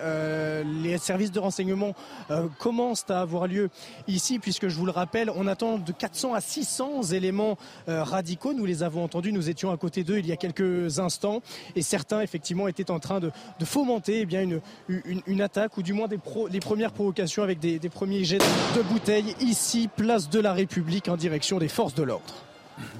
les 0.82 0.98
services 0.98 1.32
de 1.32 1.40
renseignement 1.40 1.94
commencent 2.58 3.06
à 3.08 3.20
avoir 3.20 3.46
lieu 3.46 3.70
ici, 4.06 4.38
puisque 4.38 4.68
je 4.68 4.76
vous 4.76 4.86
le 4.86 4.92
rappelle, 4.92 5.30
on 5.34 5.46
attend 5.46 5.78
de 5.78 5.92
400 5.92 6.34
à 6.34 6.40
600 6.40 7.02
éléments 7.12 7.56
radicaux. 7.86 8.52
Nous 8.52 8.66
les 8.66 8.82
avons 8.82 9.04
entendus, 9.04 9.32
nous 9.32 9.48
étions 9.48 9.70
à 9.70 9.76
côté 9.76 10.04
d'eux 10.04 10.18
il 10.18 10.26
y 10.26 10.32
a 10.32 10.36
quelques 10.36 10.98
instants, 10.98 11.42
et 11.76 11.82
certains 11.82 12.20
effectivement 12.20 12.68
étaient 12.68 12.90
en 12.90 12.98
train 12.98 13.20
de, 13.20 13.30
fomenter 13.64 14.20
eh 14.20 14.26
bien 14.26 14.42
une, 14.42 14.60
une, 15.26 15.40
attaque 15.42 15.76
ou 15.76 15.82
du 15.82 15.92
moins 15.92 16.08
des 16.08 16.60
premières 16.60 16.92
provocations 16.92 17.42
avec 17.42 17.58
des, 17.58 17.78
premiers 17.88 18.24
jets 18.24 18.38
de, 18.38 18.82
bouteilles 18.82 19.34
ici, 19.40 19.88
place 19.94 20.28
de 20.30 20.40
la 20.40 20.52
République 20.52 21.08
en 21.08 21.16
direction 21.16 21.58
des 21.58 21.68
forces 21.68 21.94
de 21.94 22.02
l'ordre. 22.02 22.34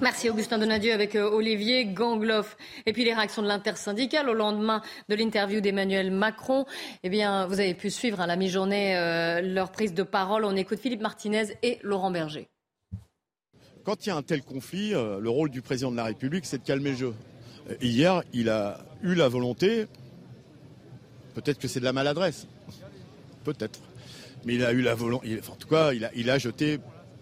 Merci 0.00 0.28
Augustin 0.28 0.58
Donadieu 0.58 0.92
avec 0.92 1.14
euh, 1.14 1.30
Olivier 1.30 1.86
Gangloff. 1.86 2.56
Et 2.86 2.92
puis 2.92 3.04
les 3.04 3.14
réactions 3.14 3.42
de 3.42 3.48
l'intersyndicale 3.48 4.28
au 4.28 4.34
lendemain 4.34 4.82
de 5.08 5.14
l'interview 5.14 5.60
d'Emmanuel 5.60 6.10
Macron. 6.10 6.66
Eh 7.02 7.08
bien, 7.08 7.46
vous 7.46 7.60
avez 7.60 7.74
pu 7.74 7.90
suivre 7.90 8.20
à 8.20 8.26
la 8.26 8.36
mi-journée 8.36 8.96
euh, 8.96 9.40
leur 9.40 9.70
prise 9.70 9.94
de 9.94 10.02
parole. 10.02 10.44
On 10.44 10.56
écoute 10.56 10.78
Philippe 10.78 11.00
Martinez 11.00 11.56
et 11.62 11.78
Laurent 11.82 12.10
Berger. 12.10 12.48
Quand 13.84 14.04
il 14.04 14.08
y 14.08 14.12
a 14.12 14.16
un 14.16 14.22
tel 14.22 14.42
conflit, 14.42 14.94
euh, 14.94 15.18
le 15.20 15.30
rôle 15.30 15.50
du 15.50 15.62
président 15.62 15.90
de 15.90 15.96
la 15.96 16.04
République, 16.04 16.44
c'est 16.44 16.58
de 16.58 16.64
calmer 16.64 16.90
le 16.90 16.96
jeu. 16.96 17.14
Hier, 17.80 18.22
il 18.32 18.48
a 18.48 18.78
eu 19.02 19.14
la 19.14 19.28
volonté, 19.28 19.86
peut-être 21.34 21.58
que 21.58 21.68
c'est 21.68 21.80
de 21.80 21.84
la 21.84 21.92
maladresse, 21.92 22.46
peut-être. 23.44 23.80
Mais 24.48 24.54
il 24.54 24.64
a 24.64 24.72
eu 24.72 24.80
la 24.80 24.94
volonté. 24.94 25.40
En 25.52 25.56
tout 25.56 25.68
cas, 25.68 25.92
il 25.92 26.30
a, 26.30 26.38
jeté 26.38 26.78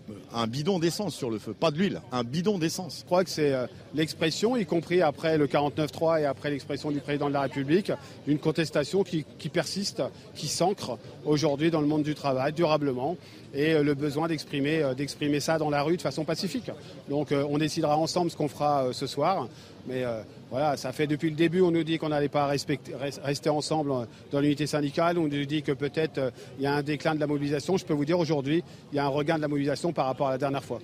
euh, 0.09 0.13
un 0.33 0.47
bidon 0.47 0.79
d'essence 0.79 1.13
sur 1.13 1.29
le 1.29 1.41
feu, 1.41 1.55
pas 1.55 1.73
de 1.73 1.77
l'huile, 1.77 2.01
un 2.13 2.23
bidon 2.23 2.57
d'essence. 2.57 3.01
Je 3.01 3.05
crois 3.05 3.25
que 3.25 3.31
c'est 3.31 3.53
euh, 3.53 3.67
l'expression, 3.97 4.57
y 4.57 4.65
compris 4.65 5.03
après 5.03 5.37
le 5.37 5.49
49-3 5.49 6.21
et 6.21 6.25
après 6.25 6.51
l'expression 6.51 6.93
du 6.93 7.01
président 7.01 7.27
de 7.27 7.33
la 7.33 7.41
République, 7.41 7.91
une 8.29 8.39
contestation 8.39 9.03
qui, 9.03 9.25
persiste, 9.53 10.05
qui 10.37 10.47
s'ancre 10.47 11.01
aujourd'hui 11.25 11.73
dans 11.73 11.81
le 11.81 11.89
monde 11.89 12.05
du 12.05 12.15
travail 12.15 12.53
durablement 12.53 13.17
et 13.53 13.73
euh, 13.73 13.83
le 13.83 13.95
besoin 13.95 14.29
d'exprimer 14.29 15.41
ça 15.41 15.59
dans 15.59 15.71
la 15.71 15.83
rue 15.83 15.97
de 15.97 16.03
façon 16.03 16.25
pacifique. 16.25 16.71
Donc 17.11 17.33
on 17.33 17.59
décidera 17.59 17.97
ensemble 17.97 18.31
ce 18.31 18.37
qu'on 18.37 18.47
fera 18.47 18.93
ce 18.93 19.09
soir, 19.09 19.49
mais 19.89 20.05
voilà, 20.51 20.77
ça 20.77 20.93
fait 20.93 21.07
depuis 21.07 21.31
le 21.31 21.37
début, 21.37 21.61
on 21.61 21.71
nous 21.71 21.85
dit 21.85 21.99
qu'on 21.99 22.09
n'allait 22.09 22.29
pas 22.29 22.47
rester 22.47 23.51
ensemble 23.51 24.07
dans 24.31 24.41
l'unité 24.41 24.67
syndicale. 24.67 25.19
On 25.19 25.29
nous 25.29 25.45
dit 25.45 25.63
que 25.63 25.73
peut-être 25.73 26.19
euh, 26.19 26.31
il 26.59 26.65
y 26.65 26.67
a 26.67 26.75
un 26.75 26.83
déclin 26.83 27.15
de 27.15 27.21
la 27.21 27.27
mobilisation. 27.27 27.77
Je 27.77 27.85
peux 27.85 27.95
vous 27.95 28.05
dire 28.05 28.19
aujourd'hui, 28.19 28.63
il 28.93 28.97
y 28.97 28.99
a 28.99 29.05
un 29.05 29.09
regain 29.09 29.37
de 29.37 29.43
la 29.43 29.49
mobilisation 29.49 29.93
par 29.93 30.07
rapport 30.07 30.29
à 30.29 30.33
la 30.33 30.39
dernière 30.39 30.65
fois. 30.65 30.81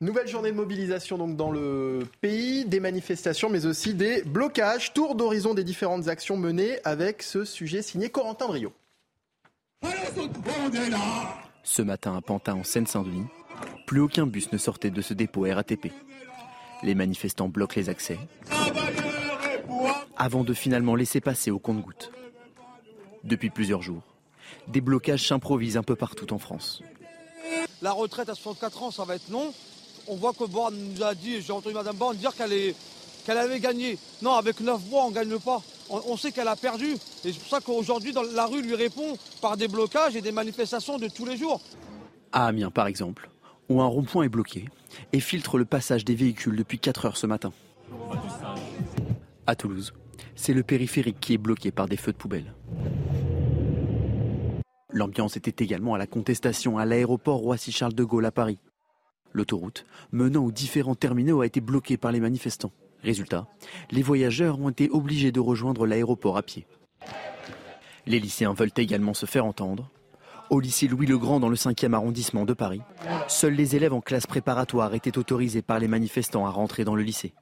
Nouvelle 0.00 0.28
journée 0.28 0.50
de 0.50 0.56
mobilisation 0.56 1.18
donc 1.18 1.36
dans 1.36 1.50
le 1.50 2.06
pays, 2.20 2.64
des 2.64 2.80
manifestations 2.80 3.50
mais 3.50 3.66
aussi 3.66 3.94
des 3.94 4.22
blocages, 4.22 4.92
tour 4.92 5.14
d'horizon 5.14 5.54
des 5.54 5.64
différentes 5.64 6.08
actions 6.08 6.36
menées 6.36 6.78
avec 6.84 7.22
ce 7.22 7.44
sujet 7.44 7.82
signé 7.82 8.08
Corentin 8.08 8.46
Brio. 8.46 8.72
Ce 11.64 11.82
matin 11.82 12.16
à 12.16 12.20
Pantin 12.20 12.54
en 12.54 12.64
Seine-Saint-Denis, 12.64 13.26
plus 13.86 14.00
aucun 14.00 14.26
bus 14.26 14.52
ne 14.52 14.58
sortait 14.58 14.90
de 14.90 15.02
ce 15.02 15.14
dépôt 15.14 15.42
RATP. 15.42 15.92
Les 16.82 16.94
manifestants 16.94 17.48
bloquent 17.48 17.76
les 17.76 17.88
accès 17.88 18.18
avant 20.18 20.42
de 20.44 20.52
finalement 20.52 20.96
laisser 20.96 21.20
passer 21.20 21.50
au 21.50 21.58
compte-gouttes. 21.58 22.10
Depuis 23.24 23.50
plusieurs 23.50 23.82
jours, 23.82 24.02
des 24.66 24.80
blocages 24.80 25.26
s'improvisent 25.26 25.76
un 25.76 25.82
peu 25.82 25.96
partout 25.96 26.32
en 26.32 26.38
France. 26.38 26.82
La 27.80 27.92
retraite 27.92 28.28
à 28.28 28.34
64 28.34 28.82
ans, 28.82 28.90
ça 28.90 29.04
va 29.04 29.14
être 29.14 29.30
long. 29.30 29.54
On 30.08 30.16
voit 30.16 30.32
que 30.32 30.44
Borne 30.44 30.76
nous 30.76 31.02
a 31.02 31.14
dit, 31.14 31.40
j'ai 31.40 31.52
entendu 31.52 31.74
Mme 31.74 31.96
Borne 31.96 32.16
dire 32.16 32.34
qu'elle 32.34 32.74
qu'elle 33.24 33.38
avait 33.38 33.60
gagné. 33.60 33.98
Non, 34.22 34.32
avec 34.32 34.60
9 34.60 34.88
mois, 34.88 35.04
on 35.04 35.10
ne 35.10 35.14
gagne 35.14 35.38
pas. 35.38 35.62
On, 35.90 36.16
sait 36.16 36.32
qu'elle 36.32 36.48
a 36.48 36.56
perdu. 36.56 36.92
Et 37.24 37.32
c'est 37.32 37.38
pour 37.38 37.48
ça 37.48 37.60
qu'aujourd'hui, 37.60 38.14
la 38.34 38.46
rue 38.46 38.62
lui 38.62 38.74
répond 38.74 39.16
par 39.40 39.56
des 39.56 39.68
blocages 39.68 40.16
et 40.16 40.22
des 40.22 40.32
manifestations 40.32 40.98
de 40.98 41.08
tous 41.08 41.26
les 41.26 41.36
jours. 41.36 41.60
À 42.32 42.46
Amiens, 42.46 42.70
par 42.70 42.86
exemple, 42.86 43.28
où 43.68 43.80
un 43.80 43.86
rond-point 43.86 44.24
est 44.24 44.28
bloqué 44.28 44.66
et 45.12 45.20
filtre 45.20 45.58
le 45.58 45.64
passage 45.64 46.04
des 46.04 46.14
véhicules 46.14 46.56
depuis 46.56 46.78
4 46.78 47.06
heures 47.06 47.16
ce 47.16 47.26
matin. 47.26 47.52
À 49.46 49.54
Toulouse, 49.54 49.94
c'est 50.34 50.54
le 50.54 50.62
périphérique 50.62 51.20
qui 51.20 51.34
est 51.34 51.38
bloqué 51.38 51.70
par 51.70 51.88
des 51.88 51.96
feux 51.96 52.12
de 52.12 52.16
poubelle. 52.16 52.54
L'ambiance 54.92 55.36
était 55.36 55.62
également 55.62 55.94
à 55.94 55.98
la 55.98 56.06
contestation 56.06 56.78
à 56.78 56.86
l'aéroport 56.86 57.38
Roissy-Charles 57.38 57.94
de 57.94 58.04
Gaulle 58.04 58.24
à 58.24 58.32
Paris. 58.32 58.58
L'autoroute 59.32 59.84
menant 60.12 60.44
aux 60.44 60.52
différents 60.52 60.94
terminaux 60.94 61.42
a 61.42 61.46
été 61.46 61.60
bloquée 61.60 61.96
par 61.96 62.12
les 62.12 62.20
manifestants. 62.20 62.72
Résultat, 63.02 63.46
les 63.90 64.02
voyageurs 64.02 64.58
ont 64.58 64.70
été 64.70 64.90
obligés 64.90 65.30
de 65.30 65.40
rejoindre 65.40 65.86
l'aéroport 65.86 66.36
à 66.36 66.42
pied. 66.42 66.66
Les 68.06 68.18
lycéens 68.18 68.54
veulent 68.54 68.72
également 68.76 69.14
se 69.14 69.26
faire 69.26 69.44
entendre. 69.44 69.90
Au 70.50 70.60
lycée 70.60 70.88
Louis 70.88 71.06
le 71.06 71.18
Grand 71.18 71.40
dans 71.40 71.50
le 71.50 71.56
5e 71.56 71.92
arrondissement 71.92 72.46
de 72.46 72.54
Paris, 72.54 72.80
seuls 73.26 73.52
les 73.52 73.76
élèves 73.76 73.92
en 73.92 74.00
classe 74.00 74.26
préparatoire 74.26 74.94
étaient 74.94 75.18
autorisés 75.18 75.60
par 75.60 75.78
les 75.78 75.88
manifestants 75.88 76.46
à 76.46 76.50
rentrer 76.50 76.84
dans 76.84 76.94
le 76.94 77.02
lycée. 77.02 77.34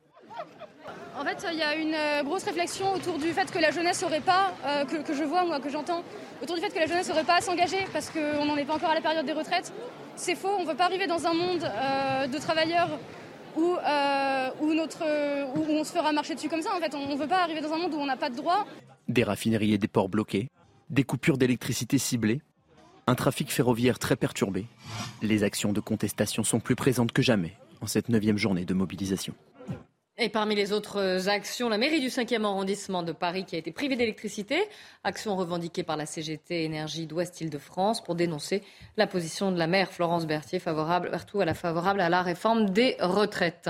En 1.17 1.25
fait, 1.25 1.47
il 1.53 1.59
y 1.59 1.63
a 1.63 1.77
une 1.77 1.95
euh, 1.95 2.23
grosse 2.25 2.43
réflexion 2.43 2.93
autour 2.95 3.19
du 3.19 3.29
fait 3.29 3.51
que 3.51 3.59
la 3.59 3.71
jeunesse 3.71 4.03
n'aurait 4.03 4.21
pas, 4.21 4.53
euh, 4.67 4.85
que, 4.85 4.97
que, 5.03 5.15
je 5.15 5.23
vois, 5.23 5.45
moi, 5.45 5.61
que 5.61 5.71
j'entends, 5.71 6.03
autour 6.43 6.57
du 6.57 6.61
fait 6.61 6.71
que 6.71 6.79
la 6.79 6.87
jeunesse 6.87 7.09
n'aurait 7.09 7.25
pas 7.25 7.37
à 7.37 7.41
s'engager 7.41 7.79
parce 7.93 8.11
qu'on 8.11 8.45
n'en 8.45 8.57
est 8.57 8.65
pas 8.65 8.75
encore 8.75 8.91
à 8.91 8.95
la 8.95 9.01
période 9.01 9.25
des 9.25 9.33
retraites. 9.33 9.73
C'est 10.17 10.35
faux, 10.35 10.51
on 10.59 10.65
ne 10.65 10.69
veut 10.69 10.77
pas 10.77 10.85
arriver 10.85 11.07
dans 11.07 11.27
un 11.27 11.33
monde 11.33 11.63
euh, 11.65 12.27
de 12.27 12.39
travailleurs 12.39 12.99
où, 13.57 13.77
où, 14.61 14.75
notre, 14.75 15.03
où, 15.57 15.65
on 15.71 15.85
se 15.85 15.93
fera 15.93 16.13
marcher 16.13 16.35
dessus 16.35 16.49
comme 16.49 16.61
ça. 16.61 16.71
En 16.77 16.81
fait, 16.81 16.95
on 16.95 17.09
ne 17.09 17.17
veut 17.17 17.29
pas 17.29 17.43
arriver 17.43 17.61
dans 17.61 17.73
un 17.73 17.79
monde 17.79 17.95
où 17.95 17.99
on 17.99 18.07
n'a 18.07 18.17
pas 18.17 18.29
de 18.29 18.37
droits. 18.37 18.67
Des 19.09 19.25
raffineries 19.25 19.73
et 19.73 19.79
des 19.79 19.89
ports 19.89 20.11
bloqués, 20.11 20.49
des 20.91 21.05
coupures 21.05 21.39
d'électricité 21.39 21.97
ciblées, 21.97 22.43
un 23.07 23.15
trafic 23.15 23.53
ferroviaire 23.53 23.99
très 23.99 24.17
perturbé. 24.17 24.67
Les 25.23 25.43
actions 25.45 25.73
de 25.73 25.81
contestation 25.81 26.45
sont 26.45 26.61
plus 26.61 26.77
présentes 26.77 27.13
que 27.13 27.23
jamais 27.23 27.55
en 27.81 27.87
cette 27.87 28.09
neuvième 28.09 28.39
journée 28.39 28.65
de 28.65 28.75
mobilisation. 28.75 29.35
Et 30.19 30.31
parmi 30.31 30.55
les 30.55 30.73
autres 30.73 31.29
actions, 31.29 31.69
la 31.69 31.77
mairie 31.77 32.01
du 32.01 32.09
5e 32.09 32.43
arrondissement 32.43 33.03
de 33.03 33.13
Paris 33.13 33.45
qui 33.45 33.55
a 33.55 33.59
été 33.59 33.71
privée 33.71 33.97
d'électricité, 33.97 34.65
action 35.05 35.37
revendiquée 35.37 35.83
par 35.83 35.99
la 35.99 36.07
CGT 36.07 36.65
Énergie 36.65 37.07
d'Ouest-Île-de-France 37.07 38.03
pour 38.03 38.15
dénoncer 38.15 38.63
la 38.97 39.07
position 39.07 39.53
de 39.53 39.59
la 39.59 39.67
maire 39.67 39.93
Florence 39.93 40.27
Berthier 40.27 40.59
favorable, 40.59 41.11
partout 41.11 41.43
favorable 41.55 42.01
à 42.01 42.09
la 42.09 42.23
réforme 42.23 42.71
des 42.71 42.97
retraites. 42.99 43.69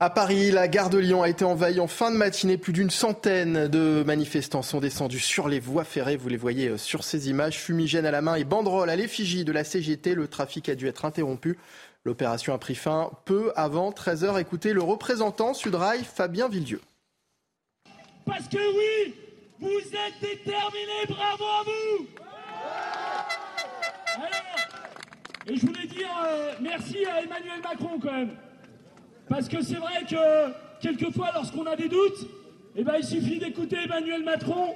À 0.00 0.10
Paris, 0.10 0.50
la 0.50 0.66
gare 0.66 0.90
de 0.90 0.98
Lyon 0.98 1.22
a 1.22 1.28
été 1.28 1.44
envahie 1.44 1.78
en 1.78 1.86
fin 1.86 2.10
de 2.10 2.16
matinée. 2.16 2.58
Plus 2.58 2.72
d'une 2.72 2.90
centaine 2.90 3.68
de 3.68 4.02
manifestants 4.04 4.62
sont 4.62 4.80
descendus 4.80 5.20
sur 5.20 5.46
les 5.46 5.60
voies 5.60 5.84
ferrées. 5.84 6.16
Vous 6.16 6.28
les 6.28 6.36
voyez 6.36 6.76
sur 6.78 7.04
ces 7.04 7.30
images. 7.30 7.60
Fumigène 7.60 8.04
à 8.04 8.10
la 8.10 8.20
main 8.20 8.34
et 8.34 8.42
banderole 8.42 8.90
à 8.90 8.96
l'effigie 8.96 9.44
de 9.44 9.52
la 9.52 9.62
CGT. 9.62 10.14
Le 10.14 10.26
trafic 10.26 10.68
a 10.68 10.74
dû 10.74 10.88
être 10.88 11.04
interrompu. 11.04 11.56
L'opération 12.04 12.52
a 12.52 12.58
pris 12.58 12.74
fin 12.74 13.12
peu 13.24 13.52
avant 13.54 13.92
13h. 13.92 14.40
Écoutez 14.40 14.72
le 14.72 14.82
représentant 14.82 15.54
Sudrail, 15.54 16.02
Fabien 16.02 16.48
Villedieu. 16.48 16.80
Parce 18.26 18.48
que 18.48 18.56
oui, 18.56 19.14
vous 19.60 19.68
êtes 19.68 20.20
déterminés, 20.20 21.06
bravo 21.08 21.44
à 21.44 21.62
vous 21.64 22.06
Alors, 24.16 24.30
Et 25.46 25.56
je 25.56 25.66
voulais 25.66 25.86
dire 25.86 26.10
euh, 26.26 26.52
merci 26.60 27.06
à 27.06 27.22
Emmanuel 27.22 27.62
Macron 27.62 28.00
quand 28.00 28.12
même. 28.12 28.36
Parce 29.28 29.48
que 29.48 29.62
c'est 29.62 29.76
vrai 29.76 30.04
que 30.08 30.52
quelquefois, 30.80 31.30
lorsqu'on 31.34 31.66
a 31.66 31.76
des 31.76 31.88
doutes, 31.88 32.28
eh 32.76 32.84
ben, 32.84 32.94
il 32.98 33.04
suffit 33.04 33.38
d'écouter 33.38 33.78
Emmanuel 33.84 34.22
Macron. 34.22 34.74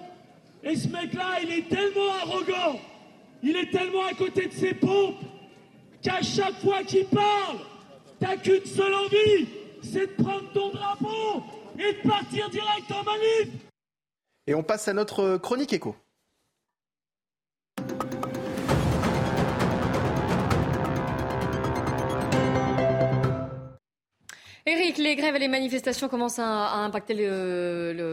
Et 0.62 0.74
ce 0.74 0.88
mec-là, 0.88 1.40
il 1.42 1.52
est 1.52 1.68
tellement 1.68 2.10
arrogant, 2.22 2.80
il 3.42 3.56
est 3.56 3.70
tellement 3.70 4.06
à 4.06 4.14
côté 4.14 4.48
de 4.48 4.52
ses 4.52 4.74
pompes, 4.74 5.20
qu'à 6.02 6.20
chaque 6.22 6.58
fois 6.60 6.82
qu'il 6.82 7.06
parle, 7.06 7.58
t'as 8.18 8.36
qu'une 8.36 8.64
seule 8.64 8.94
envie, 8.94 9.46
c'est 9.82 10.06
de 10.06 10.22
prendre 10.22 10.50
ton 10.52 10.70
drapeau 10.70 11.42
et 11.78 11.92
de 11.92 12.08
partir 12.08 12.50
direct 12.50 12.90
en 12.90 13.04
manif. 13.04 13.54
Et 14.48 14.54
on 14.54 14.62
passe 14.62 14.88
à 14.88 14.94
notre 14.94 15.36
chronique 15.36 15.72
écho. 15.72 15.94
Eric, 24.68 24.98
les 24.98 25.16
grèves 25.16 25.34
et 25.34 25.38
les 25.38 25.48
manifestations 25.48 26.08
commencent 26.08 26.38
à, 26.38 26.74
impacter 26.84 27.14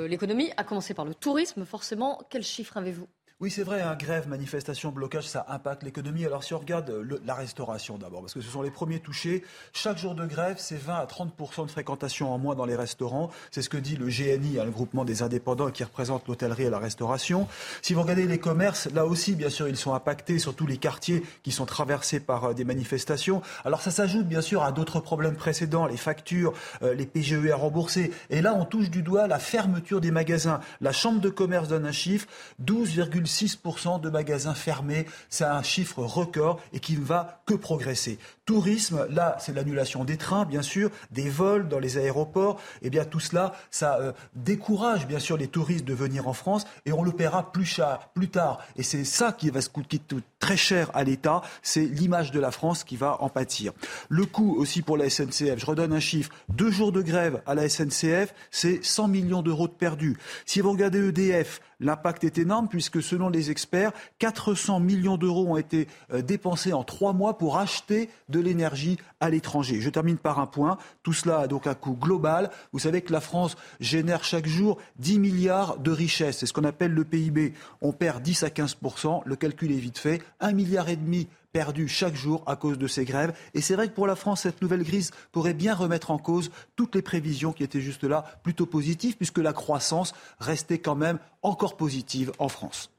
l'économie, 0.08 0.52
à 0.56 0.64
commencer 0.64 0.94
par 0.94 1.04
le 1.04 1.14
tourisme, 1.14 1.66
forcément. 1.66 2.22
Quels 2.30 2.44
chiffres 2.44 2.78
avez-vous? 2.78 3.08
Oui, 3.42 3.52
c'est 3.52 3.64
vrai, 3.64 3.82
hein, 3.82 3.98
grève, 4.00 4.30
manifestation, 4.30 4.92
blocage, 4.92 5.28
ça 5.28 5.46
impacte 5.50 5.84
l'économie. 5.84 6.26
Alors 6.26 6.42
si 6.46 6.54
on 6.54 6.58
regarde 6.58 6.90
la 7.26 7.34
restauration 7.34 7.98
d'abord, 7.98 8.22
parce 8.22 8.34
que 8.34 8.40
ce 8.40 8.50
sont 8.50 8.62
les 8.62 8.72
premiers 8.72 9.02
touchés, 9.02 9.44
chaque 9.74 9.98
jour 9.98 10.16
de 10.16 10.26
grève, 10.26 10.56
c'est 10.58 10.78
20 10.78 10.96
à 10.96 11.06
30 11.06 11.34
de 11.66 11.72
fréquentation 11.72 12.34
en 12.34 12.38
moins 12.38 12.56
dans 12.56 12.64
les 12.64 12.78
restaurants. 12.78 13.30
C'est 13.52 13.62
ce 13.62 13.68
que 13.68 13.76
dit 13.76 13.98
le 13.98 14.06
GNI, 14.06 14.58
hein, 14.58 14.64
le 14.64 14.72
groupement 14.72 15.04
des 15.04 15.22
indépendants 15.22 15.70
qui 15.70 15.84
représente 15.84 16.30
l'hôtellerie 16.30 16.64
et 16.64 16.70
la 16.70 16.80
restauration. 16.80 17.46
Si 17.82 17.94
vous 17.94 18.04
regardez 18.04 18.26
les 18.26 18.40
commerces, 18.40 18.90
là 18.94 19.06
aussi, 19.06 19.36
bien 19.36 19.50
sûr, 19.50 19.68
ils 19.68 19.76
sont 19.76 19.94
impactés, 19.94 20.40
surtout 20.40 20.66
les 20.66 20.78
quartiers 20.78 21.22
qui 21.44 21.52
sont 21.52 21.66
traversés 21.66 22.22
par 22.22 22.46
euh, 22.46 22.54
des 22.54 22.64
manifestations. 22.64 23.42
Alors 23.66 23.82
ça 23.82 23.92
s'ajoute 23.92 24.28
bien 24.28 24.42
sûr 24.42 24.64
à 24.64 24.72
d'autres 24.72 25.02
problèmes 25.02 25.36
précédents, 25.36 25.88
les 25.88 25.98
factures, 25.98 26.54
euh, 26.84 26.94
les 26.94 27.06
PGE 27.06 27.52
à 27.52 27.58
rembourser. 27.58 28.14
Et 28.30 28.42
là, 28.42 28.54
on 28.54 28.64
touche 28.64 28.90
du 28.90 29.04
doigt 29.04 29.28
la 29.28 29.40
fermeture 29.40 30.00
des 30.00 30.12
magasins. 30.12 30.62
La 30.80 30.94
Chambre 30.94 31.20
de 31.20 31.30
commerce 31.30 31.68
donne 31.68 31.86
un 31.86 31.92
chiffre, 31.92 32.28
12, 32.60 32.90
6% 33.26 34.00
de 34.00 34.10
magasins 34.10 34.54
fermés. 34.54 35.06
C'est 35.30 35.44
un 35.44 35.64
chiffre 35.64 36.04
record 36.04 36.60
et 36.74 36.80
qui 36.80 36.98
ne 36.98 37.04
va 37.04 37.42
que 37.46 37.54
progresser. 37.54 38.18
Tourisme, 38.46 39.08
là, 39.10 39.38
c'est 39.40 39.54
l'annulation 39.54 40.04
des 40.04 40.18
trains, 40.18 40.46
bien 40.46 40.62
sûr, 40.62 40.90
des 41.12 41.30
vols 41.30 41.68
dans 41.68 41.80
les 41.80 41.98
aéroports. 41.98 42.60
Eh 42.82 42.90
bien, 42.90 43.06
tout 43.06 43.20
cela, 43.20 43.54
ça 43.72 43.98
euh, 44.00 44.12
décourage, 44.36 45.08
bien 45.08 45.20
sûr, 45.20 45.38
les 45.38 45.48
touristes 45.48 45.86
de 45.86 45.94
venir 45.94 46.28
en 46.28 46.34
France 46.34 46.66
et 46.86 46.94
on 46.94 47.04
le 47.04 47.12
paiera 47.12 47.52
plus, 47.52 47.82
plus 48.14 48.30
tard. 48.30 48.60
Et 48.76 48.84
c'est 48.84 49.04
ça 49.04 49.32
qui 49.32 49.50
va 49.50 49.62
se 49.62 49.70
coûter 49.70 50.00
très 50.40 50.58
cher 50.58 50.92
à 50.94 51.04
l'État. 51.04 51.42
C'est 51.64 51.86
l'image 51.86 52.32
de 52.32 52.40
la 52.40 52.52
France 52.52 52.84
qui 52.84 52.98
va 52.98 53.22
en 53.22 53.30
pâtir. 53.30 53.74
Le 54.10 54.26
coût 54.26 54.56
aussi 54.58 54.82
pour 54.82 54.98
la 54.98 55.10
SNCF, 55.10 55.58
je 55.58 55.66
redonne 55.66 55.94
un 55.94 56.00
chiffre. 56.00 56.32
Deux 56.50 56.72
jours 56.72 56.92
de 56.92 57.02
grève 57.02 57.42
à 57.46 57.56
la 57.56 57.68
SNCF, 57.68 58.34
c'est 58.52 58.84
100 58.84 59.08
millions 59.08 59.42
d'euros 59.42 59.68
de 59.68 59.74
perdus. 59.74 60.18
Si 60.46 60.62
vous 60.62 60.72
regardez 60.72 61.00
EDF, 61.00 61.62
L'impact 61.80 62.24
est 62.24 62.38
énorme 62.38 62.68
puisque 62.68 63.02
selon 63.02 63.30
les 63.30 63.52
experts, 63.52 63.92
400 64.20 64.80
millions 64.80 65.18
d'euros 65.18 65.48
ont 65.48 65.58
été 65.58 65.88
euh, 66.14 66.22
dépensés 66.22 66.74
en 66.74 66.84
trois 66.84 67.14
mois 67.14 67.38
pour 67.38 67.58
acheter 67.58 68.10
de 68.30 68.40
l'énergie 68.40 68.98
à 69.20 69.30
l'étranger. 69.30 69.82
Je 69.82 69.90
termine 69.90 70.18
par 70.18 70.40
un 70.40 70.48
point. 70.48 70.78
Tout 71.04 71.14
cela 71.14 71.40
a 71.40 71.48
donc 71.48 71.68
un 71.68 71.76
coût 71.76 71.96
global. 71.96 72.50
Vous 72.72 72.80
savez 72.80 73.02
que 73.02 73.14
la 73.14 73.22
France 73.22 73.56
génère 73.80 74.24
chaque 74.24 74.48
jour 74.48 74.78
10 75.00 75.20
milliards 75.20 75.78
de 75.78 75.92
richesses. 75.92 76.38
C'est 76.40 76.46
ce 76.46 76.54
qu'on 76.54 76.64
appelle 76.64 76.92
le 76.92 77.04
PIB. 77.04 77.54
On 77.82 77.92
perd 77.92 78.22
10 78.22 78.44
à 78.44 78.50
15% 78.50 79.22
Le 79.26 79.36
calcul 79.36 79.72
est 79.72 79.76
vite 79.76 79.98
fait. 79.98 80.22
Un 80.40 80.54
milliard 80.54 80.90
et 80.90 80.96
demi 80.96 81.28
perdu 81.56 81.88
chaque 81.88 82.16
jour 82.16 82.44
à 82.48 82.58
cause 82.58 82.78
de 82.78 82.86
ces 82.86 83.06
grèves. 83.06 83.34
Et 83.54 83.62
c'est 83.62 83.76
vrai 83.76 83.88
que 83.88 83.94
pour 83.94 84.08
la 84.08 84.18
France, 84.18 84.42
cette 84.42 84.62
nouvelle 84.62 84.84
crise 84.84 85.12
pourrait 85.32 85.54
bien 85.54 85.74
remettre 85.74 86.12
en 86.12 86.18
cause 86.18 86.52
toutes 86.76 86.96
les 86.96 87.02
prévisions 87.02 87.54
qui 87.54 87.64
étaient 87.64 87.80
juste 87.80 88.04
là, 88.04 88.26
plutôt 88.44 88.66
positives, 88.66 89.16
puisque 89.16 89.38
la 89.38 89.54
croissance 89.54 90.14
restait 90.38 90.80
quand 90.80 90.96
même 90.96 91.18
encore 91.44 91.78
positive 91.78 92.34
en 92.40 92.50
France. 92.50 92.92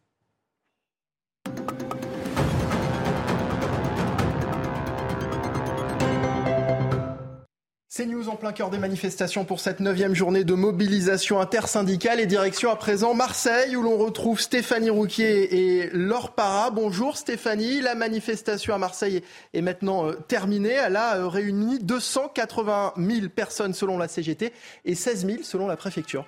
C'est 7.97 8.05
News 8.05 8.29
en 8.29 8.37
plein 8.37 8.53
cœur 8.53 8.69
des 8.69 8.77
manifestations 8.77 9.47
pour 9.47 9.59
cette 9.59 9.81
neuvième 9.81 10.15
journée 10.15 10.45
de 10.45 10.53
mobilisation 10.53 11.41
intersyndicale 11.41 12.21
et 12.21 12.27
direction 12.27 12.71
à 12.71 12.77
présent 12.77 13.15
Marseille 13.15 13.75
où 13.75 13.81
l'on 13.81 13.97
retrouve 13.97 14.39
Stéphanie 14.39 14.91
Rouquier 14.91 15.79
et 15.81 15.89
Laure 15.95 16.33
Para. 16.33 16.71
Bonjour 16.71 17.17
Stéphanie, 17.17 17.81
la 17.81 17.95
manifestation 17.95 18.75
à 18.75 18.79
Marseille 18.79 19.23
est 19.55 19.63
maintenant 19.63 20.09
euh, 20.09 20.13
terminée. 20.13 20.73
Elle 20.73 20.97
a 20.97 21.17
euh, 21.17 21.27
réuni 21.27 21.79
280 21.79 22.93
000 22.99 23.29
personnes 23.35 23.73
selon 23.73 23.97
la 23.97 24.09
CGT 24.09 24.53
et 24.85 24.95
16 24.95 25.25
000 25.25 25.39
selon 25.43 25.67
la 25.67 25.79
préfecture 25.79 26.27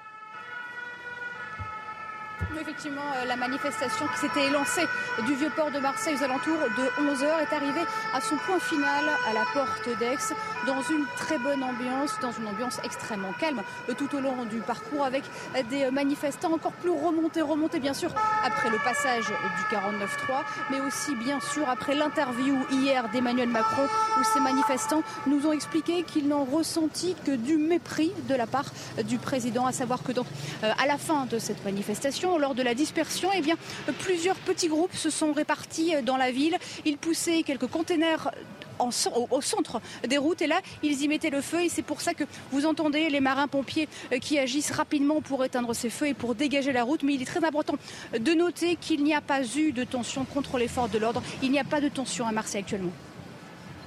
effectivement, 2.61 3.03
euh, 3.17 3.25
la 3.27 3.37
manifestation 3.37 4.07
qui 4.09 4.19
s'était 4.19 4.47
élancée 4.47 4.87
du 5.27 5.35
vieux 5.35 5.51
port 5.55 5.71
de 5.71 5.79
Marseille 5.79 6.17
aux 6.19 6.25
alentours 6.25 6.59
de 6.77 7.03
11h 7.05 7.25
est 7.43 7.55
arrivée 7.55 7.87
à 8.15 8.21
son 8.21 8.37
point 8.37 8.59
final 8.59 9.05
à 9.29 9.33
la 9.33 9.45
porte 9.53 9.89
d'Aix 9.99 10.35
dans 10.67 10.83
une 10.83 11.05
très 11.17 11.39
bonne 11.39 11.63
ambiance, 11.63 12.19
dans 12.21 12.33
une 12.33 12.47
ambiance 12.47 12.79
extrêmement 12.85 13.33
calme 13.39 13.63
euh, 13.89 13.95
tout 13.95 14.15
au 14.15 14.21
long 14.21 14.45
du 14.45 14.59
parcours 14.59 15.05
avec 15.05 15.25
des 15.71 15.91
manifestants 15.91 16.53
encore 16.53 16.73
plus 16.73 16.91
remontés, 16.91 17.43
remontés 17.43 17.81
bien 17.81 17.95
sûr 17.95 18.15
après 18.45 18.71
le 18.71 18.79
passage 18.79 19.25
du 19.27 19.77
49-3, 19.77 20.45
mais 20.71 20.81
aussi 20.81 21.15
bien 21.17 21.41
sûr 21.41 21.69
après 21.69 21.95
l'interview 21.95 22.57
hier 22.71 23.09
d'Emmanuel 23.11 23.49
Macron 23.49 23.83
où 24.19 24.25
ces 24.25 24.41
manifestants 24.41 25.03
nous 25.27 25.47
ont 25.47 25.53
expliqué 25.53 26.03
qu'ils 26.03 26.29
n'ont 26.29 26.45
ressenti 26.45 27.15
que 27.25 27.33
du 27.33 27.57
mépris 27.57 28.13
de 28.29 28.35
la 28.35 28.47
part 28.47 28.67
du 29.05 29.19
président, 29.19 29.67
à 29.67 29.73
savoir 29.73 30.03
que 30.03 30.13
donc 30.13 30.27
euh, 30.65 30.73
à 30.83 30.87
la 30.87 30.99
fin 30.99 31.27
de 31.27 31.39
cette 31.39 31.65
manifestation, 31.65 32.28
lors 32.37 32.55
de 32.55 32.63
la 32.63 32.75
dispersion, 32.75 33.31
eh 33.35 33.41
bien, 33.41 33.57
plusieurs 34.01 34.37
petits 34.37 34.69
groupes 34.69 34.95
se 34.95 35.09
sont 35.09 35.33
répartis 35.33 35.95
dans 36.03 36.17
la 36.17 36.31
ville. 36.31 36.57
Ils 36.85 36.99
poussaient 36.99 37.43
quelques 37.43 37.69
containers 37.69 38.31
au, 38.79 39.41
centre 39.41 39.81
des 40.07 40.19
routes. 40.19 40.43
Et 40.43 40.47
là, 40.47 40.61
ils 40.83 41.03
y 41.03 41.09
mettaient 41.09 41.31
le 41.31 41.41
feu. 41.41 41.63
Et 41.63 41.69
c'est 41.69 41.83
pour 41.83 42.01
ça 42.01 42.15
que 42.15 42.25
vous 42.53 42.67
entendez 42.67 43.09
les 43.11 43.21
marins-pompiers 43.21 43.89
qui 44.21 44.39
agissent 44.39 44.71
rapidement 44.71 45.21
pour 45.21 45.45
éteindre 45.45 45.75
ces 45.75 45.91
feux 45.91 46.09
et 46.09 46.15
pour 46.15 46.35
dégager 46.35 46.73
la 46.73 46.85
route. 46.85 47.03
Mais 47.03 47.15
il 47.15 47.23
est 47.23 47.27
très 47.27 47.45
important 47.45 47.77
de 48.19 48.33
noter 48.33 48.77
qu'il 48.77 49.05
n'y 49.05 49.15
a 49.15 49.21
pas 49.21 49.43
eu 49.57 49.73
de 49.73 49.85
tension 49.85 50.25
contre 50.25 50.59
les 50.59 50.69
forces 50.69 50.91
de 50.91 50.99
l'ordre. 50.99 51.23
Il 51.43 51.51
n'y 51.51 51.61
a 51.61 51.65
pas 51.65 51.81
de 51.81 51.89
tension 51.89 52.27
à 52.27 52.33
Marseille 52.33 52.61
actuellement. 52.61 52.93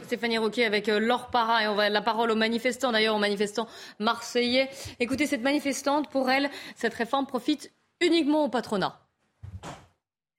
Stéphanie 0.04 0.40
Roquet 0.40 0.66
avec 0.66 0.90
euh, 0.90 1.00
Laure 1.00 1.28
Parra 1.28 1.64
et 1.64 1.68
on 1.70 1.76
va 1.76 1.88
la 1.88 2.02
parole 2.02 2.32
aux 2.32 2.36
manifestants, 2.36 2.92
d'ailleurs 2.92 3.16
aux 3.16 3.20
manifestants 3.20 3.70
marseillais. 4.00 4.70
Écoutez, 5.00 5.26
cette 5.26 5.42
manifestante, 5.42 6.10
pour 6.10 6.30
elle, 6.30 6.50
cette 6.76 6.94
réforme 6.96 7.26
profite 7.26 7.72
uniquement 8.02 8.46
au 8.46 8.50
patronat. 8.50 8.98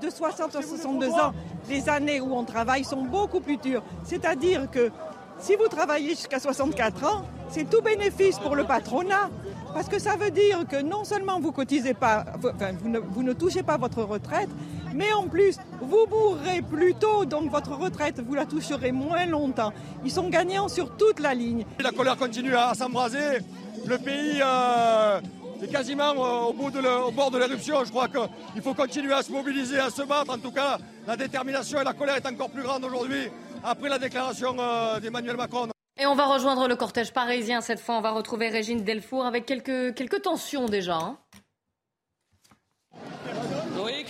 De 0.03 0.11
60 0.11 0.57
à 0.57 0.63
62 0.63 1.11
ans, 1.11 1.33
les 1.69 1.89
années 1.89 2.21
où 2.21 2.35
on 2.35 2.45
travaille 2.45 2.85
sont 2.85 3.03
beaucoup 3.03 3.41
plus 3.41 3.57
dures. 3.57 3.85
C'est-à-dire 4.03 4.69
que 4.69 4.91
si 5.39 5.55
vous 5.55 5.69
travaillez 5.69 6.11
jusqu'à 6.11 6.41
64 6.41 7.05
ans, 7.05 7.25
c'est 7.49 7.71
tout 7.71 7.81
bénéfice 7.83 8.39
pour 8.39 8.57
le 8.57 8.65
patronat. 8.65 9.31
Parce 9.73 9.89
que 9.89 9.99
ça 9.99 10.17
veut 10.17 10.31
dire 10.31 10.67
que 10.69 10.83
non 10.83 11.05
seulement 11.05 11.41
vous 11.41 11.53
cotisez 11.53 11.95
pas, 11.95 12.25
vous, 12.41 12.51
ne, 12.89 12.99
vous 12.99 13.23
ne 13.23 13.33
touchez 13.33 13.63
pas 13.63 13.77
votre 13.79 14.03
retraite, 14.03 14.51
mais 14.95 15.13
en 15.13 15.29
plus, 15.29 15.57
vous 15.81 16.07
mourrez 16.11 16.63
plus 16.63 16.95
tôt, 16.95 17.25
donc 17.25 17.51
votre 17.51 17.73
retraite, 17.77 18.21
vous 18.21 18.35
la 18.35 18.45
toucherez 18.45 18.93
moins 18.93 19.25
longtemps. 19.25 19.73
Ils 20.05 20.11
sont 20.11 20.29
gagnants 20.29 20.69
sur 20.69 20.95
toute 20.97 21.21
la 21.21 21.33
ligne. 21.33 21.65
La 21.79 21.93
colère 21.93 22.17
continue 22.17 22.55
à 22.55 22.75
s'embraser. 22.75 23.39
Le 23.87 23.99
pays 23.99 24.41
euh, 24.45 25.21
est 25.63 25.69
quasiment 25.69 26.11
au 26.13 26.53
bord 26.53 27.31
de 27.31 27.39
l'éruption. 27.39 27.85
Je 27.85 27.91
crois 27.91 28.09
qu'il 28.09 28.63
faut 28.63 28.75
continuer 28.75 29.13
à 29.13 29.23
se 29.23 29.31
mobiliser, 29.31 29.79
à 29.79 29.91
se 29.91 30.03
battre. 30.03 30.33
En 30.33 30.39
tout 30.39 30.53
cas, 30.53 30.79
la 31.07 31.17
détermination 31.17 31.81
et 31.81 31.85
la 31.85 31.93
colère 31.93 32.17
est 32.17 32.27
encore 32.27 32.51
plus 32.51 32.63
grande 32.63 32.85
aujourd'hui 32.85 33.29
après 33.63 33.89
la 33.89 33.99
déclaration 33.99 34.57
euh, 34.59 35.01
d'Emmanuel 35.01 35.37
Macron. 35.37 35.69
Et 36.01 36.07
on 36.07 36.15
va 36.15 36.27
rejoindre 36.27 36.67
le 36.69 36.75
cortège 36.75 37.13
parisien. 37.13 37.61
Cette 37.61 37.81
fois, 37.81 37.97
on 37.97 38.01
va 38.01 38.11
retrouver 38.11 38.49
Régine 38.49 38.83
Delfour 38.83 39.25
avec 39.25 39.47
quelques, 39.47 39.95
quelques 39.95 40.23
tensions 40.23 40.67
déjà. 40.67 40.97
Hein. 40.97 41.19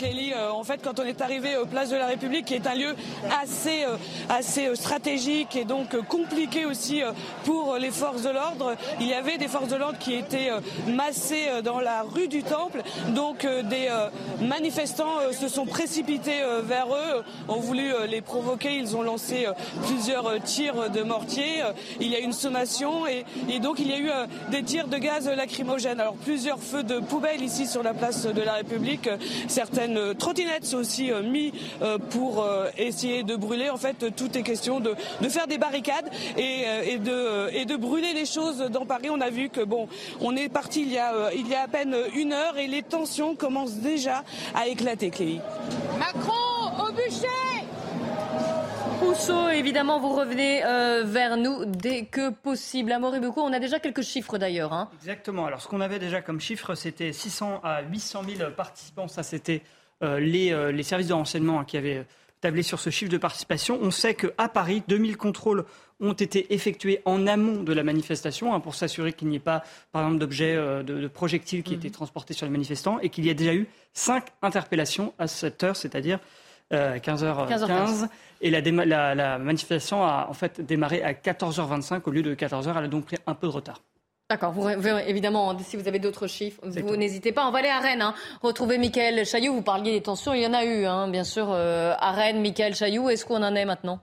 Euh, 0.05 0.51
en 0.51 0.65
fait, 0.65 0.81
quand 0.83 0.99
on 0.99 1.05
est 1.05 1.21
arrivé 1.21 1.51
Place 1.71 1.91
de 1.91 1.97
la 1.97 2.07
République, 2.07 2.47
qui 2.47 2.55
est 2.55 2.67
un 2.67 2.75
lieu 2.75 2.95
assez, 3.41 3.85
euh, 3.85 3.97
assez 4.29 4.67
euh, 4.67 4.75
stratégique 4.75 5.55
et 5.55 5.65
donc 5.65 5.97
compliqué 6.09 6.65
aussi 6.65 7.03
pour 7.45 7.77
les 7.77 7.91
forces 7.91 8.23
de 8.23 8.31
l'ordre, 8.31 8.75
il 9.01 9.07
y 9.07 9.15
avait 9.15 9.39
des 9.39 9.49
forces 9.49 9.69
de 9.69 9.77
l'ordre 9.77 9.99
qui 9.99 10.15
étaient 10.15 10.51
massées 10.89 11.49
dans 11.63 11.81
la 11.81 12.03
rue 12.03 12.29
du 12.29 12.43
Temple. 12.43 12.83
Donc 13.09 13.47
des 13.47 13.89
manifestants 14.41 15.19
se 15.33 15.49
sont 15.49 15.67
précipités 15.67 16.41
vers 16.63 16.87
eux, 16.89 17.25
ont 17.49 17.61
voulu 17.61 17.93
les 18.09 18.21
provoquer. 18.21 18.77
Ils 18.77 18.97
ont 18.97 19.03
lancé 19.03 19.47
plusieurs 19.87 20.43
tirs 20.43 20.91
de 20.91 21.03
mortier. 21.03 21.63
Il 22.01 22.09
y 22.09 22.17
a 22.17 22.21
eu 22.21 22.25
une 22.25 22.33
sommation 22.33 23.07
et, 23.07 23.25
et 23.49 23.61
donc 23.61 23.79
il 23.79 23.89
y 23.89 23.93
a 23.93 23.99
eu 23.99 24.11
des 24.51 24.63
tirs 24.63 24.89
de 24.89 24.99
gaz 24.99 25.29
lacrymogène. 25.29 26.01
Alors 26.01 26.15
plusieurs 26.15 26.59
feux 26.59 26.83
de 26.83 26.99
poubelle 26.99 27.43
ici 27.43 27.67
sur 27.67 27.83
la 27.83 27.95
place 27.95 28.27
de 28.27 28.43
la 28.43 28.55
République 28.55 29.09
certaines 29.49 29.92
trottinettes 30.19 30.65
sont 30.65 30.79
aussi 30.79 31.11
euh, 31.11 31.23
mises 31.23 31.53
euh, 31.81 31.99
pour 31.99 32.43
euh, 32.43 32.69
essayer 32.77 33.23
de 33.23 33.37
brûler. 33.37 33.71
En 33.71 33.77
fait, 33.77 34.15
tout 34.15 34.37
est 34.37 34.43
question 34.43 34.81
de, 34.81 34.95
faire 35.29 35.47
des 35.47 35.59
barricades 35.59 36.11
et, 36.37 36.99
de, 36.99 37.51
et 37.55 37.65
de 37.65 37.77
brûler 37.77 38.13
les 38.13 38.27
choses 38.27 38.59
dans 38.59 38.87
Paris. 38.87 39.09
On 39.11 39.21
a 39.21 39.31
vu 39.31 39.49
que 39.49 39.63
bon, 39.63 39.89
on 40.21 40.37
est 40.37 40.49
parti 40.49 40.83
il 40.83 40.93
y 40.93 40.99
a, 40.99 41.33
il 41.35 41.49
y 41.49 41.55
a 41.55 41.63
à 41.63 41.69
peine 41.69 41.97
une 42.15 42.33
heure 42.33 42.59
et 42.59 42.67
les 42.67 42.83
tensions 42.83 43.35
commencent 43.35 43.77
déjà 43.77 44.25
à 44.55 44.67
éclater, 44.67 45.11
Clélie. 45.11 45.41
Macron 45.99 46.33
au 46.87 46.93
bûcher 46.93 47.27
Rousseau, 49.01 49.49
évidemment, 49.49 49.99
vous 49.99 50.15
revenez 50.15 50.63
vers 51.05 51.37
nous 51.37 51.65
dès 51.65 52.05
que 52.05 52.31
possible. 52.31 52.93
Amaury 52.93 53.19
beaucoup, 53.19 53.41
on 53.41 53.53
a 53.53 53.59
déjà 53.59 53.81
quelques 53.81 54.03
chiffres 54.03 54.39
d'ailleurs. 54.39 54.73
Hein. 54.73 54.89
Exactement. 55.01 55.47
Alors, 55.47 55.61
ce 55.61 55.69
qu'on 55.69 55.81
avait 55.81 55.99
déjà 55.99 56.23
comme 56.23 56.41
chiffre, 56.41 56.75
c'était 56.75 57.13
600 57.13 57.61
à 57.65 57.83
800 57.83 58.23
000 58.37 58.51
participants. 58.53 59.09
Ça, 59.09 59.23
c'était 59.23 59.63
euh, 59.63 59.82
les, 60.03 60.53
euh, 60.53 60.73
les, 60.73 60.83
services 60.83 61.09
de 61.09 61.13
renseignement 61.13 61.61
hein, 61.61 61.65
qui 61.65 61.77
avaient 61.77 62.05
tablé 62.41 62.63
sur 62.63 62.81
ce 62.81 62.91
chiffre 62.91 63.11
de 63.11 63.19
participation. 63.19 63.79
On 63.81 63.91
sait 63.91 64.15
qu'à 64.15 64.49
Paris, 64.49 64.83
2000 64.89 65.17
contrôles 65.17 65.65
ont 66.01 66.13
été 66.13 66.53
effectués 66.53 67.01
en 67.05 67.27
amont 67.29 67.63
de 67.63 67.73
la 67.73 67.85
manifestation 67.85 68.53
hein, 68.53 68.61
pour 68.61 68.75
s'assurer 68.75 69.13
qu'il 69.13 69.29
n'y 69.29 69.37
ait 69.37 69.41
pas, 69.41 69.63
par 69.93 70.03
exemple, 70.03 70.19
d'objets, 70.19 70.57
euh, 70.57 70.83
de, 70.83 71.07
projectiles 71.07 71.63
qui 71.63 71.75
mhm. 71.75 71.79
étaient 71.79 71.91
transportés 71.91 72.35
sur 72.35 72.47
les 72.47 72.53
manifestants 72.53 72.99
et 73.01 73.11
qu'il 73.11 73.25
y 73.25 73.31
a 73.31 73.35
déjà 73.35 73.55
eu 73.55 73.69
cinq 73.93 74.27
interpellations 74.43 75.15
à 75.19 75.29
cette 75.29 75.63
heure, 75.63 75.77
c'est-à-dire 75.77 76.19
15h15. 76.73 78.09
Et 78.41 78.51
la, 78.51 79.15
la, 79.15 79.39
manifestation 79.39 80.05
a 80.05 80.27
en 80.31 80.33
fait 80.33 80.63
démarré 80.63 81.03
à 81.03 81.13
14h25 81.13 82.01
au 82.07 82.11
lieu 82.11 82.23
de 82.23 82.35
14h. 82.35 82.73
Elle 82.79 82.85
a 82.85 82.89
donc 82.89 83.05
pris 83.05 83.19
un 83.27 83.35
peu 83.35 83.47
de 83.47 83.53
retard. 83.53 83.83
D'accord, 84.33 84.53
vous, 84.53 84.67
évidemment, 84.67 85.55
si 85.59 85.77
vous 85.77 85.87
avez 85.87 85.99
d'autres 85.99 86.27
chiffres, 86.27 86.59
vous 86.65 86.97
n'hésitez 86.97 87.33
pas. 87.33 87.47
On 87.47 87.51
va 87.51 87.59
aller 87.59 87.69
à 87.69 87.81
Rennes, 87.81 88.01
hein. 88.01 88.15
retrouver 88.41 88.79
Michael 88.79 89.27
Chailloux. 89.27 89.53
Vous 89.53 89.61
parliez 89.61 89.93
des 89.93 90.01
tensions, 90.01 90.33
il 90.33 90.41
y 90.41 90.47
en 90.47 90.55
a 90.55 90.65
eu, 90.65 90.87
hein, 90.87 91.07
bien 91.09 91.23
sûr, 91.23 91.49
euh, 91.51 91.93
à 91.99 92.13
Rennes. 92.13 92.41
Michael 92.41 92.75
Chailloux, 92.75 93.11
est-ce 93.11 93.27
qu'on 93.27 93.43
en 93.43 93.55
est 93.55 93.67
maintenant? 93.67 94.01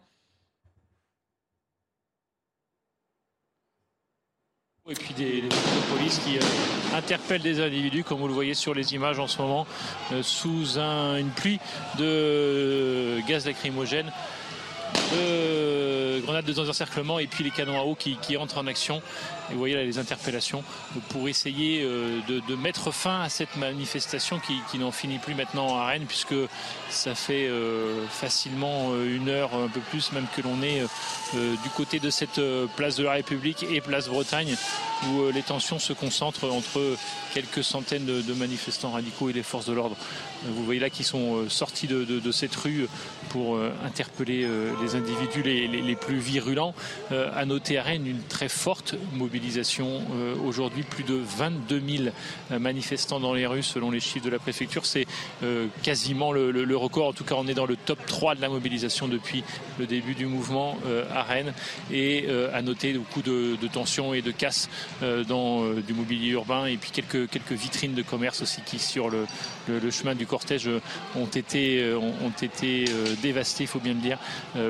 Et 4.87 4.93
puis 4.93 5.15
des, 5.15 5.41
des 5.41 5.47
de 5.47 5.97
police 5.97 6.19
qui 6.19 6.37
euh, 6.37 6.95
interpellent 6.95 7.41
des 7.41 7.59
individus, 7.59 8.03
comme 8.03 8.19
vous 8.19 8.27
le 8.27 8.33
voyez 8.35 8.53
sur 8.53 8.75
les 8.75 8.93
images 8.93 9.17
en 9.17 9.25
ce 9.25 9.41
moment, 9.41 9.65
euh, 10.11 10.21
sous 10.21 10.77
une 10.77 11.31
pluie 11.31 11.59
de 11.97 13.19
gaz 13.27 13.47
lacrymogène 13.47 14.11
de 15.11 15.78
grenades 16.21 16.45
de 16.45 16.53
désencerclement 16.53 17.19
et 17.19 17.27
puis 17.27 17.43
les 17.43 17.51
canons 17.51 17.79
à 17.79 17.83
eau 17.83 17.95
qui, 17.95 18.37
entrent 18.37 18.57
en 18.57 18.67
action. 18.67 19.01
Et 19.49 19.53
vous 19.53 19.59
voyez 19.59 19.75
là 19.75 19.83
les 19.83 19.97
interpellations 19.97 20.63
pour 21.09 21.27
essayer 21.27 21.81
euh, 21.83 22.19
de, 22.27 22.55
mettre 22.55 22.91
fin 22.91 23.21
à 23.21 23.29
cette 23.29 23.55
manifestation 23.55 24.39
qui, 24.39 24.77
n'en 24.77 24.91
finit 24.91 25.17
plus 25.17 25.35
maintenant 25.35 25.75
à 25.75 25.87
Rennes 25.87 26.05
puisque 26.07 26.35
ça 26.89 27.15
fait 27.15 27.47
euh, 27.47 28.05
facilement 28.07 28.91
euh, 28.91 29.15
une 29.15 29.29
heure, 29.29 29.53
un 29.55 29.67
peu 29.67 29.79
plus 29.79 30.11
même 30.11 30.25
que 30.35 30.41
l'on 30.41 30.61
est 30.61 30.81
du 31.33 31.69
côté 31.75 31.99
de 31.99 32.09
cette 32.09 32.41
place 32.75 32.95
de 32.95 33.03
la 33.03 33.13
République 33.13 33.63
et 33.63 33.81
place 33.81 34.07
Bretagne 34.07 34.55
où 35.07 35.31
les 35.31 35.43
tensions 35.43 35.79
se 35.79 35.93
concentrent 35.93 36.51
entre 36.51 36.81
quelques 37.33 37.63
centaines 37.63 38.05
de, 38.05 38.33
manifestants 38.33 38.91
radicaux 38.91 39.29
et 39.29 39.33
les 39.33 39.43
forces 39.43 39.65
de 39.65 39.73
l'ordre. 39.73 39.95
Vous 40.45 40.63
voyez 40.65 40.79
là 40.79 40.89
qui 40.89 41.03
sont 41.03 41.47
sortis 41.49 41.87
de, 41.87 42.31
cette 42.31 42.55
rue 42.55 42.87
pour 43.29 43.59
interpeller 43.85 44.47
les 44.81 44.95
individus 44.95 45.43
les, 45.43 45.95
plus 45.95 46.08
virulents. 46.17 46.73
Euh, 47.11 47.29
à 47.35 47.45
noter 47.45 47.77
à 47.77 47.83
Rennes 47.83 48.07
une 48.07 48.21
très 48.23 48.49
forte 48.49 48.95
mobilisation 49.13 50.01
euh, 50.13 50.35
aujourd'hui, 50.45 50.83
plus 50.83 51.03
de 51.03 51.15
22 51.15 51.81
000 51.97 52.03
euh, 52.51 52.59
manifestants 52.59 53.19
dans 53.19 53.33
les 53.33 53.47
rues 53.47 53.63
selon 53.63 53.91
les 53.91 53.99
chiffres 53.99 54.25
de 54.25 54.29
la 54.29 54.39
préfecture. 54.39 54.85
C'est 54.85 55.05
quasiment 55.83 56.31
le, 56.31 56.77
record. 56.77 57.07
En 57.07 57.13
tout 57.13 57.23
cas, 57.23 57.35
on 57.37 57.47
est 57.47 57.53
dans 57.53 57.65
le 57.65 57.75
top 57.75 57.99
3 58.05 58.35
de 58.35 58.41
la 58.41 58.49
mobilisation 58.49 59.07
depuis 59.07 59.43
le 59.77 59.85
début 59.85 60.13
du 60.13 60.25
mouvement 60.25 60.77
à 61.13 61.23
Rennes. 61.23 61.53
Et 61.91 62.27
à 62.53 62.61
noter 62.61 62.93
beaucoup 62.93 63.21
de, 63.21 63.57
tensions 63.71 64.13
et 64.13 64.21
de 64.21 64.31
casses 64.31 64.69
dans 65.27 65.69
du 65.73 65.93
mobilier 65.93 66.29
urbain 66.29 66.65
et 66.65 66.77
puis 66.77 66.91
quelques, 66.91 67.29
quelques 67.29 67.51
vitrines 67.51 67.93
de 67.93 68.01
commerce 68.01 68.41
aussi 68.41 68.61
qui 68.61 68.79
sur 68.79 69.09
le, 69.09 69.25
chemin 69.91 70.15
du 70.15 70.25
cortège 70.25 70.69
ont 71.15 71.25
été, 71.25 71.93
ont 71.93 72.43
été 72.43 72.85
dévastées, 73.21 73.65
il 73.65 73.67
faut 73.67 73.79
bien 73.79 73.93
le 73.93 73.99
dire, 73.99 74.19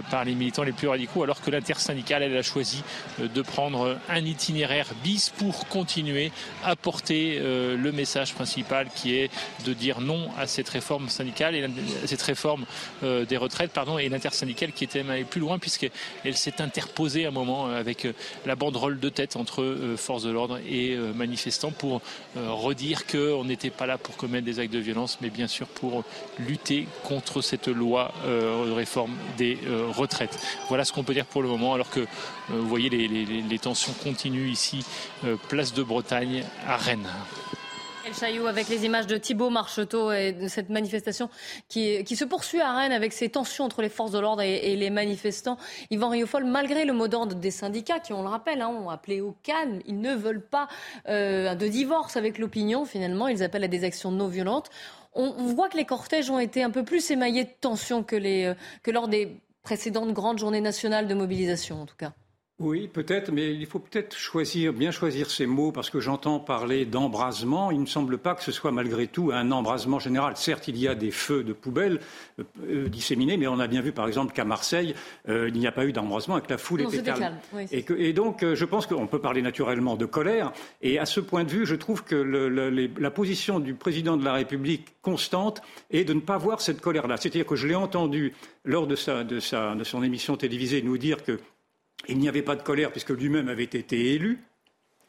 par 0.09 0.25
les 0.25 0.35
militants 0.35 0.63
les 0.63 0.71
plus 0.71 0.87
radicaux, 0.87 1.23
que 1.37 1.51
l'intersyndicale, 1.51 2.23
elle 2.23 2.37
a 2.37 2.41
choisi 2.41 2.83
euh, 3.19 3.27
de 3.27 3.41
prendre 3.41 3.97
un 4.09 4.25
itinéraire 4.25 4.87
bis 5.03 5.29
pour 5.29 5.67
continuer 5.67 6.31
à 6.63 6.75
porter 6.75 7.37
euh, 7.39 7.77
le 7.77 7.91
message 7.91 8.33
principal 8.33 8.87
qui 8.93 9.15
est 9.15 9.29
de 9.65 9.73
dire 9.73 10.01
non 10.01 10.29
à 10.37 10.47
cette 10.47 10.69
réforme 10.69 11.09
syndicale 11.09 11.55
et 11.55 11.67
cette 12.05 12.21
réforme 12.21 12.65
euh, 13.03 13.25
des 13.25 13.37
retraites, 13.37 13.71
pardon, 13.71 13.97
et 13.97 14.09
l'intersyndicale 14.09 14.71
qui 14.71 14.83
était 14.83 14.99
même 14.99 15.11
allée 15.11 15.23
plus 15.23 15.41
loin 15.41 15.59
puisqu'elle 15.59 16.35
s'est 16.35 16.61
interposée 16.61 17.25
à 17.25 17.29
un 17.29 17.31
moment 17.31 17.67
avec 17.67 18.07
la 18.45 18.55
banderole 18.55 18.99
de 18.99 19.09
tête 19.09 19.35
entre 19.35 19.77
forces 19.97 20.23
de 20.23 20.31
l'ordre 20.31 20.59
et 20.69 20.97
manifestants 21.15 21.71
pour 21.71 22.01
redire 22.35 23.05
qu'on 23.05 23.43
n'était 23.45 23.69
pas 23.69 23.85
là 23.85 23.97
pour 23.97 24.17
commettre 24.17 24.45
des 24.45 24.59
actes 24.59 24.73
de 24.73 24.79
violence, 24.79 25.19
mais 25.21 25.29
bien 25.29 25.47
sûr 25.47 25.67
pour 25.67 26.03
lutter 26.39 26.87
contre 27.03 27.41
cette 27.41 27.67
loi 27.67 28.11
de 28.25 28.71
réforme 28.71 29.15
des 29.37 29.57
retraites. 29.95 30.37
Voilà 30.67 30.85
ce 30.85 30.93
qu'on 30.93 31.03
peut 31.03 31.13
dire 31.13 31.18
pour 31.25 31.41
le 31.41 31.47
moment, 31.47 31.73
alors 31.73 31.89
que 31.89 32.01
euh, 32.01 32.05
vous 32.49 32.67
voyez 32.67 32.89
les, 32.89 33.59
tensions 33.59 33.93
continuent 34.03 34.49
ici, 34.49 34.85
euh, 35.25 35.35
place 35.49 35.73
de 35.73 35.83
Bretagne 35.83 36.43
à 36.65 36.77
Rennes. 36.77 37.09
El 38.09 38.15
Chaillou 38.15 38.47
avec 38.47 38.69
les 38.69 38.85
images 38.85 39.07
de 39.07 39.17
Thibault 39.17 39.49
Marcheteau 39.49 40.11
et 40.11 40.31
de 40.31 40.47
cette 40.47 40.69
manifestation 40.69 41.29
qui, 41.67 42.03
qui, 42.05 42.15
se 42.15 42.23
poursuit 42.23 42.61
à 42.61 42.73
Rennes 42.73 42.93
avec 42.93 43.13
ces 43.13 43.29
tensions 43.29 43.65
entre 43.65 43.81
les 43.81 43.89
forces 43.89 44.11
de 44.11 44.19
l'ordre 44.19 44.41
et, 44.41 44.75
les 44.75 44.89
manifestants. 44.89 45.57
Yvan 45.91 46.09
Riofol, 46.09 46.45
malgré 46.45 46.85
le 46.85 46.93
mot 46.93 47.07
d'ordre 47.07 47.35
des 47.35 47.51
syndicats 47.51 47.99
qui, 47.99 48.13
on 48.13 48.23
le 48.23 48.29
rappelle, 48.29 48.61
hein, 48.61 48.69
ont 48.69 48.89
appelé 48.89 49.21
au 49.21 49.35
calme, 49.43 49.79
ils 49.85 49.99
ne 49.99 50.15
veulent 50.15 50.45
pas 50.45 50.67
euh, 51.07 51.53
de 51.53 51.67
divorce 51.67 52.15
avec 52.15 52.39
l'opinion 52.39 52.85
finalement, 52.85 53.27
ils 53.27 53.43
appellent 53.43 53.65
à 53.65 53.67
des 53.67 53.83
actions 53.83 54.11
non 54.11 54.27
violentes. 54.27 54.69
On, 55.13 55.31
voit 55.47 55.69
que 55.69 55.77
les 55.77 55.85
cortèges 55.85 56.29
ont 56.29 56.39
été 56.39 56.63
un 56.63 56.69
peu 56.69 56.83
plus 56.83 57.11
émaillés 57.11 57.43
de 57.43 57.51
tensions 57.61 58.03
que, 58.03 58.15
les, 58.15 58.53
que 58.83 58.91
lors 58.91 59.07
des 59.07 59.39
précédente 59.63 60.13
grande 60.13 60.39
journée 60.39 60.61
nationale 60.61 61.07
de 61.07 61.13
mobilisation, 61.13 61.81
en 61.81 61.85
tout 61.85 61.95
cas. 61.95 62.13
Oui, 62.59 62.89
peut-être, 62.91 63.31
mais 63.31 63.53
il 63.55 63.65
faut 63.65 63.79
peut-être 63.79 64.17
choisir, 64.17 64.73
bien 64.73 64.91
choisir 64.91 65.31
ces 65.31 65.45
mots, 65.45 65.71
parce 65.71 65.89
que 65.89 66.01
j'entends 66.01 66.39
parler 66.41 66.85
d'embrasement. 66.85 67.71
Il 67.71 67.77
ne 67.77 67.81
me 67.83 67.85
semble 67.85 68.17
pas 68.17 68.35
que 68.35 68.43
ce 68.43 68.51
soit 68.51 68.73
malgré 68.73 69.07
tout 69.07 69.31
un 69.33 69.49
embrasement 69.51 69.97
général. 69.97 70.35
Certes, 70.35 70.67
il 70.67 70.77
y 70.77 70.85
a 70.85 70.93
des 70.93 71.09
feux 71.11 71.41
de 71.43 71.53
poubelles 71.53 72.01
euh, 72.37 72.43
euh, 72.67 72.89
disséminés, 72.89 73.37
mais 73.37 73.47
on 73.47 73.59
a 73.61 73.67
bien 73.67 73.79
vu, 73.79 73.93
par 73.93 74.07
exemple, 74.09 74.33
qu'à 74.33 74.43
Marseille, 74.43 74.93
euh, 75.29 75.47
il 75.47 75.57
n'y 75.57 75.67
a 75.67 75.71
pas 75.71 75.85
eu 75.85 75.93
d'embrasement 75.93 76.37
et 76.37 76.41
que 76.41 76.49
la 76.49 76.57
foule 76.57 76.81
Non, 76.81 76.89
était 76.89 76.97
c'était 76.97 77.11
calme. 77.11 77.19
calme, 77.21 77.37
oui. 77.53 77.65
Et, 77.71 77.83
que- 77.83 77.93
et 77.93 78.11
donc, 78.11 78.43
euh, 78.43 78.55
je 78.55 78.65
pense 78.65 78.87
qu'on 78.87 79.07
peut 79.07 79.19
parler 79.21 79.41
naturellement 79.41 79.95
de 79.95 80.05
colère. 80.05 80.51
Et 80.81 80.99
à 80.99 81.05
ce 81.05 81.21
point 81.21 81.45
de 81.45 81.49
vue, 81.49 81.65
je 81.65 81.75
trouve 81.75 82.03
que 82.03 82.15
le- 82.15 82.49
le- 82.49 82.69
les- 82.69 82.91
la 82.99 83.09
position 83.11 83.61
du 83.61 83.73
président 83.73 84.17
de 84.17 84.25
la 84.25 84.33
République 84.33 84.85
constante 85.01 85.61
est 85.91 86.03
de 86.03 86.13
ne 86.13 86.19
pas 86.19 86.37
voir 86.37 86.59
cette 86.59 86.81
colère-là. 86.81 87.15
C'est-à-dire 87.15 87.45
que 87.45 87.55
je 87.55 87.67
l'ai 87.67 87.75
entendu 87.75 88.33
lors 88.65 88.85
de, 88.85 88.97
sa- 88.97 89.23
de 89.23 89.39
sa- 89.39 89.75
de 89.75 89.83
son 89.85 90.03
émission 90.03 90.35
télévisée 90.35 90.81
nous 90.81 90.97
dire 90.97 91.23
que 91.23 91.39
il 92.07 92.17
n'y 92.17 92.29
avait 92.29 92.41
pas 92.41 92.55
de 92.55 92.61
colère 92.61 92.91
puisque 92.91 93.09
lui-même 93.09 93.49
avait 93.49 93.63
été 93.63 94.13
élu. 94.13 94.39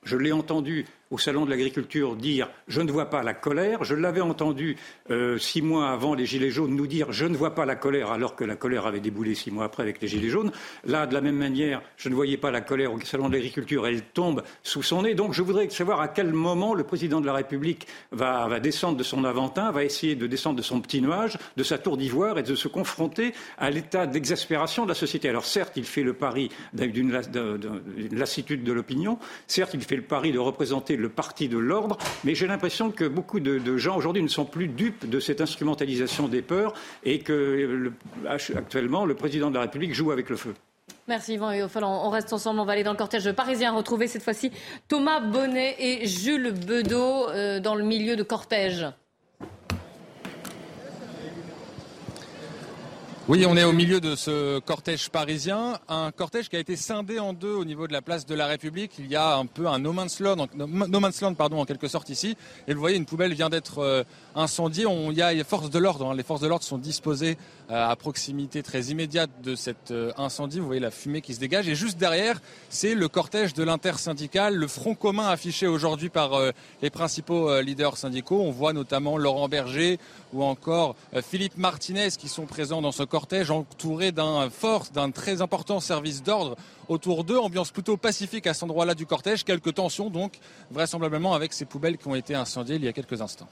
Je 0.03 0.17
l'ai 0.17 0.33
entendu 0.33 0.87
au 1.11 1.19
Salon 1.19 1.45
de 1.45 1.51
l'agriculture 1.51 2.17
dire 2.17 2.49
je 2.69 2.81
ne 2.81 2.91
vois 2.91 3.07
pas 3.11 3.23
la 3.23 3.35
colère. 3.35 3.85
Je 3.85 3.95
l'avais 3.95 4.21
entendu 4.21 4.77
euh, 5.11 5.39
six 5.39 5.61
mois 5.63 5.91
avant 5.91 6.15
les 6.15 6.25
Gilets 6.27 6.51
jaunes 6.51 6.75
nous 6.77 6.87
dire 6.87 7.11
je 7.13 7.25
ne 7.27 7.37
vois 7.37 7.55
pas 7.55 7.67
la 7.67 7.75
colère 7.77 8.11
alors 8.13 8.37
que 8.37 8.45
la 8.45 8.57
colère 8.57 8.87
avait 8.87 9.01
déboulé 9.01 9.35
six 9.35 9.51
mois 9.51 9.65
après 9.65 9.83
avec 9.83 10.01
les 10.01 10.09
Gilets 10.09 10.29
jaunes. 10.29 10.53
Là, 10.85 11.07
de 11.07 11.15
la 11.15 11.21
même 11.21 11.37
manière, 11.37 11.83
je 11.97 12.09
ne 12.09 12.15
voyais 12.15 12.37
pas 12.37 12.51
la 12.51 12.61
colère 12.61 12.93
au 12.93 13.01
Salon 13.01 13.29
de 13.29 13.35
l'agriculture. 13.35 13.87
Elle 13.87 14.03
tombe 14.03 14.43
sous 14.63 14.83
son 14.83 15.03
nez. 15.03 15.15
Donc 15.15 15.35
je 15.35 15.43
voudrais 15.43 15.69
savoir 15.71 16.01
à 16.01 16.09
quel 16.09 16.33
moment 16.33 16.75
le 16.75 16.85
président 16.85 17.21
de 17.21 17.27
la 17.27 17.33
République 17.35 17.87
va, 18.13 18.47
va 18.49 18.61
descendre 18.61 18.97
de 18.97 19.03
son 19.03 19.25
aventin, 19.25 19.71
va 19.73 19.85
essayer 19.85 20.15
de 20.15 20.27
descendre 20.27 20.57
de 20.57 20.63
son 20.63 20.81
petit 20.81 21.03
nuage, 21.03 21.37
de 21.57 21.63
sa 21.65 21.79
tour 21.79 21.97
d'ivoire 21.97 22.39
et 22.39 22.43
de 22.43 22.55
se 22.55 22.69
confronter 22.69 23.33
à 23.59 23.71
l'état 23.71 24.07
d'exaspération 24.07 24.85
de 24.85 24.89
la 24.89 24.95
société. 24.95 25.29
Alors 25.29 25.45
certes, 25.45 25.73
il 25.77 25.85
fait 25.85 26.03
le 26.05 26.13
pari 26.15 26.51
d'une 26.73 27.11
las- 27.11 27.31
de- 27.31 27.57
de- 27.57 27.83
d'une 27.97 28.19
lassitude 28.19 28.63
de 28.63 28.73
l'opinion. 28.73 29.19
Certes, 29.49 29.73
il 29.75 29.81
fait 29.83 29.97
le 29.97 30.03
pari 30.03 30.31
de 30.33 30.39
représenter 30.39 30.97
le 31.01 31.09
parti 31.09 31.49
de 31.49 31.59
l'ordre, 31.59 31.99
mais 32.25 32.35
j'ai 32.35 32.47
l'impression 32.47 32.91
que 32.91 33.05
beaucoup 33.05 33.41
de, 33.41 33.77
gens 33.77 33.97
aujourd'hui 33.97 34.23
ne 34.23 34.29
sont 34.29 34.45
plus 34.45 34.69
dupes 34.69 35.09
de 35.09 35.19
cette 35.21 35.41
instrumentalisation 35.41 36.29
des 36.29 36.43
peurs 36.43 36.75
et 37.05 37.21
que 37.21 37.33
le- 37.33 37.93
actuellement 38.57 39.05
le 39.05 39.15
président 39.15 39.49
de 39.51 39.55
la 39.55 39.63
République 39.63 39.95
joue 39.95 40.11
avec 40.13 40.29
le 40.31 40.37
feu. 40.37 40.55
Merci 41.09 41.35
Yvan 41.35 41.51
et 41.53 41.63
on 41.83 42.11
reste 42.11 42.33
ensemble, 42.33 42.61
on 42.61 42.65
va 42.65 42.73
aller 42.73 42.85
dans 42.85 42.93
le 42.93 42.97
cortège 42.97 43.33
parisien 43.33 43.73
retrouver 43.73 44.07
cette 44.07 44.23
fois-ci 44.23 44.53
Thomas 44.87 45.21
Bonnet 45.21 45.75
et 45.79 46.07
Jules 46.07 46.53
Bedeau 46.53 47.29
euh, 47.31 47.59
dans 47.59 47.75
le 47.75 47.83
milieu 47.85 48.15
de 48.17 48.23
cortège. 48.23 48.87
Oui, 53.31 53.47
on 53.47 53.57
est 53.57 53.63
au 53.63 53.71
milieu 53.73 54.01
de 54.01 54.17
ce 54.17 54.59
cortège 54.59 55.09
parisien, 55.09 55.79
un 55.89 56.11
cortège 56.11 56.49
qui 56.49 56.57
a 56.57 56.59
été 56.59 56.75
scindé 56.75 57.21
en 57.21 57.33
deux 57.33 57.53
au 57.53 57.65
niveau 57.65 57.87
de 57.87 57.93
la 57.93 58.03
place 58.03 58.27
de 58.27 58.35
la 58.35 58.49
République. 58.49 58.91
Il 58.99 59.07
y 59.07 59.15
a 59.15 59.37
un 59.37 59.47
peu 59.47 59.69
un 59.69 59.79
no 59.79 59.93
man's 59.93 60.19
land, 60.19 60.37
en- 60.41 61.65
quelque 61.65 61.87
sorte 61.87 62.09
ici. 62.09 62.37
Et 62.67 62.75
vous 62.75 62.81
voyez, 62.81 62.97
une 62.97 63.05
poubelle 63.05 63.33
vient 63.33 63.49
d'être 63.49 63.79
euh, 63.79 64.03
incendiée. 64.35 64.85
On, 64.85 65.13
il 65.13 65.17
y 65.19 65.23
a 65.23 65.33
les 65.33 65.45
forces 65.45 65.71
de 65.71 65.79
l'ordre. 65.79 66.11
hein. 66.11 66.17
Les 66.17 66.25
forces 66.25 66.41
de 66.41 66.49
l'ordre 66.49 66.65
sont 66.65 66.77
disposées 66.77 67.39
euh, 67.71 67.89
à 67.89 67.95
proximité 67.95 68.65
très 68.65 68.87
immédiate 68.87 69.31
de 69.45 69.55
cet 69.55 69.93
euh, 69.93 70.11
incendie. 70.17 70.59
Vous 70.59 70.67
voyez 70.67 70.81
la 70.81 70.91
fumée 70.91 71.21
qui 71.21 71.33
se 71.35 71.39
dégage. 71.39 71.69
Et 71.69 71.77
juste 71.77 71.99
derrière, 71.99 72.41
c'est 72.69 72.97
le 72.97 73.07
cortège 73.07 73.55
de 73.55 73.63
l'intersyndical, 73.63 74.57
le 74.57 74.67
front 74.67 74.97
commun 74.97 75.29
affiché 75.29 75.69
aujourd'hui 75.69 76.09
par 76.09 76.33
les 76.83 76.91
principaux 76.91 77.61
leaders 77.61 77.97
syndicaux. 77.97 78.41
On 78.43 78.51
voit 78.51 78.73
notamment 78.73 79.17
Laurent 79.19 79.49
Berger 79.49 80.01
ou 80.33 80.43
encore 80.43 80.97
Philippe 81.23 81.57
Martinez 81.59 82.09
qui 82.19 82.27
sont 82.27 82.47
présents 82.47 82.83
dans 82.83 82.91
ce 82.91 83.05
cortège 83.05 83.20
entourés 83.51 84.13
d'un 84.13 84.51
fort, 84.51 84.87
d'un 84.93 85.11
très 85.11 85.43
important 85.43 85.81
service 85.81 86.23
d'ordre 86.23 86.57
autour 86.89 87.25
d'eux. 87.25 87.39
Ambiance 87.39 87.71
plutôt 87.71 87.97
pacifique 87.97 88.47
à 88.47 88.55
cet 88.55 88.65
endroit-là 88.65 88.95
du 88.95 89.07
cortège. 89.07 89.45
Quelques 89.45 89.75
tensions 89.75 90.11
donc, 90.11 90.39
vraisemblablement 90.71 91.35
avec 91.35 91.53
ces 91.53 91.65
poubelles 91.65 91.99
qui 91.99 92.09
ont 92.09 92.15
été 92.15 92.35
incendiées 92.35 92.77
il 92.77 92.85
y 92.85 92.89
a 92.89 92.93
quelques 92.93 93.21
instants. 93.21 93.49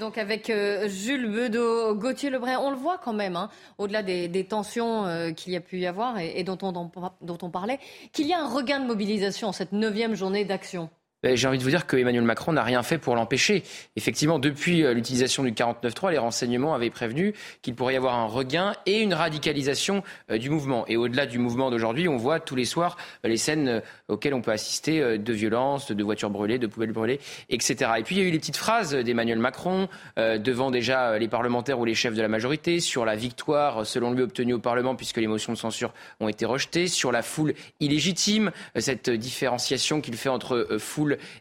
Donc 0.00 0.18
avec 0.18 0.50
euh, 0.50 0.88
Jules 0.88 1.30
Bedeau, 1.30 1.94
Gauthier 1.94 2.28
Lebray. 2.28 2.56
On 2.56 2.70
le 2.70 2.76
voit 2.76 2.98
quand 2.98 3.12
même, 3.12 3.36
hein, 3.36 3.48
au-delà 3.78 4.02
des, 4.02 4.44
tensions 4.44 5.06
euh, 5.06 5.30
qu'il 5.30 5.52
y 5.52 5.56
a 5.56 5.60
pu 5.60 5.78
y 5.78 5.86
avoir 5.86 6.18
et, 6.18 6.32
et 6.40 6.42
dont, 6.42 6.58
on, 6.62 6.72
dont 6.72 7.38
on 7.42 7.50
parlait, 7.50 7.78
qu'il 8.12 8.26
y 8.26 8.32
a 8.32 8.40
un 8.40 8.48
regain 8.48 8.80
de 8.80 8.86
mobilisation 8.86 9.48
en 9.48 9.52
cette 9.52 9.70
neuvième 9.70 10.16
journée 10.16 10.44
d'action. 10.44 10.90
Ben, 11.22 11.34
J'ai 11.36 11.48
envie 11.48 11.58
de 11.58 11.62
vous 11.62 11.70
dire 11.70 11.86
que 11.86 11.96
Emmanuel 11.96 12.24
Macron 12.24 12.52
n'a 12.52 12.62
rien 12.62 12.82
fait 12.82 12.98
pour 12.98 13.16
l'empêcher. 13.16 13.62
Effectivement, 13.96 14.38
depuis 14.38 14.84
euh, 14.84 14.92
l'utilisation 14.92 15.42
du 15.42 15.52
49.3, 15.52 16.10
les 16.10 16.18
renseignements 16.18 16.74
avaient 16.74 16.90
prévenu 16.90 17.32
qu'il 17.62 17.74
pourrait 17.74 17.94
y 17.94 17.96
avoir 17.96 18.16
un 18.16 18.26
regain 18.26 18.74
et 18.84 19.00
une 19.00 19.14
radicalisation 19.14 20.02
euh, 20.30 20.36
du 20.36 20.50
mouvement. 20.50 20.84
Et 20.88 20.96
au-delà 20.96 21.24
du 21.24 21.38
mouvement 21.38 21.70
d'aujourd'hui, 21.70 22.06
on 22.06 22.16
voit 22.16 22.38
tous 22.38 22.54
les 22.54 22.66
soirs 22.66 22.98
euh, 23.24 23.28
les 23.28 23.38
scènes 23.38 23.82
auxquelles 24.08 24.34
on 24.34 24.42
peut 24.42 24.52
assister 24.52 25.18
de 25.18 25.32
violences, 25.32 25.90
de 25.90 26.04
voitures 26.04 26.30
brûlées, 26.30 26.58
de 26.58 26.66
poubelles 26.66 26.92
brûlées, 26.92 27.18
etc. 27.48 27.92
Et 27.98 28.02
puis 28.02 28.16
il 28.16 28.22
y 28.22 28.24
a 28.24 28.28
eu 28.28 28.30
les 28.30 28.38
petites 28.38 28.56
phrases 28.56 28.94
d'Emmanuel 28.94 29.38
Macron 29.38 29.88
devant 30.16 30.70
déjà 30.70 31.18
les 31.18 31.28
parlementaires 31.28 31.78
ou 31.78 31.84
les 31.84 31.94
chefs 31.94 32.14
de 32.14 32.22
la 32.22 32.28
majorité 32.28 32.80
sur 32.80 33.04
la 33.04 33.16
victoire, 33.16 33.84
selon 33.84 34.12
lui, 34.12 34.22
obtenue 34.22 34.54
au 34.54 34.58
Parlement 34.58 34.94
puisque 34.94 35.16
les 35.16 35.26
motions 35.26 35.52
de 35.52 35.58
censure 35.58 35.92
ont 36.20 36.28
été 36.28 36.46
rejetées, 36.46 36.86
sur 36.86 37.12
la 37.12 37.22
foule 37.22 37.54
illégitime, 37.80 38.52
cette 38.76 39.10
différenciation 39.10 40.00
qu'il 40.00 40.16
fait 40.16 40.28
entre 40.28 40.66
euh, 40.70 40.78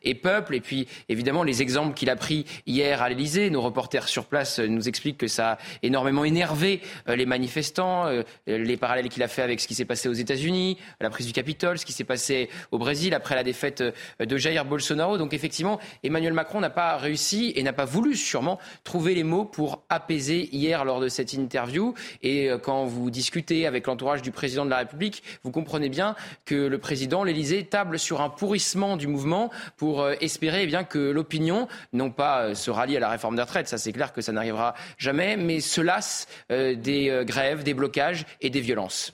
et 0.04 0.16
et 0.54 0.62
puis 0.62 0.88
évidemment 1.10 1.44
les 1.44 1.62
exemples 1.62 1.94
qu'il 1.94 2.10
a 2.10 2.16
pris 2.16 2.46
hier 2.66 3.02
à 3.02 3.10
l'Elysée. 3.10 3.50
Nos 3.50 3.62
reporters 3.62 4.08
sur 4.08 4.26
place 4.26 4.60
euh, 4.60 4.68
nous 4.68 4.88
expliquent 4.88 5.18
que 5.18 5.28
ça 5.28 5.54
a 5.54 5.58
énormément 5.84 6.26
énervé 6.26 6.82
euh, 7.08 7.16
les 7.16 7.26
manifestants, 7.26 8.08
euh, 8.08 8.24
les 8.48 8.78
parallèles 8.78 9.10
qu'il 9.10 9.24
a 9.24 9.28
fait 9.28 9.42
avec 9.42 9.60
ce 9.60 9.68
qui 9.68 9.76
s'est 9.76 9.86
passé 9.86 10.10
aux 10.10 10.14
États-Unis, 10.14 10.78
la 11.00 11.10
prise 11.10 11.28
du 11.28 11.34
Capitole, 11.34 11.78
ce 11.78 11.86
qui 11.86 11.94
s'est 11.94 12.04
passé 12.04 12.50
au 12.72 12.78
Brésil 12.78 13.14
après 13.14 13.36
la 13.36 13.44
défaite 13.44 13.84
de 14.20 14.38
Jair 14.38 14.66
Bolsonaro. 14.66 15.18
Donc 15.18 15.34
effectivement, 15.34 15.80
Emmanuel 16.04 16.34
Macron 16.34 16.60
n'a 16.60 16.70
pas 16.70 16.98
réussi 16.98 17.54
et 17.56 17.64
n'a 17.64 17.74
pas 17.74 17.86
voulu 17.86 18.16
sûrement 18.16 18.60
trouver 18.84 19.16
les 19.16 19.24
mots 19.24 19.46
pour 19.46 19.84
apaiser 19.90 20.50
hier 20.52 20.86
lors 20.86 21.00
de 21.00 21.08
cette 21.08 21.34
interview. 21.34 21.94
Et 22.24 22.50
quand 22.64 22.86
vous 22.86 23.10
discutez 23.10 23.68
avec 23.68 23.88
l'entourage 23.88 24.22
du 24.22 24.32
président 24.32 24.66
de 24.66 24.70
la 24.70 24.78
République, 24.78 25.24
vous 25.44 25.52
comprenez 25.52 25.90
bien 25.90 26.16
que 26.46 26.56
le 26.56 26.78
président, 26.78 27.24
l'Élysée, 27.24 27.64
table 27.66 28.00
sur 28.00 28.22
un 28.22 28.30
pourrissement 28.30 28.98
du 28.98 29.08
mouvement 29.08 29.52
pour 29.78 30.02
euh, 30.02 30.14
espérer 30.22 30.64
eh 30.64 30.68
bien, 30.68 30.84
que 30.84 31.00
l'opinion, 31.00 31.68
non 31.94 32.12
pas 32.12 32.44
euh, 32.44 32.56
se 32.56 32.72
rallie 32.72 32.98
à 32.98 33.00
la 33.00 33.10
réforme 33.10 33.36
des 33.36 33.42
retraites, 33.42 33.68
ça 33.68 33.78
c'est 33.78 33.94
clair 33.94 34.14
que 34.14 34.22
ça 34.22 34.32
n'arrivera 34.32 34.76
jamais, 34.98 35.38
mais 35.38 35.60
se 35.60 35.82
lasse 35.82 36.28
euh, 36.52 36.76
des 36.76 37.24
grèves, 37.26 37.64
des 37.64 37.74
blocages 37.74 38.26
et 38.42 38.50
des 38.50 38.62
violences. 38.62 39.14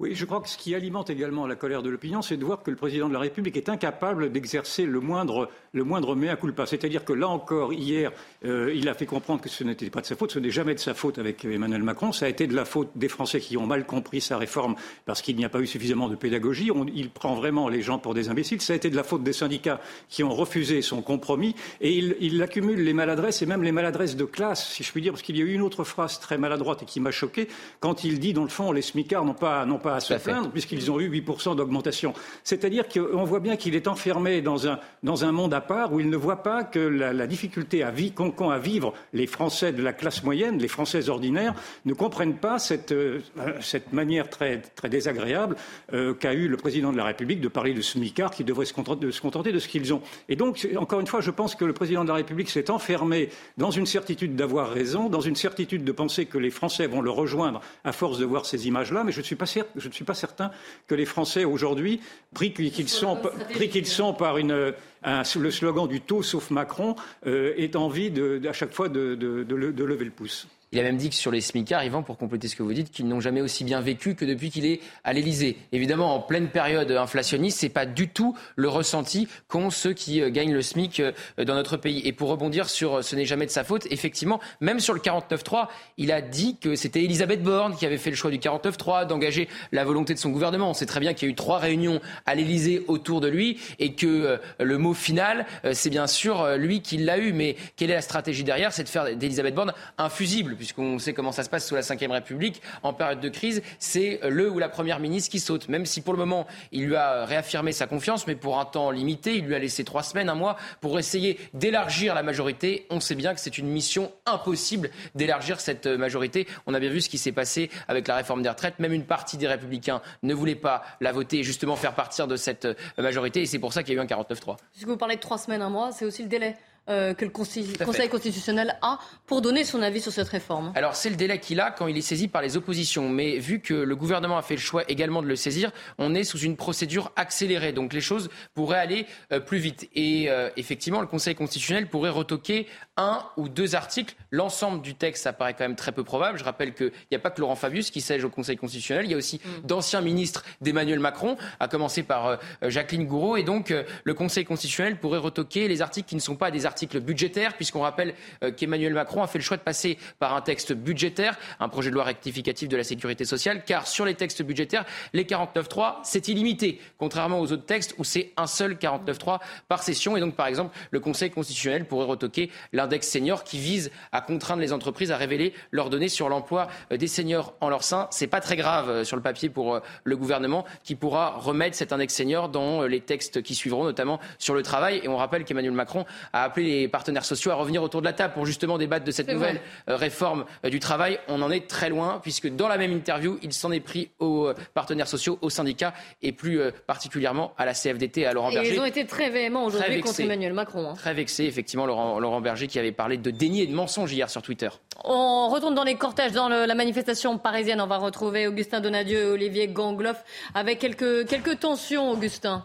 Oui, 0.00 0.16
je 0.16 0.24
crois 0.24 0.40
que 0.40 0.48
ce 0.48 0.58
qui 0.58 0.74
alimente 0.74 1.08
également 1.08 1.46
la 1.46 1.54
colère 1.54 1.80
de 1.80 1.88
l'opinion, 1.88 2.20
c'est 2.20 2.36
de 2.36 2.44
voir 2.44 2.64
que 2.64 2.70
le 2.72 2.76
président 2.76 3.08
de 3.08 3.12
la 3.12 3.20
République 3.20 3.56
est 3.56 3.68
incapable 3.68 4.32
d'exercer 4.32 4.86
le 4.86 4.98
moindre, 4.98 5.48
le 5.72 5.84
mea 5.84 6.34
culpa. 6.34 6.66
C'est-à-dire 6.66 7.04
que 7.04 7.12
là 7.12 7.28
encore, 7.28 7.72
hier, 7.72 8.10
euh, 8.44 8.74
il 8.74 8.88
a 8.88 8.94
fait 8.94 9.06
comprendre 9.06 9.40
que 9.40 9.48
ce 9.48 9.62
n'était 9.62 9.90
pas 9.90 10.00
de 10.00 10.06
sa 10.06 10.16
faute, 10.16 10.32
ce 10.32 10.40
n'est 10.40 10.50
jamais 10.50 10.74
de 10.74 10.80
sa 10.80 10.94
faute 10.94 11.18
avec 11.18 11.44
Emmanuel 11.44 11.84
Macron, 11.84 12.10
ça 12.10 12.26
a 12.26 12.28
été 12.28 12.48
de 12.48 12.56
la 12.56 12.64
faute 12.64 12.90
des 12.96 13.06
Français 13.06 13.38
qui 13.38 13.56
ont 13.56 13.68
mal 13.68 13.86
compris 13.86 14.20
sa 14.20 14.36
réforme 14.36 14.74
parce 15.06 15.22
qu'il 15.22 15.36
n'y 15.36 15.44
a 15.44 15.48
pas 15.48 15.60
eu 15.60 15.66
suffisamment 15.68 16.08
de 16.08 16.16
pédagogie. 16.16 16.72
Il 16.92 17.10
prend 17.10 17.36
vraiment 17.36 17.68
les 17.68 17.80
gens 17.80 18.00
pour 18.00 18.14
des 18.14 18.28
imbéciles. 18.28 18.60
Ça 18.62 18.72
a 18.72 18.76
été 18.76 18.90
de 18.90 18.96
la 18.96 19.04
faute 19.04 19.22
des 19.22 19.32
syndicats 19.32 19.80
qui 20.08 20.24
ont 20.24 20.34
refusé 20.34 20.82
son 20.82 21.02
compromis 21.02 21.54
et 21.80 21.96
il, 21.96 22.16
il 22.18 22.42
accumule 22.42 22.82
les 22.82 22.94
maladresses 22.94 23.42
et 23.42 23.46
même 23.46 23.62
les 23.62 23.70
maladresses 23.70 24.16
de 24.16 24.24
classe, 24.24 24.72
si 24.72 24.82
je 24.82 24.90
puis 24.90 25.02
dire, 25.02 25.12
parce 25.12 25.22
qu'il 25.22 25.36
y 25.36 25.40
a 25.40 25.44
eu 25.44 25.52
une 25.52 25.62
autre 25.62 25.84
phrase 25.84 26.18
très 26.18 26.36
maladroite 26.36 26.82
et 26.82 26.84
qui 26.84 26.98
m'a 26.98 27.12
choqué 27.12 27.46
quand 27.78 28.02
il 28.02 28.18
dit, 28.18 28.32
dans 28.32 28.42
le 28.42 28.48
fond, 28.48 28.72
les 28.72 28.82
smicards 28.82 29.24
n'ont 29.24 29.34
pas, 29.34 29.64
pas 29.84 29.94
à 29.96 30.00
se 30.00 30.14
plaindre 30.32 30.50
puisqu'ils 30.50 30.90
ont 30.90 30.98
eu 30.98 31.08
8% 31.08 31.54
d'augmentation. 31.54 32.12
C'est-à-dire 32.42 32.88
qu'on 32.88 33.22
voit 33.24 33.40
bien 33.40 33.56
qu'il 33.56 33.74
est 33.76 33.86
enfermé 33.86 34.42
dans 34.42 34.66
un, 34.66 34.80
dans 35.02 35.24
un 35.24 35.30
monde 35.32 35.54
à 35.54 35.60
part 35.60 35.92
où 35.92 36.00
il 36.00 36.10
ne 36.10 36.16
voit 36.16 36.42
pas 36.42 36.64
que 36.64 36.78
la, 36.80 37.12
la 37.12 37.26
difficulté 37.28 37.82
à 37.84 37.90
vi- 37.92 38.12
qu'ont 38.12 38.50
à 38.50 38.58
vivre 38.58 38.92
les 39.12 39.26
Français 39.28 39.72
de 39.72 39.82
la 39.82 39.92
classe 39.92 40.24
moyenne, 40.24 40.58
les 40.58 40.68
Français 40.68 41.08
ordinaires, 41.08 41.54
ne 41.84 41.94
comprennent 41.94 42.36
pas 42.38 42.58
cette, 42.58 42.92
euh, 42.92 43.20
cette 43.60 43.92
manière 43.92 44.28
très, 44.28 44.58
très 44.74 44.88
désagréable 44.88 45.56
euh, 45.92 46.14
qu'a 46.14 46.32
eu 46.34 46.48
le 46.48 46.56
président 46.56 46.90
de 46.92 46.96
la 46.96 47.04
République 47.04 47.40
de 47.40 47.48
parler 47.48 47.74
de 47.74 47.80
smicards 47.82 48.30
qui 48.32 48.42
devraient 48.44 48.64
se 48.64 48.72
contenter 48.72 49.06
de, 49.06 49.10
se 49.10 49.20
contenter 49.20 49.52
de 49.52 49.58
ce 49.58 49.68
qu'ils 49.68 49.92
ont. 49.92 50.00
Et 50.28 50.36
donc, 50.36 50.66
encore 50.76 51.00
une 51.00 51.06
fois, 51.06 51.20
je 51.20 51.30
pense 51.30 51.54
que 51.54 51.64
le 51.64 51.72
président 51.74 52.02
de 52.04 52.08
la 52.08 52.14
République 52.14 52.48
s'est 52.48 52.70
enfermé 52.70 53.28
dans 53.58 53.70
une 53.70 53.86
certitude 53.86 54.34
d'avoir 54.36 54.70
raison, 54.70 55.08
dans 55.08 55.20
une 55.20 55.36
certitude 55.36 55.84
de 55.84 55.92
penser 55.92 56.26
que 56.26 56.38
les 56.38 56.50
Français 56.50 56.86
vont 56.86 57.00
le 57.02 57.10
rejoindre 57.10 57.60
à 57.84 57.92
force 57.92 58.18
de 58.18 58.24
voir 58.24 58.46
ces 58.46 58.66
images-là, 58.68 59.02
mais 59.04 59.12
je 59.12 59.18
ne 59.18 59.24
suis 59.24 59.36
pas, 59.36 59.44
cer- 59.44 59.64
je 59.76 59.88
ne 59.88 59.92
suis 59.92 60.04
pas 60.04 60.14
certain 60.14 60.50
que 60.86 60.94
les 60.94 61.04
Français 61.04 61.44
aujourd'hui, 61.44 62.00
pris 62.34 62.52
qu'ils 62.52 62.88
sont, 62.88 63.16
pris 63.52 63.68
qu'ils 63.68 63.86
sont 63.86 64.14
par 64.14 64.38
une, 64.38 64.72
le 65.04 65.50
slogan 65.50 65.88
du 65.88 66.00
taux 66.00 66.22
sauf 66.22 66.50
Macron 66.50 66.96
ait 67.26 67.76
envie 67.76 68.10
de, 68.10 68.40
à 68.48 68.52
chaque 68.52 68.72
fois 68.72 68.88
de, 68.88 69.14
de 69.14 69.84
lever 69.84 70.04
le 70.04 70.10
pouce. 70.10 70.46
Il 70.74 70.80
a 70.80 70.82
même 70.82 70.96
dit 70.96 71.08
que 71.08 71.14
sur 71.14 71.30
les 71.30 71.40
smicards, 71.40 71.84
Yvan, 71.84 72.02
pour 72.02 72.18
compléter 72.18 72.48
ce 72.48 72.56
que 72.56 72.64
vous 72.64 72.72
dites, 72.72 72.90
qu'ils 72.90 73.06
n'ont 73.06 73.20
jamais 73.20 73.40
aussi 73.40 73.62
bien 73.62 73.80
vécu 73.80 74.16
que 74.16 74.24
depuis 74.24 74.50
qu'il 74.50 74.66
est 74.66 74.80
à 75.04 75.12
l'Elysée. 75.12 75.56
Évidemment, 75.70 76.16
en 76.16 76.18
pleine 76.18 76.48
période 76.48 76.90
inflationniste, 76.90 77.60
c'est 77.60 77.68
pas 77.68 77.86
du 77.86 78.08
tout 78.08 78.36
le 78.56 78.68
ressenti 78.68 79.28
qu'ont 79.46 79.70
ceux 79.70 79.92
qui 79.92 80.20
euh, 80.20 80.30
gagnent 80.30 80.52
le 80.52 80.62
SMIC 80.62 80.98
euh, 80.98 81.12
dans 81.38 81.54
notre 81.54 81.76
pays. 81.76 82.02
Et 82.04 82.12
pour 82.12 82.28
rebondir 82.28 82.68
sur 82.68 82.96
euh, 82.96 83.02
ce 83.02 83.14
n'est 83.14 83.24
jamais 83.24 83.46
de 83.46 83.52
sa 83.52 83.62
faute, 83.62 83.86
effectivement, 83.92 84.40
même 84.60 84.80
sur 84.80 84.94
le 84.94 85.00
49.3, 85.00 85.68
il 85.96 86.10
a 86.10 86.20
dit 86.20 86.56
que 86.60 86.74
c'était 86.74 87.04
Elisabeth 87.04 87.44
Borne 87.44 87.76
qui 87.76 87.86
avait 87.86 87.96
fait 87.96 88.10
le 88.10 88.16
choix 88.16 88.32
du 88.32 88.38
49.3, 88.38 89.06
d'engager 89.06 89.48
la 89.70 89.84
volonté 89.84 90.12
de 90.12 90.18
son 90.18 90.30
gouvernement. 90.30 90.70
On 90.70 90.74
sait 90.74 90.86
très 90.86 90.98
bien 90.98 91.14
qu'il 91.14 91.28
y 91.28 91.30
a 91.30 91.32
eu 91.32 91.36
trois 91.36 91.60
réunions 91.60 92.00
à 92.26 92.34
l'Elysée 92.34 92.82
autour 92.88 93.20
de 93.20 93.28
lui 93.28 93.60
et 93.78 93.94
que 93.94 94.40
le 94.58 94.78
mot 94.78 94.92
final, 94.92 95.46
c'est 95.72 95.90
bien 95.90 96.08
sûr 96.08 96.56
lui 96.56 96.80
qui 96.80 96.96
l'a 96.96 97.18
eu. 97.18 97.32
Mais 97.32 97.54
quelle 97.76 97.90
est 97.90 97.94
la 97.94 98.02
stratégie 98.02 98.42
derrière? 98.42 98.72
C'est 98.72 98.82
de 98.82 98.88
faire 98.88 99.16
d'Elisabeth 99.16 99.54
Borne 99.54 99.72
un 99.98 100.08
fusible 100.08 100.56
puisqu'on 100.64 100.98
sait 100.98 101.12
comment 101.12 101.30
ça 101.30 101.42
se 101.42 101.50
passe 101.50 101.68
sous 101.68 101.74
la 101.74 101.82
Ve 101.82 102.10
République, 102.10 102.62
en 102.82 102.94
période 102.94 103.20
de 103.20 103.28
crise, 103.28 103.62
c'est 103.78 104.18
le 104.22 104.50
ou 104.50 104.58
la 104.58 104.70
Première 104.70 104.98
ministre 104.98 105.30
qui 105.30 105.38
saute. 105.38 105.68
Même 105.68 105.84
si 105.84 106.00
pour 106.00 106.14
le 106.14 106.18
moment, 106.18 106.46
il 106.72 106.86
lui 106.86 106.96
a 106.96 107.26
réaffirmé 107.26 107.72
sa 107.72 107.86
confiance, 107.86 108.26
mais 108.26 108.34
pour 108.34 108.58
un 108.58 108.64
temps 108.64 108.90
limité, 108.90 109.36
il 109.36 109.44
lui 109.44 109.54
a 109.54 109.58
laissé 109.58 109.84
trois 109.84 110.02
semaines, 110.02 110.30
un 110.30 110.34
mois, 110.34 110.56
pour 110.80 110.98
essayer 110.98 111.38
d'élargir 111.52 112.14
la 112.14 112.22
majorité. 112.22 112.86
On 112.88 113.00
sait 113.00 113.14
bien 113.14 113.34
que 113.34 113.40
c'est 113.40 113.58
une 113.58 113.68
mission 113.68 114.10
impossible 114.24 114.88
d'élargir 115.14 115.60
cette 115.60 115.86
majorité. 115.86 116.46
On 116.66 116.72
a 116.72 116.80
bien 116.80 116.88
vu 116.88 117.02
ce 117.02 117.10
qui 117.10 117.18
s'est 117.18 117.32
passé 117.32 117.70
avec 117.86 118.08
la 118.08 118.16
réforme 118.16 118.42
des 118.42 118.48
retraites. 118.48 118.78
Même 118.78 118.94
une 118.94 119.04
partie 119.04 119.36
des 119.36 119.48
républicains 119.48 120.00
ne 120.22 120.32
voulait 120.32 120.54
pas 120.54 120.82
la 121.02 121.12
voter 121.12 121.40
et 121.40 121.44
justement 121.44 121.76
faire 121.76 121.92
partir 121.92 122.26
de 122.26 122.36
cette 122.36 122.66
majorité. 122.96 123.42
Et 123.42 123.46
c'est 123.46 123.58
pour 123.58 123.74
ça 123.74 123.82
qu'il 123.82 123.94
y 123.94 123.98
a 123.98 124.00
eu 124.00 124.02
un 124.02 124.06
49-3. 124.06 124.56
Puisque 124.72 124.88
vous 124.88 124.96
parlez 124.96 125.16
de 125.16 125.20
trois 125.20 125.36
semaines, 125.36 125.60
un 125.60 125.68
mois, 125.68 125.92
c'est 125.92 126.06
aussi 126.06 126.22
le 126.22 126.30
délai 126.30 126.56
euh, 126.90 127.14
que 127.14 127.24
le 127.24 127.30
Conseil, 127.30 127.66
constitutionnel 128.10 128.76
a 128.82 128.98
pour 129.26 129.40
donner 129.40 129.64
son 129.64 129.80
avis 129.80 130.02
sur 130.02 130.12
cette 130.12 130.28
réforme 130.28 130.70
Alors 130.74 130.94
c'est 130.94 131.08
le 131.08 131.16
délai 131.16 131.40
qu'il 131.40 131.58
a 131.60 131.70
quand 131.70 131.86
il 131.86 131.96
est 131.96 132.02
saisi 132.02 132.28
par 132.28 132.42
les 132.42 132.58
oppositions. 132.58 133.08
Mais 133.08 133.38
vu 133.38 133.60
que 133.60 133.72
le 133.72 133.96
gouvernement 133.96 134.36
a 134.36 134.42
fait 134.42 134.54
le 134.54 134.60
choix 134.60 134.82
également 134.86 135.22
de 135.22 135.26
le 135.26 135.34
saisir, 135.34 135.72
on 135.96 136.14
est 136.14 136.24
sous 136.24 136.40
une 136.40 136.56
procédure 136.56 137.10
accélérée. 137.16 137.72
Donc 137.72 137.94
les 137.94 138.02
choses 138.02 138.28
pourraient 138.52 138.78
aller 138.78 139.06
euh, 139.32 139.40
plus 139.40 139.56
vite. 139.56 139.88
Et 139.94 140.26
euh, 140.28 140.50
effectivement, 140.58 141.00
le 141.00 141.06
Conseil 141.06 141.34
constitutionnel 141.34 141.88
pourrait 141.88 142.10
retoquer 142.10 142.66
un 142.98 143.24
ou 143.38 143.48
deux 143.48 143.74
articles. 143.74 144.14
L'ensemble 144.30 144.82
du 144.82 144.94
texte, 144.94 145.22
ça 145.22 145.32
paraît 145.32 145.54
quand 145.54 145.64
même 145.64 145.76
très 145.76 145.92
peu 145.92 146.04
probable. 146.04 146.38
Je 146.38 146.44
rappelle 146.44 146.74
qu'il 146.74 146.92
n'y 147.10 147.16
a 147.16 147.20
pas 147.20 147.30
que 147.30 147.40
Laurent 147.40 147.56
Fabius 147.56 147.90
qui 147.90 148.02
siège 148.02 148.24
au 148.24 148.30
Conseil 148.30 148.58
constitutionnel. 148.58 149.06
Il 149.06 149.10
y 149.10 149.14
a 149.14 149.16
aussi 149.16 149.40
mm. 149.42 149.66
d'anciens 149.66 150.02
ministres 150.02 150.44
d'Emmanuel 150.60 150.98
Macron, 150.98 151.38
à 151.60 151.68
commencer 151.68 152.02
par 152.02 152.38
Jacqueline 152.60 153.06
Gouraud. 153.06 153.38
Et 153.38 153.42
donc 153.42 153.72
le 154.04 154.14
Conseil 154.14 154.44
constitutionnel 154.44 154.98
pourrait 154.98 155.18
retoquer 155.18 155.66
les 155.66 155.80
articles 155.80 156.06
qui 156.06 156.14
ne 156.14 156.20
sont 156.20 156.36
pas 156.36 156.50
des 156.50 156.66
articles 156.66 156.73
article 156.74 156.98
budgétaire, 156.98 157.54
puisqu'on 157.54 157.82
rappelle 157.82 158.14
euh, 158.42 158.50
qu'Emmanuel 158.50 158.94
Macron 158.94 159.22
a 159.22 159.28
fait 159.28 159.38
le 159.38 159.44
choix 159.44 159.56
de 159.56 159.62
passer 159.62 159.96
par 160.18 160.34
un 160.34 160.40
texte 160.40 160.72
budgétaire, 160.72 161.38
un 161.60 161.68
projet 161.68 161.90
de 161.90 161.94
loi 161.94 162.02
rectificatif 162.02 162.68
de 162.68 162.76
la 162.76 162.82
sécurité 162.82 163.24
sociale, 163.24 163.62
car 163.64 163.86
sur 163.86 164.04
les 164.04 164.14
textes 164.14 164.42
budgétaires, 164.42 164.84
les 165.12 165.22
49.3, 165.22 165.98
c'est 166.02 166.26
illimité, 166.26 166.80
contrairement 166.98 167.38
aux 167.38 167.52
autres 167.52 167.64
textes 167.64 167.94
où 167.98 168.02
c'est 168.02 168.32
un 168.36 168.48
seul 168.48 168.74
49.3 168.74 169.38
par 169.68 169.84
session. 169.84 170.16
Et 170.16 170.20
donc, 170.20 170.34
par 170.34 170.48
exemple, 170.48 170.76
le 170.90 170.98
Conseil 170.98 171.30
constitutionnel 171.30 171.86
pourrait 171.86 172.06
retoquer 172.06 172.50
l'index 172.72 173.08
senior 173.08 173.44
qui 173.44 173.58
vise 173.58 173.92
à 174.10 174.20
contraindre 174.20 174.60
les 174.60 174.72
entreprises 174.72 175.12
à 175.12 175.16
révéler 175.16 175.54
leurs 175.70 175.90
données 175.90 176.08
sur 176.08 176.28
l'emploi 176.28 176.66
euh, 176.90 176.96
des 176.96 177.06
seniors 177.06 177.54
en 177.60 177.68
leur 177.68 177.84
sein. 177.84 178.08
C'est 178.10 178.26
pas 178.26 178.40
très 178.40 178.56
grave 178.56 178.90
euh, 178.90 179.04
sur 179.04 179.16
le 179.16 179.22
papier 179.22 179.48
pour 179.48 179.80
le 180.02 180.16
gouvernement 180.16 180.64
qui 180.82 180.96
pourra 180.96 181.38
remettre 181.38 181.76
cet 181.76 181.92
index 181.92 182.12
senior 182.14 182.48
dans 182.48 182.82
les 182.82 183.00
textes 183.00 183.42
qui 183.42 183.54
suivront, 183.54 183.84
notamment 183.84 184.18
sur 184.38 184.54
le 184.54 184.62
travail. 184.62 185.00
Et 185.04 185.08
on 185.08 185.16
rappelle 185.16 185.44
qu'Emmanuel 185.44 185.72
Macron 185.72 186.04
a 186.32 186.42
appelé 186.42 186.63
les 186.64 186.88
partenaires 186.88 187.24
sociaux 187.24 187.50
à 187.50 187.54
revenir 187.54 187.82
autour 187.82 188.00
de 188.00 188.06
la 188.06 188.12
table 188.12 188.34
pour 188.34 188.46
justement 188.46 188.78
débattre 188.78 189.04
de 189.04 189.10
cette 189.10 189.28
nouvelle 189.28 189.60
euh, 189.88 189.96
réforme 189.96 190.44
euh, 190.64 190.70
du 190.70 190.80
travail. 190.80 191.18
On 191.28 191.42
en 191.42 191.50
est 191.50 191.68
très 191.68 191.88
loin, 191.88 192.20
puisque 192.22 192.48
dans 192.48 192.68
la 192.68 192.78
même 192.78 192.92
interview, 192.92 193.38
il 193.42 193.52
s'en 193.52 193.70
est 193.72 193.80
pris 193.80 194.10
aux 194.18 194.46
euh, 194.46 194.54
partenaires 194.74 195.08
sociaux, 195.08 195.38
aux 195.42 195.50
syndicats 195.50 195.94
et 196.22 196.32
plus 196.32 196.60
particulièrement 196.86 197.52
à 197.58 197.64
la 197.64 197.74
CFDT, 197.74 198.26
à 198.26 198.32
Laurent 198.32 198.50
Berger. 198.50 198.74
Ils 198.74 198.80
ont 198.80 198.84
été 198.84 199.06
très 199.06 199.30
véhéments 199.30 199.64
aujourd'hui 199.64 200.00
contre 200.00 200.20
Emmanuel 200.20 200.52
Macron. 200.52 200.90
Hein. 200.90 200.94
Très 200.94 201.14
vexé, 201.14 201.44
effectivement, 201.44 201.86
Laurent, 201.86 202.18
Laurent 202.18 202.40
Berger 202.40 202.66
qui 202.66 202.78
avait 202.78 202.92
parlé 202.92 203.16
de 203.16 203.30
déni 203.30 203.62
et 203.62 203.66
de 203.66 203.74
mensonge 203.74 204.12
hier 204.12 204.30
sur 204.30 204.42
Twitter. 204.42 204.68
On 205.04 205.48
retourne 205.48 205.74
dans 205.74 205.84
les 205.84 205.96
cortèges, 205.96 206.32
dans 206.32 206.48
la 206.48 206.74
manifestation 206.74 207.38
parisienne. 207.38 207.80
On 207.80 207.86
va 207.86 207.98
retrouver 207.98 208.46
Augustin 208.46 208.80
Donadieu 208.80 209.18
et 209.18 209.26
Olivier 209.26 209.68
Gangloff 209.68 210.24
avec 210.54 210.78
quelques, 210.78 211.26
quelques 211.26 211.60
tensions, 211.60 212.10
Augustin. 212.10 212.64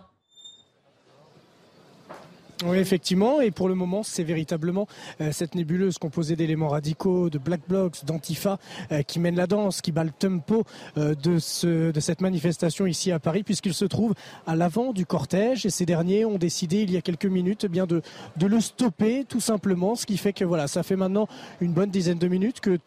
Oui, 2.65 2.77
effectivement. 2.77 3.39
Et 3.39 3.51
pour 3.51 3.69
le 3.69 3.75
moment, 3.75 4.03
c'est 4.03 4.23
véritablement 4.23 4.87
euh, 5.21 5.31
cette 5.31 5.55
nébuleuse 5.55 5.97
composée 5.97 6.35
d'éléments 6.35 6.67
radicaux, 6.67 7.29
de 7.29 7.37
black 7.37 7.61
blocs, 7.67 8.03
d'antifa, 8.05 8.59
euh, 8.91 9.01
qui 9.01 9.19
mène 9.19 9.35
la 9.35 9.47
danse, 9.47 9.81
qui 9.81 9.93
bat 9.93 10.03
le 10.03 10.11
tempo 10.11 10.65
euh, 10.97 11.15
de, 11.15 11.39
ce, 11.39 11.91
de 11.91 11.99
cette 11.99 12.19
manifestation 12.19 12.85
ici 12.85 13.11
à 13.11 13.19
Paris, 13.19 13.43
puisqu'il 13.43 13.73
se 13.73 13.85
trouve 13.85 14.13
à 14.45 14.57
l'avant 14.57 14.91
du 14.91 15.05
cortège. 15.05 15.65
Et 15.65 15.69
ces 15.69 15.85
derniers 15.85 16.25
ont 16.25 16.37
décidé, 16.37 16.81
il 16.81 16.91
y 16.91 16.97
a 16.97 17.01
quelques 17.01 17.25
minutes, 17.25 17.63
eh 17.63 17.69
bien 17.69 17.85
de, 17.85 18.01
de 18.35 18.47
le 18.47 18.59
stopper, 18.59 19.23
tout 19.23 19.39
simplement. 19.39 19.95
Ce 19.95 20.05
qui 20.05 20.17
fait 20.17 20.33
que 20.33 20.43
voilà, 20.43 20.67
ça 20.67 20.83
fait 20.83 20.97
maintenant 20.97 21.27
une 21.61 21.71
bonne 21.71 21.91
dizaine 21.91 22.19
de 22.19 22.27
minutes 22.27 22.59
que. 22.59 22.77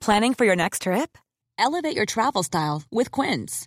Planning 0.00 0.34
for 0.34 0.44
your 0.44 0.56
next 0.56 0.82
trip? 0.82 1.16
Elevate 1.58 1.96
your 1.96 2.04
travel 2.04 2.42
style 2.42 2.82
with 2.92 3.10
Quince. 3.10 3.66